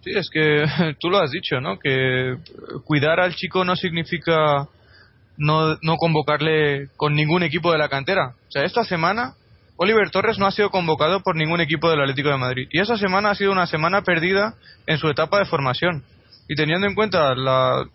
Sí, 0.03 0.11
es 0.15 0.31
que 0.31 0.65
tú 1.01 1.11
lo 1.11 1.19
has 1.19 1.31
dicho, 1.31 1.61
¿no? 1.61 1.79
Que 1.79 2.37
cuidar 2.85 3.21
al 3.21 3.35
chico 3.35 3.65
no 3.65 3.77
significa 3.77 4.69
no, 5.37 5.77
no 5.83 5.97
convocarle 5.97 6.89
con 6.97 7.15
ningún 7.15 7.43
equipo 7.43 7.73
de 7.73 7.79
la 7.79 7.89
cantera. 7.89 8.35
O 8.49 8.51
sea, 8.51 8.65
esta 8.65 8.85
semana 8.85 9.35
Oliver 9.83 10.11
Torres 10.11 10.39
no 10.39 10.47
ha 10.47 10.51
sido 10.51 10.69
convocado 10.69 11.21
por 11.21 11.37
ningún 11.37 11.63
equipo 11.63 11.89
del 11.89 12.03
Atlético 12.03 12.29
de 12.29 12.37
Madrid. 12.37 12.69
Y 12.71 12.81
esa 12.81 12.99
semana 12.99 13.31
ha 13.31 13.35
sido 13.35 13.51
una 13.51 13.67
semana 13.67 14.03
perdida 14.03 14.55
en 14.87 14.99
su 14.99 15.09
etapa 15.09 15.39
de 15.39 15.47
formación. 15.47 16.05
Y 16.49 16.55
teniendo 16.55 16.87
en 16.87 16.95
cuenta 16.95 17.35
la, 17.35 17.87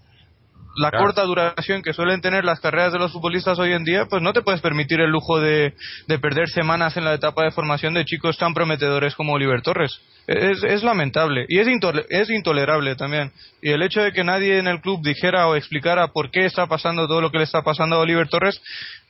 la 0.77 0.89
Claro. 0.91 1.05
corta 1.05 1.23
duración 1.23 1.81
que 1.81 1.93
suelen 1.93 2.21
tener 2.21 2.43
las 2.45 2.59
carreras 2.59 2.93
de 2.93 2.99
los 2.99 3.11
futbolistas 3.11 3.57
hoy 3.59 3.71
en 3.73 3.83
día, 3.83 4.05
pues 4.05 4.21
no 4.21 4.33
te 4.33 4.41
puedes 4.41 4.61
permitir 4.61 4.99
el 5.01 5.09
lujo 5.09 5.39
de, 5.39 5.73
de 6.07 6.19
perder 6.19 6.47
semanas 6.49 6.95
en 6.97 7.05
la 7.05 7.13
etapa 7.13 7.43
de 7.43 7.51
formación 7.51 7.93
de 7.93 8.05
chicos 8.05 8.37
tan 8.37 8.53
prometedores 8.53 9.15
como 9.15 9.33
Oliver 9.33 9.61
Torres. 9.61 9.99
Es, 10.27 10.63
es 10.63 10.81
lamentable 10.83 11.45
y 11.47 11.59
es, 11.59 11.67
intole- 11.67 12.05
es 12.09 12.29
intolerable 12.29 12.95
también. 12.95 13.31
Y 13.61 13.69
el 13.71 13.81
hecho 13.83 14.01
de 14.01 14.11
que 14.11 14.23
nadie 14.23 14.57
en 14.57 14.67
el 14.67 14.81
club 14.81 15.01
dijera 15.03 15.47
o 15.47 15.55
explicara 15.55 16.07
por 16.07 16.31
qué 16.31 16.45
está 16.45 16.65
pasando 16.67 17.07
todo 17.07 17.21
lo 17.21 17.29
que 17.31 17.37
le 17.37 17.43
está 17.43 17.61
pasando 17.61 17.95
a 17.97 17.99
Oliver 17.99 18.27
Torres 18.27 18.59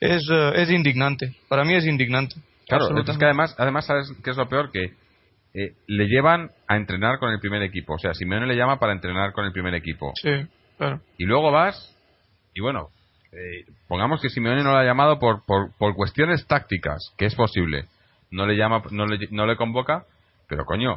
es, 0.00 0.22
eh, 0.30 0.52
es 0.56 0.70
indignante. 0.70 1.34
Para 1.48 1.64
mí 1.64 1.74
es 1.74 1.86
indignante. 1.86 2.34
Claro, 2.68 2.88
es 2.98 3.16
que 3.18 3.24
además, 3.24 3.54
además 3.58 3.86
¿sabes 3.86 4.12
qué 4.24 4.30
es 4.30 4.36
lo 4.36 4.48
peor? 4.48 4.70
Que 4.72 4.90
eh, 5.54 5.72
le 5.86 6.04
llevan 6.06 6.50
a 6.68 6.76
entrenar 6.76 7.18
con 7.18 7.32
el 7.32 7.40
primer 7.40 7.62
equipo. 7.62 7.94
O 7.94 7.98
sea, 7.98 8.12
Simeone 8.12 8.46
le 8.46 8.56
llama 8.56 8.78
para 8.78 8.92
entrenar 8.92 9.32
con 9.32 9.46
el 9.46 9.52
primer 9.52 9.74
equipo. 9.74 10.12
Sí, 10.20 10.30
Y 11.18 11.24
luego 11.24 11.50
vas, 11.50 11.94
y 12.54 12.60
bueno, 12.60 12.88
eh, 13.32 13.64
pongamos 13.88 14.20
que 14.20 14.28
Simeone 14.28 14.62
no 14.62 14.72
lo 14.72 14.78
ha 14.78 14.84
llamado 14.84 15.18
por, 15.18 15.44
por, 15.44 15.72
por 15.78 15.94
cuestiones 15.94 16.46
tácticas, 16.46 17.12
que 17.16 17.26
es 17.26 17.34
posible. 17.34 17.86
No 18.30 18.46
le 18.46 18.56
llama, 18.56 18.82
no 18.90 19.06
le, 19.06 19.28
no 19.30 19.46
le 19.46 19.56
convoca, 19.56 20.04
pero 20.48 20.64
coño, 20.64 20.94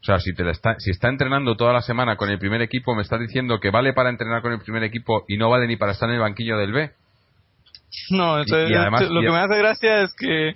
o 0.00 0.04
sea, 0.04 0.18
si 0.18 0.32
te 0.32 0.44
la 0.44 0.52
está, 0.52 0.76
si 0.78 0.90
está 0.90 1.08
entrenando 1.08 1.56
toda 1.56 1.72
la 1.72 1.82
semana 1.82 2.16
con 2.16 2.30
el 2.30 2.38
primer 2.38 2.62
equipo, 2.62 2.94
me 2.94 3.02
estás 3.02 3.20
diciendo 3.20 3.58
que 3.58 3.70
vale 3.70 3.92
para 3.92 4.10
entrenar 4.10 4.42
con 4.42 4.52
el 4.52 4.60
primer 4.60 4.84
equipo 4.84 5.24
y 5.28 5.36
no 5.36 5.50
vale 5.50 5.66
ni 5.66 5.76
para 5.76 5.92
estar 5.92 6.08
en 6.08 6.16
el 6.16 6.20
banquillo 6.20 6.56
del 6.56 6.72
B. 6.72 6.92
No, 8.10 8.38
entonces, 8.38 8.70
y 8.70 8.74
además- 8.74 9.08
lo 9.08 9.20
y- 9.22 9.24
que 9.26 9.30
me 9.32 9.38
hace 9.38 9.58
gracia 9.58 10.02
es 10.02 10.12
que 10.14 10.54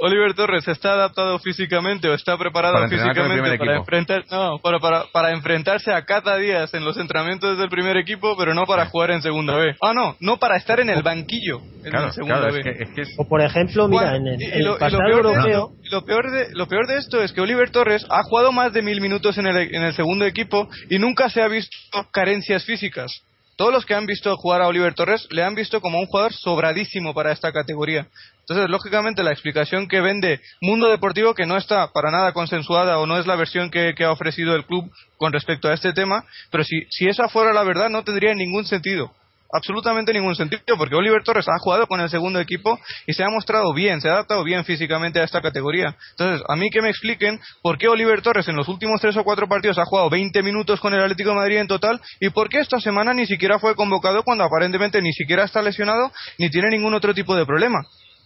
Oliver 0.00 0.34
Torres 0.34 0.66
está 0.66 0.92
adaptado 0.94 1.38
físicamente 1.38 2.08
o 2.08 2.14
está 2.14 2.36
preparado 2.36 2.74
Para 2.74 2.88
físicamente 2.88 3.56
para 3.58 3.76
enfrentar, 3.76 4.24
no, 4.30 4.58
para, 4.58 4.78
para, 4.80 5.04
para 5.12 5.30
enfrentarse 5.32 5.92
a 5.92 6.04
cada 6.04 6.36
día 6.38 6.66
en 6.72 6.84
los 6.84 6.96
entrenamientos 6.96 7.56
del 7.58 7.68
primer 7.68 7.96
equipo, 7.96 8.36
pero 8.36 8.52
no 8.54 8.66
para 8.66 8.86
jugar 8.86 9.12
en 9.12 9.22
segunda 9.22 9.54
B. 9.56 9.74
Ah, 9.80 9.92
no, 9.94 10.16
no 10.20 10.38
para 10.38 10.56
estar 10.56 10.80
en 10.80 10.90
el 10.90 11.02
banquillo 11.02 11.60
en 11.84 11.90
Claro, 11.90 12.06
el 12.08 12.12
segunda 12.12 12.38
claro, 12.38 12.52
B. 12.52 12.58
es 12.60 12.64
que, 12.64 12.82
es 12.84 12.90
que 12.94 13.00
es- 13.02 13.14
O 13.18 13.28
por 13.28 13.40
ejemplo, 13.40 13.88
mira, 13.88 14.16
en 14.16 14.26
el, 14.28 14.64
lo- 14.64 14.78
pasado 14.78 15.02
peor 15.04 15.22
de 15.24 15.32
europeo, 15.32 15.70
lo 15.90 16.04
peor 16.04 16.30
de 16.30 16.46
lo 16.52 16.66
peor 16.66 16.86
de 16.86 16.98
esto 16.98 17.22
es 17.22 17.32
que 17.32 17.40
Oliver 17.40 17.70
Torres 17.70 18.04
ha 18.10 18.22
jugado 18.24 18.52
más 18.52 18.72
de 18.72 18.82
mil 18.82 19.00
minutos 19.00 19.38
en 19.38 19.46
el, 19.46 19.56
en 19.74 19.82
el 19.82 19.92
segundo 19.94 20.24
equipo 20.24 20.68
y 20.90 20.98
nunca 20.98 21.28
se 21.30 21.42
ha 21.42 21.48
visto 21.48 21.76
carencias 22.12 22.64
físicas. 22.64 23.22
Todos 23.56 23.72
los 23.72 23.84
que 23.84 23.94
han 23.94 24.06
visto 24.06 24.36
jugar 24.36 24.62
a 24.62 24.68
Oliver 24.68 24.94
Torres 24.94 25.26
le 25.30 25.42
han 25.42 25.54
visto 25.54 25.80
como 25.80 25.98
un 25.98 26.06
jugador 26.06 26.32
sobradísimo 26.32 27.14
para 27.14 27.32
esta 27.32 27.52
categoría. 27.52 28.08
Entonces, 28.40 28.68
lógicamente, 28.68 29.22
la 29.22 29.32
explicación 29.32 29.88
que 29.88 30.00
vende 30.00 30.40
Mundo 30.60 30.88
Deportivo, 30.88 31.34
que 31.34 31.46
no 31.46 31.56
está 31.56 31.92
para 31.92 32.10
nada 32.10 32.32
consensuada 32.32 32.98
o 32.98 33.06
no 33.06 33.18
es 33.18 33.26
la 33.26 33.36
versión 33.36 33.70
que, 33.70 33.94
ha 34.04 34.10
ofrecido 34.10 34.56
el 34.56 34.64
club 34.66 34.90
con 35.16 35.32
respecto 35.32 35.68
a 35.68 35.74
este 35.74 35.92
tema, 35.92 36.24
pero 36.50 36.64
si, 36.64 36.86
si 36.90 37.06
esa 37.08 37.28
fuera 37.28 37.52
la 37.52 37.62
verdad, 37.62 37.88
no 37.88 38.02
tendría 38.02 38.34
ningún 38.34 38.64
sentido 38.64 39.14
absolutamente 39.52 40.12
ningún 40.12 40.34
sentido 40.34 40.62
porque 40.78 40.94
Oliver 40.94 41.22
Torres 41.22 41.46
ha 41.48 41.58
jugado 41.60 41.86
con 41.86 42.00
el 42.00 42.08
segundo 42.08 42.40
equipo 42.40 42.78
y 43.06 43.12
se 43.12 43.22
ha 43.22 43.28
mostrado 43.28 43.72
bien, 43.74 44.00
se 44.00 44.08
ha 44.08 44.12
adaptado 44.12 44.42
bien 44.42 44.64
físicamente 44.64 45.20
a 45.20 45.24
esta 45.24 45.40
categoría. 45.40 45.94
Entonces, 46.12 46.44
a 46.48 46.56
mí 46.56 46.70
que 46.70 46.82
me 46.82 46.88
expliquen 46.88 47.38
por 47.62 47.78
qué 47.78 47.88
Oliver 47.88 48.22
Torres 48.22 48.48
en 48.48 48.56
los 48.56 48.68
últimos 48.68 49.00
tres 49.00 49.16
o 49.16 49.24
cuatro 49.24 49.46
partidos 49.46 49.78
ha 49.78 49.84
jugado 49.84 50.10
20 50.10 50.42
minutos 50.42 50.80
con 50.80 50.94
el 50.94 51.00
Atlético 51.00 51.30
de 51.30 51.36
Madrid 51.36 51.58
en 51.58 51.68
total 51.68 52.00
y 52.18 52.30
por 52.30 52.48
qué 52.48 52.60
esta 52.60 52.80
semana 52.80 53.12
ni 53.14 53.26
siquiera 53.26 53.58
fue 53.58 53.74
convocado 53.76 54.22
cuando 54.22 54.44
aparentemente 54.44 55.02
ni 55.02 55.12
siquiera 55.12 55.44
está 55.44 55.62
lesionado 55.62 56.10
ni 56.38 56.50
tiene 56.50 56.68
ningún 56.70 56.94
otro 56.94 57.14
tipo 57.14 57.36
de 57.36 57.46
problema. 57.46 57.80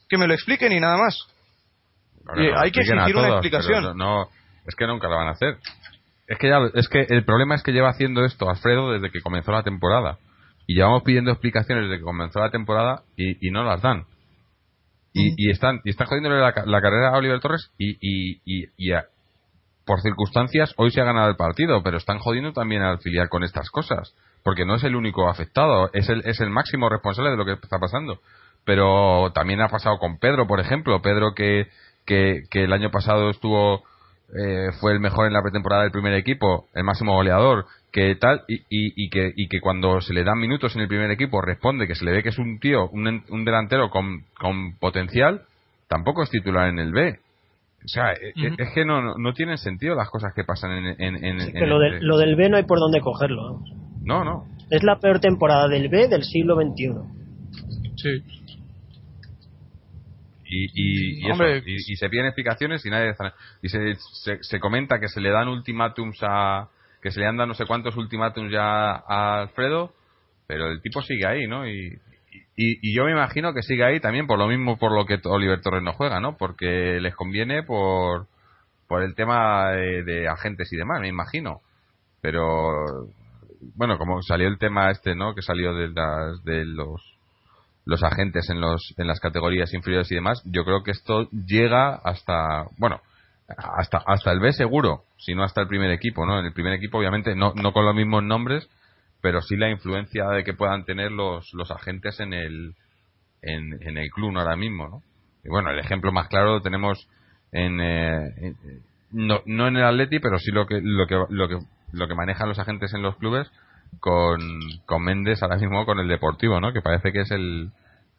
que 0.09 0.18
me 0.18 0.29
lo 0.29 0.35
expliquen 0.35 0.72
y 0.72 0.79
nada 0.79 0.97
más. 0.97 1.18
Bueno, 2.24 2.43
Y 2.45 2.53
no, 2.53 2.61
hay 2.61 2.70
que 2.70 2.81
exigir 2.81 3.16
una 3.16 3.29
explicación. 3.31 3.97
No, 3.97 4.29
es 4.64 4.74
que 4.77 4.87
nunca 4.87 5.09
lo 5.09 5.16
van 5.16 5.29
a 5.29 5.33
hacer. 5.33 5.57
Es 6.29 6.39
que 6.39 6.49
ya, 6.49 6.59
es 6.74 6.89
que 6.89 7.07
el 7.09 7.24
problema 7.24 7.55
es 7.55 7.62
que 7.62 7.72
lleva 7.72 7.89
haciendo 7.89 8.24
esto 8.24 8.49
Alfredo 8.49 8.93
desde 8.93 9.11
que 9.11 9.20
comenzó 9.20 9.53
la 9.53 9.62
temporada. 9.62 10.18
Y 10.67 10.75
llevamos 10.75 11.03
pidiendo 11.03 11.31
explicaciones 11.31 11.85
desde 11.85 11.99
que 11.99 12.05
comenzó 12.05 12.41
la 12.41 12.51
temporada 12.51 13.03
y, 13.17 13.47
y 13.47 13.51
no 13.51 13.62
las 13.64 13.83
dan. 13.83 14.05
Y, 15.12 15.35
y 15.37 15.51
están 15.51 15.81
y 15.85 15.91
están 15.91 16.07
jodiéndole 16.09 16.41
la, 16.41 16.53
la 16.67 16.81
carrera 16.83 17.09
a 17.11 17.17
Oliver 17.17 17.41
Torres 17.41 17.71
y, 17.79 17.97
y, 18.01 18.41
y, 18.45 18.69
y 18.77 18.93
a- 18.93 19.07
por 19.87 20.01
circunstancias 20.03 20.75
hoy 20.77 20.91
se 20.91 21.01
ha 21.01 21.05
ganado 21.05 21.29
el 21.31 21.37
partido, 21.37 21.83
pero 21.83 21.97
están 21.97 22.19
jodiendo 22.19 22.53
también 22.53 22.83
al 22.83 22.99
filial 22.99 23.29
con 23.29 23.45
estas 23.45 23.71
cosas. 23.71 24.14
Porque 24.43 24.64
no 24.67 24.75
es 24.75 24.85
el 24.85 24.95
único 24.97 25.29
afectado, 25.29 25.91
es 25.93 26.09
el, 26.09 26.23
es 26.27 26.41
el 26.41 26.51
máximo 26.51 26.89
responsable 26.89 27.31
de 27.31 27.37
lo 27.37 27.45
que 27.45 27.53
está 27.53 27.79
pasando. 27.79 28.21
Pero 28.64 29.31
también 29.33 29.61
ha 29.61 29.69
pasado 29.69 29.99
con 29.99 30.19
Pedro, 30.19 30.47
por 30.49 30.59
ejemplo. 30.61 31.01
Pedro 31.03 31.35
que, 31.35 31.69
que, 32.05 32.43
que 32.51 32.64
el 32.64 32.73
año 32.73 32.91
pasado 32.91 33.31
estuvo 33.31 33.85
eh, 34.37 34.71
fue 34.81 34.93
el 34.93 35.01
mejor 35.01 35.27
en 35.29 35.33
la 35.33 35.43
pretemporada 35.43 35.83
del 35.83 35.93
primer 35.93 36.14
equipo, 36.14 36.67
el 36.75 36.83
máximo 36.85 37.14
goleador, 37.14 37.67
que 37.97 38.14
tal, 38.16 38.42
y, 38.47 38.57
y, 38.57 38.92
y 39.07 39.09
que, 39.09 39.32
y 39.34 39.49
que 39.49 39.59
cuando 39.62 40.03
se 40.03 40.12
le 40.12 40.22
dan 40.22 40.38
minutos 40.38 40.76
en 40.76 40.82
el 40.82 40.88
primer 40.88 41.11
equipo 41.11 41.40
responde 41.40 41.86
que 41.86 41.94
se 41.94 42.05
le 42.05 42.12
ve 42.12 42.22
que 42.22 42.28
es 42.28 42.38
un 42.38 42.59
tío, 42.61 42.90
un, 42.90 43.09
en- 43.09 43.24
un 43.30 43.47
delantero 43.47 43.88
con, 43.88 44.24
con 44.38 44.76
potencial, 44.78 45.40
tampoco 45.88 46.22
es 46.22 46.28
titular 46.28 46.68
en 46.68 46.78
el 46.78 46.92
B. 46.92 47.18
O 47.82 47.88
sea, 47.88 48.12
e- 48.12 48.34
e- 48.36 48.55
es 48.59 48.68
que 48.74 48.84
no, 48.84 49.01
no, 49.01 49.14
no 49.16 49.32
tienen 49.32 49.57
sentido 49.57 49.94
las 49.94 50.11
cosas 50.11 50.34
que 50.34 50.44
pasan 50.44 50.72
en, 50.72 50.86
en, 51.03 51.24
en- 51.24 51.40
en 51.40 51.53
que 51.53 51.59
el 51.64 51.70
lo, 51.70 51.78
B. 51.78 51.90
del- 51.90 52.07
lo 52.07 52.18
del 52.18 52.36
B 52.36 52.51
no 52.51 52.59
hay 52.59 52.64
por 52.64 52.78
dónde 52.80 53.01
cogerlo. 53.01 53.61
No, 54.05 54.24
no. 54.24 54.44
Es 54.70 54.82
la 54.82 54.99
peor 55.01 55.18
temporada 55.20 55.66
del 55.66 55.88
B 55.88 56.07
del 56.09 56.22
siglo 56.22 56.55
XXI. 56.57 56.92
Sí. 57.97 58.22
Y, 60.49 60.64
y, 60.64 60.70
y, 60.74 61.24
eso, 61.24 61.32
Hombre. 61.32 61.62
y, 61.64 61.92
y 61.92 61.97
se 61.97 62.09
piden 62.11 62.26
explicaciones 62.26 62.84
y 62.84 62.90
nadie 62.90 63.14
y 63.62 63.68
se, 63.68 63.94
se, 64.22 64.38
se 64.42 64.61
comenta 64.61 65.01
que 65.01 65.09
se 65.09 65.20
le 65.20 65.30
dan 65.30 65.49
ultimátums 65.49 66.18
a 66.22 66.68
que 67.03 67.11
se 67.11 67.20
le 67.20 67.26
han 67.26 67.36
dado 67.36 67.49
no 67.49 67.55
sé 67.55 67.66
cuántos 67.66 67.97
ultimátums 67.97 68.53
ya 68.53 68.92
a 68.92 69.40
Alfredo 69.40 69.92
pero 70.47 70.70
el 70.70 70.80
tipo 70.80 71.03
sigue 71.03 71.26
ahí 71.26 71.47
no 71.47 71.66
y, 71.68 71.99
y, 72.57 72.94
yo 72.94 73.05
me 73.05 73.12
imagino 73.12 73.53
que 73.53 73.62
sigue 73.62 73.84
ahí 73.84 74.01
también 74.01 74.26
por 74.26 74.38
lo 74.38 74.47
mismo 74.47 74.78
por 74.78 74.92
lo 74.92 75.07
que 75.07 75.20
Oliver 75.24 75.61
Torres 75.61 75.82
no 75.82 75.92
juega 75.92 76.20
no 76.20 76.36
porque 76.36 76.99
les 77.01 77.14
conviene 77.14 77.62
por 77.62 78.26
por 78.88 79.03
el 79.03 79.14
tema 79.14 79.70
de, 79.70 80.05
de 80.05 80.28
agentes 80.28 80.72
y 80.72 80.76
demás 80.76 81.01
me 81.01 81.09
imagino. 81.09 81.61
Pero 82.20 83.09
bueno 83.74 83.99
como 83.99 84.22
salió 84.22 84.49
el 84.49 84.59
tema 84.59 84.90
este 84.90 85.14
no 85.14 85.34
que 85.34 85.42
salió 85.42 85.74
de 85.74 85.88
las 85.88 86.42
de 86.44 86.64
los 86.64 87.01
los 87.84 88.03
agentes 88.03 88.49
en 88.51 88.61
los 88.61 88.94
en 88.97 89.07
las 89.07 89.20
categorías 89.20 89.72
inferiores 89.72 90.11
y 90.12 90.16
demás 90.16 90.42
yo 90.44 90.64
creo 90.64 90.82
que 90.82 90.90
esto 90.90 91.28
llega 91.30 91.94
hasta 91.94 92.66
bueno 92.78 93.01
hasta 93.49 93.99
hasta 94.07 94.32
el 94.32 94.40
B 94.40 94.53
seguro 94.53 95.05
si 95.18 95.34
no 95.34 95.44
hasta 95.44 95.61
el 95.61 95.68
primer 95.68 95.90
equipo 95.90 96.26
no 96.26 96.38
en 96.40 96.47
el 96.47 96.53
primer 96.53 96.72
equipo 96.72 96.99
obviamente 96.99 97.34
no 97.36 97.53
no 97.55 97.72
con 97.72 97.84
los 97.84 97.94
mismos 97.94 98.24
nombres 98.24 98.68
pero 99.20 99.40
sí 99.40 99.57
la 99.57 99.70
influencia 99.70 100.28
de 100.30 100.42
que 100.42 100.55
puedan 100.55 100.84
tener 100.84 101.12
los 101.12 101.53
los 101.55 101.70
agentes 101.70 102.18
en 102.20 102.32
el 102.32 102.74
en, 103.42 103.97
el 103.97 104.11
club 104.11 104.32
¿no? 104.32 104.40
ahora 104.40 104.57
mismo 104.57 104.88
no 104.88 105.03
y 105.44 105.49
bueno 105.49 105.70
el 105.70 105.78
ejemplo 105.78 106.11
más 106.11 106.28
claro 106.28 106.55
lo 106.55 106.62
tenemos 106.62 107.09
en, 107.53 107.80
eh, 107.80 108.55
no, 109.12 109.42
no 109.47 109.68
en 109.68 109.76
el 109.76 109.84
Atleti 109.84 110.18
pero 110.18 110.38
sí 110.38 110.51
lo 110.51 110.66
que 110.66 110.80
lo 110.82 111.07
que 111.07 111.14
lo 111.28 111.49
que 111.49 111.59
lo 111.92 112.09
que 112.09 112.14
manejan 112.14 112.49
los 112.49 112.59
agentes 112.59 112.92
en 112.94 113.03
los 113.03 113.16
clubes 113.16 113.51
con, 114.01 114.40
con 114.84 115.03
Méndez 115.03 115.42
ahora 115.42 115.57
mismo 115.57 115.84
con 115.86 115.99
el 115.99 116.09
Deportivo, 116.09 116.61
¿no? 116.61 116.72
Que 116.72 116.82
parece 116.82 117.12
que 117.12 117.20
es 117.20 117.30
el, 117.30 117.70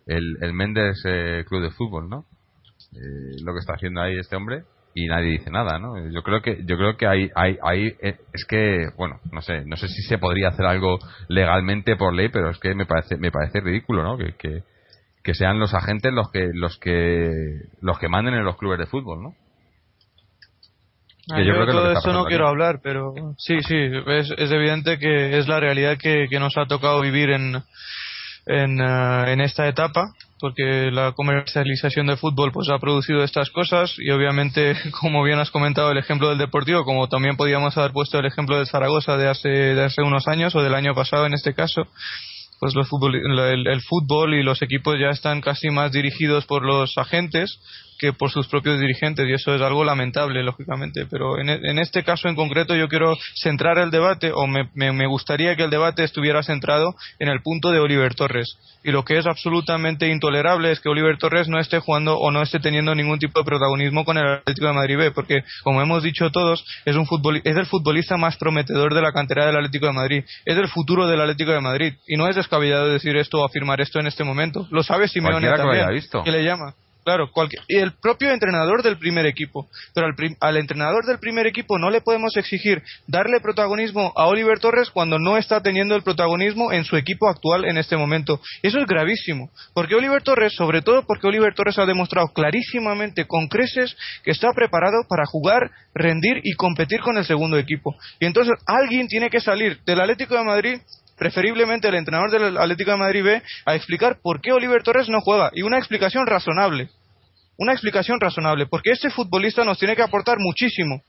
el, 0.06 0.38
el 0.42 0.54
Méndez 0.54 0.98
eh, 1.06 1.46
Club 1.48 1.62
de 1.62 1.72
Fútbol, 1.72 2.10
¿no? 2.10 2.26
Eh, 2.94 3.42
lo 3.44 3.54
que 3.54 3.60
está 3.60 3.74
haciendo 3.74 4.02
ahí 4.02 4.18
este 4.18 4.36
hombre 4.36 4.64
y 4.98 5.06
nadie 5.06 5.30
dice 5.30 5.52
nada, 5.52 5.78
¿no? 5.78 6.10
Yo 6.10 6.24
creo 6.24 6.42
que 6.42 6.64
yo 6.66 6.76
creo 6.76 6.98
que 6.98 7.06
hay 7.06 7.30
hay, 7.36 7.58
hay 7.62 7.96
eh, 8.02 8.18
es 8.34 8.46
que 8.46 8.90
bueno, 8.98 9.20
no 9.32 9.42
sé, 9.42 9.64
no 9.66 9.76
sé 9.76 9.88
si 9.88 10.02
se 10.02 10.18
podría 10.18 10.50
hacer 10.50 10.66
algo 10.66 10.98
legalmente 11.28 11.96
por 11.96 12.16
ley, 12.16 12.30
pero 12.30 12.50
es 12.50 12.58
que 12.58 12.74
me 12.74 12.88
parece 12.88 13.18
me 13.18 13.32
parece 13.32 13.62
ridículo, 13.62 14.02
¿no? 14.02 14.18
Que, 14.18 14.34
que, 14.34 14.64
que 15.24 15.34
sean 15.36 15.60
los 15.60 15.76
agentes 15.76 16.12
los 16.12 16.32
que 16.32 16.50
los 16.52 16.80
que 16.80 17.32
los 17.80 18.00
que 18.00 18.10
manden 18.10 18.34
en 18.34 18.44
los 18.44 18.58
clubes 18.58 18.80
de 18.80 18.88
fútbol, 18.88 19.22
¿no? 19.22 19.36
Ah, 21.30 21.36
Que 21.36 21.46
yo 21.46 21.50
yo 21.50 21.54
creo 21.54 21.66
que 21.66 21.70
es 21.72 21.76
lo 21.76 21.82
todo 21.82 21.90
que 21.92 21.98
está 21.98 22.10
esto 22.10 22.20
no 22.20 22.26
quiero 22.26 22.48
hablar, 22.48 22.80
pero 22.82 23.14
sí, 23.38 23.60
sí, 23.62 23.76
es, 23.76 24.32
es 24.36 24.52
evidente 24.52 24.98
que 24.98 25.38
es 25.38 25.48
la 25.48 25.60
realidad 25.60 25.98
que, 26.02 26.26
que 26.28 26.40
nos 26.40 26.58
ha 26.58 26.66
tocado 26.66 27.02
vivir 27.02 27.30
en, 27.30 27.56
en, 28.48 28.82
eh, 28.82 29.34
en 29.34 29.42
esta 29.42 29.68
etapa, 29.68 30.08
porque 30.40 30.92
la 30.92 31.14
comercialización 31.14 32.08
del 32.08 32.18
fútbol 32.18 32.52
pues 32.52 32.70
ha 32.70 32.80
producido 32.80 33.24
estas 33.24 33.50
cosas 33.50 33.96
y 33.98 34.12
obviamente, 34.12 34.76
como 35.02 35.24
bien 35.24 35.40
has 35.40 35.52
comentado 35.52 35.92
el 35.92 35.98
ejemplo 35.98 36.30
del 36.30 36.38
Deportivo, 36.38 36.84
como 36.84 37.08
también 37.08 37.38
podíamos 37.38 37.78
haber 37.78 37.92
puesto 37.92 38.20
el 38.20 38.26
ejemplo 38.26 38.58
del 38.58 38.68
Zaragoza 38.68 39.18
de 39.18 39.28
hace, 39.28 39.50
de 39.50 39.84
hace 39.84 40.02
unos 40.02 40.28
años 40.28 40.56
o 40.56 40.62
del 40.62 40.76
año 40.76 40.94
pasado 40.94 41.26
en 41.26 41.34
este 41.34 41.54
caso, 41.54 41.88
pues 42.60 42.76
los 42.76 42.88
fútbol, 42.88 43.16
el 43.16 43.82
fútbol 43.82 44.34
y 44.34 44.44
los 44.44 44.62
equipos 44.62 44.96
ya 45.00 45.10
están 45.10 45.42
casi 45.42 45.70
más 45.70 45.92
dirigidos 45.92 46.46
por 46.46 46.66
los 46.66 46.98
agentes 46.98 47.60
que 48.00 48.14
por 48.14 48.30
sus 48.32 48.48
propios 48.48 48.80
dirigentes 48.80 49.28
y 49.28 49.34
eso 49.34 49.54
es 49.56 49.62
algo 49.62 49.84
lamentable 49.84 50.44
lógicamente 50.44 51.06
pero 51.10 51.40
en, 51.40 51.50
e- 51.50 51.60
en 51.64 51.80
este 51.80 52.04
caso 52.04 52.28
en 52.30 52.36
concreto 52.36 52.76
yo 52.76 52.88
quiero 52.88 53.16
centrar 53.42 53.78
el 53.78 53.92
debate 53.92 54.32
o 54.34 54.48
me, 54.48 54.70
me- 54.74 54.92
me 54.92 55.08
gustaría 55.08 55.56
que 55.56 55.64
el 55.64 55.70
debate 55.70 56.04
estuviera 56.04 56.44
centrado 56.44 56.94
en 57.20 57.28
el 57.30 57.42
punto 57.42 57.72
de 57.72 57.80
Oliver 57.80 58.14
Torres. 58.16 58.48
Y 58.84 58.92
lo 58.92 59.04
que 59.04 59.18
es 59.18 59.26
absolutamente 59.26 60.08
intolerable 60.08 60.72
es 60.72 60.80
que 60.80 60.90
Oliver 60.90 61.18
Torres 61.18 61.48
no 61.48 61.60
esté 61.60 61.80
jugando 61.80 62.18
o 62.18 62.32
no 62.32 62.42
esté 62.42 62.60
teniendo 62.60 62.94
ningún 62.96 63.20
tipo 63.20 63.40
de 63.40 63.46
protagonismo 63.46 64.06
con 64.06 64.18
el 64.18 64.26
Atlético 64.28 64.68
de 64.68 64.74
Madrid 64.74 64.98
B 64.98 65.12
porque 65.12 65.44
como 65.64 65.82
hemos 65.82 66.04
dicho 66.04 66.30
todos 66.32 66.64
es 66.86 66.96
un 66.96 67.06
futbol, 67.06 67.42
es 67.44 67.56
el 67.58 67.66
futbolista 67.66 68.16
más 68.18 68.38
prometedor 68.38 68.94
de 68.94 69.02
la 69.02 69.12
cantera 69.12 69.46
del 69.46 69.56
Atlético 69.58 69.88
de 69.88 69.94
Madrid 69.94 70.24
es 70.46 70.58
el 70.58 70.68
futuro 70.70 71.08
del 71.08 71.20
Atlético 71.20 71.52
de 71.52 71.62
Madrid 71.62 71.94
y 72.08 72.16
no 72.18 72.28
es 72.30 72.36
descabellado 72.36 72.88
decir 72.90 73.16
esto 73.18 73.42
o 73.42 73.46
afirmar 73.46 73.82
esto 73.82 74.00
en 74.00 74.08
este 74.08 74.24
momento. 74.24 74.68
Lo 74.72 74.84
sabe 74.84 75.08
Simeone 75.08 75.40
que 75.42 75.48
también 75.58 75.86
que 76.24 76.32
le 76.32 76.44
llama 76.44 76.74
Claro, 77.08 77.32
cualquier- 77.32 77.64
el 77.70 77.94
propio 77.94 78.32
entrenador 78.32 78.84
del 78.84 78.98
primer 78.98 79.26
equipo. 79.28 79.70
Pero 79.96 80.08
al, 80.08 80.14
al 80.42 80.58
entrenador 80.58 81.06
del 81.06 81.20
primer 81.20 81.48
equipo 81.48 81.80
no 81.80 81.90
le 81.90 82.02
podemos 82.02 82.36
exigir 82.36 82.84
darle 83.08 83.40
protagonismo 83.40 84.12
a 84.18 84.26
Oliver 84.26 84.60
Torres 84.60 84.90
cuando 84.92 85.18
no 85.18 85.38
está 85.38 85.62
teniendo 85.62 85.96
el 85.96 86.02
protagonismo 86.04 86.74
en 86.74 86.84
su 86.84 86.98
equipo 86.98 87.30
actual 87.30 87.64
en 87.64 87.78
este 87.78 87.96
momento. 87.96 88.42
Eso 88.62 88.80
es 88.80 88.86
gravísimo. 88.88 89.50
Porque 89.74 89.96
Oliver 89.96 90.22
Torres, 90.22 90.54
sobre 90.54 90.82
todo 90.82 91.04
porque 91.08 91.28
Oliver 91.28 91.54
Torres 91.54 91.80
ha 91.80 91.86
demostrado 91.86 92.28
clarísimamente 92.34 93.26
con 93.26 93.48
creces 93.48 93.96
que 94.26 94.32
está 94.32 94.52
preparado 94.52 95.06
para 95.08 95.24
jugar, 95.26 95.72
rendir 95.96 96.42
y 96.44 96.56
competir 96.56 97.00
con 97.00 97.18
el 97.18 97.24
segundo 97.24 97.58
equipo. 97.58 97.96
Y 98.20 98.26
entonces 98.26 98.56
alguien 98.66 99.08
tiene 99.08 99.30
que 99.30 99.40
salir 99.40 99.80
del 99.86 100.02
Atlético 100.02 100.36
de 100.36 100.44
Madrid 100.44 100.80
preferiblemente 101.18 101.88
el 101.88 101.96
entrenador 101.96 102.30
del 102.30 102.58
Atlético 102.60 102.92
de 102.92 102.98
Madrid 102.98 103.24
B, 103.24 103.42
a 103.66 103.74
explicar 103.76 104.20
por 104.22 104.40
qué 104.40 104.52
Oliver 104.54 104.84
Torres 104.84 105.10
no 105.10 105.20
juega. 105.20 105.50
Y 105.52 105.64
una 105.64 105.80
explicación 105.80 106.28
razonable. 106.28 106.90
Una 107.58 107.74
explicación 107.74 108.20
razonable. 108.20 108.66
Porque 108.68 108.92
este 108.92 109.10
futbolista 109.10 109.64
nos 109.64 109.78
tiene 109.80 109.96
que 109.96 110.04
aportar 110.04 110.38
muchísimo 110.40 111.02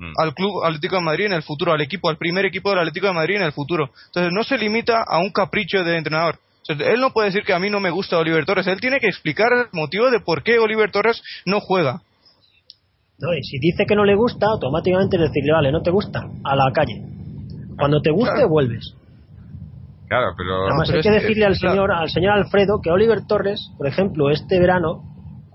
Mm. 0.00 0.12
al 0.16 0.32
Club 0.32 0.62
Atlético 0.64 0.94
de 0.94 1.02
Madrid 1.02 1.26
en 1.26 1.32
el 1.32 1.42
futuro, 1.42 1.72
al 1.72 1.80
equipo, 1.80 2.08
al 2.08 2.16
primer 2.18 2.44
equipo 2.46 2.70
del 2.70 2.78
Atlético 2.78 3.08
de 3.08 3.14
Madrid 3.14 3.34
en 3.36 3.42
el 3.42 3.52
futuro. 3.52 3.90
Entonces 4.06 4.32
no 4.32 4.44
se 4.44 4.56
limita 4.56 5.02
a 5.04 5.18
un 5.18 5.30
capricho 5.32 5.82
de 5.82 5.96
entrenador. 5.96 6.38
Él 6.68 7.00
no 7.00 7.10
puede 7.10 7.30
decir 7.30 7.42
que 7.44 7.52
a 7.52 7.58
mí 7.58 7.68
no 7.68 7.80
me 7.80 7.90
gusta 7.90 8.16
Oliver 8.18 8.44
Torres. 8.44 8.66
Él 8.68 8.80
tiene 8.80 9.00
que 9.00 9.08
explicar 9.08 9.48
el 9.52 9.66
motivo 9.72 10.08
de 10.10 10.20
por 10.20 10.44
qué 10.44 10.58
Oliver 10.60 10.92
Torres 10.92 11.20
no 11.46 11.58
juega. 11.60 12.02
No, 13.18 13.34
y 13.34 13.42
si 13.42 13.58
dice 13.58 13.86
que 13.88 13.96
no 13.96 14.04
le 14.04 14.14
gusta, 14.14 14.46
automáticamente 14.52 15.18
decirle, 15.18 15.52
vale, 15.52 15.72
no 15.72 15.82
te 15.82 15.90
gusta, 15.90 16.20
a 16.44 16.54
la 16.54 16.70
calle. 16.72 17.02
Cuando 17.76 18.00
te 18.00 18.10
guste, 18.12 18.34
Claro. 18.34 18.48
vuelves. 18.50 18.94
Claro, 20.08 20.28
pero 20.36 20.66
Además, 20.66 20.86
pero 20.88 20.96
hay 20.96 21.00
es 21.00 21.06
que 21.06 21.10
decirle 21.22 21.44
al 21.44 21.58
claro. 21.58 21.74
señor, 21.74 21.92
al 21.92 22.10
señor 22.10 22.32
Alfredo 22.34 22.80
que 22.82 22.90
Oliver 22.92 23.26
Torres, 23.26 23.70
por 23.76 23.88
ejemplo, 23.88 24.30
este 24.30 24.60
verano 24.60 25.02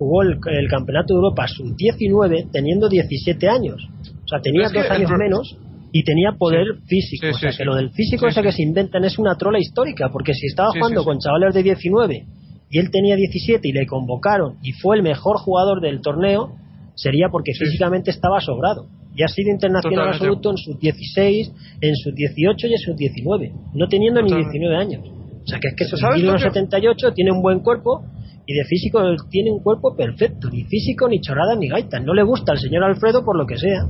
jugó 0.03 0.21
el, 0.23 0.37
el 0.51 0.67
Campeonato 0.69 1.13
de 1.13 1.17
Europa 1.17 1.47
sub-19 1.47 2.49
teniendo 2.51 2.89
17 2.89 3.47
años. 3.49 3.87
O 4.23 4.27
sea, 4.27 4.39
tenía 4.41 4.67
dos 4.69 4.89
años 4.89 5.11
menos 5.17 5.57
y 5.91 6.03
tenía 6.03 6.31
poder 6.37 6.65
físico. 6.87 7.25
Sí, 7.27 7.31
o 7.31 7.37
sea, 7.39 7.51
sí, 7.51 7.57
que 7.57 7.65
lo 7.65 7.75
del 7.75 7.89
físico 7.91 8.27
ese 8.27 8.41
que 8.41 8.51
se 8.51 8.63
inventan 8.63 9.03
es 9.05 9.17
una 9.19 9.35
trola 9.35 9.59
histórica, 9.59 10.09
porque 10.11 10.33
si 10.33 10.47
estaba 10.47 10.69
jugando 10.71 11.03
con 11.03 11.19
chavales 11.19 11.53
de 11.53 11.63
19 11.63 12.25
y 12.69 12.79
él 12.79 12.89
tenía 12.91 13.15
17 13.15 13.67
y 13.67 13.71
le 13.71 13.85
convocaron 13.85 14.55
y 14.63 14.71
fue 14.73 14.97
el 14.97 15.03
mejor 15.03 15.37
jugador 15.37 15.81
del 15.81 16.01
torneo, 16.01 16.55
sería 16.95 17.29
porque 17.31 17.53
físicamente 17.53 18.11
estaba 18.11 18.39
sobrado. 18.41 18.87
Y 19.15 19.21
ha 19.21 19.27
sido 19.27 19.51
internacional 19.51 20.09
Totalmente. 20.09 20.25
absoluto 20.25 20.49
en 20.51 20.57
sus 20.57 20.79
16, 20.79 21.51
en 21.81 21.95
sus 21.95 22.15
18 22.15 22.65
y 22.67 22.71
en 22.71 22.79
sus 22.79 22.95
19, 22.97 23.51
no 23.75 23.87
teniendo 23.87 24.21
Totalmente. 24.21 24.57
ni 24.57 24.59
19 24.65 24.75
años. 24.75 25.05
O 25.43 25.47
sea, 25.47 25.59
que 25.59 25.67
es 25.67 25.75
que 25.75 25.83
eso 25.83 25.97
¿Sabes 25.97 26.15
mide 26.17 26.25
lo 26.25 26.31
unos 26.31 26.43
que- 26.43 26.49
78, 26.49 27.11
tiene 27.13 27.31
un 27.31 27.41
buen 27.43 27.59
cuerpo 27.59 28.01
y 28.45 28.53
de 28.53 28.65
físico 28.65 29.01
tiene 29.29 29.51
un 29.51 29.61
cuerpo 29.63 29.95
perfecto, 29.95 30.49
ni 30.49 30.63
físico, 30.65 31.07
ni 31.07 31.21
chorradas, 31.21 31.57
ni 31.57 31.69
gaitas. 31.69 32.03
No 32.03 32.13
le 32.13 32.23
gusta 32.23 32.51
al 32.53 32.59
señor 32.59 32.83
Alfredo 32.83 33.23
por 33.23 33.37
lo 33.37 33.45
que 33.45 33.57
sea. 33.57 33.85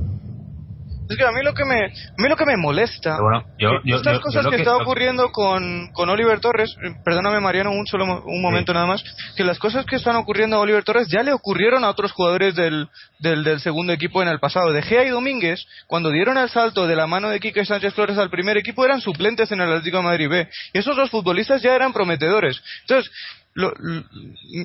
Es 1.06 1.18
que 1.18 1.24
a 1.24 1.32
mí 1.32 1.42
lo 1.44 1.52
que 1.52 1.66
me, 1.66 1.74
a 1.84 1.88
mí 2.16 2.28
lo 2.30 2.36
que 2.36 2.46
me 2.46 2.56
molesta, 2.56 3.18
bueno, 3.20 3.44
yo- 3.58 3.82
que 3.82 3.90
yo- 3.90 3.96
estas 3.96 4.14
yo- 4.16 4.20
cosas 4.22 4.44
que, 4.46 4.50
que- 4.52 4.56
está 4.62 4.78
ocurriendo 4.78 5.32
con, 5.32 5.88
con 5.92 6.08
Oliver 6.08 6.40
Torres, 6.40 6.74
eh, 6.82 6.94
perdóname 7.04 7.40
Mariano, 7.40 7.72
un 7.72 7.86
solo 7.86 8.22
un 8.24 8.40
momento 8.40 8.72
nada 8.72 8.86
más, 8.86 9.04
que 9.36 9.44
las 9.44 9.58
cosas 9.58 9.84
que 9.84 9.96
están 9.96 10.16
ocurriendo 10.16 10.56
a 10.56 10.60
Oliver 10.60 10.82
Torres 10.82 11.08
ya 11.10 11.22
le 11.22 11.34
ocurrieron 11.34 11.84
a 11.84 11.90
otros 11.90 12.10
jugadores 12.12 12.54
del, 12.54 12.88
del, 13.18 13.44
del 13.44 13.60
segundo 13.60 13.92
equipo 13.92 14.22
en 14.22 14.28
el 14.28 14.40
pasado. 14.40 14.72
De 14.72 14.80
Gea 14.80 15.04
y 15.04 15.10
Domínguez, 15.10 15.66
cuando 15.88 16.08
dieron 16.10 16.38
el 16.38 16.48
salto 16.48 16.86
de 16.86 16.96
la 16.96 17.06
mano 17.06 17.28
de 17.28 17.38
Quique 17.38 17.66
Sánchez 17.66 17.92
Flores 17.92 18.16
al 18.16 18.30
primer 18.30 18.56
equipo, 18.56 18.82
eran 18.82 19.02
suplentes 19.02 19.52
en 19.52 19.60
el 19.60 19.68
Atlético 19.72 19.98
de 19.98 20.04
Madrid 20.04 20.30
B. 20.30 20.48
Y 20.72 20.78
esos 20.78 20.96
dos 20.96 21.10
futbolistas 21.10 21.60
ya 21.60 21.74
eran 21.76 21.92
prometedores. 21.92 22.62
Entonces, 22.80 23.12
lo, 23.54 23.72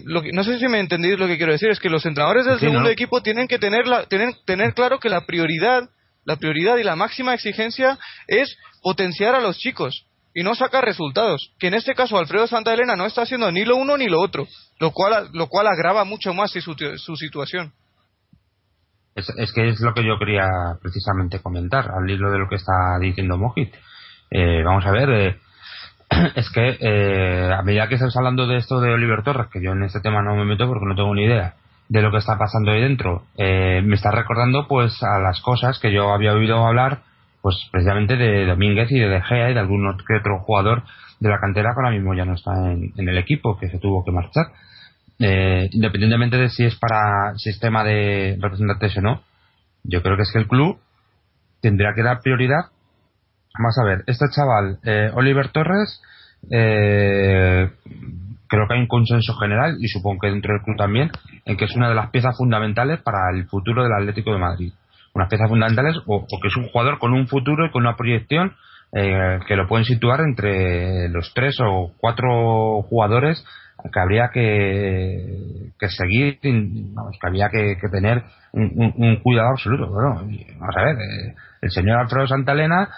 lo- 0.06 0.22
no 0.34 0.44
sé 0.44 0.60
si 0.60 0.68
me 0.68 0.80
entendéis 0.80 1.18
lo 1.20 1.28
que 1.28 1.38
quiero 1.38 1.52
decir, 1.52 1.70
es 1.70 1.80
que 1.80 1.90
los 1.90 2.06
entrenadores 2.06 2.46
del 2.46 2.56
Sí, 2.60 2.66
segundo 2.66 2.84
¿no? 2.84 2.90
equipo 2.90 3.22
tienen 3.22 3.48
que 3.48 3.60
tener, 3.60 3.88
la, 3.88 4.06
tener, 4.06 4.34
tener 4.46 4.74
claro 4.74 5.00
que 5.00 5.10
la 5.10 5.26
prioridad, 5.26 5.90
la 6.26 6.36
prioridad 6.38 6.78
y 6.78 6.84
la 6.84 6.96
máxima 6.96 7.34
exigencia 7.34 7.98
es 8.28 8.58
potenciar 8.82 9.36
a 9.36 9.42
los 9.42 9.58
chicos 9.58 10.06
y 10.34 10.44
no 10.44 10.56
sacar 10.56 10.84
resultados. 10.86 11.54
Que 11.60 11.68
en 11.68 11.74
este 11.76 11.94
caso 11.96 12.18
Alfredo 12.18 12.48
Santa 12.48 12.74
Elena 12.74 12.96
no 12.96 13.06
está 13.06 13.22
haciendo 13.24 13.52
ni 13.52 13.64
lo 13.66 13.76
uno 13.76 13.96
ni 13.98 14.08
lo 14.08 14.20
otro, 14.22 14.48
lo 14.80 14.92
cual, 14.92 15.30
lo 15.34 15.48
cual 15.48 15.68
agrava 15.68 16.04
mucho 16.04 16.34
más 16.34 16.52
su, 16.52 16.76
su 16.98 17.16
situación. 17.16 17.72
Es, 19.16 19.28
es 19.38 19.52
que 19.52 19.70
es 19.70 19.80
lo 19.82 19.94
que 19.94 20.04
yo 20.06 20.18
quería 20.18 20.48
precisamente 20.82 21.40
comentar, 21.42 21.90
al 21.92 22.10
hilo 22.10 22.32
de 22.32 22.38
lo 22.40 22.48
que 22.48 22.56
está 22.56 22.74
diciendo 23.02 23.38
Mojit. 23.38 23.74
Eh, 24.32 24.64
vamos 24.64 24.86
a 24.86 24.92
ver, 24.92 25.10
eh, 25.10 25.40
es 26.36 26.50
que 26.52 26.78
eh, 26.80 27.52
a 27.52 27.62
medida 27.62 27.88
que 27.88 27.96
estás 27.96 28.16
hablando 28.18 28.48
de 28.48 28.58
esto 28.58 28.80
de 28.82 28.92
Oliver 28.92 29.24
Torres, 29.24 29.48
que 29.52 29.62
yo 29.62 29.72
en 29.72 29.84
este 29.84 30.02
tema 30.02 30.22
no 30.22 30.36
me 30.36 30.46
meto 30.46 30.68
porque 30.68 30.86
no 30.86 30.96
tengo 30.96 31.14
ni 31.16 31.26
idea 31.26 31.56
de 31.88 32.02
lo 32.02 32.12
que 32.12 32.18
está 32.18 32.38
pasando 32.38 32.72
ahí 32.72 32.82
dentro, 32.82 33.24
eh, 33.38 33.82
me 33.84 33.96
está 33.96 34.12
recordando 34.12 34.68
pues 34.68 35.02
a 35.02 35.20
las 35.20 35.42
cosas 35.42 35.80
que 35.80 35.92
yo 35.92 36.14
había 36.14 36.34
oído 36.34 36.66
hablar 36.66 37.00
pues 37.42 37.56
precisamente 37.72 38.16
de 38.16 38.46
Domínguez 38.46 38.92
y 38.92 39.00
de 39.00 39.08
De 39.08 39.22
Gea 39.22 39.50
y 39.50 39.54
de 39.54 39.60
algún 39.60 39.98
que 40.08 40.18
otro 40.18 40.40
jugador 40.40 40.84
de 41.20 41.30
la 41.30 41.40
cantera 41.40 41.72
que 41.74 41.80
ahora 41.80 41.92
mismo 41.92 42.14
ya 42.14 42.26
no 42.26 42.34
está 42.34 42.52
en, 42.72 42.94
en 42.96 43.10
el 43.10 43.18
equipo, 43.18 43.58
que 43.58 43.70
se 43.70 43.80
tuvo 43.80 44.04
que 44.04 44.12
marchar. 44.12 44.48
Eh, 45.20 45.68
independientemente 45.74 46.38
de 46.38 46.50
si 46.50 46.64
es 46.64 46.76
para 46.76 47.38
sistema 47.38 47.84
de 47.84 48.38
representantes 48.40 48.98
o 48.98 49.02
no, 49.02 49.22
yo 49.84 50.02
creo 50.02 50.16
que 50.16 50.24
es 50.24 50.32
que 50.32 50.40
el 50.40 50.48
club 50.48 50.80
tendría 51.62 51.94
que 51.94 52.04
dar 52.04 52.22
prioridad. 52.22 52.72
Vamos 53.60 53.78
a 53.78 53.84
ver, 53.84 54.04
este 54.08 54.26
chaval, 54.30 54.80
eh, 54.86 55.12
Oliver 55.16 55.50
Torres, 55.50 56.02
eh, 56.50 57.70
creo 58.48 58.68
que 58.68 58.74
hay 58.74 58.80
un 58.80 58.88
consenso 58.88 59.34
general, 59.36 59.76
y 59.82 59.90
supongo 59.90 60.22
que 60.22 60.30
dentro 60.30 60.54
del 60.54 60.64
club 60.64 60.78
también, 60.78 61.12
en 61.44 61.58
que 61.58 61.66
es 61.66 61.76
una 61.76 61.90
de 61.90 61.96
las 61.96 62.10
piezas 62.10 62.38
fundamentales 62.38 63.02
para 63.02 63.18
el 63.34 63.48
futuro 63.48 63.84
del 63.84 63.92
Atlético 63.92 64.32
de 64.32 64.40
Madrid. 64.40 64.72
Unas 65.14 65.28
piezas 65.28 65.50
fundamentales, 65.50 65.98
o, 66.06 66.26
o 66.32 66.40
que 66.42 66.48
es 66.48 66.56
un 66.56 66.70
jugador 66.70 67.00
con 67.00 67.12
un 67.12 67.28
futuro 67.28 67.66
y 67.66 67.72
con 67.72 67.82
una 67.82 67.98
proyección 67.98 68.54
eh, 68.94 69.40
que 69.46 69.58
lo 69.58 69.68
pueden 69.68 69.84
situar 69.84 70.22
entre 70.22 71.10
los 71.10 71.34
tres 71.34 71.58
o 71.60 71.92
cuatro 72.00 72.82
jugadores 72.84 73.46
que 73.94 74.00
habría 74.00 74.30
que, 74.34 75.72
que 75.78 75.90
seguir, 75.90 76.40
vamos, 76.44 77.18
que 77.20 77.28
había 77.28 77.50
que, 77.50 77.76
tener 77.92 78.24
un, 78.54 79.20
cuidado 79.22 79.50
absoluto. 79.50 79.88
Bueno, 79.90 80.16
vamos 80.60 80.76
a 80.78 80.82
ver, 80.82 80.96
eh, 80.96 81.36
el 81.62 81.72
señor 81.72 82.00
Alfredo 82.00 82.28
Santalena 82.28 82.90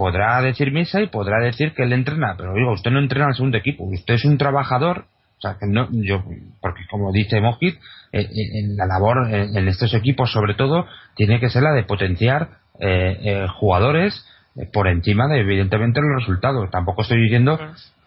podrá 0.00 0.40
decir 0.40 0.72
misa 0.72 1.02
y 1.02 1.08
podrá 1.08 1.44
decir 1.44 1.74
que 1.74 1.82
él 1.82 1.92
entrena, 1.92 2.34
pero 2.38 2.54
digo, 2.54 2.72
usted 2.72 2.90
no 2.90 3.00
entrena 3.00 3.26
al 3.26 3.34
segundo 3.34 3.58
equipo, 3.58 3.84
usted 3.84 4.14
es 4.14 4.24
un 4.24 4.38
trabajador, 4.38 5.04
o 5.36 5.40
sea, 5.42 5.56
que 5.60 5.66
no, 5.66 5.88
yo, 5.92 6.24
porque 6.62 6.80
como 6.90 7.12
dice 7.12 7.38
Mojit, 7.42 7.74
eh, 8.12 8.22
eh, 8.22 8.58
en 8.60 8.76
la 8.78 8.86
labor 8.86 9.28
en, 9.30 9.54
en 9.58 9.68
estos 9.68 9.92
equipos 9.92 10.32
sobre 10.32 10.54
todo 10.54 10.86
tiene 11.16 11.38
que 11.38 11.50
ser 11.50 11.62
la 11.64 11.72
de 11.72 11.82
potenciar 11.84 12.48
eh, 12.80 13.18
eh, 13.22 13.46
jugadores 13.58 14.26
eh, 14.56 14.66
por 14.72 14.88
encima 14.88 15.28
de 15.28 15.40
evidentemente 15.40 16.00
los 16.00 16.20
resultados. 16.22 16.70
Tampoco 16.70 17.02
estoy 17.02 17.20
diciendo 17.22 17.58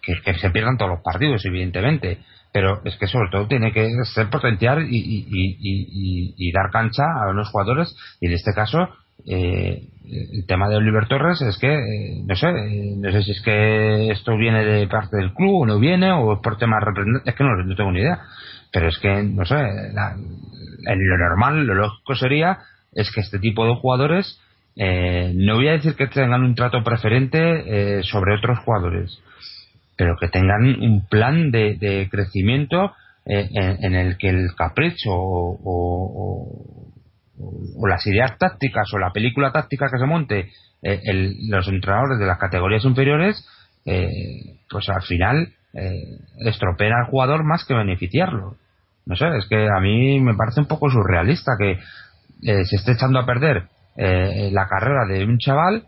que, 0.01 0.19
que 0.25 0.33
se 0.39 0.49
pierdan 0.49 0.77
todos 0.77 0.91
los 0.93 1.01
partidos, 1.03 1.45
evidentemente, 1.45 2.17
pero 2.51 2.81
es 2.85 2.95
que 2.97 3.05
sobre 3.07 3.29
todo 3.31 3.47
tiene 3.47 3.71
que 3.71 3.87
ser 4.15 4.29
potenciar 4.31 4.81
y, 4.81 4.97
y- 4.97 5.27
y- 5.29 5.57
y- 5.59 6.33
y 6.37 6.51
dar 6.51 6.71
cancha 6.71 7.03
a 7.03 7.29
unos 7.29 7.49
jugadores 7.49 7.95
y 8.19 8.25
en 8.27 8.33
este 8.33 8.51
caso 8.53 8.79
eh, 9.25 9.87
el 10.05 10.45
tema 10.47 10.67
de 10.69 10.75
Oliver 10.75 11.07
Torres 11.07 11.41
es 11.41 11.57
que 11.57 11.73
eh, 11.73 12.23
no 12.27 12.35
sé 12.35 12.47
eh, 12.47 12.93
no 12.97 13.11
sé 13.11 13.23
si 13.23 13.31
es 13.31 13.41
que 13.41 14.11
esto 14.11 14.35
viene 14.37 14.63
de 14.65 14.87
parte 14.87 15.17
del 15.17 15.33
club 15.33 15.61
o 15.61 15.65
no 15.65 15.79
viene 15.79 16.11
o 16.11 16.33
es 16.33 16.39
por 16.39 16.57
temas 16.57 16.83
representantes 16.83 17.33
es 17.33 17.35
que 17.37 17.43
no, 17.43 17.55
no 17.63 17.75
tengo 17.75 17.91
ni 17.91 17.99
idea. 18.01 18.19
Pero 18.71 18.87
es 18.89 18.97
que 18.99 19.23
no 19.23 19.45
sé 19.45 19.55
la- 19.93 20.15
lo 20.17 21.17
normal 21.17 21.65
lo 21.65 21.75
lógico 21.75 22.15
sería 22.15 22.59
es 22.91 23.11
que 23.11 23.21
este 23.21 23.39
tipo 23.39 23.65
de 23.65 23.75
jugadores 23.75 24.39
eh, 24.75 25.31
no 25.35 25.55
voy 25.55 25.67
a 25.69 25.73
decir 25.73 25.95
que 25.95 26.07
tengan 26.07 26.43
un 26.43 26.55
trato 26.55 26.83
preferente 26.83 28.01
sobre 28.03 28.35
otros 28.35 28.59
jugadores 28.59 29.19
pero 29.95 30.15
que 30.19 30.27
tengan 30.27 30.65
un 30.81 31.05
plan 31.07 31.51
de, 31.51 31.75
de 31.75 32.09
crecimiento 32.09 32.93
en, 33.25 33.83
en 33.85 33.93
el 33.95 34.17
que 34.17 34.29
el 34.29 34.47
capricho 34.57 35.11
o, 35.11 35.57
o- 35.63 36.82
o- 37.39 37.87
las 37.87 38.05
ideas 38.07 38.37
tácticas 38.37 38.91
o 38.93 38.99
la 38.99 39.11
película 39.11 39.51
táctica 39.51 39.87
que 39.91 39.99
se 39.99 40.05
monte 40.05 40.49
eh, 40.81 41.01
el- 41.05 41.35
los 41.49 41.67
entrenadores 41.67 42.19
de 42.19 42.25
las 42.25 42.37
categorías 42.39 42.83
inferiores 42.85 43.47
eh, 43.85 44.57
pues 44.69 44.87
al 44.89 45.01
final 45.03 45.49
eh, 45.73 46.03
estropean 46.45 46.93
al 46.93 47.09
jugador 47.09 47.43
más 47.43 47.65
que 47.65 47.73
beneficiarlo. 47.73 48.55
No 49.05 49.15
sé, 49.15 49.25
es 49.37 49.45
que 49.49 49.67
a 49.67 49.79
mí 49.81 50.19
me 50.21 50.35
parece 50.35 50.61
un 50.61 50.67
poco 50.67 50.89
surrealista 50.89 51.53
que 51.59 51.71
eh, 51.71 52.65
se 52.65 52.75
esté 52.77 52.93
echando 52.93 53.19
a 53.19 53.25
perder 53.25 53.67
eh, 53.97 54.49
la 54.53 54.67
carrera 54.67 55.05
de 55.07 55.25
un 55.25 55.37
chaval 55.37 55.83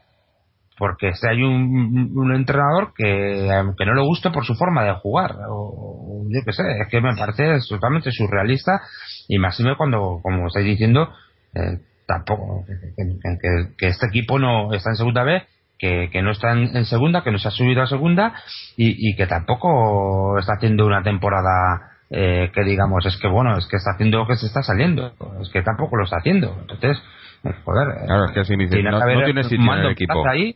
porque 0.77 1.07
este 1.09 1.29
hay 1.29 1.41
un, 1.41 2.11
un- 2.13 2.35
entrenador 2.35 2.93
que, 2.95 3.49
que 3.77 3.85
no 3.85 3.93
le 3.93 4.01
guste 4.01 4.29
por 4.31 4.45
su 4.45 4.55
forma 4.55 4.83
de 4.83 4.93
jugar 4.95 5.35
o, 5.49 5.53
o 5.53 6.23
yo 6.29 6.41
qué 6.45 6.51
sé, 6.51 6.63
es 6.81 6.87
que 6.89 6.99
me 6.99 7.15
parece 7.15 7.57
totalmente 7.69 8.11
surrealista 8.11 8.81
y 9.29 9.37
más 9.39 9.57
cuando, 9.77 10.19
como 10.21 10.47
estáis 10.47 10.65
diciendo 10.65 11.13
eh, 11.55 11.79
tampoco 12.07 12.65
que, 12.67 12.73
que- 12.95 13.37
que- 13.41 13.75
que 13.77 13.87
este 13.87 14.07
equipo 14.07 14.37
no 14.39 14.73
está 14.73 14.91
en 14.91 14.95
segunda 14.97 15.23
B 15.23 15.43
que, 15.77 16.09
que 16.11 16.21
no 16.21 16.31
está 16.31 16.53
en, 16.53 16.75
en 16.77 16.85
segunda, 16.85 17.23
que 17.23 17.31
no 17.31 17.37
se 17.37 17.47
ha 17.49 17.51
subido 17.51 17.81
a 17.81 17.87
segunda 17.87 18.33
y, 18.77 19.09
y 19.09 19.15
que 19.15 19.27
tampoco 19.27 20.37
está 20.39 20.53
haciendo 20.53 20.85
una 20.85 21.03
temporada 21.03 21.91
eh, 22.11 22.51
que 22.53 22.63
digamos 22.63 23.05
es 23.05 23.17
que 23.17 23.27
bueno, 23.27 23.57
es 23.57 23.65
que 23.67 23.77
está 23.77 23.91
haciendo 23.91 24.19
lo 24.19 24.27
que 24.27 24.35
se 24.37 24.45
está 24.45 24.61
saliendo, 24.61 25.13
es 25.41 25.49
que 25.49 25.61
tampoco 25.63 25.97
lo 25.97 26.03
está 26.05 26.17
haciendo, 26.17 26.55
entonces 26.61 27.01
eh, 27.43 27.53
joder, 27.65 27.87
eh, 27.89 28.05
Claro, 28.05 28.25
es 28.25 28.31
que 28.31 28.45
si 28.45 28.55
tiene 28.55 28.89
no- 28.91 28.97
que 28.97 29.03
haber 29.03 29.17
no 29.17 29.23
tiene 29.25 29.39
un 29.39 29.43
sitio 29.43 29.59
en 29.59 29.65
mando 29.65 29.87
el 29.87 29.93
equipo. 29.93 30.13
plaza 30.13 30.29
ahí 30.31 30.55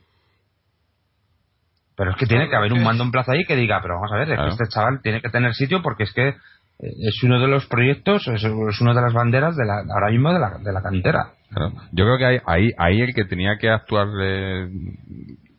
pero 1.96 2.12
es 2.12 2.18
que 2.18 2.28
tiene 2.28 2.48
que 2.50 2.56
haber 2.56 2.72
un 2.72 2.82
mando 2.84 3.04
en 3.04 3.12
plaza 3.12 3.34
ahí 3.34 3.44
que 3.46 3.58
diga, 3.58 3.82
pero 3.82 3.96
vamos 3.96 4.12
a 4.14 4.16
ver, 4.16 4.30
es 4.30 4.36
Claro. 4.36 4.44
que 4.56 4.64
este 4.64 4.74
chaval 4.74 5.02
tiene 5.02 5.22
que 5.22 5.30
tener 5.30 5.54
sitio 5.54 5.82
porque 5.82 6.04
es 6.04 6.14
que 6.14 6.36
es 6.80 7.24
uno 7.24 7.40
de 7.40 7.48
los 7.48 7.66
proyectos, 7.68 8.28
es, 8.28 8.44
una 8.82 8.94
de 8.94 9.02
las 9.02 9.14
banderas 9.14 9.56
de 9.56 9.66
la, 9.66 9.84
ahora 9.94 10.12
mismo 10.12 10.34
de 10.34 10.40
la, 10.40 10.58
de 10.58 10.72
la 10.72 10.82
cantera. 10.82 11.34
Claro. 11.50 11.74
Yo 11.92 12.06
creo 12.06 12.18
que 12.18 12.42
ahí, 12.46 12.70
ahí 12.78 13.02
el 13.02 13.14
que 13.14 13.26
tenía 13.26 13.58
que 13.58 13.70
actuar 13.70 14.08
eh, 14.22 14.70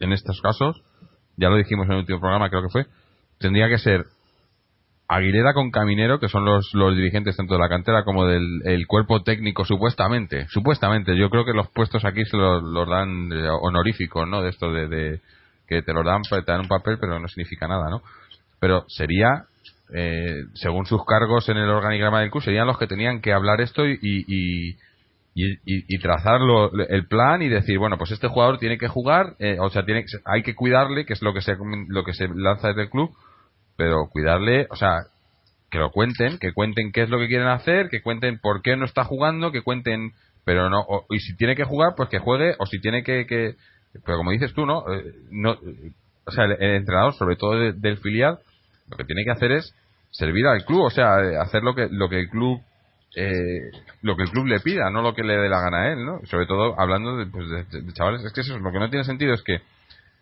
en 0.01 0.13
estos 0.13 0.41
casos, 0.41 0.83
ya 1.37 1.49
lo 1.51 1.57
dijimos 1.57 1.87
en 1.87 1.93
el 1.93 1.99
último 2.01 2.21
programa, 2.21 2.49
creo 2.49 2.63
que 2.63 2.71
fue, 2.71 2.87
tendría 3.39 3.69
que 3.69 3.79
ser 3.79 4.07
Aguilera 5.13 5.55
con 5.55 5.73
Caminero, 5.73 6.21
que 6.21 6.29
son 6.29 6.45
los, 6.45 6.73
los 6.73 6.95
dirigentes 6.95 7.37
tanto 7.37 7.55
de 7.55 7.61
la 7.61 7.69
cantera 7.69 8.05
como 8.05 8.27
del 8.27 8.63
el 8.65 8.87
cuerpo 8.87 9.25
técnico, 9.25 9.65
supuestamente. 9.65 10.47
Supuestamente, 10.51 11.17
yo 11.19 11.31
creo 11.31 11.45
que 11.45 11.53
los 11.53 11.69
puestos 11.71 12.05
aquí 12.05 12.25
se 12.25 12.37
los, 12.37 12.63
los 12.63 12.89
dan 12.89 13.33
eh, 13.33 13.49
honoríficos, 13.49 14.29
¿no? 14.29 14.41
De 14.41 14.51
esto 14.51 14.73
de, 14.73 14.87
de 14.87 15.21
que 15.67 15.83
te 15.83 15.93
los 15.93 16.05
dan, 16.05 16.23
te 16.23 16.53
dan 16.53 16.61
un 16.61 16.69
papel, 16.69 16.99
pero 17.01 17.19
no 17.19 17.27
significa 17.27 17.67
nada, 17.67 17.91
¿no? 17.91 18.03
Pero 18.61 18.85
sería, 18.87 19.47
eh, 19.95 20.45
según 20.55 20.87
sus 20.87 21.05
cargos 21.05 21.49
en 21.49 21.57
el 21.59 21.69
organigrama 21.69 22.21
del 22.21 22.31
club, 22.31 22.43
serían 22.43 22.67
los 22.67 22.79
que 22.79 22.87
tenían 22.87 23.21
que 23.21 23.33
hablar 23.33 23.61
esto 23.61 23.87
y, 23.87 23.99
y, 24.03 24.71
y, 25.35 25.59
y, 25.65 25.99
trazar 26.01 26.41
lo- 26.41 26.73
el 26.73 27.07
plan 27.07 27.43
y 27.43 27.49
decir, 27.49 27.79
bueno, 27.79 27.99
pues 27.99 28.11
este 28.11 28.29
jugador 28.29 28.59
tiene 28.59 28.79
que 28.79 28.89
jugar, 28.89 29.35
eh, 29.39 29.57
o 29.61 29.71
sea, 29.71 29.85
tiene, 29.85 30.05
hay 30.25 30.43
que 30.43 30.55
cuidarle, 30.55 31.07
que 31.07 31.13
es 31.15 31.23
lo 31.23 31.33
que 31.33 31.41
se, 31.41 31.57
lo 31.89 32.05
que 32.05 32.13
se 32.15 32.29
lanza 32.29 32.69
desde 32.69 32.83
el 32.83 32.91
club, 32.91 33.11
pero 33.77 34.09
cuidarle, 34.11 34.67
o 34.71 34.77
sea, 34.77 34.97
que 35.71 35.79
lo 35.79 35.91
cuenten, 35.91 36.39
que 36.39 36.53
cuenten 36.53 36.93
qué 36.93 37.03
es 37.03 37.11
lo 37.11 37.19
que 37.19 37.29
quieren 37.29 37.49
hacer, 37.49 37.89
que 37.89 38.03
cuenten 38.03 38.39
por 38.41 38.61
qué 38.63 38.77
no 38.77 38.85
está 38.85 39.05
jugando, 39.05 39.53
que 39.53 39.63
cuenten, 39.63 40.13
pero 40.45 40.69
no, 40.69 40.81
o- 40.81 41.07
y 41.11 41.21
si 41.21 41.37
tiene 41.37 41.55
que 41.57 41.65
jugar, 41.65 41.95
pues 41.97 42.09
que 42.09 42.19
juegue, 42.19 42.55
o 42.59 42.67
si 42.67 42.81
tiene 42.81 43.05
que, 43.05 43.27
que 43.27 43.55
pero 44.05 44.19
como 44.19 44.33
dices 44.33 44.53
tú, 44.55 44.67
¿no? 44.67 44.85
Eh, 44.93 45.05
no 45.31 45.59
o 46.27 46.31
sea, 46.33 46.45
el, 46.45 46.53
el 46.61 46.75
entrenador, 46.77 47.15
sobre 47.15 47.37
todo 47.37 47.53
de- 47.59 47.73
del 47.73 47.99
filial, 47.99 48.39
lo 48.91 48.97
que 48.97 49.05
tiene 49.05 49.25
que 49.25 49.31
hacer 49.31 49.53
es 49.53 49.75
servir 50.11 50.47
al 50.47 50.65
club, 50.65 50.83
o 50.83 50.91
sea, 50.91 51.17
hacer 51.41 51.63
lo 51.63 51.75
que, 51.75 51.89
lo 51.91 52.09
que 52.09 52.21
el 52.21 52.29
club 52.29 52.61
eh, 53.17 53.71
lo 54.03 54.17
que 54.17 54.23
el 54.23 54.31
club 54.31 54.47
le 54.47 54.61
pida, 54.61 54.89
no 54.91 55.03
lo 55.03 55.15
que 55.15 55.25
le 55.25 55.37
dé 55.37 55.49
la 55.49 55.61
gana 55.61 55.83
a 55.83 55.93
él, 55.93 56.05
¿no? 56.05 56.21
Sobre 56.27 56.47
todo 56.47 56.79
hablando 56.79 57.17
de, 57.17 57.27
pues, 57.27 57.49
de- 57.49 57.93
chavales, 57.93 58.25
es 58.25 58.33
que 58.33 58.43
eso 58.43 58.55
es 58.55 58.63
lo 58.63 58.71
que 58.71 58.79
no 58.79 58.89
tiene 58.89 59.05
sentido 59.05 59.35
es 59.35 59.43
que 59.43 59.61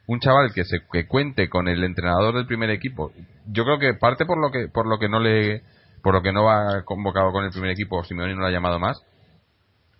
un 0.06 0.20
chaval 0.20 0.52
que 0.54 0.64
se 0.64 0.78
que 0.90 1.06
cuente 1.06 1.50
con 1.50 1.68
el 1.68 1.84
entrenador 1.84 2.34
del 2.34 2.46
primer 2.46 2.70
equipo, 2.70 3.12
yo 3.46 3.64
creo 3.64 3.78
que 3.78 3.92
parte 3.94 4.24
por 4.24 4.38
lo 4.40 4.50
que 4.50 4.68
por 4.68 4.86
lo 4.86 4.98
que 4.98 5.08
no 5.08 5.20
le 5.20 5.62
por 6.02 6.14
lo 6.14 6.22
que 6.22 6.32
no 6.32 6.44
va 6.44 6.82
convocado 6.84 7.30
con 7.32 7.44
el 7.44 7.50
primer 7.50 7.70
equipo, 7.70 8.02
Simeone 8.04 8.34
no 8.34 8.40
lo 8.40 8.46
ha 8.46 8.50
llamado 8.50 8.78
más, 8.78 9.02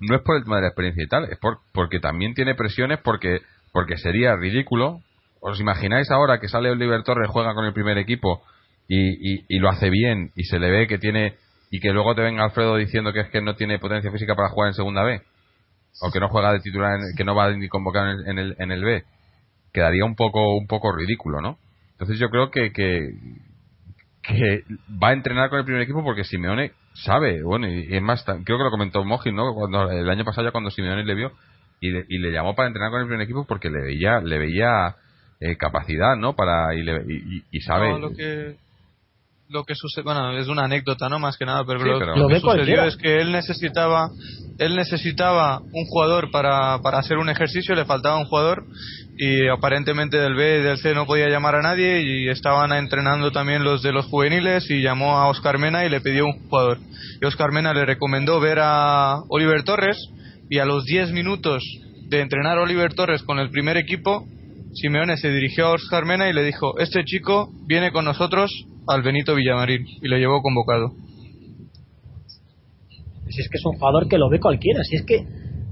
no 0.00 0.16
es 0.16 0.22
por 0.22 0.36
el 0.36 0.44
tema 0.44 0.56
de 0.56 0.62
la 0.62 0.68
experiencia 0.68 1.04
y 1.04 1.08
tal, 1.08 1.24
es 1.24 1.38
por, 1.38 1.58
porque 1.72 2.00
también 2.00 2.34
tiene 2.34 2.54
presiones 2.54 3.00
porque, 3.02 3.40
porque 3.72 3.96
sería 3.98 4.36
ridículo. 4.36 5.00
¿Os 5.40 5.60
imagináis 5.60 6.10
ahora 6.10 6.40
que 6.40 6.48
sale 6.48 6.70
Oliver 6.70 7.02
Torres, 7.04 7.28
juega 7.30 7.54
con 7.54 7.64
el 7.64 7.72
primer 7.72 7.98
equipo 7.98 8.42
y, 8.88 9.44
y, 9.54 9.58
lo 9.58 9.68
hace 9.68 9.90
bien 9.90 10.30
y 10.34 10.44
se 10.44 10.58
le 10.58 10.70
ve 10.70 10.86
que 10.86 10.98
tiene 10.98 11.34
y 11.70 11.78
que 11.80 11.92
luego 11.92 12.14
te 12.14 12.22
venga 12.22 12.42
Alfredo 12.44 12.76
diciendo 12.76 13.12
que 13.12 13.20
es 13.20 13.28
que 13.28 13.42
no 13.42 13.54
tiene 13.54 13.78
potencia 13.78 14.10
física 14.10 14.34
para 14.34 14.48
jugar 14.48 14.68
en 14.68 14.74
segunda 14.74 15.02
B 15.02 15.20
o 16.00 16.10
que 16.10 16.20
no 16.20 16.28
juega 16.30 16.52
de 16.54 16.60
titular 16.60 16.94
en- 16.98 17.14
que 17.16 17.24
no 17.24 17.34
va 17.34 17.50
ni 17.52 17.68
convocado 17.68 18.10
en 18.10 18.18
el, 18.18 18.26
en 18.28 18.38
el, 18.38 18.56
en 18.58 18.70
el 18.72 18.84
B 18.84 19.04
quedaría 19.72 20.04
un 20.06 20.16
poco 20.16 20.56
un 20.56 20.66
poco 20.66 20.90
ridículo 20.96 21.40
no 21.42 21.58
entonces 21.92 22.18
yo 22.18 22.30
creo 22.30 22.50
que, 22.50 22.72
que 22.72 23.10
que 24.22 24.64
va 25.02 25.08
a 25.08 25.12
entrenar 25.12 25.50
con 25.50 25.58
el 25.58 25.64
primer 25.64 25.82
equipo 25.82 26.02
porque 26.02 26.24
Simeone 26.24 26.72
sabe 26.94 27.42
bueno 27.42 27.68
y, 27.68 27.94
es 27.94 28.02
más 28.02 28.24
creo 28.24 28.58
que 28.58 28.64
lo 28.64 28.70
comentó 28.70 29.04
Mojin 29.04 29.34
no 29.36 29.54
cuando 29.54 29.90
el 29.90 30.08
año 30.08 30.24
pasado 30.24 30.46
ya 30.46 30.52
cuando 30.52 30.70
Simeone 30.70 31.04
le 31.04 31.14
vio 31.14 31.32
y 31.80 31.90
le, 31.90 32.04
y 32.08 32.18
le 32.18 32.32
llamó 32.32 32.54
para 32.54 32.68
entrenar 32.68 32.90
con 32.90 33.00
el 33.00 33.06
primer 33.06 33.22
equipo 33.24 33.44
porque 33.46 33.68
le 33.70 33.80
veía 33.82 34.20
le 34.20 34.38
veía 34.38 34.96
eh, 35.40 35.56
capacidad 35.56 36.16
no 36.16 36.34
para 36.34 36.74
y, 36.74 36.82
le- 36.82 37.04
y- 37.06 37.44
y 37.50 37.60
sabe. 37.60 37.90
No, 37.90 37.98
lo 37.98 38.12
que 38.12 38.56
lo 39.50 39.64
que 39.64 39.74
sucede, 39.74 40.04
bueno, 40.04 40.36
es 40.38 40.48
una 40.48 40.64
anécdota, 40.64 41.08
¿no? 41.08 41.18
Más 41.18 41.36
que 41.38 41.46
nada, 41.46 41.64
pero, 41.66 41.80
Sí, 41.80 41.86
lo, 41.88 41.98
pero- 41.98 42.16
lo 42.16 42.22
Lo 42.22 42.28
que 42.28 42.40
sucedió 42.40 42.84
es 42.84 42.96
que 42.96 43.20
él 43.20 43.32
necesitaba 43.32 44.10
él 44.58 44.74
necesitaba 44.74 45.60
un 45.60 45.84
jugador 45.86 46.32
para, 46.32 46.80
para 46.82 46.98
hacer 46.98 47.16
un 47.18 47.28
ejercicio, 47.30 47.76
le 47.76 47.84
faltaba 47.84 48.18
un 48.18 48.24
jugador 48.24 48.64
y 49.16 49.46
aparentemente 49.48 50.18
del 50.18 50.34
B 50.34 50.58
y 50.58 50.62
del 50.62 50.78
C 50.78 50.94
no 50.94 51.06
podía 51.06 51.28
llamar 51.28 51.54
a 51.54 51.62
nadie 51.62 52.02
y 52.02 52.28
estaban 52.28 52.72
entrenando 52.72 53.30
también 53.30 53.62
los 53.62 53.82
de 53.82 53.92
los 53.92 54.06
juveniles 54.06 54.68
y 54.68 54.82
llamó 54.82 55.16
a 55.18 55.28
Oscar 55.28 55.58
Mena 55.58 55.84
y 55.86 55.88
le 55.88 56.00
pidió 56.00 56.26
un 56.26 56.48
jugador. 56.48 56.78
Y 57.22 57.24
Oscar 57.24 57.52
Mena 57.52 57.72
le 57.72 57.86
recomendó 57.86 58.40
ver 58.40 58.58
a 58.60 59.20
Oliver 59.28 59.62
Torres 59.62 59.96
y 60.50 60.58
a 60.58 60.64
los 60.64 60.84
10 60.84 61.12
minutos 61.12 61.62
de 62.08 62.20
entrenar 62.20 62.58
a 62.58 62.62
Oliver 62.62 62.92
Torres 62.94 63.22
con 63.22 63.38
el 63.38 63.50
primer 63.50 63.76
equipo, 63.76 64.26
Simeone 64.74 65.16
se 65.18 65.30
dirigió 65.30 65.66
a 65.66 65.72
Oscar 65.74 66.04
Mena 66.04 66.28
y 66.28 66.32
le 66.32 66.42
dijo, 66.42 66.78
este 66.80 67.04
chico 67.04 67.48
viene 67.68 67.92
con 67.92 68.04
nosotros 68.04 68.50
al 68.88 69.02
Benito 69.02 69.34
Villamarín 69.34 69.86
y 70.02 70.08
le 70.08 70.18
llevó 70.18 70.40
convocado. 70.42 70.92
Si 73.28 73.40
es 73.42 73.48
que 73.50 73.58
es 73.58 73.64
un 73.66 73.74
jugador 73.78 74.08
que 74.08 74.18
lo 74.18 74.28
ve 74.30 74.40
cualquiera, 74.40 74.82
si 74.82 74.96
es 74.96 75.04
que 75.04 75.18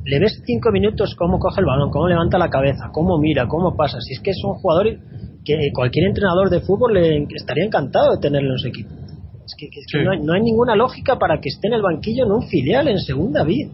le 0.04 0.20
ves 0.20 0.40
cinco 0.44 0.70
minutos 0.70 1.14
cómo 1.16 1.38
coge 1.38 1.60
el 1.60 1.66
balón, 1.66 1.90
cómo 1.90 2.06
levanta 2.08 2.38
la 2.38 2.50
cabeza, 2.50 2.90
cómo 2.92 3.18
mira, 3.18 3.48
cómo 3.48 3.74
pasa, 3.76 3.98
si 4.00 4.12
es 4.14 4.20
que 4.20 4.30
es 4.30 4.40
un 4.44 4.54
jugador 4.54 4.86
que 5.44 5.56
cualquier 5.74 6.06
entrenador 6.08 6.50
de 6.50 6.60
fútbol 6.60 6.94
le 6.94 7.26
estaría 7.34 7.64
encantado 7.64 8.12
de 8.14 8.20
tenerlo 8.20 8.52
en 8.52 8.58
su 8.58 8.68
equipo. 8.68 8.90
Es 8.90 9.54
que, 9.56 9.68
que- 9.70 9.80
es 9.80 9.86
que 9.90 9.98
Sí. 9.98 10.04
no, 10.04 10.10
hay, 10.12 10.18
no 10.22 10.32
hay 10.34 10.42
ninguna 10.42 10.74
lógica 10.76 11.16
para 11.18 11.40
que 11.40 11.48
esté 11.48 11.68
en 11.68 11.74
el 11.74 11.82
banquillo 11.82 12.24
en 12.26 12.32
un 12.32 12.42
filial 12.48 12.88
en 12.88 12.98
segunda 12.98 13.42
vida. 13.44 13.70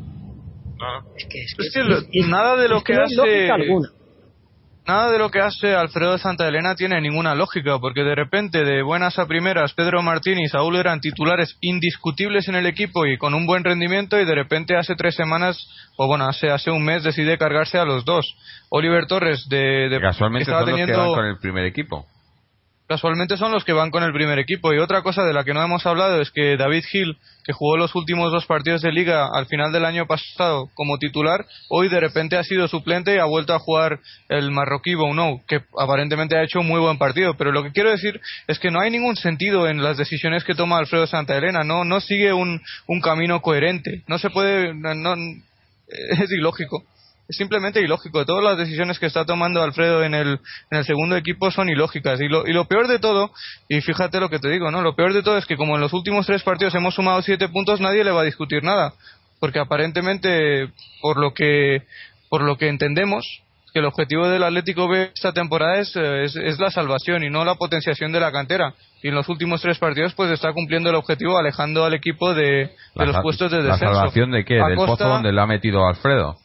Es 1.16 1.26
que, 1.28 1.38
es 1.42 1.54
que- 1.56 1.66
Es 1.66 1.72
que 1.74 1.82
lo- 1.84 1.98
es- 1.98 2.08
es- 2.12 2.28
nada 2.28 2.60
de 2.60 2.68
lo 2.68 2.78
es 2.78 2.84
que 2.84 2.92
no 2.94 2.98
hay 3.00 3.04
hace- 3.06 3.16
lógica 3.16 3.54
alguna. 3.54 3.88
Nada 4.86 5.12
de 5.12 5.18
lo 5.18 5.30
que 5.30 5.38
hace 5.40 5.76
Alfredo 5.76 6.12
de 6.12 6.18
Santa 6.18 6.48
Elena 6.48 6.74
tiene 6.74 7.00
ninguna 7.00 7.36
lógica, 7.36 7.78
porque 7.78 8.02
de 8.02 8.16
repente, 8.16 8.64
de 8.64 8.82
buenas 8.82 9.16
a 9.18 9.26
primeras, 9.26 9.72
Pedro 9.74 10.02
Martín 10.02 10.40
y 10.40 10.48
Saúl 10.48 10.74
eran 10.74 11.00
titulares 11.00 11.56
indiscutibles 11.60 12.48
en 12.48 12.56
el 12.56 12.66
equipo 12.66 13.06
y 13.06 13.16
con 13.16 13.32
un 13.34 13.46
buen 13.46 13.62
rendimiento, 13.62 14.20
y 14.20 14.24
de 14.24 14.34
repente 14.34 14.76
hace 14.76 14.96
tres 14.96 15.14
semanas, 15.14 15.56
o 15.96 16.08
bueno, 16.08 16.26
hace, 16.26 16.50
hace 16.50 16.72
un 16.72 16.84
mes, 16.84 17.04
decide 17.04 17.38
cargarse 17.38 17.78
a 17.78 17.84
los 17.84 18.04
dos. 18.04 18.26
Oliver 18.70 19.06
Torres, 19.06 19.46
de, 19.48 19.88
de 19.88 20.00
casualmente 20.00 20.50
estaba 20.50 20.66
son 20.66 20.76
los 20.76 20.86
que 20.86 20.96
van 20.96 21.14
con 21.14 21.26
el 21.26 21.38
primer 21.38 21.64
equipo 21.66 22.06
casualmente 22.92 23.38
son 23.38 23.52
los 23.52 23.64
que 23.64 23.72
van 23.72 23.90
con 23.90 24.02
el 24.02 24.12
primer 24.12 24.38
equipo. 24.38 24.74
Y 24.74 24.78
otra 24.78 25.02
cosa 25.02 25.24
de 25.24 25.32
la 25.32 25.44
que 25.44 25.54
no 25.54 25.62
hemos 25.62 25.86
hablado 25.86 26.20
es 26.20 26.30
que 26.30 26.58
David 26.58 26.84
Hill, 26.92 27.16
que 27.44 27.52
jugó 27.52 27.76
los 27.76 27.94
últimos 27.94 28.30
dos 28.30 28.46
partidos 28.46 28.82
de 28.82 28.92
liga 28.92 29.28
al 29.32 29.46
final 29.46 29.72
del 29.72 29.84
año 29.84 30.06
pasado 30.06 30.68
como 30.74 30.98
titular, 30.98 31.44
hoy 31.68 31.88
de 31.88 32.00
repente 32.00 32.36
ha 32.36 32.44
sido 32.44 32.68
suplente 32.68 33.14
y 33.14 33.18
ha 33.18 33.24
vuelto 33.24 33.54
a 33.54 33.58
jugar 33.58 34.00
el 34.28 34.50
marroquí 34.50 34.94
Bounou, 34.94 35.42
que 35.46 35.60
aparentemente 35.78 36.36
ha 36.36 36.44
hecho 36.44 36.60
un 36.60 36.68
muy 36.68 36.80
buen 36.80 36.98
partido. 36.98 37.34
Pero 37.36 37.52
lo 37.52 37.62
que 37.62 37.72
quiero 37.72 37.90
decir 37.90 38.20
es 38.46 38.58
que 38.58 38.70
no 38.70 38.80
hay 38.80 38.90
ningún 38.90 39.16
sentido 39.16 39.68
en 39.68 39.82
las 39.82 39.96
decisiones 39.96 40.44
que 40.44 40.54
toma 40.54 40.78
Alfredo 40.78 41.06
Santa 41.06 41.36
Elena. 41.36 41.64
No, 41.64 41.84
no 41.84 42.00
sigue 42.00 42.32
un, 42.32 42.60
un 42.86 43.00
camino 43.00 43.40
coherente. 43.42 44.02
No 44.06 44.18
se 44.18 44.30
puede. 44.30 44.74
no- 44.74 44.94
no- 44.94 45.14
es 46.22 46.30
ilógico. 46.32 46.84
Es 47.28 47.36
simplemente 47.36 47.80
ilógico. 47.80 48.24
Todas 48.26 48.44
las 48.44 48.58
decisiones 48.58 48.98
que 48.98 49.06
está 49.06 49.24
tomando 49.24 49.62
Alfredo 49.62 50.02
en 50.02 50.12
el, 50.14 50.40
en 50.70 50.78
el 50.78 50.84
segundo 50.84 51.16
equipo 51.16 51.50
son 51.50 51.68
ilógicas. 51.68 52.20
Y 52.20 52.28
lo, 52.28 52.46
y 52.46 52.52
lo 52.52 52.66
peor 52.66 52.88
de 52.88 52.98
todo, 52.98 53.30
y 53.68 53.80
fíjate 53.80 54.20
lo 54.20 54.28
que 54.28 54.38
te 54.38 54.48
digo, 54.50 54.70
¿no? 54.70 54.82
Lo 54.82 54.94
peor 54.94 55.12
de 55.14 55.22
todo 55.22 55.38
es 55.38 55.46
que 55.46 55.56
como 55.56 55.76
en 55.76 55.80
los 55.80 55.92
últimos 55.92 56.26
tres 56.26 56.42
partidos 56.42 56.74
hemos 56.74 56.94
sumado 56.94 57.22
siete 57.22 57.48
puntos, 57.48 57.80
nadie 57.80 58.04
le 58.04 58.10
va 58.10 58.22
a 58.22 58.24
discutir 58.24 58.62
nada. 58.64 58.92
Porque 59.40 59.60
aparentemente, 59.60 60.68
por 61.00 61.18
lo 61.18 61.32
que, 61.32 61.82
por 62.28 62.42
lo 62.42 62.58
que 62.58 62.68
entendemos, 62.68 63.42
que 63.72 63.78
el 63.78 63.86
objetivo 63.86 64.28
del 64.28 64.42
Atlético 64.42 64.86
B 64.86 65.10
esta 65.14 65.32
temporada 65.32 65.78
es, 65.78 65.96
eh, 65.96 66.24
es, 66.24 66.36
es 66.36 66.58
la 66.58 66.70
salvación 66.70 67.24
y 67.24 67.30
no 67.30 67.44
la 67.44 67.54
potenciación 67.54 68.12
de 68.12 68.20
la 68.20 68.30
cantera. 68.30 68.74
Y 69.02 69.08
en 69.08 69.14
los 69.14 69.28
últimos 69.28 69.62
tres 69.62 69.78
partidos, 69.78 70.12
pues 70.14 70.30
está 70.30 70.52
cumpliendo 70.52 70.90
el 70.90 70.96
objetivo, 70.96 71.38
alejando 71.38 71.84
al 71.84 71.94
equipo 71.94 72.34
de, 72.34 72.44
de 72.44 72.70
La 72.94 73.06
los 73.06 73.20
puestos 73.22 73.50
de 73.50 73.58
¿La 73.58 73.72
descenso. 73.72 73.94
salvación 73.94 74.30
de 74.30 74.44
qué? 74.44 74.54
¿Del 74.56 74.76
pozo 74.76 75.08
donde 75.08 75.32
le 75.32 75.40
ha 75.40 75.46
metido 75.46 75.86
Alfredo? 75.86 76.36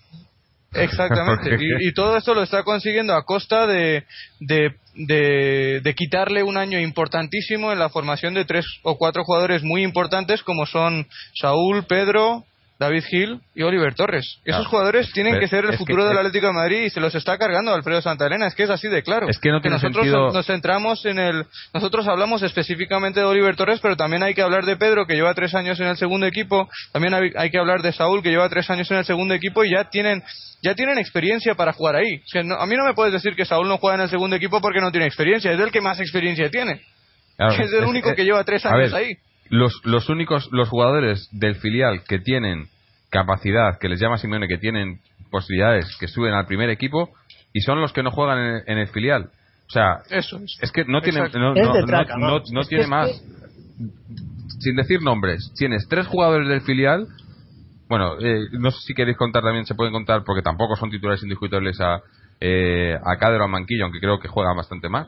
Exactamente. 0.74 1.58
Y, 1.80 1.88
y 1.88 1.94
todo 1.94 2.18
esto 2.18 2.34
lo 2.34 2.44
está 2.44 2.64
consiguiendo 2.64 3.14
a 3.14 3.26
costa 3.26 3.68
de, 3.68 4.06
de, 4.40 4.76
de, 4.96 5.82
de 5.84 5.94
quitarle 5.96 6.44
un 6.44 6.58
año 6.58 6.80
importantísimo 6.80 7.72
en 7.72 7.80
la 7.80 7.90
formación 7.90 8.34
de 8.34 8.46
tres 8.46 8.66
o 8.84 8.98
cuatro 8.98 9.24
jugadores 9.24 9.64
muy 9.64 9.84
importantes 9.84 10.44
como 10.44 10.66
son 10.66 11.08
Saúl, 11.34 11.86
Pedro, 11.86 12.46
David 12.80 13.04
Gil 13.10 13.40
y 13.56 13.64
Oliver 13.64 13.96
Torres. 13.96 14.24
Esos 14.26 14.44
Claro. 14.44 14.66
jugadores 14.70 15.12
tienen 15.12 15.34
Pero 15.34 15.42
que 15.42 15.48
ser 15.48 15.66
el 15.66 15.78
futuro 15.78 16.04
que- 16.04 16.10
del 16.10 16.18
Atlético 16.20 16.48
de 16.48 16.54
Madrid 16.54 16.82
y 16.84 16.90
se 16.92 17.00
los 17.00 17.16
está 17.16 17.38
cargando 17.38 17.74
Alfredo 17.74 18.02
Santa 18.04 18.28
Elena. 18.28 18.46
Es 18.48 18.54
que 18.56 18.64
es 18.64 18.70
así 18.70 18.88
de 18.88 19.02
claro. 19.02 19.28
Es 19.30 19.40
que 19.40 19.50
no 19.50 19.62
tiene 19.62 19.78
nosotros 19.78 19.96
sentido- 20.06 20.32
nos 20.32 20.46
centramos 20.46 21.04
en 21.06 21.18
el. 21.18 21.46
Nosotros 21.74 22.08
hablamos 22.08 22.44
específicamente 22.44 23.20
de 23.20 23.26
Oliver 23.26 23.56
Torres, 23.56 23.80
pero 23.82 23.96
también 23.96 24.22
hay 24.22 24.36
que 24.36 24.44
hablar 24.44 24.66
de 24.66 24.76
Pedro, 24.78 25.08
que 25.08 25.16
lleva 25.16 25.34
tres 25.34 25.56
años 25.56 25.80
en 25.80 25.88
el 25.88 25.98
segundo 25.98 26.28
equipo. 26.28 26.70
También 26.92 27.14
hay, 27.16 27.32
hay 27.36 27.50
que 27.50 27.58
hablar 27.58 27.82
de 27.82 27.92
Saúl, 27.94 28.22
que 28.22 28.30
lleva 28.30 28.48
tres 28.50 28.70
años 28.70 28.90
en 28.92 28.98
el 28.98 29.06
segundo 29.06 29.34
equipo 29.34 29.64
y 29.64 29.72
ya 29.72 29.86
tienen. 29.90 30.22
Ya 30.64 30.74
tienen 30.76 30.98
experiencia 31.00 31.56
para 31.56 31.74
jugar 31.74 31.96
ahí. 31.96 32.18
O 32.18 32.28
sea, 32.28 32.44
no- 32.44 32.56
a 32.56 32.66
mí 32.66 32.76
no 32.76 32.86
me 32.86 32.94
puedes 32.94 33.14
decir 33.14 33.36
que 33.36 33.46
Saúl 33.46 33.68
no 33.68 33.78
juega 33.78 33.96
en 33.96 34.02
el 34.02 34.10
segundo 34.10 34.36
equipo 34.36 34.60
porque 34.62 34.82
no 34.82 34.92
tiene 34.92 35.06
experiencia. 35.08 35.52
Es 35.52 35.60
el 35.60 35.72
que 35.72 35.82
más 35.82 36.00
experiencia 36.00 36.50
tiene. 36.50 36.82
Claro, 37.38 37.54
es 37.64 37.72
el 37.74 37.86
único 37.86 38.14
que 38.16 38.24
lleva 38.24 38.44
tres 38.44 38.66
años 38.66 38.92
ver, 38.92 38.96
ahí. 39.04 39.18
Los, 39.50 39.74
los 39.84 40.10
únicos, 40.10 40.50
los 40.52 40.70
jugadores 40.70 41.28
del 41.32 41.56
filial 41.56 42.04
que 42.08 42.20
tienen 42.20 42.68
capacidad, 43.10 43.78
que 43.80 43.90
les 43.90 44.00
llama 44.00 44.18
Simeone, 44.18 44.48
que 44.48 44.58
tienen 44.58 45.00
posibilidades, 45.32 45.96
que 46.00 46.08
suben 46.08 46.34
al 46.34 46.46
primer 46.46 46.70
equipo, 46.70 47.10
y 47.54 47.62
son 47.62 47.80
los 47.82 47.94
que 47.94 48.04
no 48.04 48.12
juegan 48.12 48.40
en, 48.40 48.62
en 48.68 48.78
el 48.78 48.88
filial. 48.88 49.30
O 49.68 49.72
sea, 49.72 50.00
Eso 50.10 50.38
es. 50.38 50.58
es 50.62 50.72
que 50.72 50.86
no 50.86 51.02
tiene, 51.02 51.20
no, 51.40 51.54
traca, 51.86 52.16
que 52.64 52.70
tiene 52.70 52.88
más. 52.88 53.10
Sin 54.60 54.76
decir 54.76 55.02
nombres, 55.02 55.52
tienes 55.58 55.88
tres 55.88 56.08
jugadores 56.08 56.48
del 56.48 56.62
filial. 56.62 57.08
Bueno, 57.90 58.20
eh, 58.20 58.48
no 58.54 58.72
sé 58.72 58.80
si 58.86 58.94
queréis 58.94 59.18
contar 59.18 59.44
también, 59.44 59.66
se 59.66 59.76
pueden 59.76 59.94
contar, 59.94 60.24
porque 60.26 60.42
tampoco 60.42 60.76
son 60.76 60.90
titulares 60.90 61.22
indiscutibles 61.24 61.80
a, 61.80 62.02
eh, 62.40 62.96
a 62.96 63.18
Cadero 63.18 63.44
o 63.44 63.46
a 63.46 63.50
Manquillo, 63.50 63.84
aunque 63.86 64.00
creo 64.00 64.20
que 64.20 64.28
juegan 64.28 64.58
bastante 64.58 64.90
más. 64.90 65.08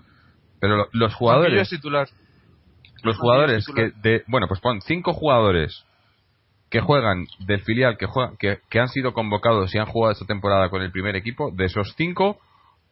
Pero 0.60 0.76
lo- 0.78 0.84
los 0.84 1.12
Manquillo 1.12 1.18
jugadores 1.18 1.62
es 1.64 1.70
titular. 1.70 2.08
Los 3.04 3.18
jugadores 3.18 3.66
que 3.76 3.92
de 4.02 4.24
bueno 4.28 4.48
pues 4.48 4.60
pon 4.60 4.82
cinco 4.82 5.14
jugadores 5.14 5.84
que 6.70 6.82
juegan 6.82 7.26
del 7.40 7.62
filial 7.62 7.98
que 7.98 8.06
juegan 8.06 8.38
que, 8.38 8.60
que 8.70 8.80
han 8.80 8.90
sido 8.90 9.14
convocados 9.14 9.74
y 9.74 9.78
han 9.80 9.86
jugado 9.88 10.12
esta 10.14 10.26
temporada 10.26 10.70
con 10.70 10.82
el 10.82 10.92
primer 10.92 11.16
equipo 11.16 11.52
de 11.52 11.66
esos 11.66 11.94
cinco 11.98 12.40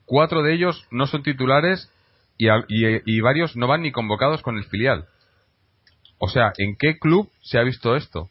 cuatro 0.05 0.41
de 0.43 0.53
ellos 0.53 0.85
no 0.91 1.05
son 1.07 1.23
titulares 1.23 1.91
y, 2.37 2.49
a- 2.49 2.63
y- 2.67 3.01
y 3.05 3.21
varios 3.21 3.55
no 3.55 3.67
van 3.67 3.81
ni 3.81 3.91
convocados 3.91 4.41
con 4.41 4.57
el 4.57 4.63
filial. 4.65 5.05
O 6.19 6.27
sea 6.29 6.53
en 6.57 6.75
qué 6.77 6.97
club 6.97 7.29
se 7.41 7.59
ha 7.59 7.63
visto 7.63 7.95
esto 7.95 8.29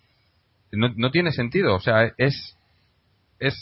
no, 0.72 0.88
no 0.96 1.10
tiene 1.10 1.30
sentido 1.32 1.74
o 1.74 1.80
sea 1.80 2.12
es 2.18 2.56
es 3.38 3.54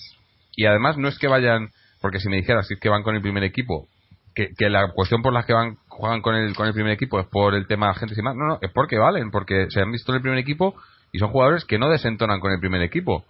y 0.57 0.67
además 0.67 0.97
no 0.97 1.09
es 1.09 1.19
que 1.19 1.29
vayan 1.29 1.71
porque 2.01 2.21
si 2.21 2.29
me 2.29 2.37
dijeras 2.37 2.69
que 2.81 2.89
van 2.89 3.03
con 3.03 3.15
el 3.17 3.23
primer 3.23 3.45
equipo 3.45 3.89
que, 4.35 4.49
que 4.59 4.69
la 4.71 4.91
cuestión 4.93 5.23
por 5.23 5.33
la 5.33 5.45
que 5.45 5.53
van 5.53 5.77
juegan 5.95 6.23
con 6.23 6.35
el 6.35 6.55
con 6.55 6.67
el 6.67 6.75
primer 6.75 6.93
equipo 6.93 7.21
es 7.21 7.27
por 7.27 7.55
el 7.55 7.67
tema 7.67 7.91
agentes 7.91 8.19
y 8.19 8.23
más 8.23 8.35
no 8.35 8.47
no 8.47 8.59
es 8.61 8.71
porque 8.73 8.99
valen 8.99 9.31
porque 9.31 9.67
se 9.71 9.81
han 9.81 9.93
visto 9.93 10.13
en 10.13 10.17
el 10.17 10.23
primer 10.23 10.39
equipo 10.39 10.75
y 11.13 11.19
son 11.19 11.31
jugadores 11.31 11.65
que 11.65 11.79
no 11.79 11.89
desentonan 11.89 12.41
con 12.41 12.53
el 12.53 12.59
primer 12.59 12.83
equipo. 12.83 13.25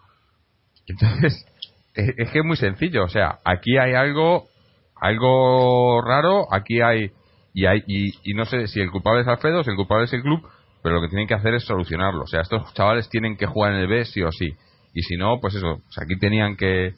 Entonces 0.87 1.45
es, 1.95 2.31
que 2.31 2.39
es 2.39 2.45
muy 2.45 2.57
sencillo. 2.57 3.05
O 3.05 3.09
sea 3.09 3.39
aquí 3.45 3.77
hay 3.77 3.95
algo 3.95 4.45
algo 4.97 6.01
raro 6.03 6.47
aquí 6.53 6.81
hay 6.81 7.13
y 7.53 7.67
hay 7.67 7.83
y, 7.87 8.35
no 8.35 8.47
sé 8.47 8.67
si 8.67 8.81
el 8.81 8.91
culpable 8.91 9.21
es 9.21 9.29
Alfredo 9.29 9.63
si 9.63 9.71
el 9.71 9.77
culpable 9.77 10.05
es 10.07 10.13
el 10.13 10.23
club 10.23 10.47
pero 10.83 10.97
lo 10.97 11.03
que 11.03 11.09
tienen 11.09 11.27
que 11.29 11.35
hacer 11.35 11.55
es 11.55 11.65
solucionarlo. 11.65 12.23
O 12.23 12.27
sea 12.27 12.41
estos 12.41 12.73
chavales 12.75 13.09
tienen 13.11 13.37
que 13.37 13.47
jugar 13.47 13.73
en 13.73 13.81
el 13.81 13.89
B 13.89 14.05
sí 14.07 14.23
o 14.23 14.33
sí. 14.33 14.55
Y 14.95 15.03
si 15.03 15.17
no 15.17 15.39
pues 15.41 15.55
eso 15.55 15.73
o 15.87 15.93
sea, 15.93 16.05
aquí 16.05 16.19
tenían 16.19 16.57
que 16.57 16.95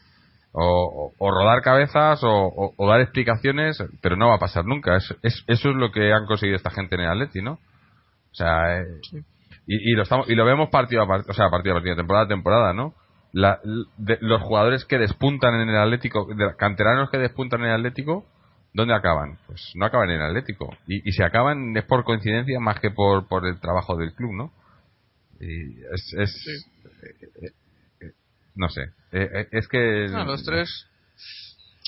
o, 0.59 0.65
o- 0.65 1.13
o 1.19 1.31
rodar 1.31 1.61
cabezas 1.63 2.21
o, 2.23 2.75
dar 2.89 3.01
explicaciones, 3.03 3.77
pero 4.01 4.17
no 4.17 4.29
va 4.29 4.37
a 4.37 4.41
pasar 4.41 4.65
nunca. 4.65 4.97
Es, 4.97 5.15
es- 5.23 5.45
eso 5.47 5.71
es 5.71 5.77
lo 5.77 5.93
que 5.93 6.13
han 6.13 6.27
conseguido 6.27 6.57
esta 6.57 6.71
gente 6.71 6.95
en 6.95 7.03
el 7.03 7.11
Atleti, 7.11 7.43
¿no? 7.43 7.53
O 7.53 8.35
sea, 8.35 8.81
eh, 8.81 8.87
y, 9.67 9.93
y 9.93 9.95
lo 9.95 10.03
estamos 10.05 10.29
y 10.31 10.35
lo 10.35 10.45
vemos 10.45 10.71
partido 10.71 11.03
a 11.03 11.07
partido, 11.07 11.31
o 11.31 11.35
sea, 11.35 11.51
partido 11.51 11.75
a 11.75 11.77
partido, 11.79 11.97
temporada 11.97 12.25
a 12.25 12.29
temporada, 12.29 12.73
¿no? 12.73 12.95
la- 13.33 13.61
de- 13.99 14.19
los 14.23 14.41
jugadores 14.43 14.87
que 14.87 14.97
despuntan 14.99 15.55
en 15.61 15.69
el 15.69 15.77
Atlético, 15.77 16.27
de, 16.35 16.57
canteranos 16.57 17.11
que 17.11 17.19
despuntan 17.19 17.61
en 17.61 17.67
el 17.67 17.75
Atlético, 17.75 18.25
¿dónde 18.73 18.95
acaban? 18.95 19.37
Pues 19.47 19.73
no 19.75 19.85
acaban 19.85 20.09
en 20.09 20.21
el 20.23 20.27
Atlético. 20.29 20.75
Y, 20.87 21.07
y 21.07 21.13
si 21.13 21.23
acaban 21.23 21.77
es 21.77 21.85
por 21.85 22.05
coincidencia 22.05 22.59
más 22.61 22.81
que 22.81 22.91
por, 22.91 23.29
por 23.29 23.47
el 23.47 23.61
trabajo 23.61 23.95
del 23.97 24.15
club, 24.15 24.33
¿no? 24.33 24.53
Y 25.39 25.81
es, 25.93 26.15
es- 26.19 26.47
eh, 27.03 27.27
eh, 27.43 27.51
no 28.57 28.69
sé, 28.69 28.83
Eh, 29.13 29.29
eh, 29.33 29.49
es 29.53 29.69
que 29.69 30.07
No, 30.11 30.25
los 30.25 30.45
tres 30.45 30.87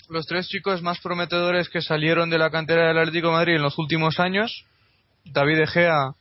los 0.09 0.27
tres 0.27 0.49
chicos 0.49 0.81
más 0.83 1.01
prometedores 1.01 1.69
que 1.69 1.83
salieron 1.83 2.31
de 2.31 2.39
la 2.39 2.51
cantera 2.51 2.89
del 2.89 2.99
Atlético 2.99 3.27
de 3.29 3.33
Madrid 3.35 3.55
en 3.57 3.63
los 3.63 3.77
últimos 3.79 4.19
años, 4.21 4.65
David 5.27 5.59
De 5.59 5.67
Gea, 5.67 6.13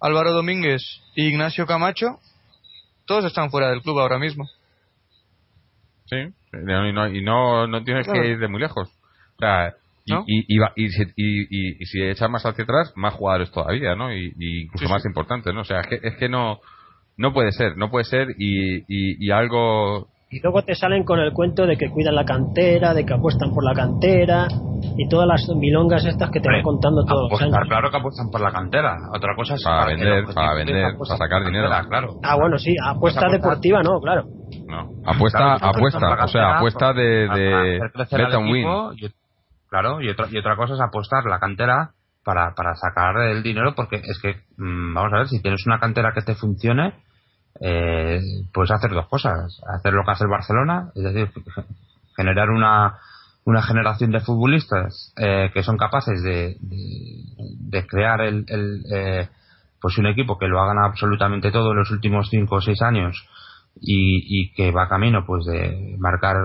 Álvaro 0.00 0.32
Domínguez 0.32 0.82
y 1.14 1.28
Ignacio 1.28 1.64
Camacho, 1.66 2.18
todos 3.06 3.24
están 3.24 3.50
fuera 3.50 3.70
del 3.70 3.80
club 3.80 3.98
ahora 4.00 4.18
mismo. 4.18 4.46
Sí, 6.06 6.16
y 6.16 6.92
no, 6.92 7.08
y 7.08 7.22
no, 7.22 7.66
no 7.66 7.82
tienes 7.84 8.04
Claro. 8.04 8.20
que 8.22 8.28
ir 8.28 8.38
de 8.38 8.48
muy 8.48 8.60
lejos. 8.60 8.88
O 9.36 9.38
sea, 9.38 9.74
y, 10.04 10.12
¿No? 10.12 10.22
y, 10.26 10.44
y, 10.48 11.82
y 11.82 11.86
si, 11.86 12.02
echas 12.02 12.28
más 12.28 12.44
hacia 12.44 12.64
atrás, 12.64 12.92
más 12.94 13.14
jugadores 13.14 13.50
todavía, 13.50 13.94
¿no? 13.96 14.12
Y, 14.12 14.34
y 14.38 14.62
incluso 14.64 14.84
Sí, 14.86 14.92
más 14.92 15.02
sí. 15.02 15.08
importantes, 15.08 15.54
¿no? 15.54 15.62
O 15.62 15.64
sea, 15.64 15.80
es 15.80 15.86
que, 15.86 16.00
es 16.06 16.16
que 16.16 16.28
no, 16.28 16.60
no 17.16 17.32
puede 17.32 17.52
ser, 17.52 17.76
no 17.76 17.90
puede 17.90 18.04
ser 18.04 18.28
y, 18.38 18.78
y, 18.88 19.26
y 19.26 19.30
algo... 19.30 20.08
Y 20.30 20.40
luego 20.40 20.62
te 20.62 20.74
salen 20.74 21.04
con 21.04 21.20
el 21.20 21.32
cuento 21.32 21.64
de 21.64 21.76
que 21.76 21.90
cuidan 21.90 22.16
la 22.16 22.24
cantera, 22.24 22.92
de 22.92 23.06
que 23.06 23.14
apuestan 23.14 23.52
por 23.52 23.62
la 23.64 23.72
cantera 23.72 24.48
y 24.96 25.08
todas 25.08 25.28
las 25.28 25.48
milongas 25.56 26.04
estas 26.04 26.28
que 26.30 26.40
te 26.40 26.48
van 26.48 26.62
contando 26.62 27.04
todos 27.04 27.30
los 27.30 27.40
apostar, 27.40 27.60
años. 27.60 27.68
claro 27.68 27.90
que 27.90 27.96
apuestan 27.98 28.30
por 28.30 28.40
la 28.40 28.50
cantera. 28.50 28.96
Otra 29.14 29.36
cosa 29.36 29.54
es 29.54 29.62
Para 29.62 29.86
vender, 29.86 30.24
para 30.34 30.54
vender, 30.54 30.96
para 30.98 31.16
sacar 31.16 31.44
dinero. 31.44 31.68
cantera, 31.68 31.88
Claro. 31.88 32.14
Ah, 32.22 32.34
bueno, 32.36 32.58
sí, 32.58 32.74
apuesta 32.84 33.28
deportiva 33.28 33.82
no, 33.84 34.00
claro. 34.00 34.24
No, 34.66 34.88
apuesta, 35.04 35.54
apuesta, 35.54 36.24
o 36.24 36.28
sea, 36.28 36.56
apuesta 36.56 36.92
de, 36.92 37.28
de 37.28 37.80
bet 38.10 38.34
and 38.34 38.50
win. 38.50 38.66
y- 38.96 39.10
claro, 39.68 40.00
y 40.00 40.08
otra, 40.08 40.26
y 40.30 40.38
otra 40.38 40.56
cosa 40.56 40.74
es 40.74 40.80
apostar 40.80 41.24
la 41.26 41.38
cantera 41.38 41.90
para, 42.24 42.54
para 42.54 42.74
sacar 42.74 43.16
el 43.18 43.42
dinero, 43.42 43.74
porque 43.74 43.96
es 43.96 44.18
que, 44.20 44.42
mm, 44.56 44.94
vamos 44.94 45.12
a 45.12 45.18
ver, 45.18 45.28
si 45.28 45.40
tienes 45.40 45.66
una 45.66 45.78
cantera 45.78 46.12
que 46.14 46.22
te 46.22 46.34
funcione, 46.34 46.94
eh, 47.60 48.20
puedes 48.52 48.70
hacer 48.70 48.90
dos 48.90 49.06
cosas. 49.08 49.60
Hacer 49.66 49.92
lo 49.92 50.04
que 50.04 50.10
hace 50.10 50.24
el 50.24 50.30
Barcelona, 50.30 50.90
es 50.94 51.04
decir, 51.04 51.30
generar 52.16 52.50
una, 52.50 52.98
una 53.44 53.62
generación 53.62 54.10
de 54.10 54.20
futbolistas 54.20 55.12
eh, 55.16 55.50
que 55.52 55.62
son 55.62 55.76
capaces 55.76 56.22
de, 56.22 56.56
de, 56.60 57.86
crear 57.86 58.22
el, 58.22 58.44
el, 58.48 58.84
eh, 58.90 59.28
pues 59.80 59.98
un 59.98 60.06
equipo 60.06 60.38
que 60.38 60.48
lo 60.48 60.60
hagan 60.60 60.78
absolutamente 60.78 61.52
todo 61.52 61.72
en 61.72 61.78
los 61.78 61.90
últimos 61.90 62.28
cinco 62.30 62.56
o 62.56 62.60
seis 62.60 62.80
años 62.82 63.28
y, 63.80 64.42
y 64.42 64.52
que 64.54 64.70
va 64.70 64.88
camino 64.88 65.24
pues 65.26 65.44
de 65.44 65.96
marcar 65.98 66.36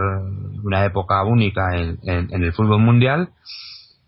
una 0.64 0.84
época 0.84 1.24
única 1.24 1.76
en 1.76 2.44
el 2.44 2.54
fútbol 2.54 2.82
mundial 2.82 3.30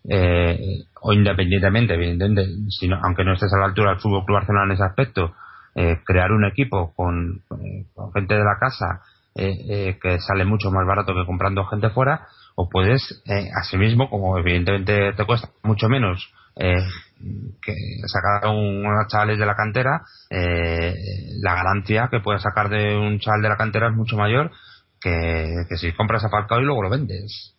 eh, 0.10 0.84
o 1.02 1.14
independientemente, 1.14 1.94
evidentemente, 1.94 2.46
si 2.70 2.88
no- 2.88 3.00
aunque 3.04 3.24
no 3.24 3.34
estés 3.34 3.54
a 3.54 3.58
la 3.60 3.66
altura 3.66 3.92
del 3.92 4.00
Fútbol 4.00 4.26
Club 4.26 4.38
Barcelona 4.38 4.66
en 4.66 4.72
ese 4.72 4.84
aspecto, 4.84 5.34
eh, 5.76 5.98
crear 6.06 6.32
un 6.32 6.46
equipo 6.46 6.94
con, 6.96 7.42
eh, 7.60 7.86
con 7.94 8.12
gente 8.14 8.34
de 8.36 8.44
la 8.44 8.58
casa 8.60 9.02
eh, 9.34 9.54
eh, 9.70 10.00
que 10.02 10.20
sale 10.20 10.44
mucho 10.44 10.72
más 10.72 10.86
barato 10.86 11.14
que 11.14 11.26
comprando 11.26 11.64
gente 11.66 11.90
fuera, 11.92 12.28
o 12.56 12.68
puedes, 12.70 13.24
asimismo, 13.56 14.10
como 14.10 14.38
evidentemente 14.38 15.14
te 15.14 15.26
cuesta 15.26 15.50
mucho 15.64 15.88
menos 15.88 16.30
que 16.54 17.74
sacar 18.08 18.44
a 18.46 18.50
un- 18.52 18.86
unos 18.86 19.08
chavales 19.08 19.40
de 19.40 19.46
la 19.46 19.56
cantera, 19.56 20.02
la 20.30 21.56
ganancia 21.56 22.10
que 22.12 22.20
puedes 22.20 22.42
sacar 22.42 22.68
de 22.70 22.98
un 22.98 23.20
chaval 23.20 23.42
de 23.42 23.50
la 23.50 23.56
cantera 23.56 23.88
es 23.88 23.96
mucho 23.96 24.18
mayor 24.18 24.52
que, 25.00 25.66
si 25.78 25.94
compras 25.94 26.26
a 26.26 26.30
Falcao 26.30 26.60
y 26.60 26.66
luego 26.66 26.84
lo 26.84 26.90
vendes. 26.90 27.56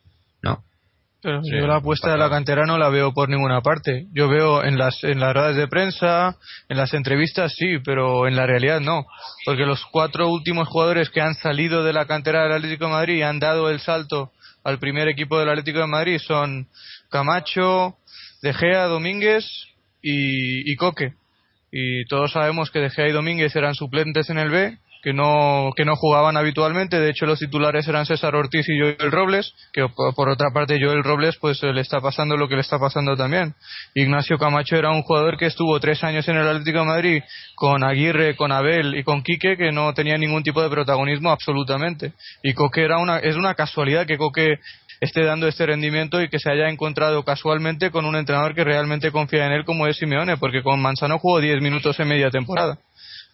Pero 1.23 1.41
Sí, 1.43 1.51
yo 1.53 1.67
la 1.69 1.77
apuesta 1.77 2.11
de 2.11 2.19
la 2.19 2.29
cantera 2.29 2.65
no 2.67 2.79
la 2.79 2.89
veo 2.89 3.13
por 3.15 3.29
ninguna 3.29 3.61
parte. 3.61 4.07
Yo 4.13 4.29
veo 4.29 4.65
en 4.65 4.77
las 4.77 5.05
en 5.05 5.21
las 5.21 5.33
ruedas 5.33 5.57
de 5.57 5.69
prensa, 5.69 6.37
en 6.69 6.77
las 6.77 6.93
entrevistas 6.95 7.55
sí, 7.57 7.79
pero 7.85 8.27
en 8.27 8.35
la 8.35 8.45
realidad 8.45 8.81
no, 8.81 9.07
porque 9.47 9.65
los 9.65 9.85
cuatro 9.87 10.29
últimos 10.29 10.69
jugadores 10.69 11.11
que 11.11 11.21
han 11.21 11.35
salido 11.35 11.85
de 11.85 11.93
la 11.93 12.07
cantera 12.07 12.43
del 12.43 12.53
Atlético 12.53 12.87
de 12.87 12.91
Madrid 12.91 13.15
y 13.19 13.23
han 13.23 13.39
dado 13.39 13.71
el 13.71 13.79
salto 13.79 14.33
al 14.65 14.79
primer 14.79 15.09
equipo 15.09 15.39
del 15.39 15.49
Atlético 15.49 15.79
de 15.81 15.87
Madrid 15.87 16.19
son 16.19 16.69
Camacho, 17.09 17.97
De 18.43 18.53
Gea, 18.53 18.87
Domínguez 18.87 19.45
y, 20.03 20.71
y 20.71 20.77
Coque. 20.77 21.15
Y 21.71 22.05
todos 22.07 22.33
sabemos 22.33 22.71
que 22.71 22.81
De 22.81 22.91
Gea 22.91 23.09
y 23.09 23.13
Domínguez 23.13 23.55
eran 23.57 23.75
suplentes 23.75 24.29
en 24.29 24.39
el 24.39 24.51
B, 24.51 24.79
que 25.03 25.13
no, 25.13 25.73
que 25.77 25.85
no 25.85 25.97
jugaban 25.97 26.37
habitualmente. 26.37 27.01
De 27.01 27.11
hecho, 27.11 27.27
los 27.27 27.41
titulares 27.41 27.87
eran 27.89 28.07
César 28.07 28.35
Ortiz 28.37 28.67
y 28.69 28.79
Joel 28.79 29.11
Robles, 29.11 29.53
que 29.73 29.87
por, 29.89 30.29
otra 30.29 30.51
parte 30.55 30.79
Joel 30.81 31.03
Robles 31.03 31.37
pues 31.41 31.63
eh, 31.63 31.73
le 31.73 31.81
está 31.81 32.01
pasando 32.01 32.37
lo 32.37 32.49
que 32.49 32.55
le 32.55 32.61
está 32.61 32.79
pasando 32.79 33.17
también. 33.17 33.55
Ignacio 33.95 34.39
Camacho 34.39 34.77
era 34.77 34.91
un 34.91 35.03
jugador 35.03 35.37
que 35.37 35.47
estuvo 35.47 35.79
tres 35.81 36.03
años 36.05 36.27
en 36.29 36.37
el 36.37 36.47
Atlético 36.47 36.79
de 36.79 36.85
Madrid 36.85 37.23
con 37.57 37.83
Aguirre, 37.83 38.37
con 38.37 38.53
Abel 38.53 38.95
y 38.95 39.03
con 39.03 39.23
Quique, 39.23 39.57
que 39.57 39.73
no 39.73 39.93
tenía 39.93 40.17
ningún 40.17 40.45
tipo 40.45 40.63
de 40.63 40.71
protagonismo 40.71 41.31
absolutamente. 41.31 42.13
Y 42.43 42.55
Coque 42.55 42.85
era 42.85 42.99
una, 42.99 43.19
es 43.19 43.37
una 43.37 43.55
casualidad 43.55 44.07
que 44.07 44.19
Coque 44.19 44.59
esté 45.01 45.25
dando 45.25 45.49
este 45.49 45.67
rendimiento 45.67 46.23
y 46.23 46.29
que 46.29 46.39
se 46.39 46.49
haya 46.49 46.69
encontrado 46.69 47.25
casualmente 47.25 47.91
con 47.91 48.05
un 48.05 48.15
entrenador 48.15 48.55
que 48.55 48.63
realmente 48.63 49.11
confía 49.11 49.47
en 49.47 49.53
él 49.53 49.65
como 49.65 49.89
es 49.89 49.97
Simeone, 49.97 50.37
porque 50.37 50.63
con 50.63 50.81
Manzano 50.81 51.19
jugó 51.19 51.41
10 51.41 51.61
minutos 51.61 51.99
en 51.99 52.07
media 52.07 52.31
temporada. 52.31 52.79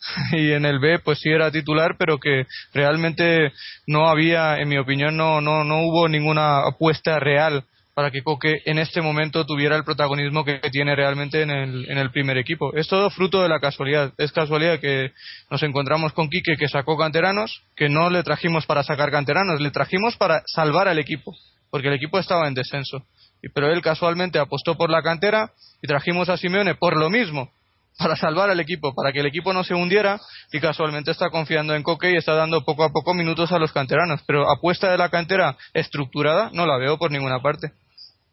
y 0.33 0.53
en 0.53 0.65
el 0.65 0.79
B 0.79 0.99
pues 1.01 1.19
sí 1.21 1.31
era 1.31 1.51
titular 1.51 1.97
pero 1.99 2.19
que 2.19 2.47
realmente 2.73 3.53
no 3.87 4.09
había 4.09 4.59
en 4.59 4.69
mi 4.69 4.79
opinión 4.79 5.17
no 5.17 5.41
no 5.41 5.65
no 5.65 5.83
hubo 5.83 6.09
ninguna 6.09 6.67
apuesta 6.67 7.19
real 7.19 7.65
para 7.99 8.13
que 8.13 8.23
Coque 8.23 8.63
en 8.65 8.79
este 8.79 9.03
momento 9.03 9.45
tuviera 9.45 9.75
el 9.75 9.83
protagonismo 9.83 10.45
que 10.45 10.61
tiene 10.71 10.95
realmente 10.95 11.43
en 11.43 11.51
el, 11.51 11.91
en 11.91 11.99
el 11.99 12.13
primer 12.13 12.39
equipo. 12.39 12.73
Es 12.77 12.87
todo 12.87 13.11
fruto 13.11 13.43
de 13.43 13.49
la 13.49 13.59
casualidad. 13.59 14.13
Es 14.19 14.31
casualidad 14.31 14.79
que 14.79 15.11
nos 15.51 15.61
encontramos 15.65 16.13
con 16.13 16.29
Quique 16.29 16.57
que 16.57 16.69
sacó 16.69 16.97
canteranos, 16.97 17.61
que 17.75 17.89
no 17.89 18.09
le 18.09 18.23
trajimos 18.23 18.67
para 18.67 18.85
sacar 18.85 19.11
canteranos, 19.11 19.61
le 19.61 19.73
trajimos 19.73 20.17
para 20.17 20.45
salvar 20.47 20.87
al 20.87 21.01
equipo, 21.01 21.35
porque 21.73 21.89
el 21.89 21.95
equipo 21.95 22.21
estaba 22.21 22.47
en 22.47 22.55
descenso. 22.55 23.05
Pero 23.53 23.73
él 23.73 23.83
casualmente 23.83 24.39
apostó 24.39 24.77
por 24.77 24.91
la 24.91 25.03
cantera 25.03 25.51
y 25.83 25.89
trajimos 25.89 26.29
a 26.29 26.37
Simeone 26.37 26.77
por 26.77 26.97
lo 26.97 27.11
mismo, 27.11 27.51
para 27.99 28.17
salvar 28.17 28.49
al 28.49 28.61
equipo, 28.61 28.95
para 28.95 29.13
que 29.13 29.21
el 29.21 29.27
equipo 29.27 29.53
no 29.53 29.65
se 29.65 29.75
hundiera 29.75 30.21
y 30.53 30.61
casualmente 30.61 31.11
está 31.11 31.31
confiando 31.31 31.75
en 31.75 31.83
Coque 31.83 32.13
y 32.13 32.17
está 32.17 32.35
dando 32.35 32.65
poco 32.65 32.85
a 32.85 32.91
poco 32.91 33.13
minutos 33.13 33.51
a 33.53 33.59
los 33.59 33.73
canteranos. 33.73 34.23
Pero 34.27 34.49
apuesta 34.51 34.91
de 34.91 34.97
la 34.99 35.09
cantera 35.09 35.57
estructurada 35.75 36.51
no 36.53 36.65
la 36.65 36.79
veo 36.79 36.97
por 36.97 37.11
ninguna 37.11 37.41
parte. 37.41 37.73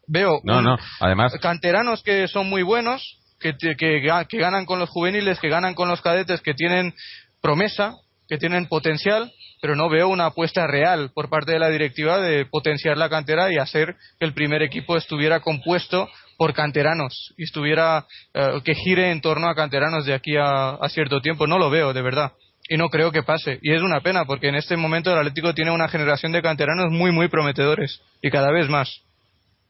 Veo 0.06 0.40
No, 0.44 0.58
un- 0.58 0.64
no, 0.64 0.76
además, 1.00 1.34
canteranos 1.42 2.02
que 2.02 2.28
son 2.28 2.48
muy 2.48 2.62
buenos, 2.62 3.18
que 3.40 4.38
ganan 4.38 4.64
con 4.64 4.78
los 4.78 4.88
juveniles, 4.88 5.38
que 5.40 5.48
ganan 5.48 5.74
con 5.74 5.88
los 5.88 6.00
cadetes, 6.00 6.40
que 6.40 6.54
tienen 6.54 6.94
promesa, 7.42 7.96
que 8.28 8.38
tienen 8.38 8.66
potencial, 8.66 9.32
pero 9.60 9.74
no 9.74 9.88
veo 9.88 10.08
una 10.08 10.26
apuesta 10.26 10.66
real 10.66 11.10
por 11.14 11.28
parte 11.28 11.52
de 11.52 11.58
la 11.58 11.68
directiva 11.70 12.18
de 12.20 12.46
potenciar 12.46 12.96
la 12.98 13.08
cantera 13.08 13.52
y 13.52 13.56
hacer 13.58 13.96
que 14.18 14.26
el 14.26 14.32
primer 14.32 14.62
equipo 14.62 14.96
estuviera 14.96 15.40
compuesto 15.40 16.08
por 16.36 16.52
canteranos 16.54 17.34
y 17.36 17.44
estuviera 17.44 18.04
eh, 18.34 18.60
que 18.64 18.74
gire 18.74 19.10
en 19.10 19.20
torno 19.20 19.48
a 19.48 19.54
canteranos 19.54 20.04
de 20.06 20.14
aquí 20.14 20.36
a, 20.36 20.70
a 20.70 20.88
cierto 20.88 21.20
tiempo. 21.20 21.46
No 21.46 21.58
lo 21.58 21.70
veo, 21.70 21.92
de 21.92 22.02
verdad. 22.02 22.32
Y 22.68 22.76
no 22.76 22.88
creo 22.88 23.12
que 23.12 23.22
pase. 23.22 23.58
Y 23.62 23.72
es 23.72 23.82
una 23.82 24.00
pena 24.00 24.24
porque 24.24 24.48
en 24.48 24.56
este 24.56 24.76
momento 24.76 25.12
el 25.12 25.18
Atlético 25.18 25.54
tiene 25.54 25.70
una 25.70 25.88
generación 25.88 26.32
de 26.32 26.42
canteranos 26.42 26.90
muy, 26.90 27.12
muy 27.12 27.28
prometedores 27.28 28.00
y 28.22 28.30
cada 28.30 28.50
vez 28.50 28.68
más. 28.68 28.88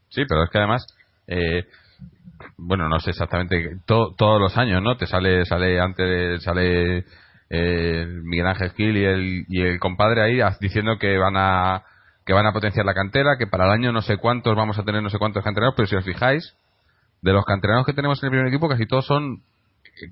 Sí, 0.09 0.23
pero 0.29 0.45
es 0.45 0.51
que 0.51 0.59
además, 0.59 0.87
eh, 1.27 1.65
bueno, 2.57 2.89
no 2.89 2.99
sé 3.01 3.11
exactamente, 3.11 3.77
to- 3.87 4.15
todos 4.17 4.41
los 4.41 4.57
años, 4.57 4.83
¿no? 4.83 4.97
Te 4.97 5.07
sale, 5.07 5.45
sale 5.45 5.79
antes, 5.81 6.43
sale 6.43 7.05
eh, 7.51 8.07
Miguel 8.25 8.47
Ángel 8.47 8.71
Gil 8.73 8.97
y 8.97 9.05
el, 9.05 9.45
y 9.49 9.61
el 9.63 9.79
compadre 9.79 10.23
ahí 10.23 10.41
as- 10.41 10.59
diciendo 10.59 10.99
que 10.99 11.19
van 11.19 11.37
a 11.37 11.83
que 12.27 12.33
van 12.35 12.45
a 12.47 12.53
potenciar 12.53 12.85
la 12.85 12.93
cantera, 12.93 13.37
que 13.39 13.47
para 13.47 13.65
el 13.67 13.71
año 13.71 13.93
no 13.93 14.03
sé 14.03 14.19
cuántos 14.19 14.55
vamos 14.57 14.79
a 14.79 14.83
tener 14.85 15.03
no 15.03 15.09
sé 15.11 15.19
cuántos 15.19 15.43
canteranos, 15.45 15.75
pero 15.77 15.87
si 15.87 15.95
os 15.97 16.05
fijáis, 16.05 16.57
de 17.23 17.33
los 17.33 17.45
canteranos 17.45 17.87
que 17.87 17.93
tenemos 17.95 18.23
en 18.23 18.27
el 18.27 18.31
primer 18.33 18.49
equipo, 18.49 18.69
casi 18.69 18.85
todos 18.87 19.07
son 19.07 19.43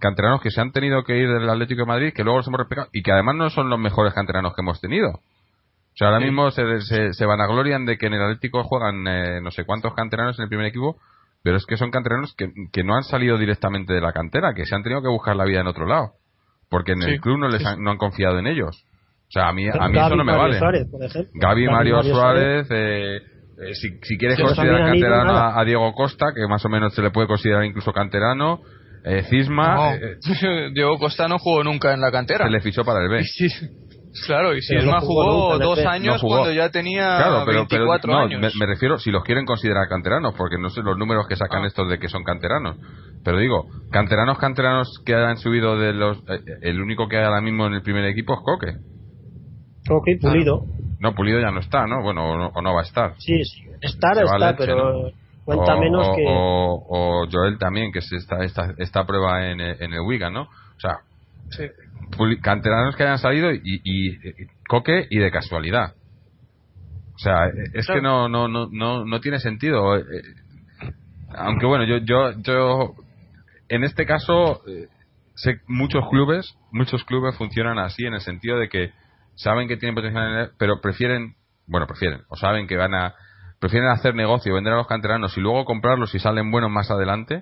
canteranos 0.00 0.40
que 0.40 0.50
se 0.50 0.60
han 0.60 0.72
tenido 0.72 1.02
que 1.04 1.16
ir 1.18 1.28
del 1.28 1.50
Atlético 1.50 1.80
de 1.82 1.86
Madrid, 1.86 2.12
que 2.14 2.22
luego 2.24 2.38
los 2.38 2.46
hemos 2.48 2.58
replicado, 2.60 2.88
y 2.92 3.02
que 3.02 3.12
además 3.12 3.34
no 3.36 3.50
son 3.50 3.68
los 3.68 3.78
mejores 3.78 4.14
canteranos 4.14 4.54
que 4.54 4.62
hemos 4.62 4.80
tenido. 4.80 5.10
O 5.10 5.96
sea, 5.96 6.08
ahora 6.08 6.20
Sí. 6.20 6.24
mismo 6.26 6.50
se, 6.50 6.80
se, 6.82 7.12
se 7.12 7.26
vanaglorian 7.26 7.84
de 7.84 7.98
que 7.98 8.06
en 8.06 8.14
el 8.14 8.22
Atlético 8.22 8.64
juegan 8.64 9.06
eh, 9.06 9.40
no 9.42 9.50
sé 9.50 9.64
cuántos 9.64 9.94
canteranos 9.94 10.38
en 10.38 10.44
el 10.44 10.48
primer 10.48 10.66
equipo, 10.66 10.96
pero 11.42 11.56
es 11.56 11.66
que 11.66 11.76
son 11.76 11.90
canteranos 11.90 12.34
que, 12.36 12.50
que 12.72 12.82
no 12.84 12.96
han 12.96 13.02
salido 13.04 13.36
directamente 13.38 13.92
de 13.92 14.00
la 14.00 14.12
cantera, 14.12 14.54
que 14.54 14.64
se 14.66 14.74
han 14.74 14.82
tenido 14.82 15.02
que 15.02 15.08
buscar 15.08 15.36
la 15.36 15.44
vida 15.44 15.60
en 15.60 15.66
otro 15.66 15.86
lado. 15.86 16.12
Porque 16.70 16.92
en 16.92 17.02
Sí. 17.02 17.10
el 17.10 17.20
club 17.20 17.38
no 17.38 17.48
les 17.48 17.64
han, 17.66 17.82
no 17.82 17.90
han 17.90 17.98
confiado 17.98 18.38
en 18.38 18.46
ellos. 18.46 18.84
O 19.34 19.38
sea, 19.40 19.48
a 19.48 19.52
mí, 19.52 19.68
a 19.68 19.72
mí 19.88 19.94
Gaby, 19.94 19.98
eso 19.98 20.16
no 20.16 20.24
me 20.24 20.32
Mario 20.32 20.42
vale. 20.42 20.58
Suárez, 20.58 20.86
por 20.90 21.02
ejemplo. 21.04 21.32
Gaby, 21.34 21.66
Mario 21.66 22.02
Suárez, 22.04 22.66
eh, 22.70 23.16
eh, 23.16 23.74
si, 23.74 23.88
si 24.02 24.16
quieres 24.16 24.38
considerar 24.40 24.90
canterano 24.90 25.32
a, 25.32 25.60
a 25.60 25.64
Diego 25.64 25.92
Costa, 25.92 26.26
que 26.34 26.46
más 26.48 26.64
o 26.64 26.68
menos 26.68 26.94
se 26.94 27.02
le 27.02 27.10
puede 27.10 27.26
considerar 27.26 27.64
incluso 27.64 27.92
canterano, 27.92 28.60
eh, 29.04 29.22
Cisma 29.28 29.74
No, 29.74 29.90
eh, 29.92 30.70
Diego 30.74 30.98
Costa 30.98 31.26
no 31.28 31.38
jugó 31.38 31.62
nunca 31.64 31.92
en 31.94 32.00
la 32.00 32.10
cantera. 32.12 32.44
se 32.46 32.50
le 32.50 32.60
fichó 32.60 32.84
para 32.84 33.00
el 33.02 33.08
B. 33.08 33.22
Sí, 33.24 33.48
Claro, 34.28 34.54
y 34.56 34.62
si 34.62 34.76
Pero 34.76 34.92
no 34.92 35.00
jugó 35.00 35.58
dos 35.58 35.78
años 35.84 36.14
No 36.14 36.20
jugó. 36.20 36.36
cuando 36.36 36.52
ya 36.52 36.68
tenía 36.70 37.16
Claro, 37.16 37.42
pero, 37.44 37.66
pero 37.68 37.84
24 37.86 38.12
no, 38.12 38.18
años. 38.20 38.40
me, 38.40 38.48
me 38.60 38.66
refiero, 38.66 38.96
si 39.00 39.10
los 39.10 39.24
quieren 39.24 39.44
considerar 39.44 39.88
canteranos, 39.88 40.34
porque 40.38 40.56
no 40.56 40.70
sé 40.70 40.82
los 40.82 40.96
números 40.96 41.26
que 41.28 41.34
sacan 41.34 41.64
Ah. 41.64 41.66
estos 41.66 41.90
de 41.90 41.98
que 41.98 42.08
son 42.08 42.22
canteranos. 42.22 42.76
Pero 43.24 43.38
digo, 43.38 43.64
canteranos, 43.90 44.38
canteranos 44.38 45.02
que 45.04 45.16
han 45.16 45.36
subido 45.38 45.76
de 45.80 45.94
los. 45.94 46.18
eh, 46.28 46.38
el 46.62 46.80
único 46.80 47.08
que 47.08 47.16
hay 47.16 47.24
ahora 47.24 47.40
mismo 47.40 47.66
en 47.66 47.74
el 47.74 47.82
primer 47.82 48.04
equipo 48.04 48.34
es 48.34 48.40
Coque. 48.44 48.74
Ok, 49.90 50.06
pulido. 50.20 50.64
No, 51.00 51.14
Pulido 51.14 51.40
ya 51.40 51.50
no 51.50 51.60
está, 51.60 51.86
¿no? 51.86 52.02
Bueno, 52.02 52.30
o 52.30 52.36
no, 52.38 52.46
o 52.54 52.62
no 52.62 52.72
va 52.74 52.80
a 52.80 52.84
estar. 52.84 53.14
Sí, 53.18 53.44
sí. 53.44 53.62
Estar 53.82 54.16
está, 54.22 54.38
leche, 54.38 54.56
pero 54.58 55.10
cuenta 55.44 55.74
o, 55.74 55.80
menos 55.80 56.08
o- 56.08 56.16
que. 56.16 56.24
O, 56.26 56.86
o 56.88 57.26
Joel 57.30 57.58
también, 57.58 57.92
que 57.92 58.00
se 58.00 58.16
está, 58.16 58.42
está, 58.44 58.72
está 58.78 59.04
prueba 59.04 59.46
en, 59.50 59.60
el- 59.60 59.82
en 59.82 59.92
el 59.92 60.00
Wigan, 60.00 60.32
¿no? 60.32 60.42
O 60.44 60.80
sea, 60.80 60.98
Sí. 61.50 61.64
puli- 62.16 62.40
canteranos 62.40 62.96
que 62.96 63.02
hayan 63.02 63.18
salido 63.18 63.52
y, 63.52 63.60
y, 63.62 64.08
y- 64.12 64.16
Coque 64.68 65.06
y 65.10 65.18
de 65.18 65.30
casualidad. 65.30 65.94
O 67.16 67.18
sea, 67.18 67.46
es 67.74 67.86
Claro. 67.86 68.00
que 68.00 68.02
no, 68.02 68.28
no, 68.28 68.48
no, 68.48 68.68
no, 68.72 69.04
no 69.04 69.20
tiene 69.20 69.38
sentido. 69.38 69.96
eh, 69.98 70.00
eh, 70.00 70.88
Aunque 71.36 71.66
bueno, 71.66 71.84
yo, 71.84 71.98
yo, 71.98 72.32
yo, 72.42 72.94
en 73.68 73.84
este 73.84 74.06
caso, 74.06 74.62
eh, 74.68 74.88
sé 75.34 75.60
muchos 75.66 76.08
clubes, 76.08 76.54
muchos 76.72 77.04
clubes 77.04 77.36
funcionan 77.36 77.78
así 77.78 78.04
en 78.04 78.14
el 78.14 78.20
sentido 78.20 78.58
de 78.58 78.68
que 78.68 78.90
saben 79.36 79.68
que 79.68 79.76
tienen 79.76 79.94
potencial, 79.94 80.52
pero 80.58 80.80
prefieren, 80.80 81.34
bueno, 81.66 81.86
prefieren, 81.86 82.22
o 82.28 82.36
saben 82.36 82.66
que 82.66 82.76
van 82.76 82.94
a, 82.94 83.14
prefieren 83.60 83.88
hacer 83.90 84.14
negocio, 84.14 84.54
vender 84.54 84.72
a 84.72 84.76
los 84.76 84.86
canteranos 84.86 85.36
y 85.36 85.40
luego 85.40 85.64
comprarlos 85.64 86.10
si 86.10 86.18
salen 86.18 86.50
buenos 86.50 86.70
más 86.70 86.90
adelante, 86.90 87.40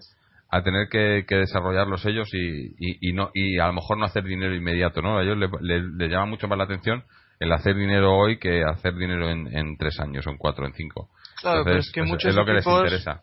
a 0.50 0.62
tener 0.62 0.88
que, 0.88 1.24
que 1.26 1.36
desarrollarlos 1.36 2.04
ellos 2.04 2.28
y, 2.34 2.74
y, 2.78 3.08
y 3.08 3.12
no 3.14 3.30
y 3.32 3.58
a 3.58 3.66
lo 3.68 3.72
mejor 3.72 3.96
no 3.98 4.04
hacer 4.04 4.22
dinero 4.24 4.54
inmediato, 4.54 5.00
¿no? 5.00 5.16
A 5.18 5.22
ellos 5.22 5.38
les 5.38 5.50
le, 5.62 5.80
le 5.82 6.08
llama 6.08 6.26
mucho 6.26 6.46
más 6.46 6.58
la 6.58 6.64
atención 6.64 7.04
el 7.40 7.50
hacer 7.52 7.74
dinero 7.74 8.14
hoy 8.14 8.38
que 8.38 8.62
hacer 8.62 8.94
dinero 8.94 9.28
en, 9.30 9.48
en 9.56 9.76
tres 9.76 9.98
años, 9.98 10.24
o 10.26 10.30
en 10.30 10.36
cuatro, 10.36 10.64
en 10.66 10.74
cinco. 10.74 11.08
Claro, 11.40 11.64
pero 11.64 11.76
Entonces, 11.76 11.86
es 11.88 11.92
que 11.94 12.00
es- 12.02 12.06
muchos 12.08 12.28
es 12.30 12.36
lo 12.36 12.44
que 12.44 12.52
les 12.52 12.66
interesa. 12.66 13.22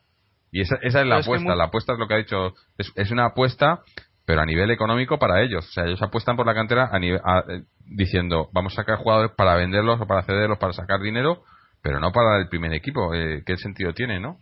Y 0.51 0.61
esa, 0.61 0.75
esa 0.77 0.87
es 0.87 0.93
Pero 0.93 1.05
la 1.05 1.19
es 1.19 1.25
que 1.25 1.31
apuesta. 1.31 1.55
La 1.55 1.63
apuesta 1.65 1.93
es 1.93 1.99
lo 1.99 2.07
que 2.07 2.13
ha 2.15 2.17
dicho. 2.17 2.53
Es, 2.77 2.91
es 2.95 3.11
una 3.11 3.27
apuesta, 3.27 3.81
pero 4.29 4.43
a 4.43 4.45
nivel 4.45 4.69
económico 4.69 5.17
para 5.17 5.41
ellos. 5.41 5.67
O 5.67 5.71
sea, 5.71 5.85
ellos 5.85 5.99
apuestan 6.03 6.35
por 6.35 6.45
la 6.45 6.53
cantera 6.53 6.89
a 6.91 6.99
nivel, 6.99 7.19
a- 7.25 7.43
eh, 7.49 7.63
diciendo, 7.87 8.47
vamos 8.53 8.73
a 8.73 8.75
sacar 8.75 8.97
jugadores 8.99 9.31
para 9.35 9.55
venderlos 9.55 9.99
o 9.99 10.05
para 10.05 10.21
cederlos, 10.21 10.59
para 10.59 10.71
sacar 10.71 10.99
dinero, 11.01 11.41
pero 11.81 11.99
no 11.99 12.11
para 12.11 12.37
el 12.37 12.47
primer 12.47 12.71
equipo. 12.73 13.11
Eh, 13.15 13.41
¿Qué 13.43 13.57
sentido 13.57 13.91
tiene, 13.93 14.19
no? 14.19 14.37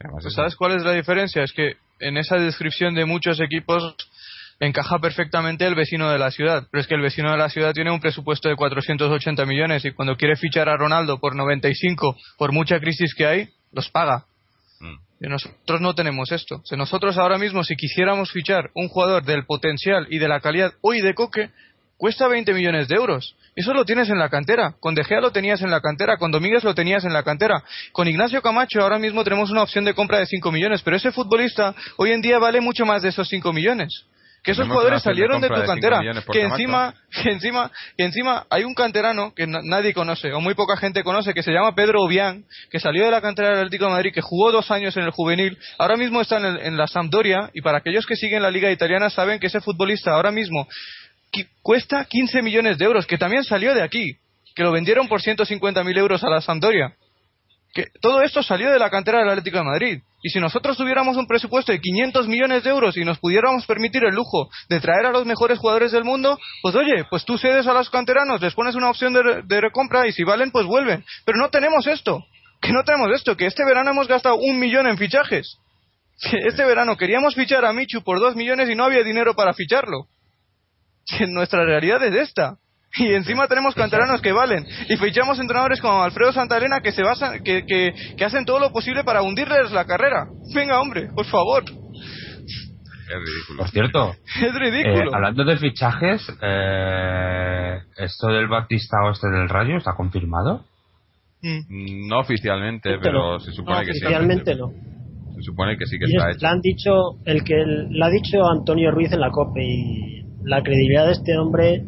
Además, 0.00 0.22
eso- 0.26 0.36
¿Sabes 0.36 0.54
cuál 0.54 0.72
es 0.72 0.82
la 0.82 0.92
diferencia? 0.92 1.42
Es 1.42 1.54
que 1.54 1.76
en 2.00 2.18
esa 2.18 2.36
descripción 2.36 2.94
de 2.94 3.06
muchos 3.06 3.40
equipos 3.40 3.96
encaja 4.60 4.98
perfectamente 4.98 5.66
el 5.66 5.74
vecino 5.74 6.10
de 6.10 6.18
la 6.18 6.30
ciudad. 6.30 6.64
Pero 6.70 6.82
es 6.82 6.86
que 6.86 6.94
el 6.96 7.00
vecino 7.00 7.30
de 7.30 7.38
la 7.38 7.48
ciudad 7.48 7.72
tiene 7.72 7.90
un 7.90 8.00
presupuesto 8.00 8.50
de 8.50 8.56
480 8.56 9.46
millones 9.46 9.82
y 9.86 9.92
cuando 9.92 10.18
quiere 10.18 10.36
fichar 10.36 10.68
a 10.68 10.76
Ronaldo 10.76 11.20
por 11.20 11.34
95, 11.34 12.16
por 12.36 12.52
mucha 12.52 12.78
crisis 12.80 13.14
que 13.14 13.24
hay, 13.24 13.48
los 13.72 13.88
paga. 13.90 14.26
Mm. 14.80 15.05
Nosotros 15.20 15.80
no 15.80 15.94
tenemos 15.94 16.30
esto. 16.30 16.60
Si 16.64 16.76
nosotros 16.76 17.16
ahora 17.16 17.38
mismo, 17.38 17.64
si 17.64 17.74
quisiéramos 17.74 18.30
fichar 18.30 18.70
un 18.74 18.88
jugador 18.88 19.24
del 19.24 19.46
potencial 19.46 20.06
y 20.10 20.18
de 20.18 20.28
la 20.28 20.40
calidad 20.40 20.74
hoy 20.82 21.00
de 21.00 21.14
Coque, 21.14 21.50
cuesta 21.96 22.28
20 22.28 22.52
millones 22.52 22.88
de 22.88 22.96
euros. 22.96 23.34
Eso 23.54 23.72
lo 23.72 23.86
tienes 23.86 24.10
en 24.10 24.18
la 24.18 24.28
cantera. 24.28 24.74
Con 24.78 24.94
De 24.94 25.04
Gea 25.04 25.22
lo 25.22 25.32
tenías 25.32 25.62
en 25.62 25.70
la 25.70 25.80
cantera. 25.80 26.18
Con 26.18 26.30
Domínguez 26.30 26.62
lo 26.64 26.74
tenías 26.74 27.04
en 27.06 27.14
la 27.14 27.22
cantera. 27.22 27.64
Con 27.92 28.06
Ignacio 28.06 28.42
Camacho 28.42 28.82
ahora 28.82 28.98
mismo 28.98 29.24
tenemos 29.24 29.50
una 29.50 29.62
opción 29.62 29.86
de 29.86 29.94
compra 29.94 30.18
de 30.18 30.26
5 30.26 30.52
millones. 30.52 30.82
Pero 30.82 30.98
ese 30.98 31.12
futbolista 31.12 31.74
hoy 31.96 32.12
en 32.12 32.20
día 32.20 32.38
vale 32.38 32.60
mucho 32.60 32.84
más 32.84 33.02
de 33.02 33.08
esos 33.08 33.26
5 33.28 33.52
millones. 33.54 34.04
Que 34.46 34.52
esos 34.52 34.64
jugadores 34.74 35.02
salieron 35.02 35.40
de 35.42 35.48
tu 35.48 35.54
de 35.54 35.60
5 35.66 35.72
cantera. 35.74 36.02
Que 36.32 36.40
encima, 36.54 36.94
que 37.22 37.30
encima, 37.32 37.70
que 37.98 38.04
encima 38.04 38.46
hay 38.48 38.64
un 38.64 38.74
canterano 38.74 39.34
que 39.34 39.46
na- 39.46 39.60
nadie 39.62 39.92
conoce, 39.92 40.32
o 40.32 40.40
muy 40.40 40.54
poca 40.54 40.76
gente 40.78 41.02
conoce, 41.02 41.34
que 41.34 41.42
se 41.42 41.50
llama 41.52 41.74
Pedro 41.74 42.00
Obiang, 42.02 42.44
que 42.70 42.80
salió 42.80 43.04
de 43.04 43.10
la 43.10 43.20
cantera 43.20 43.48
del 43.50 43.58
Atlético 43.58 43.84
de 43.86 43.90
Madrid, 43.90 44.12
que 44.14 44.22
jugó 44.22 44.52
dos 44.52 44.70
años 44.70 44.96
en 44.96 45.02
el 45.02 45.10
juvenil, 45.10 45.58
ahora 45.78 45.96
mismo 45.96 46.20
está 46.22 46.38
en, 46.38 46.44
el- 46.46 46.60
en 46.60 46.76
la 46.78 46.86
Sampdoria, 46.86 47.50
y 47.52 47.60
para 47.60 47.78
aquellos 47.78 48.06
que 48.06 48.16
siguen 48.16 48.40
la 48.42 48.50
liga 48.50 48.70
italiana 48.70 49.10
saben 49.10 49.38
que 49.40 49.48
ese 49.48 49.60
futbolista 49.60 50.12
ahora 50.12 50.30
mismo 50.30 50.66
cuesta 51.62 52.04
15 52.04 52.40
millones 52.42 52.78
de 52.78 52.84
euros, 52.84 53.06
que 53.06 53.18
también 53.18 53.44
salió 53.44 53.74
de 53.74 53.82
aquí, 53.82 54.16
que 54.54 54.62
lo 54.62 54.72
vendieron 54.72 55.08
por 55.08 55.20
150.000 55.20 55.98
euros 55.98 56.24
a 56.24 56.30
la 56.30 56.40
Sampdoria. 56.40 56.94
Que 57.74 57.86
todo 58.00 58.22
esto 58.22 58.42
salió 58.42 58.70
de 58.70 58.78
la 58.78 58.88
cantera 58.88 59.18
del 59.18 59.28
Atlético 59.28 59.58
de 59.58 59.64
Madrid. 59.64 60.00
Y 60.26 60.28
si 60.28 60.40
nosotros 60.40 60.76
tuviéramos 60.76 61.16
un 61.16 61.28
presupuesto 61.28 61.70
de 61.70 61.80
500 61.80 62.26
millones 62.26 62.64
de 62.64 62.70
euros 62.70 62.96
y 62.96 63.04
nos 63.04 63.20
pudiéramos 63.20 63.64
permitir 63.64 64.04
el 64.04 64.12
lujo 64.12 64.50
de 64.68 64.80
traer 64.80 65.06
a 65.06 65.12
los 65.12 65.24
mejores 65.24 65.56
jugadores 65.56 65.92
del 65.92 66.02
mundo, 66.02 66.36
pues 66.62 66.74
oye, 66.74 67.04
pues 67.08 67.24
tú 67.24 67.38
cedes 67.38 67.68
a 67.68 67.72
los 67.72 67.90
canteranos, 67.90 68.40
les 68.40 68.52
pones 68.52 68.74
una 68.74 68.90
opción 68.90 69.12
de, 69.12 69.42
de 69.44 69.60
recompra 69.60 70.04
y 70.08 70.10
si 70.10 70.24
valen, 70.24 70.50
pues 70.50 70.66
vuelven. 70.66 71.04
Pero 71.24 71.38
no 71.38 71.48
tenemos 71.48 71.86
esto. 71.86 72.24
Que 72.60 72.72
no 72.72 72.82
tenemos 72.82 73.12
esto. 73.14 73.36
Que 73.36 73.46
este 73.46 73.64
verano 73.64 73.92
hemos 73.92 74.08
gastado 74.08 74.34
un 74.34 74.58
millón 74.58 74.88
en 74.88 74.98
fichajes. 74.98 75.58
Este 76.18 76.64
verano 76.64 76.96
queríamos 76.96 77.36
fichar 77.36 77.64
a 77.64 77.72
Michu 77.72 78.02
por 78.02 78.18
dos 78.18 78.34
millones 78.34 78.68
y 78.68 78.74
no 78.74 78.82
había 78.82 79.04
dinero 79.04 79.34
para 79.34 79.54
ficharlo. 79.54 80.08
Nuestra 81.28 81.64
realidad 81.64 82.02
es 82.02 82.16
esta. 82.16 82.56
Y 82.98 83.12
encima 83.14 83.46
tenemos 83.46 83.74
canteranos 83.74 84.20
que 84.22 84.32
valen. 84.32 84.64
Y 84.88 84.96
fichamos 84.96 85.38
entrenadores 85.38 85.80
como 85.80 86.02
Alfredo 86.02 86.32
Santalena 86.32 86.80
que 86.80 86.92
se 86.92 87.02
basan, 87.02 87.42
que, 87.44 87.64
que, 87.66 87.92
que 88.16 88.24
hacen 88.24 88.44
todo 88.44 88.58
lo 88.58 88.70
posible 88.72 89.04
para 89.04 89.22
hundirles 89.22 89.70
la 89.72 89.84
carrera. 89.84 90.26
Venga, 90.54 90.80
hombre, 90.80 91.08
por 91.14 91.26
favor. 91.26 91.64
Es 91.64 93.20
ridículo. 93.20 93.58
Por 93.58 93.68
cierto, 93.70 94.14
Es 94.42 94.54
ridículo. 94.54 95.10
eh, 95.10 95.14
hablando 95.14 95.44
de 95.44 95.56
fichajes, 95.58 96.26
eh, 96.42 97.78
¿esto 97.98 98.28
del 98.28 98.48
Batista 98.48 98.96
o 99.04 99.10
este 99.12 99.28
del 99.28 99.48
Rayo 99.48 99.76
está 99.76 99.92
confirmado? 99.94 100.64
Mm. 101.42 102.08
No 102.08 102.20
oficialmente, 102.20 102.96
pero 103.00 103.38
se 103.40 103.52
supone 103.52 103.76
No, 103.80 103.84
que 103.86 103.92
sí. 103.92 104.04
oficialmente 104.04 104.54
no. 104.56 104.70
Se 105.36 105.42
supone 105.42 105.76
que 105.76 105.84
sí 105.86 105.98
que 105.98 106.06
Y 106.08 106.16
está 106.16 106.30
es- 106.30 106.36
hecho. 106.36 106.46
la 106.46 106.50
han 106.52 106.60
dicho, 106.62 106.90
el 107.26 107.44
que 107.44 107.54
la 107.90 108.06
ha 108.06 108.10
dicho 108.10 108.38
Antonio 108.50 108.90
Ruiz 108.90 109.12
en 109.12 109.20
la 109.20 109.30
COPE 109.30 109.62
y 109.62 110.22
la 110.44 110.62
credibilidad 110.62 111.06
de 111.06 111.12
este 111.12 111.36
hombre 111.38 111.82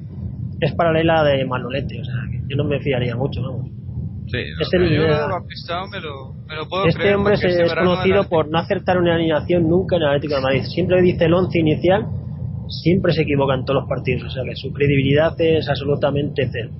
es 0.61 0.75
paralela 0.75 1.23
de 1.25 1.45
Manolete, 1.45 2.01
o 2.01 2.05
sea, 2.05 2.15
que 2.31 2.39
yo 2.49 2.57
no 2.57 2.65
me 2.65 2.81
fiaría 2.81 3.15
mucho, 3.17 3.43
vamos. 3.43 3.71
Sí, 4.31 4.39
no, 4.57 4.61
es 4.61 4.69
el- 4.75 4.95
Yo 4.95 5.03
lo 5.07 5.15
de 5.15 5.33
Baptistao 5.33 5.87
me 5.89 6.01
lo, 6.01 6.35
me 6.47 6.57
lo 6.57 6.69
puedo 6.69 6.87
Este 6.87 7.01
creer 7.01 7.17
hombre 7.17 7.37
se 7.37 7.49
este 7.49 7.63
es 7.65 7.75
conocido 7.75 8.25
por 8.29 8.49
no 8.51 8.59
acertar 8.59 8.99
una 8.99 9.15
alineación 9.15 9.69
nunca 9.69 9.97
en 9.97 10.03
el 10.03 10.09
Atlético 10.09 10.35
de 10.37 10.43
Madrid. 10.43 10.63
Siempre 10.65 11.01
dice 11.03 11.25
el 11.25 11.35
once 11.35 11.59
inicial, 11.59 12.07
siempre 12.69 13.13
se 13.13 13.23
equivoca 13.23 13.55
en 13.55 13.65
todos 13.65 13.81
los 13.81 13.89
partidos, 13.89 14.25
o 14.25 14.31
sea 14.31 14.43
que 14.45 14.55
su 14.55 14.73
credibilidad 14.73 15.33
es 15.41 15.67
absolutamente 15.69 16.49
cero. 16.53 16.71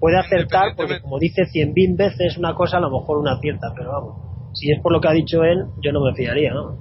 Puede 0.00 0.18
acertar 0.18 0.74
porque 0.76 1.00
como 1.00 1.18
dice 1.18 1.46
cien 1.46 1.72
mil 1.72 1.94
veces 1.96 2.36
una 2.36 2.54
cosa, 2.54 2.78
a 2.78 2.80
lo 2.80 2.90
mejor 2.90 3.18
una 3.18 3.34
acierta, 3.34 3.68
pero 3.76 3.92
vamos, 3.92 4.16
si 4.54 4.70
es 4.72 4.80
por 4.82 4.92
lo 4.92 5.00
que 5.00 5.08
ha 5.08 5.12
dicho 5.12 5.44
él, 5.44 5.58
yo 5.82 5.92
no 5.92 6.00
me 6.04 6.14
fiaría, 6.14 6.52
¿no? 6.52 6.76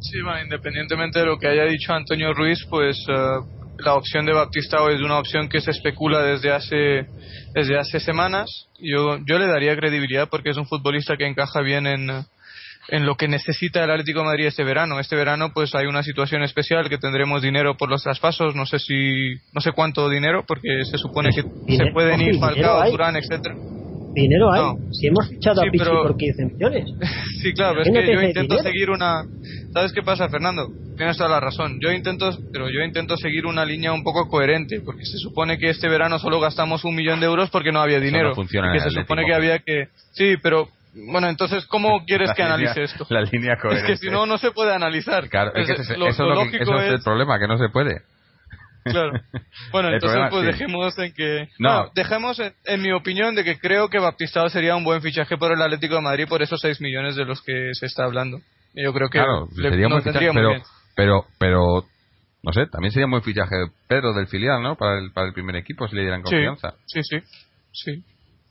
Sí, 0.00 0.16
bueno, 0.24 0.42
independientemente 0.42 1.18
de 1.20 1.26
lo 1.26 1.36
que 1.38 1.46
haya 1.48 1.64
dicho 1.64 1.92
Antonio 1.92 2.32
Ruiz, 2.32 2.58
pues 2.70 2.96
eh, 3.08 3.14
la 3.84 3.94
opción 3.94 4.26
de 4.26 4.32
Baptistao 4.32 4.88
es 4.88 5.00
una 5.00 5.18
opción 5.18 5.48
que 5.48 5.60
se 5.60 5.70
especula 5.70 6.22
desde 6.22 6.52
hace 6.52 7.06
desde 7.54 7.78
hace 7.78 8.00
semanas. 8.00 8.68
Yo 8.78 9.18
yo 9.26 9.38
le 9.38 9.46
daría 9.46 9.76
credibilidad 9.76 10.28
porque 10.30 10.50
es 10.50 10.56
un 10.56 10.66
futbolista 10.66 11.16
que 11.16 11.26
encaja 11.26 11.60
bien 11.60 11.86
en 11.86 12.10
en 12.88 13.06
lo 13.06 13.16
que 13.16 13.28
necesita 13.28 13.84
el 13.84 13.90
Atlético 13.90 14.20
de 14.20 14.26
Madrid 14.26 14.46
este 14.46 14.64
verano. 14.64 14.98
Este 15.00 15.16
verano 15.16 15.52
pues 15.52 15.74
hay 15.74 15.86
una 15.86 16.02
situación 16.02 16.42
especial 16.42 16.88
que 16.88 16.98
tendremos 16.98 17.42
dinero 17.42 17.76
por 17.76 17.88
los 17.88 18.02
traspasos, 18.02 18.54
no 18.54 18.66
sé 18.66 18.78
si 18.78 19.34
no 19.52 19.60
sé 19.60 19.72
cuánto 19.72 20.08
dinero 20.08 20.44
porque 20.46 20.84
se 20.90 20.98
supone 20.98 21.30
que 21.30 21.42
se 21.42 21.86
pueden 21.92 22.20
ir 22.20 22.38
Falcao. 22.38 22.90
Durán, 22.90 23.16
etcétera. 23.16 23.54
Dinero 24.14 24.52
hay. 24.52 24.60
No. 24.60 24.92
Si 24.92 25.06
hemos 25.06 25.28
fichado 25.28 25.60
Sí, 25.62 25.68
a 25.68 25.70
Pichi 25.70 25.84
pero- 25.84 26.02
por 26.02 26.16
15 26.16 26.44
millones. 26.46 26.84
Sí, 27.42 27.52
claro, 27.54 27.76
pero 27.78 27.82
es 27.96 28.04
que 28.06 28.12
yo 28.14 28.20
intento 28.22 28.54
dinero. 28.56 28.62
seguir 28.62 28.90
una... 28.90 29.24
¿Sabes 29.72 29.92
qué 29.94 30.02
pasa, 30.02 30.28
Fernando? 30.28 30.68
Tienes 30.96 31.16
toda 31.16 31.30
la 31.30 31.40
razón. 31.40 31.78
Yo 31.80 31.90
intento, 31.90 32.30
pero 32.52 32.68
yo 32.68 32.80
intento 32.84 33.16
seguir 33.16 33.46
una 33.46 33.64
línea 33.64 33.92
un 33.92 34.02
poco 34.02 34.28
coherente, 34.28 34.80
porque 34.80 35.06
se 35.06 35.16
supone 35.16 35.56
que 35.58 35.70
este 35.70 35.88
verano 35.88 36.18
solo 36.18 36.38
gastamos 36.38 36.84
un 36.84 36.94
millón 36.94 37.20
de 37.20 37.26
euros 37.26 37.48
porque 37.48 37.72
no 37.72 37.80
había 37.80 37.96
Eso 37.96 38.04
dinero. 38.04 38.28
no 38.30 38.34
funciona 38.34 38.68
y 38.70 38.72
que 38.74 38.80
se 38.80 38.88
el 38.88 38.94
supone 38.94 39.24
que 39.24 39.32
había 39.34 39.58
que... 39.60 39.88
Sí, 40.12 40.34
pero... 40.42 40.68
Bueno, 40.92 41.28
entonces, 41.28 41.64
¿cómo 41.66 42.04
quieres 42.06 42.30
que 42.34 42.42
La 42.42 42.48
analice 42.54 42.80
línea- 42.80 42.84
esto? 42.92 43.06
La 43.08 43.20
línea 43.22 43.52
Es 43.56 43.60
coherente. 43.62 43.86
que 43.92 43.96
si 43.96 44.10
no, 44.10 44.26
no 44.26 44.36
se 44.38 44.50
puede 44.50 44.74
analizar. 44.74 45.28
Claro, 45.30 45.50
es 45.54 45.66
que 45.66 45.72
Entonces, 45.72 45.90
ese- 45.90 45.98
lo, 45.98 46.08
eso, 46.08 46.24
lo 46.24 46.32
es 46.32 46.36
lo 46.36 46.42
que- 46.50 46.58
lógico 46.58 46.62
eso 46.74 46.82
es 46.82 46.88
el 46.90 46.94
es... 46.96 47.04
problema, 47.04 47.38
que 47.38 47.46
no 47.48 47.56
se 47.56 47.68
puede. 47.70 48.02
Claro. 48.84 49.12
Bueno, 49.72 49.88
El 49.88 49.94
entonces 49.94 50.18
problema, 50.18 50.30
pues 50.30 50.42
sí. 50.42 50.46
dejemos 50.52 50.98
en 50.98 51.12
que... 51.12 51.48
No. 51.58 51.90
Dejemos 51.94 52.38
en, 52.40 52.52
en 52.64 52.82
mi 52.82 52.92
opinión 52.92 53.34
de 53.34 53.44
que 53.44 53.58
creo 53.58 53.88
que 53.88 53.98
Baptistao 53.98 54.48
sería 54.48 54.74
un 54.76 54.84
buen 54.84 55.02
fichaje 55.02 55.36
por 55.36 55.52
el 55.52 55.60
Atlético 55.60 55.96
de 55.96 56.00
Madrid 56.00 56.26
por 56.28 56.42
esos 56.42 56.60
6 56.60 56.80
millones 56.80 57.16
de 57.16 57.24
los 57.24 57.42
que 57.42 57.70
se 57.74 57.86
está 57.86 58.04
hablando. 58.04 58.38
Yo 58.74 58.92
creo 58.92 59.08
que 59.08 59.18
Claro, 59.18 59.48
le- 59.56 59.68
sería 59.70 59.88
fichaje, 59.88 60.26
muy 60.26 60.34
pero, 60.34 60.48
bien. 60.50 60.62
pero, 60.96 61.26
pero, 61.38 61.84
no 62.42 62.52
sé, 62.52 62.66
también 62.66 62.92
sería 62.92 63.06
un 63.06 63.10
buen 63.12 63.22
fichaje 63.22 63.54
Pedro 63.88 64.12
del 64.14 64.28
filial, 64.28 64.62
¿no? 64.62 64.76
Para 64.76 64.98
el, 64.98 65.12
para 65.12 65.26
el 65.26 65.34
primer 65.34 65.56
equipo, 65.56 65.86
si 65.88 65.96
le 65.96 66.02
dieran 66.02 66.22
confianza. 66.22 66.74
sí, 66.86 67.00
sí. 67.02 67.18
sí. 67.72 68.04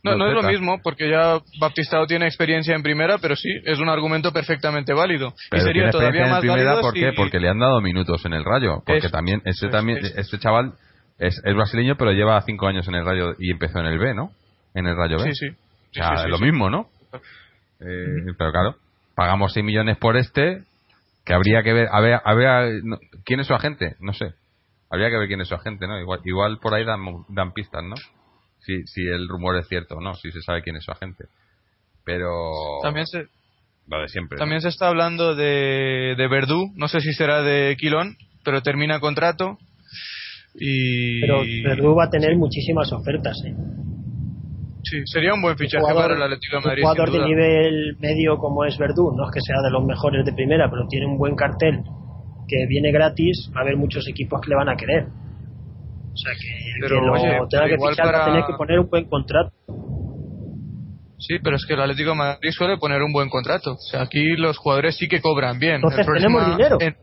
No, 0.03 0.11
No, 0.11 0.17
no 0.17 0.27
es 0.27 0.33
lo 0.43 0.49
mismo, 0.49 0.79
porque 0.81 1.09
ya 1.09 1.39
Baptistao 1.59 2.07
tiene 2.07 2.25
experiencia 2.25 2.73
en 2.73 2.83
primera, 2.83 3.17
pero 3.17 3.35
sí, 3.35 3.49
es 3.65 3.79
un 3.79 3.89
argumento 3.89 4.31
perfectamente 4.31 4.93
válido. 4.93 5.33
Pero 5.51 5.63
y 5.63 5.65
sería 5.65 5.89
todavía 5.91 6.21
más 6.27 6.35
en 6.35 6.39
primera, 6.39 6.75
válido 6.75 6.81
¿por 6.81 6.93
qué? 6.93 7.11
Porque 7.15 7.39
le 7.39 7.49
han 7.49 7.59
dado 7.59 7.81
minutos 7.81 8.23
en 8.25 8.33
el 8.33 8.45
rayo. 8.45 8.81
Porque 8.85 9.07
Es- 9.07 9.11
también, 9.11 9.41
ese 9.45 9.65
es- 9.65 9.71
también, 9.71 9.97
es- 9.97 10.15
este 10.17 10.39
chaval 10.39 10.73
es, 11.17 11.41
es 11.43 11.53
brasileño, 11.53 11.95
pero 11.97 12.13
lleva 12.13 12.41
cinco 12.43 12.67
años 12.67 12.87
en 12.87 12.95
el 12.95 13.05
Rayo 13.05 13.33
y 13.37 13.51
empezó 13.51 13.79
en 13.79 13.87
el 13.87 13.99
B, 13.99 14.13
¿no? 14.13 14.31
En 14.73 14.87
el 14.87 14.95
Rayo 14.95 15.17
B. 15.17 15.33
Sí, 15.33 15.47
sí. 15.47 15.47
O 15.49 15.93
sea, 15.93 16.15
Sí, 16.17 16.23
sí, 16.23 16.29
lo 16.29 16.37
sí. 16.37 16.43
mismo, 16.45 16.69
¿no? 16.69 16.87
Eh, 17.81 18.33
pero 18.37 18.51
claro, 18.51 18.75
pagamos 19.15 19.53
6 19.53 19.65
millones 19.65 19.97
por 19.97 20.15
este, 20.17 20.63
que 21.25 21.33
habría 21.33 21.61
que 21.63 21.73
ver, 21.73 21.87
a 21.91 21.99
ver, 22.01 22.19
a 22.23 22.33
ver, 22.33 22.81
no, 22.83 22.97
¿quién 23.25 23.39
es 23.39 23.47
su 23.47 23.53
agente? 23.53 23.95
No 23.99 24.13
sé. 24.13 24.33
Habría 24.89 25.09
que 25.09 25.17
ver 25.17 25.27
quién 25.27 25.41
es 25.41 25.47
su 25.47 25.55
agente, 25.55 25.87
¿no? 25.87 25.99
Igual, 25.99 26.19
igual 26.23 26.57
por 26.61 26.73
ahí 26.73 26.83
dan, 26.85 27.01
dan 27.29 27.51
pistas, 27.53 27.83
¿no? 27.83 27.95
Si, 28.69 28.85
si 28.85 29.01
el 29.07 29.27
rumor 29.27 29.57
es 29.57 29.67
cierto 29.67 29.95
o 29.95 30.01
no, 30.01 30.13
si 30.13 30.31
se 30.31 30.41
sabe 30.41 30.61
quién 30.61 30.75
es 30.75 30.83
su 30.83 30.91
agente. 30.91 31.25
Pero... 32.05 32.51
También 32.83 33.07
se, 33.07 33.19
de 33.97 34.07
siempre. 34.07 34.35
¿no? 34.35 34.39
también 34.39 34.61
se 34.61 34.69
está 34.69 34.87
hablando 34.87 35.35
de, 35.35 36.13
de 36.17 36.27
Verdú, 36.27 36.71
no 36.75 36.87
sé 36.87 37.01
si 37.01 37.13
será 37.13 37.41
de 37.41 37.75
Quilón, 37.79 38.15
pero 38.43 38.61
termina 38.61 38.99
contrato. 38.99 39.57
Y. 40.55 41.21
Pero 41.21 41.41
Verdú 41.63 41.95
va 41.95 42.05
a 42.05 42.09
tener 42.09 42.35
muchísimas 42.35 42.91
ofertas. 42.93 43.37
¿eh? 43.45 43.53
Sí, 44.83 45.01
sería 45.05 45.33
un 45.33 45.41
buen 45.41 45.57
fichaje 45.57 45.81
jugador- 45.81 46.03
para 46.03 46.15
el 46.15 46.23
Atlético 46.23 46.57
de 46.57 46.57
un 46.57 46.63
Madrid. 46.65 46.81
jugador 46.83 47.11
sin 47.11 47.21
de 47.21 47.25
nivel 47.27 47.97
medio 47.99 48.37
como 48.37 48.65
es 48.65 48.77
Verdú, 48.77 49.11
no 49.15 49.25
es 49.27 49.33
que 49.33 49.41
sea 49.41 49.57
de 49.63 49.71
los 49.71 49.83
mejores 49.85 50.25
de 50.25 50.33
primera, 50.33 50.69
pero 50.69 50.87
tiene 50.87 51.05
un 51.07 51.17
buen 51.17 51.35
cartel 51.35 51.81
que 52.47 52.65
viene 52.67 52.91
gratis, 52.91 53.51
va 53.55 53.61
a 53.61 53.63
haber 53.63 53.77
muchos 53.77 54.07
equipos 54.07 54.41
que 54.41 54.49
le 54.49 54.55
van 54.55 54.69
a 54.69 54.75
querer. 54.75 55.07
O 56.11 56.17
sea 56.17 56.33
que 56.33 56.79
Pero, 56.81 56.99
que 57.01 57.05
lo 57.05 57.13
oye, 57.13 57.39
tenga 57.49 57.65
que 57.67 57.73
igual 57.75 57.91
fichar 57.93 58.05
para- 58.05 58.23
a 58.23 58.25
tener 58.25 58.43
que 58.45 58.53
poner 58.53 58.79
un 58.79 58.89
buen 58.89 59.05
contrato. 59.05 59.51
Sí, 61.17 61.37
pero 61.43 61.55
es 61.57 61.65
que 61.65 61.73
el 61.73 61.81
Atlético 61.81 62.09
de 62.11 62.15
Madrid 62.15 62.49
suele 62.51 62.77
poner 62.77 63.01
un 63.03 63.11
buen 63.11 63.29
contrato. 63.29 63.73
O 63.73 63.77
sea, 63.91 64.01
aquí 64.03 64.35
los 64.37 64.57
jugadores 64.57 64.95
sí 64.97 65.07
que 65.07 65.21
cobran 65.21 65.59
bien. 65.59 65.75
Entonces 65.75 65.99
El 65.99 66.05
problema 66.05 66.39
tenemos 66.39 66.57
dinero. 66.57 66.77
en- 66.79 66.95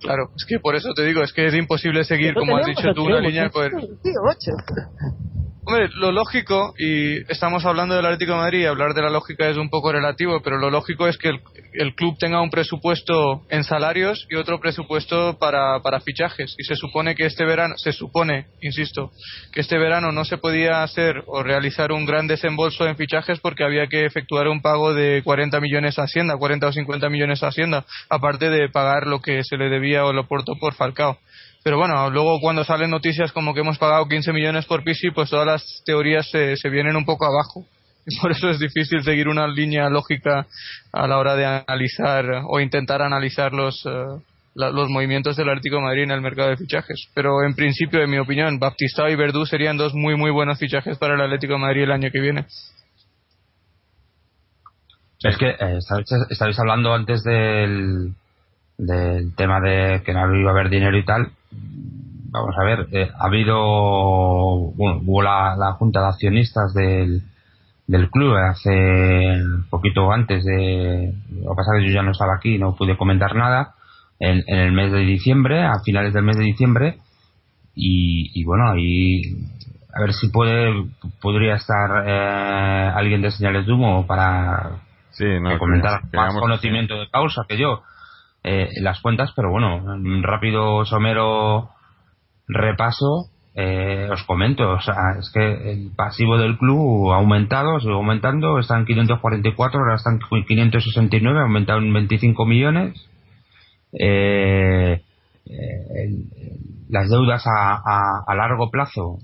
Claro, 0.00 0.30
es 0.34 0.46
que 0.48 0.58
por 0.58 0.76
eso 0.76 0.94
te 0.94 1.04
digo, 1.04 1.22
es 1.22 1.32
que 1.34 1.46
es 1.46 1.54
imposible 1.54 2.04
seguir, 2.04 2.32
No 2.34 2.40
como 2.40 2.56
has 2.56 2.64
dicho 2.66 2.94
tú, 2.94 3.04
una 3.04 3.20
línea 3.20 3.42
de 3.44 3.50
poder. 3.50 3.70
tío. 3.72 3.86
Hombre, 5.70 5.88
lo 5.94 6.10
lógico, 6.10 6.74
y 6.78 7.18
estamos 7.30 7.64
hablando 7.64 7.94
del 7.94 8.04
Atlético 8.04 8.32
de 8.32 8.38
Madrid, 8.38 8.66
hablar 8.66 8.92
de 8.92 9.02
la 9.02 9.08
lógica 9.08 9.48
es 9.48 9.56
un 9.56 9.70
poco 9.70 9.92
relativo, 9.92 10.42
pero 10.42 10.58
lo 10.58 10.68
lógico 10.68 11.06
es 11.06 11.16
que 11.16 11.28
el, 11.28 11.94
club 11.94 12.18
tenga 12.18 12.42
un 12.42 12.50
presupuesto 12.50 13.42
en 13.50 13.62
salarios 13.62 14.26
y 14.28 14.34
otro 14.34 14.58
presupuesto 14.58 15.38
para, 15.38 15.78
para 15.78 16.00
fichajes. 16.00 16.56
Y 16.58 16.64
se 16.64 16.74
supone 16.74 17.14
que 17.14 17.24
este 17.24 17.44
verano, 17.44 17.78
se 17.78 17.92
supone, 17.92 18.46
insisto, 18.60 19.12
que 19.52 19.60
este 19.60 19.78
verano 19.78 20.10
no 20.10 20.24
se 20.24 20.38
podía 20.38 20.82
hacer 20.82 21.22
o 21.28 21.44
realizar 21.44 21.92
un 21.92 22.04
gran 22.04 22.26
desembolso 22.26 22.88
en 22.88 22.96
fichajes 22.96 23.38
porque 23.38 23.62
había 23.62 23.86
que 23.86 24.04
efectuar 24.06 24.48
un 24.48 24.62
pago 24.62 24.92
de 24.92 25.22
40 25.22 25.60
millones 25.60 26.00
a 26.00 26.02
Hacienda, 26.02 26.36
40 26.36 26.66
o 26.66 26.72
50 26.72 27.08
millones 27.10 27.44
a 27.44 27.46
Hacienda, 27.46 27.84
aparte 28.08 28.50
de 28.50 28.68
pagar 28.70 29.06
lo 29.06 29.20
que 29.20 29.44
se 29.44 29.56
le 29.56 29.68
debía 29.68 30.04
o 30.04 30.12
lo 30.12 30.26
portó 30.26 30.54
por 30.58 30.74
Falcao. 30.74 31.16
Pero 31.62 31.76
bueno, 31.76 32.08
luego 32.10 32.40
cuando 32.40 32.64
salen 32.64 32.90
noticias 32.90 33.32
como 33.32 33.52
que 33.52 33.60
hemos 33.60 33.76
pagado 33.78 34.08
15 34.08 34.32
millones 34.32 34.64
por 34.66 34.82
Pisi, 34.82 35.10
pues 35.10 35.28
todas 35.30 35.46
las 35.46 35.82
teorías 35.84 36.28
se, 36.30 36.56
se 36.56 36.68
vienen 36.70 36.96
un 36.96 37.04
poco 37.04 37.26
abajo. 37.26 37.64
Y 38.06 38.18
por 38.18 38.32
eso 38.32 38.48
es 38.48 38.58
difícil 38.58 39.02
seguir 39.04 39.28
una 39.28 39.46
línea 39.46 39.90
lógica 39.90 40.46
a 40.90 41.06
la 41.06 41.18
hora 41.18 41.36
de 41.36 41.44
analizar 41.44 42.24
o 42.48 42.58
intentar 42.58 43.02
analizar 43.02 43.52
los, 43.52 43.84
la- 44.54 44.70
los 44.70 44.88
movimientos 44.88 45.36
del 45.36 45.50
Atlético 45.50 45.82
Madrid 45.82 46.04
en 46.04 46.12
el 46.12 46.22
mercado 46.22 46.48
de 46.48 46.56
fichajes. 46.56 47.08
Pero 47.14 47.44
en 47.44 47.54
principio, 47.54 48.02
en 48.02 48.10
mi 48.10 48.16
opinión, 48.18 48.58
Baptistao 48.58 49.10
y 49.10 49.16
Verdú 49.16 49.44
serían 49.44 49.76
dos 49.76 49.92
muy 49.94 50.16
muy 50.16 50.30
buenos 50.30 50.58
fichajes 50.58 50.96
para 50.96 51.14
el 51.14 51.20
Atlético 51.20 51.58
Madrid 51.58 51.82
el 51.82 51.92
año 51.92 52.08
que 52.10 52.20
viene. 52.20 52.46
Es 55.22 55.36
que 55.36 55.50
eh, 55.50 55.78
estabais 56.30 56.58
hablando 56.58 56.94
antes 56.94 57.22
del, 57.22 58.14
del 58.86 59.34
tema 59.34 59.60
de 59.60 60.02
que 60.04 60.12
no 60.12 60.34
iba 60.34 60.50
a 60.50 60.54
haber 60.54 60.70
dinero 60.70 60.96
y 60.96 61.04
tal. 61.04 61.30
Vamos 62.32 62.54
a 62.58 62.64
ver, 62.64 62.86
eh, 62.92 63.10
ha 63.18 63.26
habido, 63.26 63.56
bueno, 64.76 65.00
hubo 65.04 65.22
la, 65.22 65.56
la 65.56 65.72
junta 65.72 66.00
de 66.00 66.06
accionistas 66.06 66.72
del, 66.74 67.22
del 67.86 68.08
club 68.08 68.36
hace 68.36 69.36
poquito 69.68 70.12
antes 70.12 70.44
de, 70.44 71.12
lo 71.42 71.50
que 71.50 71.56
pasa 71.56 71.72
que 71.76 71.86
yo 71.86 71.92
ya 71.92 72.02
no 72.02 72.12
estaba 72.12 72.36
aquí, 72.36 72.56
no 72.56 72.76
pude 72.76 72.96
comentar 72.96 73.34
nada, 73.34 73.74
en, 74.20 74.44
en 74.46 74.58
el 74.58 74.72
mes 74.72 74.92
de 74.92 75.00
diciembre, 75.00 75.64
a 75.64 75.80
finales 75.80 76.14
del 76.14 76.22
mes 76.22 76.36
de 76.36 76.44
diciembre, 76.44 76.98
y, 77.74 78.30
y 78.40 78.44
bueno, 78.44 78.70
ahí 78.70 79.22
a 79.92 80.00
ver 80.00 80.12
si 80.12 80.28
puede 80.28 80.86
podría 81.20 81.56
estar 81.56 82.04
eh, 82.06 82.92
alguien 82.94 83.22
de 83.22 83.32
señales 83.32 83.66
de 83.66 83.72
humo 83.72 84.06
para 84.06 84.82
Sí, 85.10 85.24
no, 85.40 85.50
que 85.50 85.58
comentar 85.58 86.02
más 86.12 86.34
conocimiento 86.34 86.98
de 86.98 87.08
causa 87.10 87.42
que 87.48 87.58
yo 87.58 87.82
eh, 88.44 88.68
las 88.80 89.00
cuentas, 89.00 89.32
pero 89.36 89.50
bueno, 89.50 89.76
un 89.84 90.22
rápido 90.22 90.84
somero 90.84 91.70
repaso 92.48 93.26
eh, 93.54 94.08
os 94.12 94.22
comento, 94.24 94.76
es 94.76 95.30
que 95.34 95.72
el 95.72 95.90
pasivo 95.96 96.38
del 96.38 96.56
club 96.56 97.12
ha 97.12 97.16
aumentado, 97.16 97.80
sigue 97.80 97.92
aumentando, 97.92 98.58
está 98.58 98.78
en 98.78 98.86
544, 98.86 99.80
ahora 99.80 99.96
está 99.96 100.10
en 100.10 100.20
569, 100.46 101.38
ha 101.38 101.42
aumentado 101.42 101.80
en 101.80 101.92
25 101.92 102.46
millones. 102.46 102.94
Eh, 103.92 105.02
eh, 105.46 106.08
las 106.88 107.10
deudas 107.10 107.44
a, 107.46 107.74
a- 107.74 108.24
a 108.26 108.34
largo 108.36 108.70
plazo 108.70 109.18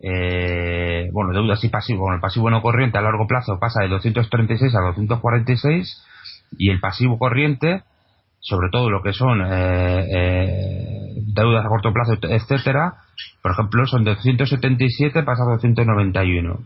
eh, 0.00 1.08
bueno, 1.12 1.32
deudas 1.32 1.62
y 1.64 1.68
pasivo, 1.68 2.00
bueno, 2.02 2.16
el 2.16 2.20
pasivo 2.20 2.50
no 2.50 2.60
corriente 2.62 2.98
a 2.98 3.02
largo 3.02 3.26
plazo 3.26 3.58
pasa 3.60 3.82
de 3.82 3.88
236 3.88 4.74
a 4.74 4.80
246 4.80 6.04
y 6.58 6.70
el 6.70 6.80
pasivo 6.80 7.18
corriente, 7.18 7.82
sobre 8.40 8.70
todo 8.70 8.90
lo 8.90 9.02
que 9.02 9.12
son 9.12 9.40
eh, 9.42 10.06
eh, 10.10 11.14
deudas 11.34 11.64
a 11.64 11.68
corto 11.68 11.92
plazo, 11.92 12.14
etcétera, 12.22 12.94
por 13.42 13.52
ejemplo, 13.52 13.86
son 13.86 14.04
de 14.04 14.14
277 14.14 15.22
pasa 15.22 15.42
a 15.42 15.52
291 15.52 16.60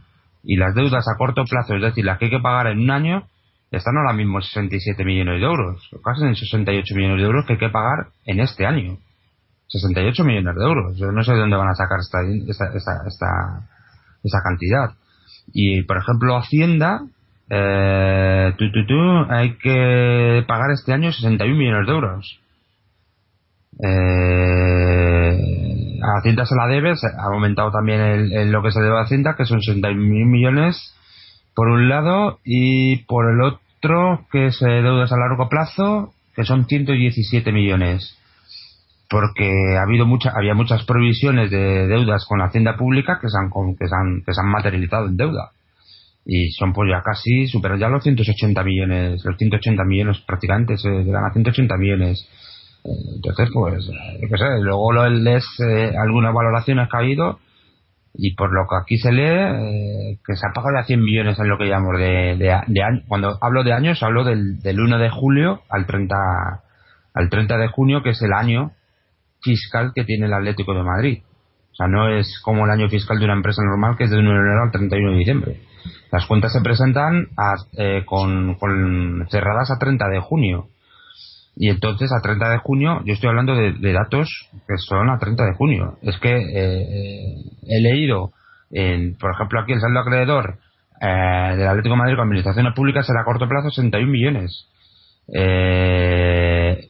y 0.44 0.56
las 0.56 0.74
deudas 0.74 1.06
a 1.08 1.16
corto 1.18 1.44
plazo, 1.44 1.74
es 1.74 1.82
decir, 1.82 2.04
las 2.04 2.18
que 2.18 2.26
hay 2.26 2.30
que 2.30 2.40
pagar 2.40 2.68
en 2.68 2.78
un 2.78 2.90
año, 2.90 3.24
están 3.70 3.96
ahora 3.96 4.12
mismo 4.12 4.38
en 4.38 4.42
67 4.42 5.04
millones 5.04 5.40
de 5.40 5.46
euros, 5.46 5.90
casi 6.04 6.24
en 6.24 6.36
68 6.36 6.94
millones 6.94 7.18
de 7.18 7.26
euros 7.26 7.44
que 7.46 7.54
hay 7.54 7.58
que 7.58 7.68
pagar 7.68 8.08
en 8.24 8.40
este 8.40 8.64
año. 8.64 8.98
68 9.68 10.24
millones 10.24 10.54
de 10.54 10.62
euros. 10.62 10.96
Yo 10.96 11.10
no 11.10 11.24
sé 11.24 11.32
de 11.32 11.40
dónde 11.40 11.56
van 11.56 11.68
a 11.68 11.74
sacar 11.74 11.98
esta, 11.98 12.18
esta, 12.22 12.66
esta, 12.76 12.92
esta, 13.08 13.68
esta 14.22 14.38
cantidad. 14.42 14.94
Y, 15.52 15.82
por 15.82 15.98
ejemplo, 15.98 16.36
Hacienda, 16.36 17.02
eh, 17.50 18.52
tú, 18.58 18.70
tú, 18.72 18.86
tú, 18.86 19.00
hay 19.30 19.56
que 19.58 20.44
pagar 20.46 20.70
este 20.72 20.92
año 20.92 21.12
61 21.12 21.56
millones 21.56 21.86
de 21.86 21.92
euros. 21.92 22.40
Eh, 23.82 25.38
a 26.02 26.18
Hacienda 26.18 26.44
se 26.46 26.54
la 26.56 26.66
debe, 26.66 26.96
se- 26.96 27.06
ha 27.08 27.24
aumentado 27.32 27.70
también 27.70 28.00
el, 28.00 28.50
lo 28.50 28.62
que 28.62 28.70
se 28.72 28.80
debe 28.80 28.98
a 28.98 29.02
Hacienda, 29.02 29.34
que 29.36 29.44
son 29.44 29.60
61 29.60 30.26
millones 30.26 30.94
por 31.54 31.68
un 31.68 31.88
lado, 31.88 32.38
y 32.44 32.96
por 33.04 33.30
el 33.32 33.40
otro, 33.40 34.26
que 34.30 34.46
es 34.46 34.60
eh, 34.62 34.66
deudas 34.82 35.10
a 35.12 35.16
largo 35.16 35.48
plazo, 35.48 36.12
que 36.34 36.44
son 36.44 36.66
117 36.66 37.50
millones 37.52 38.18
porque 39.08 39.76
ha 39.78 39.82
habido 39.82 40.04
mucha, 40.04 40.32
había 40.36 40.52
muchas 40.54 40.84
provisiones 40.84 41.48
de 41.52 41.86
deudas 41.86 42.26
con 42.28 42.40
la 42.40 42.46
hacienda 42.46 42.76
pública 42.76 43.20
que 43.22 43.28
se 43.28 43.38
han, 43.38 43.50
que 43.78 43.86
se 43.86 43.94
han, 43.94 44.22
que 44.26 44.34
se 44.34 44.40
han 44.40 44.48
materializado 44.48 45.06
en 45.06 45.16
deuda. 45.16 45.50
Y 46.26 46.50
son 46.50 46.72
pues 46.72 46.90
ya 46.90 47.02
casi, 47.02 47.46
superan 47.46 47.78
ya 47.78 47.88
los 47.88 48.02
180 48.02 48.62
millones, 48.64 49.24
los 49.24 49.36
180 49.36 49.84
millones 49.84 50.18
prácticamente, 50.26 50.76
se 50.76 50.90
llegan 50.90 51.24
a 51.24 51.32
180 51.32 51.76
millones. 51.76 52.28
Eh, 52.84 52.90
Entonces, 53.14 53.48
pues, 53.54 53.88
eh, 53.88 54.18
yo 54.20 54.28
qué 54.28 54.36
sé, 54.36 54.60
luego 54.60 54.92
lo 54.92 55.08
lees 55.08 55.44
eh, 55.60 55.92
algunas 55.96 56.34
valoraciones 56.34 56.88
que 56.88 56.96
ha 56.96 57.00
habido 57.00 57.38
y 58.18 58.34
por 58.34 58.52
lo 58.52 58.66
que 58.68 58.76
aquí 58.82 58.96
se 58.98 59.12
lee, 59.12 59.22
eh, 59.22 60.18
que 60.26 60.34
se 60.36 60.46
ha 60.46 60.52
pagado 60.52 60.74
ya 60.80 60.86
100 60.86 61.00
millones 61.00 61.38
en 61.38 61.48
lo 61.48 61.58
que 61.58 61.66
llamamos 61.68 61.98
de, 61.98 62.36
de, 62.36 62.60
de 62.66 62.82
año. 62.82 63.02
Cuando 63.06 63.38
hablo 63.40 63.62
de 63.62 63.72
años, 63.72 64.02
hablo 64.02 64.24
del, 64.24 64.58
del 64.60 64.80
1 64.80 64.98
de 64.98 65.10
julio 65.10 65.60
al 65.68 65.86
30, 65.86 66.16
al 67.14 67.28
30 67.28 67.56
de 67.58 67.68
junio, 67.68 68.02
que 68.02 68.10
es 68.10 68.22
el 68.22 68.32
año 68.32 68.72
fiscal 69.42 69.92
que 69.94 70.04
tiene 70.04 70.26
el 70.26 70.32
Atlético 70.32 70.74
de 70.74 70.82
Madrid. 70.82 71.18
O 71.76 71.78
sea, 71.78 71.88
no 71.88 72.08
es 72.08 72.40
como 72.42 72.64
el 72.64 72.70
año 72.70 72.88
fiscal 72.88 73.18
de 73.18 73.26
una 73.26 73.34
empresa 73.34 73.60
normal 73.62 73.98
que 73.98 74.04
es 74.04 74.10
de 74.10 74.16
1 74.16 74.30
de 74.30 74.36
enero 74.38 74.62
al 74.62 74.70
31 74.70 75.10
de 75.12 75.18
diciembre. 75.18 75.60
Las 76.10 76.24
cuentas 76.24 76.50
se 76.54 76.62
presentan 76.62 77.26
a- 77.36 77.56
eh, 77.76 78.02
con, 78.06 78.56
cerradas 79.30 79.70
a 79.70 79.78
30 79.78 80.08
de 80.08 80.20
junio. 80.20 80.68
Y 81.54 81.68
entonces 81.68 82.10
a 82.12 82.22
30 82.22 82.48
de 82.48 82.58
junio, 82.60 83.02
yo 83.04 83.12
estoy 83.12 83.28
hablando 83.28 83.54
de, 83.54 83.92
datos 83.92 84.48
que 84.66 84.78
son 84.78 85.10
a 85.10 85.18
30 85.18 85.44
de 85.44 85.52
junio. 85.52 85.98
Es 86.00 86.16
que 86.18 86.34
eh, 86.34 86.46
eh, 86.54 87.34
he 87.68 87.80
leído, 87.82 88.30
en, 88.70 89.14
por 89.18 89.32
ejemplo, 89.34 89.60
aquí 89.60 89.72
el 89.72 89.80
saldo 89.80 90.00
acreedor 90.00 90.56
eh, 91.02 91.56
del 91.58 91.68
Atlético 91.68 91.96
Madrid 91.96 92.14
con 92.16 92.24
administraciones 92.24 92.72
públicas 92.74 93.06
será 93.06 93.20
a 93.20 93.24
corto 93.24 93.46
plazo 93.46 93.68
61 93.68 94.10
millones. 94.10 94.66
Eh, 95.34 96.88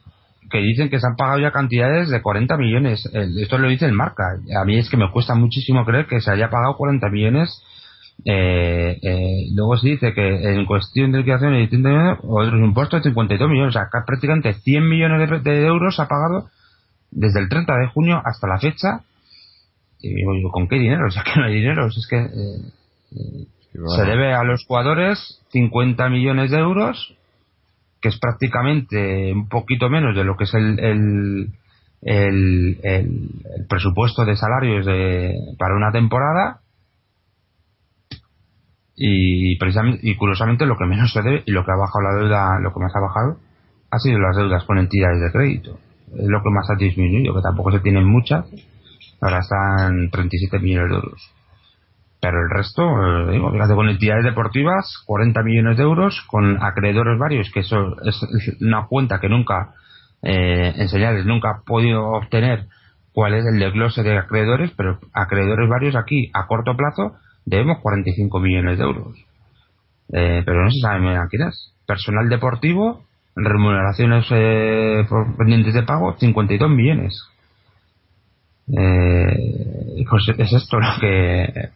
que 0.49 0.59
dicen 0.59 0.89
que 0.89 0.99
se 0.99 1.07
han 1.07 1.15
pagado 1.15 1.39
ya 1.39 1.51
cantidades 1.51 2.09
de 2.09 2.21
40 2.21 2.57
millones. 2.57 3.09
Esto 3.13 3.57
lo 3.57 3.69
dice 3.69 3.85
el 3.85 3.93
marca. 3.93 4.23
A 4.59 4.65
mí 4.65 4.77
es 4.77 4.89
que 4.89 4.97
me 4.97 5.11
cuesta 5.11 5.35
muchísimo 5.35 5.85
creer 5.85 6.07
que 6.07 6.21
se 6.21 6.31
haya 6.31 6.49
pagado 6.49 6.77
40 6.77 7.09
millones. 7.09 7.63
Eh, 8.25 8.97
eh, 9.01 9.45
luego 9.53 9.77
se 9.77 9.89
dice 9.89 10.13
que 10.13 10.53
en 10.53 10.65
cuestión 10.65 11.11
de 11.11 11.19
liquidación 11.19 11.55
y 11.55 11.61
distintos 11.61 12.19
otros 12.23 12.59
impuestos 12.59 13.03
52 13.03 13.49
millones. 13.49 13.75
O 13.75 13.79
sea, 13.79 13.89
que 13.91 13.99
prácticamente 14.05 14.53
100 14.53 14.89
millones 14.89 15.29
de, 15.29 15.51
de 15.51 15.65
euros 15.65 15.99
ha 15.99 16.07
pagado 16.07 16.49
desde 17.11 17.39
el 17.39 17.49
30 17.49 17.75
de 17.75 17.87
junio 17.87 18.21
hasta 18.23 18.47
la 18.47 18.59
fecha. 18.59 19.01
Y 19.99 20.13
digo, 20.13 20.51
¿con 20.51 20.67
qué 20.67 20.75
dinero? 20.75 21.05
O 21.07 21.11
sea, 21.11 21.23
que 21.23 21.39
no 21.39 21.45
hay 21.45 21.55
dinero. 21.55 21.87
Es 21.87 22.07
que 22.09 22.17
eh, 22.17 23.47
bueno, 23.73 23.95
se 23.95 24.03
debe 24.03 24.33
a 24.33 24.43
los 24.43 24.65
jugadores 24.65 25.41
50 25.51 26.09
millones 26.09 26.51
de 26.51 26.57
euros, 26.57 27.15
que 28.01 28.09
es 28.09 28.19
prácticamente 28.19 29.33
un 29.33 29.47
poquito 29.47 29.89
menos 29.89 30.15
de 30.15 30.23
lo 30.23 30.35
que 30.35 30.43
es 30.43 30.53
el, 30.53 30.79
el, 30.79 31.53
el, 32.01 32.77
presupuesto 33.67 34.25
de 34.25 34.35
salarios 34.35 34.85
de, 34.85 35.35
para 35.57 35.75
una 35.75 35.91
temporada. 35.91 36.61
Y 38.95 39.57
precisamente, 39.57 39.99
y 40.01 40.15
curiosamente 40.15 40.65
lo 40.65 40.77
que 40.77 40.85
menos 40.85 41.11
se 41.13 41.21
debe 41.21 41.43
y 41.45 41.51
lo 41.51 41.63
que 41.63 41.71
ha 41.71 41.75
bajado 41.75 42.01
la 42.01 42.19
deuda, 42.19 42.59
lo 42.59 42.73
que 42.73 42.79
más 42.79 42.95
ha 42.95 42.99
bajado, 42.99 43.37
ha 43.91 43.99
sido 43.99 44.19
las 44.19 44.35
deudas 44.35 44.63
con 44.63 44.79
entidades 44.79 45.21
de 45.21 45.31
crédito. 45.31 45.79
Es 46.15 46.27
lo 46.27 46.41
que 46.41 46.49
más 46.49 46.69
ha 46.69 46.75
disminuido, 46.75 47.35
que 47.35 47.41
tampoco 47.41 47.71
se 47.71 47.79
tienen 47.79 48.05
muchas. 48.05 48.45
Ahora 49.21 49.39
están 49.39 50.09
37 50.09 50.59
millones 50.59 50.89
de 50.89 50.95
euros. 50.95 51.36
Pero 52.19 52.41
el 52.41 52.49
resto, 52.49 52.81
eh, 52.83 53.31
digo, 53.31 53.51
fíjate, 53.51 53.75
con 53.75 53.89
entidades 53.89 54.23
deportivas, 54.23 55.03
40 55.05 55.43
millones 55.43 55.77
de 55.77 55.83
euros, 55.83 56.21
con 56.27 56.61
acreedores 56.63 57.19
varios, 57.19 57.51
que 57.51 57.59
eso 57.59 57.95
es 58.03 58.19
una 58.59 58.87
cuenta 58.87 59.19
que 59.19 59.29
nunca, 59.29 59.73
eh, 60.23 60.73
en 60.75 60.89
señales, 60.89 61.25
nunca 61.25 61.49
ha 61.49 61.61
podido 61.63 62.07
obtener 62.13 62.65
cuál 63.13 63.35
es 63.35 63.45
el 63.45 63.59
desglose 63.59 64.03
de 64.03 64.17
acreedores, 64.17 64.71
pero 64.75 64.99
acreedores 65.13 65.69
varios 65.69 65.95
aquí, 65.95 66.31
a 66.33 66.47
corto 66.47 66.75
plazo, 66.75 67.17
debemos 67.45 67.79
45 67.81 68.39
millones 68.39 68.77
de 68.77 68.83
euros. 68.83 69.17
Eh, 70.13 70.41
pero 70.45 70.63
no 70.63 70.71
se 70.71 70.79
sabe 70.79 70.99
muy 70.99 71.09
bien 71.09 71.21
a 71.21 71.27
quién 71.27 71.47
es. 71.47 71.73
Personal 71.85 72.29
deportivo, 72.29 73.03
remuneraciones 73.35 74.25
eh, 74.31 75.05
por 75.09 75.35
pendientes 75.37 75.73
de 75.73 75.83
pago, 75.83 76.15
52 76.17 76.69
millones. 76.69 77.23
Eh, 78.75 80.05
pues 80.09 80.27
es 80.37 80.53
esto 80.53 80.79
lo 80.79 80.87
que 80.99 81.69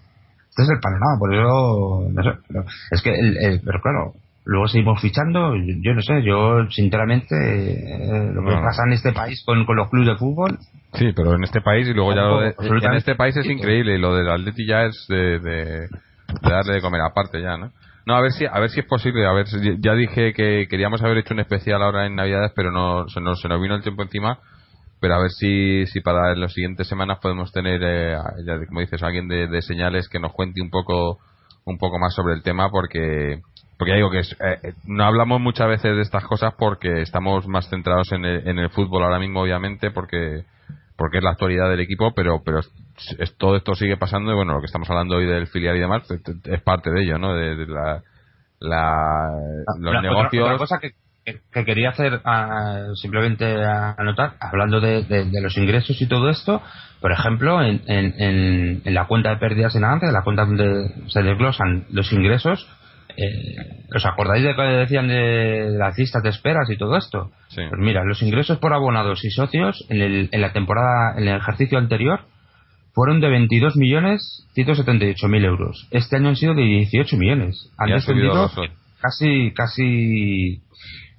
este 0.52 0.64
es 0.64 0.70
el 0.70 0.80
panorama 0.80 1.18
por 1.20 1.34
eso 1.34 2.08
no 2.14 2.24
sé, 2.24 2.30
pero 2.48 2.66
es 2.92 3.02
que 3.02 3.10
el- 3.16 3.38
el- 3.38 3.62
pero 3.66 3.82
claro 3.82 4.14
luego 4.46 4.68
seguimos 4.68 5.02
fichando 5.02 5.56
yo, 5.56 5.74
yo 5.82 5.94
no 5.94 6.02
sé 6.02 6.24
yo 6.24 6.70
sinceramente 6.70 7.36
eh, 7.36 8.32
lo 8.34 8.44
que 8.44 8.54
pasa 8.62 8.84
en 8.86 8.94
este 8.94 9.12
país 9.14 9.44
con, 9.46 9.66
con 9.66 9.76
los 9.76 9.90
clubes 9.90 10.08
de 10.10 10.16
fútbol 10.18 10.58
Sí, 10.94 11.14
pero 11.16 11.36
en 11.36 11.44
este 11.46 11.62
país 11.62 11.88
y 11.88 11.94
luego 11.94 12.14
ya 12.14 12.24
lo 12.24 12.42
de, 12.42 12.54
en 12.60 12.94
este 12.96 13.16
país 13.16 13.36
es 13.38 13.46
increíble 13.46 13.96
y 13.96 13.98
lo 13.98 14.14
del 14.14 14.30
Atleti 14.30 14.66
ya 14.68 14.84
es 14.84 15.06
de, 15.08 15.40
de, 15.40 15.64
de 16.42 16.50
darle 16.50 16.74
de 16.74 16.82
comer 16.82 17.00
aparte 17.02 17.42
ya, 17.42 17.56
¿no? 17.56 17.72
No, 18.06 18.16
a 18.16 18.22
ver 18.22 18.32
si 18.32 18.46
a 18.46 18.60
ver 18.60 18.70
si 18.72 18.82
es 18.82 18.86
posible, 18.86 19.26
a 19.26 19.32
ver 19.32 19.46
ya 19.80 19.94
dije 19.94 20.34
que 20.34 20.68
queríamos 20.70 21.02
haber 21.02 21.20
hecho 21.20 21.34
un 21.34 21.40
especial 21.40 21.82
ahora 21.82 22.08
en 22.08 22.16
Navidades, 22.16 22.52
pero 22.56 22.72
no 22.72 23.08
se 23.08 23.22
nos, 23.22 23.40
se 23.40 23.48
nos 23.48 23.62
vino 23.62 23.76
el 23.76 23.84
tiempo 23.84 24.02
encima, 24.04 24.40
pero 25.02 25.16
a 25.16 25.20
ver 25.22 25.32
si 25.32 25.86
si 25.88 26.00
para 26.00 26.34
las 26.36 26.54
siguientes 26.54 26.88
semanas 26.88 27.20
podemos 27.22 27.52
tener 27.52 27.82
eh, 27.84 28.16
ya 28.46 28.66
como 28.68 28.80
dices, 28.80 29.04
alguien 29.04 29.28
de, 29.28 29.48
de 29.48 29.62
señales 29.62 30.08
que 30.08 30.20
nos 30.20 30.32
cuente 30.32 30.62
un 30.62 30.70
poco 30.70 31.20
un 31.66 31.78
poco 31.78 32.00
más 32.00 32.14
sobre 32.16 32.34
el 32.36 32.44
tema 32.44 32.70
porque 32.72 33.42
porque 33.78 33.92
ya 33.92 33.96
digo 33.98 34.12
que 34.12 34.20
es, 34.20 34.32
eh, 34.34 34.60
eh, 34.64 34.74
no 34.86 35.04
hablamos 35.04 35.42
muchas 35.42 35.68
veces 35.68 35.96
de 35.96 36.02
estas 36.04 36.24
cosas 36.26 36.54
porque 36.58 37.02
estamos 37.02 37.48
más 37.48 37.68
centrados 37.70 38.12
en 38.12 38.24
el, 38.26 38.48
en 38.48 38.60
el 38.60 38.70
fútbol 38.70 39.04
ahora 39.04 39.20
mismo 39.20 39.42
obviamente 39.42 39.90
porque 39.92 40.44
porque 40.98 41.18
es 41.18 41.24
la 41.24 41.32
actualidad 41.32 41.68
del 41.70 41.80
equipo, 41.80 42.14
pero 42.14 42.44
pero 42.46 42.60
es- 42.60 43.36
todo 43.40 43.56
esto 43.56 43.74
sigue 43.74 43.98
pasando 43.98 44.32
y 44.32 44.36
bueno, 44.36 44.54
lo 44.54 44.60
que 44.60 44.68
estamos 44.68 44.88
hablando 44.92 45.16
hoy 45.16 45.26
del 45.26 45.48
filial 45.48 45.76
y 45.78 45.80
demás 45.80 46.04
pues, 46.08 46.22
es 46.46 46.62
parte 46.62 46.92
de 46.92 47.02
ello, 47.02 47.18
¿no? 47.18 47.34
De, 47.34 47.56
de 47.56 47.66
la, 47.66 48.04
la- 48.60 49.32
los 49.80 49.90
Otra- 49.90 50.00
otra- 50.00 50.02
negocios. 50.02 50.44
otra 50.46 50.58
cosa 50.58 50.78
que, 50.80 50.92
que- 51.34 51.42
que 51.52 51.66
quería 51.66 51.90
hacer 51.90 52.22
ah, 52.26 52.86
simplemente 53.02 53.46
a- 53.64 53.96
anotar 53.98 54.34
hablando 54.40 54.80
de, 54.80 55.04
de- 55.04 55.26
de 55.26 55.42
los 55.42 55.58
ingresos 55.58 56.00
y 56.02 56.08
todo 56.08 56.30
esto 56.30 56.62
por 57.00 57.12
ejemplo 57.12 57.62
en, 57.62 57.82
en, 57.88 58.14
en- 58.86 58.94
la 58.94 59.06
cuenta 59.08 59.30
de 59.32 59.38
pérdidas 59.38 59.76
en 59.76 59.84
avance 59.84 60.12
la 60.12 60.22
cuenta 60.24 60.46
donde 60.46 60.90
se 61.08 61.22
desglosan 61.24 61.86
los 61.92 62.12
ingresos 62.14 62.68
eh, 63.18 63.56
¿os 63.94 64.06
acordáis 64.06 64.44
de 64.44 64.56
que 64.56 64.62
decían 64.62 65.08
de 65.10 65.72
las 65.78 65.98
listas 65.98 66.24
de 66.24 66.30
esperas 66.30 66.70
y 66.70 66.78
todo 66.78 66.96
esto? 66.98 67.32
Sí. 67.50 67.62
Pues 67.68 67.82
mira, 67.82 68.06
los 68.06 68.22
ingresos 68.22 68.58
por 68.60 68.72
abonados 68.74 69.26
y 69.26 69.30
socios 69.32 69.86
en, 69.90 70.02
el- 70.02 70.30
en 70.32 70.40
la 70.42 70.54
temporada, 70.54 71.16
en 71.18 71.28
el 71.28 71.36
ejercicio 71.36 71.78
anterior, 71.78 72.22
fueron 72.94 73.20
de 73.20 73.28
22.178.000 73.28 75.46
euros. 75.46 75.88
Este 75.92 76.18
año 76.18 76.30
han 76.30 76.36
sido 76.36 76.54
de 76.54 76.64
18 76.64 77.18
millones. 77.18 77.70
Han 77.78 77.90
Y 77.90 77.94
descendido 77.94 78.50
casi, 79.02 79.52
casi. 79.54 80.62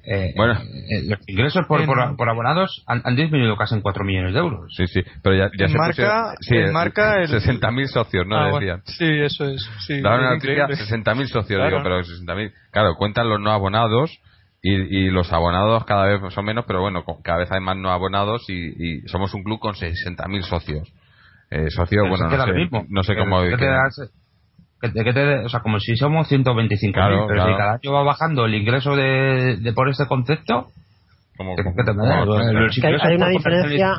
Eh, 0.05 0.33
Bueno. 0.37 0.55
eh, 0.55 1.03
los 1.09 1.19
ingresos 1.29 1.67
por, 1.67 1.81
En- 1.81 1.87
por, 1.87 2.17
por 2.17 2.29
abonados 2.29 2.83
han, 2.87 3.03
han 3.05 3.15
disminuido 3.17 3.57
casi 3.57 3.75
en 3.75 3.83
4 3.83 4.05
millones 4.05 4.33
de 4.35 4.41
euros. 4.41 4.75
Sí, 4.77 4.87
sí, 4.89 5.01
pero 5.23 5.37
ya, 5.37 5.51
ya 5.59 5.67
En 5.67 5.71
se 5.73 5.79
marca- 5.79 5.93
pusieron- 5.95 6.37
sí, 6.41 6.57
en 6.57 6.73
marca 6.73 7.21
el- 7.23 7.29
60.000 7.29 7.87
socios, 7.89 8.27
¿no? 8.27 8.37
Ah, 8.37 8.51
bueno. 8.51 8.81
Sí, 8.85 9.05
eso 9.09 9.45
es. 9.47 9.63
Sí, 9.87 10.01
Daban 10.01 10.21
es 10.21 10.25
una 10.27 10.35
noticia, 10.35 10.53
increíble. 10.65 10.77
60.000 10.77 11.27
socios, 11.29 11.59
Claro. 11.59 11.71
digo, 11.71 11.83
pero 11.83 12.03
60.000. 12.03 12.53
Claro, 12.71 12.95
cuentan 12.97 13.29
los 13.29 13.41
no 13.41 13.51
abonados 13.53 14.19
y, 14.61 14.73
y 14.75 15.11
los 15.11 15.33
abonados 15.33 15.85
cada 15.85 16.07
vez 16.07 16.21
son 16.35 16.45
menos, 16.45 16.65
pero 16.67 16.81
bueno, 16.81 17.05
cada 17.25 17.39
vez 17.39 17.51
hay 17.53 17.61
más 17.61 17.77
no 17.77 17.91
abonados 17.91 18.45
y, 18.49 18.55
y 18.99 19.01
somos 19.09 19.33
un 19.35 19.43
club 19.45 19.59
con 19.61 19.75
60.000 19.75 20.43
socios. 20.43 20.89
Eh, 21.51 21.69
socios, 21.71 21.89
Pero 21.91 22.09
bueno, 22.09 22.25
no 22.25 22.31
sé, 22.47 22.53
mismo. 22.55 22.87
no 22.89 23.03
sé 23.03 23.13
Pero 23.15 23.25
cómo. 24.83 24.93
¿qué 24.93 24.99
te 25.01 25.05
que- 25.05 25.05
que 25.05 25.39
que 25.41 25.45
o 25.47 25.49
sea, 25.49 25.61
como 25.61 25.79
si 25.81 25.97
somos 25.97 26.29
125.000, 26.29 26.93
Claro, 26.93 27.27
pero 27.29 27.43
claro. 27.45 27.53
si 27.53 27.59
cada 27.59 27.73
año 27.83 27.93
va 27.93 28.03
bajando 28.03 28.45
el 28.47 28.55
ingreso 28.55 28.97
de, 28.97 29.57
de 29.59 29.73
por 29.73 29.89
ese 29.89 30.07
concepto, 30.07 30.67
como- 31.37 31.57
¿qué- 31.57 31.65
como- 31.65 31.77
qué 31.77 31.83
te 31.85 31.93
que 32.81 32.87
hay, 33.07 33.17
una 33.17 33.29
diferencia 33.29 33.95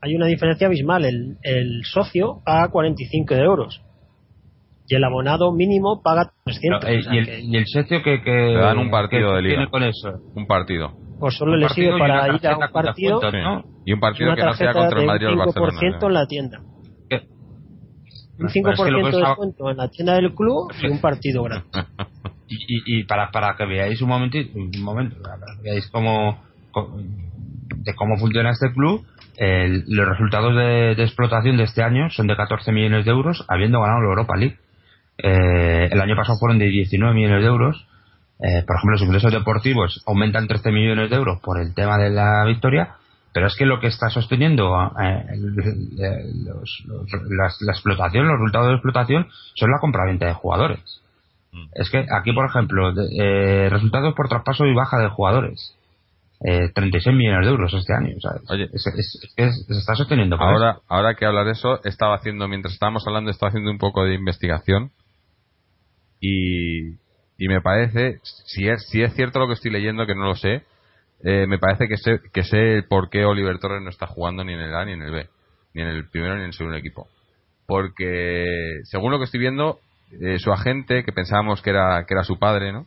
hay 0.00 0.14
una 0.14 0.26
diferencia 0.26 0.66
abismal 0.68 1.04
el, 1.04 1.36
el 1.42 1.82
socio 1.84 2.40
paga 2.44 2.68
45 2.70 3.34
de 3.34 3.40
euros 3.42 3.82
y 4.86 4.94
el 4.94 5.02
abonado 5.04 5.52
mínimo 5.52 6.00
paga 6.02 6.30
300 6.44 6.82
No, 6.82 6.88
eh, 6.88 6.98
o 6.98 7.02
sea 7.02 7.14
y, 7.14 7.18
el, 7.18 7.26
que, 7.26 7.40
y 7.40 7.56
el 7.56 7.66
socio 7.66 8.02
que, 8.02 8.22
que 8.22 8.30
Te 8.30 8.54
dan 8.54 8.78
un 8.78 8.90
partido 8.90 9.30
que 9.30 9.36
de 9.36 9.42
liga. 9.42 9.54
tiene 9.56 9.70
con 9.70 9.82
eso 9.82 10.12
un 10.36 10.46
partido. 10.46 10.92
pues 11.18 11.34
solo 11.36 11.56
le 11.56 11.68
sirve 11.70 11.98
para 11.98 12.28
ir 12.34 12.46
a 12.46 12.56
un 12.56 12.72
partido. 12.72 13.20
Y 13.84 13.92
un 13.92 14.00
partido 14.00 14.34
que 14.36 14.42
no 14.44 14.52
sea 14.52 14.72
contra 14.72 15.00
el 15.00 15.00
de 15.00 15.06
Madrid 15.06 15.26
o 15.26 15.30
el 15.30 15.36
Barcelona. 15.38 15.72
5% 15.98 16.06
en 16.06 16.14
la 16.14 16.26
tienda 16.26 16.60
Un 18.38 18.48
Pero 18.52 18.72
es 18.72 18.80
que 18.80 18.90
lo 18.90 18.98
5% 18.98 19.10
que 19.10 19.16
de 19.16 19.22
descuento 19.22 19.70
en 19.70 19.76
la 19.76 19.88
tienda 19.88 20.14
del 20.14 20.34
club 20.34 20.72
y 20.80 20.86
un 20.86 21.00
partido 21.00 21.42
gratis 21.42 21.64
y, 22.48 22.54
y, 22.56 23.00
y 23.00 23.04
para, 23.04 23.30
para 23.30 23.56
que 23.56 23.66
veáis 23.66 24.00
un 24.02 24.08
momentito, 24.08 24.58
un 24.58 24.70
momento, 24.82 25.16
para 25.22 25.36
que 25.56 25.62
veáis 25.62 25.88
cómo, 25.90 26.42
cómo- 26.70 26.98
de 27.00 27.94
cómo 27.94 28.16
funciona 28.16 28.50
este 28.50 28.72
club, 28.72 29.04
el- 29.36 29.84
los 29.88 30.08
resultados 30.08 30.54
de, 30.56 30.94
de 30.94 31.02
explotación 31.04 31.56
de 31.56 31.64
este 31.64 31.82
año 31.82 32.08
son 32.10 32.26
de 32.26 32.36
14 32.36 32.72
millones 32.72 33.04
de 33.04 33.10
euros, 33.10 33.44
habiendo 33.48 33.80
ganado 33.80 34.00
la 34.02 34.08
Europa 34.08 34.36
League. 34.36 34.56
Eh, 35.18 35.88
el 35.90 36.00
año 36.00 36.16
pasado 36.16 36.38
fueron 36.38 36.58
de 36.58 36.66
19 36.66 37.14
millones 37.14 37.42
de 37.42 37.46
euros. 37.48 37.86
Eh, 38.40 38.62
por 38.66 38.76
ejemplo, 38.76 38.92
los 38.92 39.02
ingresos 39.02 39.32
deportivos 39.32 40.02
aumentan 40.06 40.46
13 40.46 40.70
millones 40.70 41.10
de 41.10 41.16
euros 41.16 41.40
por 41.40 41.60
el 41.60 41.74
tema 41.74 41.98
de 41.98 42.10
la 42.10 42.44
victoria, 42.46 42.94
pero 43.32 43.46
es 43.46 43.56
que 43.56 43.66
lo 43.66 43.80
que 43.80 43.86
está 43.88 44.08
sosteniendo 44.10 44.74
eh, 45.00 45.24
los- 46.44 46.84
los- 46.86 47.12
las- 47.30 47.58
la 47.62 47.72
explotación, 47.72 48.26
los 48.26 48.38
resultados 48.38 48.68
de 48.68 48.74
explotación, 48.74 49.28
son 49.54 49.70
la 49.70 49.78
compraventa 49.80 50.26
de 50.26 50.34
jugadores. 50.34 51.02
Es 51.74 51.90
que 51.90 52.04
aquí, 52.10 52.32
por 52.32 52.46
ejemplo, 52.46 52.92
de- 52.92 53.08
eh, 53.18 53.68
resultados 53.70 54.14
por 54.14 54.28
traspaso 54.28 54.64
y 54.66 54.74
baja 54.74 54.98
de 54.98 55.08
jugadores. 55.08 55.74
Eh, 56.44 56.70
36 56.72 57.16
millones 57.16 57.46
de 57.46 57.50
euros 57.50 57.74
este 57.74 57.92
año. 57.94 58.14
¿sabes? 58.20 58.42
Oye. 58.48 58.64
es, 58.72 58.86
es- 58.86 59.20
es 59.24 59.34
que 59.34 59.44
es- 59.44 59.66
se 59.66 59.72
está 59.78 59.94
sosteniendo. 59.96 60.36
Ahora, 60.36 60.72
eso. 60.72 60.82
ahora 60.88 61.14
que 61.14 61.26
hablar 61.26 61.46
de 61.46 61.52
eso, 61.52 61.82
estaba 61.84 62.14
haciendo, 62.14 62.46
mientras 62.46 62.74
estábamos 62.74 63.04
hablando, 63.08 63.30
estaba 63.30 63.48
haciendo 63.48 63.70
un 63.72 63.78
poco 63.78 64.04
de 64.04 64.14
investigación 64.14 64.92
y, 66.20 66.90
y 67.38 67.48
me 67.48 67.60
parece, 67.60 68.20
si 68.22 68.68
es, 68.68 68.86
si 68.88 69.02
es 69.02 69.14
cierto 69.14 69.38
lo 69.40 69.46
que 69.48 69.54
estoy 69.54 69.70
leyendo, 69.70 70.06
que 70.06 70.14
no 70.14 70.26
lo 70.26 70.34
sé, 70.36 70.62
eh, 71.24 71.46
me 71.46 71.58
parece 71.58 71.88
que 71.88 71.96
sé, 71.96 72.20
que 72.32 72.44
sé 72.44 72.84
por 72.88 73.10
qué 73.10 73.24
Oliver 73.24 73.58
Torres 73.58 73.82
no 73.82 73.90
está 73.90 74.06
jugando 74.06 74.44
ni 74.44 74.52
en 74.54 74.60
el 74.60 74.74
A 74.74 74.84
ni 74.84 74.92
en 74.92 75.02
el 75.02 75.12
B, 75.12 75.28
ni 75.74 75.82
en 75.82 75.88
el 75.88 76.08
primero 76.08 76.34
ni 76.34 76.40
en 76.40 76.46
el 76.46 76.52
segundo 76.52 76.76
equipo. 76.76 77.08
Porque, 77.66 78.80
según 78.84 79.10
lo 79.10 79.18
que 79.18 79.24
estoy 79.24 79.40
viendo, 79.40 79.80
eh, 80.20 80.38
su 80.38 80.52
agente, 80.52 81.04
que 81.04 81.12
pensábamos 81.12 81.60
que 81.60 81.70
era, 81.70 82.04
que 82.06 82.14
era 82.14 82.24
su 82.24 82.38
padre, 82.38 82.72
¿no? 82.72 82.86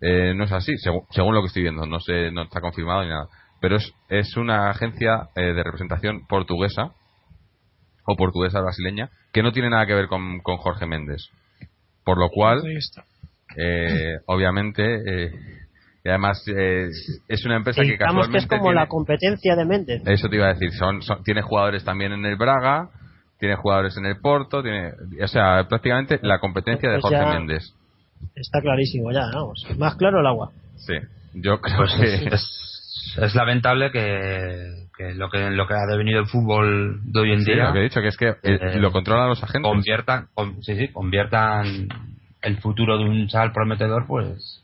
Eh, 0.00 0.34
no 0.34 0.44
es 0.44 0.52
así, 0.52 0.76
según, 0.78 1.02
según 1.10 1.34
lo 1.34 1.40
que 1.40 1.48
estoy 1.48 1.62
viendo, 1.62 1.86
no 1.86 1.98
sé, 2.00 2.30
no 2.30 2.42
está 2.42 2.60
confirmado 2.60 3.02
ni 3.02 3.08
nada. 3.08 3.28
Pero 3.60 3.76
es, 3.76 3.92
es 4.08 4.36
una 4.36 4.70
agencia 4.70 5.28
eh, 5.34 5.54
de 5.54 5.62
representación 5.62 6.26
portuguesa, 6.26 6.92
o 8.04 8.14
portuguesa 8.16 8.60
brasileña, 8.60 9.10
que 9.32 9.42
no 9.42 9.52
tiene 9.52 9.70
nada 9.70 9.86
que 9.86 9.94
ver 9.94 10.06
con, 10.06 10.40
con 10.40 10.58
Jorge 10.58 10.86
Méndez. 10.86 11.22
Por 12.04 12.18
lo 12.18 12.28
cual, 12.28 12.62
eh, 13.56 14.18
obviamente, 14.26 15.32
y 16.06 16.08
además 16.08 16.40
eh, 16.46 16.88
es 17.26 17.44
una 17.44 17.56
empresa 17.56 17.82
que 17.82 17.88
digamos 17.88 18.28
que 18.28 18.38
es 18.38 18.44
casualmente 18.46 18.58
como 18.58 18.72
la 18.72 18.86
competencia 18.86 19.56
de 19.56 19.64
Méndez 19.64 20.02
eso 20.06 20.28
te 20.28 20.36
iba 20.36 20.46
a 20.46 20.52
decir, 20.54 20.70
son, 20.72 21.02
son- 21.02 21.24
tiene 21.24 21.42
jugadores 21.42 21.82
también 21.84 22.12
en 22.12 22.24
el 22.24 22.36
Braga, 22.36 22.90
tiene 23.40 23.56
jugadores 23.56 23.96
en 23.96 24.06
el 24.06 24.16
Porto, 24.20 24.62
tiene, 24.62 24.92
o 25.22 25.26
sea, 25.26 25.66
prácticamente 25.68 26.20
la 26.22 26.38
competencia 26.38 26.88
de 26.90 27.00
Jorge 27.00 27.26
Méndez. 27.26 27.74
está 28.36 28.60
clarísimo 28.60 29.10
ya 29.10 29.26
vamos 29.34 29.66
más 29.78 29.96
claro 29.96 30.20
el 30.20 30.26
agua 30.26 30.50
Sí, 30.76 30.94
yo 31.34 31.60
creo 31.60 31.78
Pues 31.78 31.94
que 31.96 32.14
es, 32.14 32.32
es- 32.32 33.18
es 33.20 33.34
lamentable 33.34 33.90
que, 33.90 34.86
que 34.96 35.14
lo 35.14 35.28
que 35.30 35.50
lo 35.50 35.66
que 35.66 35.74
ha 35.74 35.86
devenido 35.90 36.20
el 36.20 36.26
fútbol 36.26 37.00
de 37.04 37.20
hoy 37.20 37.32
en 37.32 37.44
Sí, 37.44 37.52
día 37.52 37.64
lo 37.68 37.72
que 37.72 37.78
he 37.80 37.82
dicho, 37.82 38.00
que 38.00 38.08
es 38.08 38.16
que 38.16 38.28
eh, 38.28 38.36
Eh, 38.42 38.78
lo 38.78 38.92
controlan 38.92 39.28
los 39.28 39.42
agentes. 39.42 39.68
conviertan 39.70 40.28
con- 40.34 40.62
sí, 40.62 40.76
sí, 40.76 40.88
conviertan 40.92 41.88
el 42.42 42.56
futuro 42.58 42.96
de 42.98 43.04
un 43.04 43.26
chaval 43.28 43.52
prometedor 43.52 44.06
pues 44.06 44.62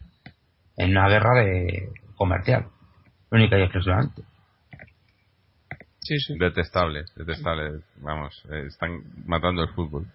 en 0.77 0.90
una 0.90 1.09
guerra 1.09 1.43
de 1.43 1.90
comercial 2.16 2.66
única 3.31 3.59
y 3.59 3.62
exclusivamente 3.62 4.23
Sí, 6.03 6.19
sí. 6.19 6.35
Detestables, 6.39 7.15
detestables. 7.15 7.85
Vamos, 8.01 8.43
eh, 8.51 8.66
están 8.66 9.03
matando 9.24 9.62
el 9.62 9.69
fútbol. 9.69 10.07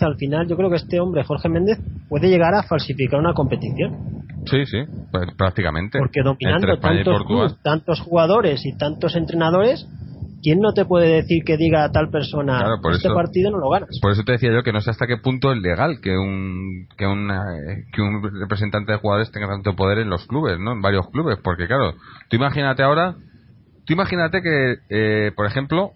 Al 0.00 0.16
final, 0.16 0.46
yo 0.46 0.56
creo 0.56 0.68
que 0.68 0.76
este 0.76 1.00
hombre, 1.00 1.24
Jorge 1.24 1.48
Méndez, 1.48 1.78
puede 2.08 2.28
llegar 2.28 2.54
a 2.54 2.64
falsificar 2.64 3.18
una 3.18 3.32
competición. 3.32 4.26
Sí, 4.46 4.66
sí, 4.66 4.78
pues, 5.10 5.28
prácticamente. 5.38 5.98
Porque 5.98 6.22
dominando 6.22 6.78
tantos 6.78 7.62
tantos 7.62 8.00
jugadores 8.00 8.66
y 8.66 8.76
tantos 8.76 9.14
entrenadores, 9.16 9.86
¿quién 10.42 10.60
no 10.60 10.72
te 10.72 10.84
puede 10.84 11.14
decir 11.14 11.42
que 11.44 11.56
diga 11.56 11.84
a 11.84 11.90
tal 11.92 12.10
persona 12.10 12.58
Claro, 12.58 12.80
por 12.82 12.92
este 12.92 13.08
eso- 13.08 13.14
partido 13.14 13.50
no 13.50 13.58
lo 13.58 13.70
ganas? 13.70 13.88
Por 14.00 14.12
eso 14.12 14.22
te 14.24 14.32
decía 14.32 14.52
yo 14.52 14.62
que 14.62 14.72
no 14.72 14.80
sé 14.80 14.90
hasta 14.90 15.06
qué 15.06 15.16
punto 15.18 15.52
es 15.52 15.58
legal 15.60 16.00
que 16.02 16.16
un 16.16 16.86
que, 16.96 17.06
una, 17.06 17.42
eh, 17.58 17.84
que 17.92 18.02
un 18.02 18.22
representante 18.40 18.92
de 18.92 18.98
jugadores 18.98 19.30
tenga 19.32 19.48
tanto 19.48 19.74
poder 19.76 19.98
en 19.98 20.10
los 20.10 20.26
clubes, 20.26 20.58
¿no? 20.58 20.72
En 20.72 20.80
varios 20.82 21.08
clubes, 21.10 21.38
porque 21.42 21.66
claro, 21.66 21.94
tú 22.28 22.36
imagínate 22.36 22.82
ahora, 22.82 23.14
tú 23.86 23.92
imagínate 23.92 24.42
que, 24.42 24.74
eh, 24.88 25.32
por 25.36 25.46
ejemplo, 25.46 25.92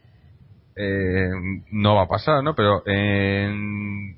eh, 0.76 1.28
no 1.72 1.94
va 1.94 2.02
a 2.02 2.08
pasar, 2.08 2.42
¿no? 2.42 2.54
Pero 2.54 2.82
en 2.86 4.16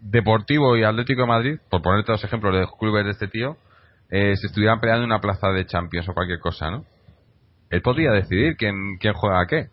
Deportivo 0.00 0.76
y 0.76 0.84
Atlético 0.84 1.22
de 1.22 1.26
Madrid, 1.26 1.58
por 1.70 1.82
ponerte 1.82 2.12
dos 2.12 2.22
ejemplos 2.22 2.54
de 2.54 2.66
clubes 2.78 3.04
de 3.04 3.10
este 3.10 3.26
tío, 3.28 3.56
eh, 4.10 4.36
se 4.36 4.46
estuvieran 4.46 4.80
peleando 4.80 5.04
en 5.04 5.10
una 5.10 5.20
plaza 5.20 5.48
de 5.48 5.66
Champions 5.66 6.08
o 6.08 6.14
cualquier 6.14 6.38
cosa, 6.38 6.70
¿no? 6.70 6.84
Él 7.70 7.82
podría 7.82 8.12
decidir 8.12 8.56
quién, 8.56 8.98
juega 9.14 9.46
qué 9.46 9.68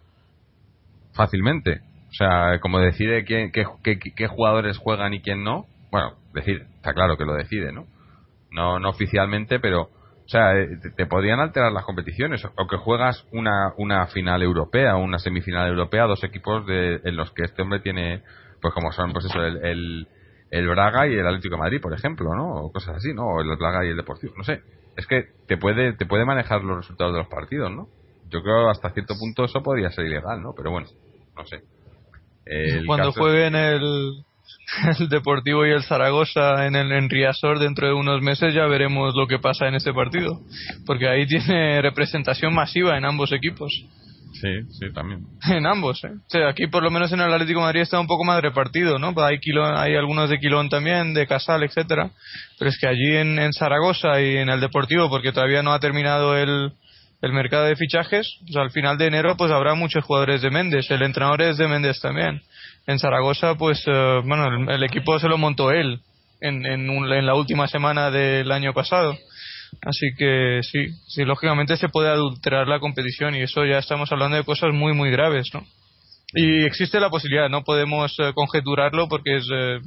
fácilmente. 1.13 1.81
O 2.09 2.13
sea, 2.13 2.59
como 2.59 2.79
decide 2.79 3.25
quién, 3.25 3.51
qué, 3.51 3.65
qué- 3.83 3.99
qué 3.99 4.27
jugadores 4.27 4.77
juegan 4.77 5.13
y 5.13 5.21
quién 5.21 5.43
no. 5.43 5.65
Bueno, 5.91 6.13
decir, 6.33 6.65
está 6.75 6.93
claro 6.93 7.17
que 7.17 7.25
lo 7.25 7.33
decide, 7.33 7.71
¿no? 7.71 7.87
No, 8.51 8.79
no 8.79 8.89
oficialmente, 8.89 9.59
pero, 9.59 9.83
o 9.83 10.27
sea, 10.27 10.57
eh, 10.57 10.67
te, 10.95 11.05
podrían 11.07 11.39
alterar 11.39 11.71
las 11.71 11.83
competiciones. 11.85 12.43
O, 12.45 12.67
que 12.67 12.77
juegas 12.77 13.25
una, 13.31 13.73
una 13.77 14.07
final 14.07 14.41
europea 14.43 14.95
una 14.95 15.19
semifinal 15.19 15.67
europea, 15.69 16.03
dos 16.05 16.23
equipos 16.23 16.65
de, 16.67 17.01
en 17.03 17.15
los 17.17 17.31
que 17.31 17.43
este 17.43 17.61
hombre 17.61 17.79
tiene, 17.79 18.21
pues 18.61 18.73
como 18.73 18.91
son, 18.91 19.13
pues 19.13 19.25
eso, 19.25 19.41
el, 19.43 19.57
el, 19.65 20.07
el 20.51 20.67
Braga 20.67 21.07
y 21.07 21.13
el 21.15 21.27
Atlético 21.27 21.57
Madrid, 21.57 21.81
por 21.81 21.93
ejemplo, 21.93 22.33
¿no? 22.35 22.49
O 22.65 22.71
cosas 22.71 22.95
así, 22.97 23.13
¿no? 23.13 23.25
O 23.25 23.41
el 23.41 23.55
Braga 23.57 23.85
y 23.85 23.89
el 23.89 23.97
Deportivo, 23.97 24.33
no 24.37 24.43
sé. 24.43 24.61
Es 24.97 25.07
que 25.07 25.23
te 25.47 25.57
puede, 25.57 25.93
te 25.93 26.05
puede 26.05 26.25
manejar 26.25 26.63
los 26.63 26.77
resultados 26.77 27.13
de 27.13 27.19
los 27.19 27.27
partidos, 27.27 27.71
¿no? 27.71 27.87
Yo 28.29 28.41
creo 28.41 28.69
hasta 28.69 28.89
cierto 28.91 29.15
punto 29.17 29.45
eso 29.45 29.61
podría 29.61 29.91
ser 29.91 30.05
ilegal, 30.05 30.41
¿no? 30.41 30.53
Pero 30.55 30.71
bueno, 30.71 30.87
no 31.35 31.45
sé. 31.45 31.61
El 32.45 32.85
Cuando 32.85 33.07
caso- 33.09 33.21
jueguen 33.21 33.55
el, 33.55 34.23
el 34.99 35.09
Deportivo 35.09 35.65
y 35.65 35.71
el 35.71 35.83
Zaragoza 35.83 36.65
en 36.67 36.75
el 36.75 36.91
en 36.91 37.09
Riazor 37.09 37.59
dentro 37.59 37.87
de 37.87 37.93
unos 37.93 38.21
meses 38.21 38.53
ya 38.53 38.65
veremos 38.67 39.15
lo 39.15 39.27
que 39.27 39.39
pasa 39.39 39.67
en 39.67 39.75
ese 39.75 39.93
partido. 39.93 40.39
Porque 40.85 41.07
ahí 41.07 41.25
tiene 41.27 41.81
representación 41.81 42.53
masiva 42.53 42.97
en 42.97 43.05
ambos 43.05 43.31
equipos. 43.31 43.71
Sí, 44.41 44.49
sí, 44.79 44.91
también. 44.93 45.21
En 45.49 45.65
ambos, 45.65 46.03
¿eh? 46.03 46.43
Aquí 46.45 46.67
por 46.67 46.83
lo 46.83 46.91
menos 46.91 47.11
en 47.11 47.21
el 47.21 47.31
Atlético 47.33 47.61
Madrid 47.61 47.81
está 47.81 47.99
un 47.99 48.07
poco 48.07 48.23
más 48.23 48.41
repartido, 48.41 48.99
¿no? 48.99 49.13
Hay, 49.23 49.39
Quilón, 49.39 49.77
hay 49.77 49.95
algunos 49.95 50.29
de 50.29 50.39
Quilón 50.39 50.69
también, 50.69 51.13
de 51.13 51.27
Casal, 51.27 51.63
etcétera. 51.63 52.11
Pero 52.59 52.69
es 52.69 52.77
que 52.79 52.87
allí 52.87 53.15
en, 53.15 53.39
en 53.39 53.53
Zaragoza 53.53 54.21
y 54.21 54.37
en 54.37 54.49
el 54.49 54.59
Deportivo, 54.59 55.09
porque 55.09 55.31
todavía 55.31 55.63
no 55.63 55.71
ha 55.73 55.79
terminado 55.79 56.37
el, 56.37 56.73
el 57.21 57.31
mercado 57.33 57.65
de 57.65 57.75
fichajes, 57.75 58.27
pues 58.45 58.55
al 58.57 58.71
final 58.71 58.97
de 58.97 59.07
enero 59.07 59.37
pues 59.37 59.51
habrá 59.51 59.73
muchos 59.75 60.03
jugadores 60.03 60.41
de 60.41 60.51
Méndez. 60.51 60.89
El 60.91 61.01
entrenador 61.03 61.41
es 61.41 61.57
de 61.57 61.67
Méndez 61.67 61.99
también. 62.01 62.41
En 62.87 62.99
Zaragoza, 62.99 63.55
pues, 63.55 63.81
eh, 63.87 64.21
bueno, 64.25 64.45
el, 64.47 64.69
el 64.69 64.83
equipo 64.83 65.17
se 65.19 65.27
lo 65.29 65.37
montó 65.37 65.71
él 65.71 66.01
en, 66.41 66.65
en, 66.65 66.89
un- 66.89 67.11
en 67.11 67.25
la 67.25 67.33
última 67.35 67.67
semana 67.67 68.11
del 68.11 68.51
año 68.51 68.73
pasado. 68.73 69.17
Así 69.81 70.07
que 70.17 70.59
sí, 70.63 70.87
sí, 71.07 71.23
lógicamente 71.25 71.77
se 71.77 71.89
puede 71.89 72.09
adulterar 72.09 72.67
la 72.67 72.79
competición 72.79 73.35
y 73.35 73.41
eso 73.41 73.65
ya 73.65 73.77
estamos 73.77 74.11
hablando 74.11 74.37
de 74.37 74.43
cosas 74.43 74.73
muy, 74.73 74.93
muy 74.93 75.11
graves, 75.11 75.47
¿no? 75.53 75.63
Y 76.33 76.65
existe 76.65 76.99
la 76.99 77.09
posibilidad, 77.09 77.49
no 77.49 77.63
podemos 77.63 78.13
eh, 78.19 78.33
conjeturarlo 78.33 79.07
porque 79.07 79.37
es, 79.37 79.47
eh, 79.53 79.79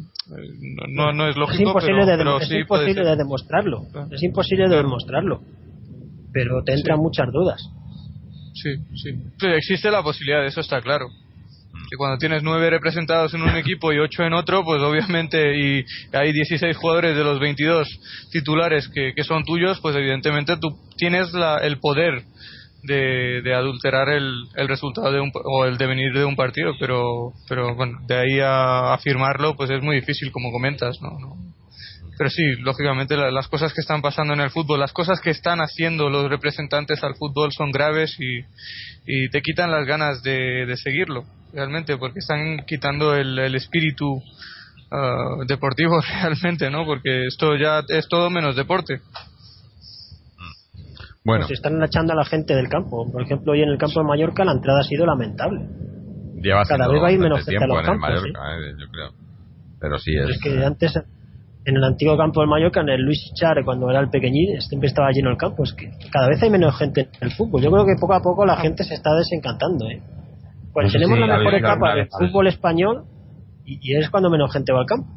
no, 0.89 1.13
no 1.13 1.25
es 1.27 1.33
es 1.33 1.37
lógico, 1.37 1.71
imposible, 1.71 2.05
pero, 2.05 2.07
de, 2.07 2.17
pero 2.17 2.39
es 2.39 2.49
sí 2.49 2.57
imposible 2.57 3.05
de 3.05 3.17
demostrarlo. 3.17 3.83
Es 4.11 4.23
imposible 4.23 4.69
de 4.69 4.77
demostrarlo. 4.77 5.41
Pero 6.33 6.63
te 6.65 6.73
entran 6.73 6.99
Sí. 6.99 7.03
muchas 7.03 7.29
dudas. 7.33 7.61
Sí, 8.55 8.71
sí. 8.95 9.11
Sí, 9.39 9.47
Existe 9.47 9.91
la 9.91 10.03
posibilidad, 10.03 10.47
eso 10.47 10.61
está 10.61 10.81
claro. 10.81 11.09
Que 11.91 11.97
cuando 11.97 12.19
tienes 12.19 12.43
nueve 12.43 12.69
representados 12.69 13.33
en 13.33 13.43
un 13.43 13.57
equipo 13.57 13.93
y 13.93 13.99
ocho 13.99 14.23
en 14.23 14.35
otro, 14.35 14.63
pues 14.63 14.81
obviamente, 14.83 15.57
y 15.59 15.85
hay 16.13 16.33
16 16.33 16.77
jugadores 16.77 17.17
de 17.17 17.25
los 17.25 17.41
22 17.41 17.89
titulares 18.31 18.89
que, 18.89 19.13
son 19.25 19.45
tuyos, 19.45 19.81
pues 19.81 19.97
evidentemente 19.97 20.57
tú 20.59 20.69
tienes 20.99 21.33
la, 21.33 21.59
el 21.59 21.79
poder 21.79 22.25
de, 22.83 23.41
de 23.43 23.55
adulterar 23.55 24.11
el, 24.11 24.45
el 24.57 24.69
resultado 24.69 25.11
de 25.11 25.21
un, 25.21 25.33
o 25.35 25.65
el 25.65 25.79
devenir 25.79 26.13
de 26.13 26.25
un 26.27 26.37
partido, 26.37 26.73
pero, 26.79 27.33
pero 27.49 27.75
bueno, 27.75 27.99
de 28.07 28.17
ahí 28.17 28.41
a 28.41 28.93
afirmarlo, 28.93 29.57
pues 29.57 29.71
es 29.71 29.83
muy 29.83 29.97
difícil, 29.97 30.31
como 30.31 30.53
comentas, 30.53 30.97
¿no? 31.01 31.11
no 31.19 31.37
pero 32.19 32.31
sí, 32.31 32.43
lógicamente 32.63 33.17
la- 33.17 33.31
las 33.31 33.47
cosas 33.47 33.73
que 33.73 33.81
están 33.81 34.03
pasando 34.03 34.35
en 34.35 34.41
el 34.41 34.51
fútbol, 34.51 34.81
las 34.81 34.93
cosas 34.93 35.21
que 35.21 35.31
están 35.31 35.61
haciendo 35.61 36.11
los 36.11 36.29
representantes 36.29 37.03
al 37.05 37.15
fútbol 37.15 37.53
son 37.53 37.71
graves 37.71 38.17
y, 38.19 38.41
y 39.07 39.31
te 39.31 39.41
quitan 39.41 39.71
las 39.71 39.87
ganas 39.87 40.21
de, 40.23 40.67
de 40.67 40.77
seguirlo, 40.77 41.23
realmente, 41.53 41.97
porque 41.97 42.21
están 42.21 42.65
quitando 42.67 43.15
el, 43.15 43.39
el 43.39 43.55
espíritu 43.55 44.23
ah, 44.91 45.37
deportivo 45.47 46.01
realmente, 46.21 46.71
¿no? 46.71 46.85
Porque 46.85 47.27
esto 47.27 47.57
ya 47.57 47.83
es 47.89 48.09
todo 48.09 48.31
menos 48.31 48.57
deporte. 48.57 49.01
Bueno, 51.25 51.45
Pues 51.47 51.59
están 51.59 51.83
echando 51.83 52.15
a 52.15 52.17
la 52.17 52.25
gente 52.25 52.55
del 52.55 52.69
campo. 52.69 53.11
Por 53.11 53.23
ejemplo, 53.23 53.53
hoy 53.53 53.63
en 53.63 53.69
el 53.69 53.77
campo 53.77 54.01
de 54.01 54.07
Mallorca 54.07 54.45
la 54.45 54.53
entrada 54.53 54.81
ha 54.81 54.85
sido 54.85 55.05
lamentable. 55.05 55.61
lleva 56.41 56.63
cada 56.65 56.89
vez 56.89 57.03
va 57.03 57.09
a 57.09 57.13
ir 57.13 57.19
menos 57.19 57.45
gente 57.45 57.63
a 57.63 57.67
los 57.67 57.77
en 57.77 57.81
el 57.81 57.87
campos, 57.87 58.01
Mallorca, 58.01 58.41
eh, 58.57 58.75
yo 58.79 58.87
creo. 58.91 59.11
Pero 59.79 59.99
sí 59.99 60.17
es. 60.17 60.31
es 60.31 60.41
que 60.41 60.65
antes, 60.65 60.97
en 61.67 61.77
el 61.77 61.85
antiguo 61.85 62.17
campo 62.17 62.41
del 62.41 62.49
Mallorca, 62.49 62.81
en 62.81 62.89
el 62.89 63.03
Luis 63.03 63.31
Char, 63.35 63.63
cuando 63.65 63.91
era 63.91 64.01
el 64.01 64.09
pequeñín, 64.09 64.59
siempre 64.61 64.89
estaba 64.89 65.11
lleno 65.13 65.31
el 65.31 65.37
campo. 65.37 65.65
Es 65.65 65.75
que 65.75 65.91
cada 66.11 66.29
vez 66.29 66.43
hay 66.43 66.49
menos 66.49 66.79
gente 66.79 67.09
en 67.21 67.29
el 67.29 67.33
fútbol. 67.33 67.61
Yo 67.61 67.71
creo 67.71 67.85
que 67.85 68.01
poco 68.01 68.15
a 68.15 68.23
poco 68.23 68.47
la 68.47 68.57
gente 68.57 68.85
se 68.85 68.95
está 68.95 69.15
desencantando. 69.15 69.87
¿eh? 69.91 70.01
Pues 70.83 70.93
No 70.95 71.01
tenemos 71.01 71.19
si 71.19 71.27
la 71.27 71.39
mejor 71.39 71.55
etapa 71.55 71.95
del 71.95 72.09
fútbol 72.09 72.47
español 72.47 73.05
y, 73.65 73.79
y 73.83 73.97
es 73.97 74.11
cuando 74.11 74.31
menos 74.31 74.53
gente 74.53 74.73
va 74.73 74.81
al 74.81 74.87
campo. 74.87 75.09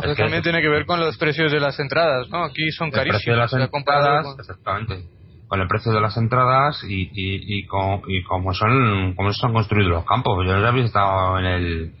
Pero 0.00 0.10
Es 0.12 0.16
que- 0.16 0.22
también 0.22 0.42
tiene 0.42 0.60
que 0.60 0.68
ver 0.68 0.86
con 0.86 1.00
los 1.00 1.16
precios 1.18 1.52
de 1.52 1.60
las 1.60 1.78
entradas, 1.78 2.28
¿no? 2.28 2.44
Aquí 2.44 2.70
son 2.72 2.88
el 2.88 2.92
precio 2.92 3.32
de 3.32 3.38
carísimos. 3.38 3.60
las 3.62 3.72
entradas, 3.72 4.26
con- 4.26 4.40
exactamente, 4.40 5.04
con 5.46 5.60
el 5.60 5.68
precio 5.68 5.92
de 5.92 6.00
las 6.00 6.16
entradas 6.16 6.82
y, 6.84 7.02
y, 7.12 7.58
y, 7.58 7.66
con, 7.66 8.02
y 8.08 8.22
cómo 8.24 8.52
son 8.54 9.14
cómo 9.14 9.32
se 9.32 9.46
han 9.46 9.52
construido 9.52 9.90
los 9.90 10.04
campos. 10.04 10.44
Yo 10.46 10.60
ya 10.60 10.68
había 10.68 10.84
estado 10.84 11.38
en 11.38 11.44
el, 11.46 11.94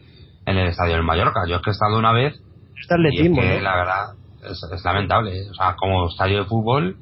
en 0.46 0.56
el 0.58 0.68
estadio 0.68 0.94
del 0.94 1.02
Mallorca. 1.04 1.46
Yo 1.48 1.56
es 1.56 1.62
que 1.62 1.70
he 1.70 1.72
estado 1.72 1.98
una 1.98 2.12
vez 2.12 2.34
Este 2.34 2.42
y 2.74 2.80
es 2.80 2.90
atletismo, 2.90 3.40
que 3.40 3.54
¿no? 3.56 3.60
la 3.62 3.76
verdad 3.76 4.04
es, 4.50 4.60
es 4.72 4.84
lamentable. 4.84 5.50
O 5.50 5.54
sea, 5.54 5.76
como 5.76 6.08
estadio 6.08 6.40
de 6.40 6.44
fútbol, 6.46 6.96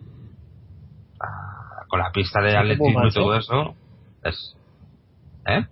ah, 1.20 1.85
con 1.89 2.01
la 2.01 2.10
pista 2.12 2.40
de 2.43 2.51
Sí, 2.51 2.56
atletismo 2.56 2.93
como 2.94 3.06
y 3.06 3.10
todo 3.12 3.36
eso, 3.36 3.74
es... 4.24 4.56
¿Eh? 5.47 5.64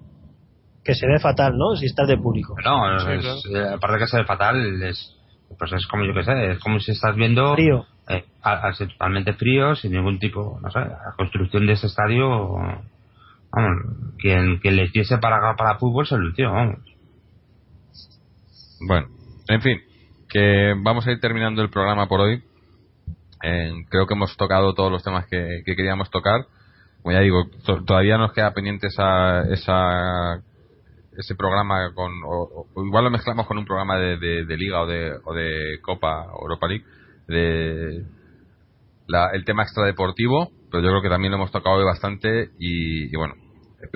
Que 0.85 0.95
se 0.95 1.07
ve 1.07 1.19
fatal, 1.21 1.57
¿no? 1.57 1.77
Si 1.77 1.87
estás 1.87 2.09
de 2.09 2.17
público. 2.17 2.57
No, 2.65 2.99
Sí, 3.01 3.07
es- 3.13 3.47
eh, 3.55 3.69
aparte 3.75 3.95
de 3.95 3.99
que 4.01 4.07
se 4.07 4.17
ve 4.19 4.25
fatal, 4.25 4.83
es, 4.83 5.17
pues 5.59 5.73
es 5.73 5.87
como 5.87 6.05
yo 6.05 6.15
que 6.15 6.25
sé, 6.25 6.53
es 6.53 6.59
como 6.61 6.81
si 6.81 6.93
estás 6.93 7.15
viendo 7.17 7.55
Frío. 7.55 7.87
eh, 8.09 8.25
al, 8.43 8.59
al 8.65 8.75
ser 8.75 8.89
totalmente 8.89 9.35
frío, 9.35 9.75
sin 9.77 9.93
ningún 9.93 10.19
tipo, 10.19 10.59
no 10.63 10.71
sé, 10.71 10.79
la 10.81 11.15
construcción 11.17 11.67
de 11.67 11.75
ese 11.75 11.87
estadio, 11.87 12.29
vamos, 13.53 13.83
quien, 14.19 14.59
quien 14.59 14.77
le 14.77 14.85
hiciese 14.85 15.19
para, 15.19 15.55
para 15.57 15.79
fútbol 15.79 16.07
se 16.07 16.17
lo 16.17 16.29
hizo, 16.31 16.51
vamos. 16.51 16.79
Bueno, 18.87 19.09
en 19.49 19.61
fin, 19.61 19.79
que 20.29 20.75
vamos 20.83 21.07
a 21.07 21.13
ir 21.13 21.21
terminando 21.21 21.63
el 21.63 21.71
programa 21.71 22.07
por 22.09 22.21
hoy. 22.21 22.43
Eh, 23.43 23.73
creo 23.91 24.07
que 24.07 24.15
hemos 24.15 24.37
tocado 24.37 24.75
todos 24.75 24.91
los 24.93 25.03
temas 25.03 25.27
que, 25.27 25.63
que 25.65 25.77
queríamos 25.77 26.11
tocar. 26.11 26.47
Como 27.03 27.13
ya 27.13 27.21
digo, 27.21 27.45
to- 27.65 27.83
todavía 27.85 28.19
nos 28.19 28.33
queda 28.33 28.53
pendiente 28.53 28.89
esa, 28.89 29.43
esa, 29.53 30.43
ese 31.17 31.35
programa 31.35 31.93
con, 31.95 32.13
o, 32.27 32.67
igual 32.85 33.05
lo 33.05 33.11
mezclamos 33.11 33.47
con 33.47 33.59
un 33.59 33.65
programa 33.65 33.99
de, 33.99 34.19
de- 34.19 34.57
Liga 34.57 34.83
o 34.83 34.87
de, 34.87 35.13
o 35.25 35.35
de 35.35 35.79
Copa 35.83 36.27
Europa 36.41 36.67
League, 36.69 36.85
de 37.29 38.05
la- 39.07 39.31
el 39.33 39.45
tema 39.45 39.63
extradeportivo, 39.63 40.51
pero 40.71 40.83
yo 40.83 40.91
creo 40.91 41.03
que 41.03 41.09
también 41.09 41.33
lo 41.33 41.39
hemos 41.39 41.51
tocado 41.53 41.77
hoy 41.77 41.85
bastante 41.85 42.51
y, 42.59 43.15
bueno, 43.17 43.35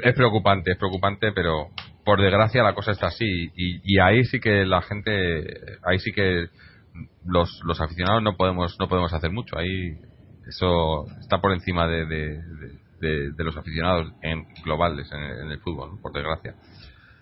es 0.03 0.15
preocupante, 0.15 0.73
es 0.73 0.79
preocupante, 0.79 1.31
pero 1.33 1.69
por 2.05 2.21
desgracia 2.21 2.63
la 2.63 2.75
cosa 2.75 2.91
está 2.93 3.09
así 3.09 3.25
y, 3.55 3.81
y 3.85 3.99
ahí 4.01 4.25
sí 4.25 4.41
que 4.41 4.65
la 4.65 4.83
gente, 4.83 5.45
ahí 5.85 5.99
sí 5.99 6.13
que 6.13 6.49
los, 7.25 7.61
los 7.65 7.81
aficionados 7.81 8.23
no 8.23 8.37
podemos 8.37 8.77
no 8.79 8.89
podemos 8.89 9.13
hacer 9.13 9.31
mucho, 9.31 9.59
ahí 9.59 9.99
eso 10.49 11.07
está 11.21 11.41
por 11.41 11.53
encima 11.53 11.87
de, 11.87 12.07
de, 12.07 12.41
de- 13.01 13.33
de 13.33 13.45
los 13.45 13.57
aficionados 13.57 14.13
en 14.23 14.45
globales 14.65 15.11
en 15.13 15.21
el, 15.23 15.39
en 15.41 15.51
el 15.51 15.59
fútbol, 15.61 15.99
por 16.01 16.13
desgracia. 16.13 16.55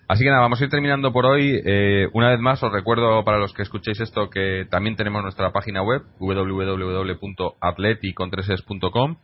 Así 0.07 0.23
que 0.25 0.29
nada, 0.29 0.41
vamos 0.41 0.59
a 0.61 0.65
ir 0.65 0.69
terminando 0.69 1.11
por 1.13 1.25
hoy. 1.25 1.59
Eh, 1.65 2.07
una 2.13 2.29
vez 2.29 2.39
más, 2.39 2.61
os 2.61 2.71
recuerdo 2.71 3.23
para 3.23 3.37
los 3.39 3.53
que 3.53 3.61
escuchéis 3.63 3.99
esto 4.01 4.29
que 4.29 4.67
también 4.69 4.95
tenemos 4.97 5.23
nuestra 5.23 5.51
página 5.51 5.81
web 5.81 6.03
www.atleticontreses.com 6.19 9.17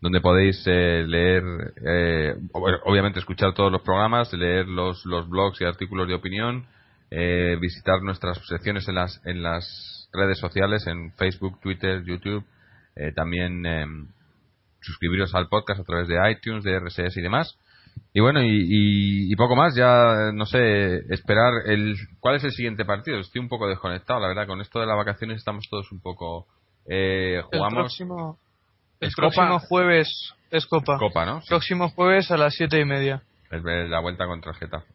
donde 0.00 0.20
podéis 0.20 0.62
eh, 0.66 1.04
leer, 1.08 1.42
eh, 1.84 2.34
ob- 2.52 2.80
obviamente 2.84 3.18
escuchar 3.18 3.52
todos 3.54 3.72
los 3.72 3.82
programas, 3.82 4.32
leer 4.32 4.68
los, 4.68 5.04
los 5.06 5.28
blogs 5.28 5.60
y 5.60 5.64
artículos 5.64 6.06
de 6.06 6.14
opinión, 6.14 6.66
eh, 7.10 7.56
visitar 7.60 8.00
nuestras 8.02 8.38
secciones 8.46 8.86
en 8.88 8.94
las, 8.94 9.20
en 9.26 9.42
las 9.42 10.08
redes 10.12 10.38
sociales, 10.38 10.86
en 10.86 11.10
Facebook, 11.14 11.58
Twitter, 11.60 12.04
YouTube, 12.04 12.44
eh, 12.94 13.10
también 13.12 13.66
em, 13.66 14.06
suscribiros 14.80 15.34
al 15.34 15.48
podcast 15.48 15.80
a 15.80 15.84
través 15.84 16.08
de 16.08 16.16
iTunes, 16.30 16.64
de 16.64 16.78
RSS 16.78 17.16
y 17.16 17.22
demás. 17.22 17.56
Y 18.12 18.20
bueno, 18.20 18.42
y, 18.42 18.48
y- 18.48 19.32
y 19.32 19.36
poco 19.36 19.56
más, 19.56 19.74
ya 19.74 20.30
no 20.32 20.46
sé, 20.46 20.98
esperar 21.12 21.52
el 21.66 21.96
cuál 22.20 22.36
es 22.36 22.44
el 22.44 22.52
siguiente 22.52 22.84
partido. 22.84 23.18
Estoy 23.18 23.40
un 23.40 23.48
poco 23.48 23.68
desconectado, 23.68 24.20
la 24.20 24.28
verdad, 24.28 24.46
con 24.46 24.60
esto 24.60 24.80
de 24.80 24.86
las 24.86 24.96
vacaciones 24.96 25.36
estamos 25.38 25.66
todos 25.68 25.90
un 25.92 26.00
poco... 26.00 26.46
Eh, 26.86 27.36
El 27.36 27.42
jugamos 27.42 27.74
próximo, 27.74 28.38
el 29.00 29.08
¿Es 29.08 29.14
Copa? 29.14 29.28
próximo 29.28 29.58
jueves 29.60 30.32
es 30.50 30.66
Copa. 30.66 30.96
Copa, 30.98 31.26
¿no? 31.26 31.40
Sí, 31.42 31.48
Próximo 31.48 31.88
jueves 31.90 32.30
a 32.30 32.36
las 32.38 32.54
siete 32.54 32.80
y 32.80 32.84
media. 32.84 33.22
es 33.50 33.62
ver 33.62 33.88
la 33.88 34.00
vuelta 34.00 34.26
contra 34.26 34.52
el 34.52 34.56
Getafe. 34.58 34.86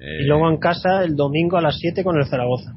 Eh, 0.00 0.22
Y 0.22 0.26
luego 0.26 0.48
en 0.48 0.58
casa 0.58 1.02
el 1.04 1.16
domingo 1.16 1.56
a 1.58 1.60
las 1.60 1.76
7 1.78 2.04
con 2.04 2.16
el 2.16 2.26
Zaragoza. 2.26 2.72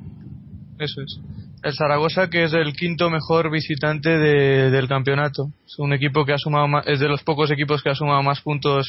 Eso 0.80 1.02
es. 1.02 1.20
El 1.64 1.74
Zaragoza, 1.74 2.30
que 2.30 2.44
es 2.46 2.54
el 2.54 2.74
quinto 2.74 3.10
mejor 3.10 3.52
visitante 3.52 4.10
de- 4.18 4.72
del 4.72 4.88
campeonato. 4.88 5.50
Es 5.66 5.78
un 5.78 5.94
equipo 5.94 6.26
que 6.26 6.34
ha 6.34 6.38
sumado 6.38 6.68
más, 6.68 6.88
es 6.88 7.00
de 7.00 7.08
los 7.08 7.24
pocos 7.24 7.52
equipos 7.52 7.84
que 7.84 7.90
ha 7.92 7.96
sumado 7.96 8.24
más 8.24 8.42
puntos 8.42 8.88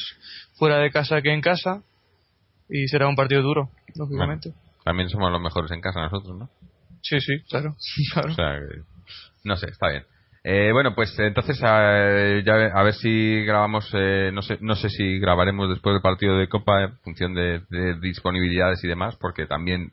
fuera 0.55 0.78
de 0.78 0.90
casa 0.90 1.20
que 1.20 1.32
en 1.32 1.40
casa. 1.43 1.82
Y 2.70 2.89
será 2.89 3.09
un 3.09 3.16
partido 3.16 3.43
duro, 3.43 3.69
lógicamente. 3.94 4.53
También 4.85 5.11
somos 5.11 5.31
los 5.31 5.40
mejores 5.43 5.70
en 5.73 5.81
casa 5.82 6.01
nosotros, 6.01 6.39
¿no? 6.39 6.49
Sí, 7.03 7.20
sí, 7.20 7.43
claro. 7.51 7.74
claro. 8.15 8.31
O 8.31 8.35
sea, 8.35 8.59
que- 8.59 8.82
no 9.44 9.57
sé, 9.57 9.66
está 9.69 9.89
bien. 9.90 10.05
Eh, 10.44 10.70
bueno, 10.73 10.94
pues 10.94 11.16
entonces 11.20 11.61
eh, 11.65 12.43
ya 12.44 12.55
a 12.55 12.82
ver 12.82 12.94
si 12.94 13.44
grabamos, 13.44 13.89
eh, 13.93 14.31
no 14.32 14.43
sé, 14.43 14.59
no 14.61 14.74
sé 14.74 14.89
si 14.89 15.19
grabaremos 15.20 15.69
después 15.69 15.94
del 15.94 16.03
partido 16.03 16.36
de 16.36 16.49
Copa 16.49 16.82
en 16.85 16.97
función 16.99 17.35
de, 17.35 17.61
de 17.70 18.01
disponibilidades 18.01 18.82
y 18.82 18.89
demás, 18.89 19.15
porque 19.20 19.47
también 19.47 19.93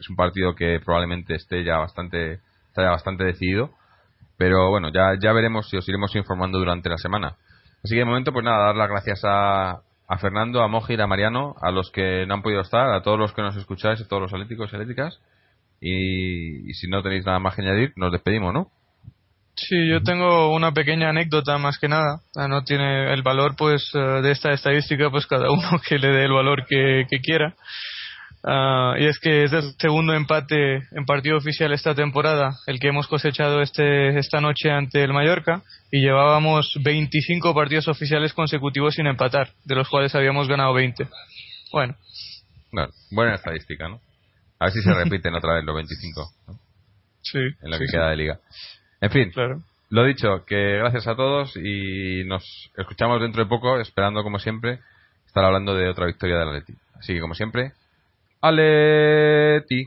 es 0.00 0.08
un 0.08 0.16
partido 0.16 0.54
que 0.54 0.80
probablemente 0.84 1.34
esté 1.34 1.62
ya 1.62 1.76
bastante, 1.76 2.40
está 2.68 2.82
ya 2.82 2.90
bastante 2.90 3.24
decidido. 3.24 3.70
Pero 4.38 4.70
bueno, 4.70 4.90
ya, 4.90 5.14
ya 5.20 5.32
veremos 5.32 5.72
y 5.72 5.76
os 5.76 5.88
iremos 5.88 6.16
informando 6.16 6.58
durante 6.58 6.88
la 6.88 6.96
semana. 6.96 7.36
Así 7.84 7.94
que 7.94 8.00
de 8.00 8.04
momento, 8.06 8.32
pues 8.32 8.44
nada, 8.44 8.66
dar 8.66 8.76
las 8.76 8.88
gracias 8.88 9.20
a, 9.24 9.82
a 10.08 10.18
Fernando, 10.18 10.62
a 10.62 10.68
Mojir, 10.68 11.00
a 11.02 11.06
Mariano, 11.06 11.56
a 11.60 11.70
los 11.70 11.90
que 11.90 12.24
no 12.26 12.34
han 12.34 12.42
podido 12.42 12.62
estar, 12.62 12.88
a 12.88 13.02
todos 13.02 13.18
los 13.18 13.32
que 13.34 13.42
nos 13.42 13.56
escucháis, 13.56 14.00
a 14.00 14.08
todos 14.08 14.22
los 14.22 14.32
atléticos 14.32 14.72
y 14.72 14.76
atléticas. 14.76 15.20
Y, 15.80 16.70
y 16.70 16.74
si 16.74 16.88
no 16.88 17.02
tenéis 17.02 17.26
nada 17.26 17.38
más 17.38 17.54
que 17.54 17.62
añadir, 17.62 17.92
nos 17.96 18.12
despedimos, 18.12 18.54
¿no? 18.54 18.70
Sí, 19.56 19.88
yo 19.88 20.02
tengo 20.02 20.54
una 20.54 20.72
pequeña 20.72 21.10
anécdota 21.10 21.58
más 21.58 21.78
que 21.78 21.88
nada. 21.88 22.20
No 22.34 22.64
tiene 22.64 23.12
el 23.12 23.22
valor, 23.22 23.56
pues, 23.56 23.90
eh, 23.94 23.98
de 23.98 24.30
esta 24.30 24.52
estadística, 24.52 25.10
pues 25.10 25.26
cada 25.26 25.50
uno 25.50 25.70
que 25.86 25.98
le 25.98 26.08
dé 26.08 26.24
el 26.24 26.32
valor 26.32 26.64
que, 26.66 27.06
que 27.10 27.20
quiera. 27.20 27.54
Ah, 28.42 28.94
y 28.98 29.04
es 29.04 29.18
que 29.18 29.44
es 29.44 29.52
el 29.52 29.74
segundo 29.78 30.14
empate 30.14 30.76
en 30.92 31.04
partido 31.04 31.36
oficial 31.36 31.72
esta 31.72 31.94
temporada, 31.94 32.56
el 32.66 32.80
que 32.80 32.88
hemos 32.88 33.06
cosechado 33.06 33.60
este, 33.60 34.18
esta 34.18 34.40
noche 34.40 34.70
ante 34.70 35.04
el 35.04 35.12
Mallorca, 35.12 35.62
y 35.90 36.00
llevábamos 36.00 36.72
25 36.82 37.54
partidos 37.54 37.88
oficiales 37.88 38.32
consecutivos 38.32 38.94
sin 38.94 39.06
empatar, 39.06 39.50
de 39.64 39.74
los 39.74 39.88
cuales 39.88 40.14
habíamos 40.14 40.48
ganado 40.48 40.72
20. 40.72 41.06
Bueno, 41.72 41.94
Bueno, 42.72 42.88
buena 43.10 43.34
estadística, 43.34 43.88
¿no? 43.88 44.00
A 44.58 44.66
ver 44.66 44.72
si 44.72 44.82
se 44.82 44.92
repiten 44.92 45.34
otra 45.34 45.54
vez 45.54 45.64
los 45.64 45.74
25 45.74 46.32
¿no? 46.48 46.58
sí. 47.22 47.38
en 47.38 47.70
lo 47.70 47.76
sí, 47.76 47.82
que 47.82 47.86
sí, 47.86 47.92
queda 47.92 48.10
de 48.10 48.16
liga. 48.16 48.38
En 49.02 49.10
fin, 49.10 49.30
claro. 49.32 49.62
lo 49.90 50.04
dicho, 50.04 50.44
que 50.46 50.78
gracias 50.78 51.06
a 51.06 51.16
todos 51.16 51.56
y 51.56 52.24
nos 52.24 52.70
escuchamos 52.76 53.20
dentro 53.20 53.42
de 53.42 53.48
poco, 53.48 53.78
esperando 53.80 54.22
como 54.22 54.38
siempre 54.38 54.80
estar 55.26 55.44
hablando 55.44 55.74
de 55.74 55.88
otra 55.88 56.06
victoria 56.06 56.38
del 56.38 56.48
Atleti. 56.48 56.74
Así 56.94 57.14
que 57.14 57.20
como 57.20 57.34
siempre, 57.34 57.72
Aleti. 58.42 59.80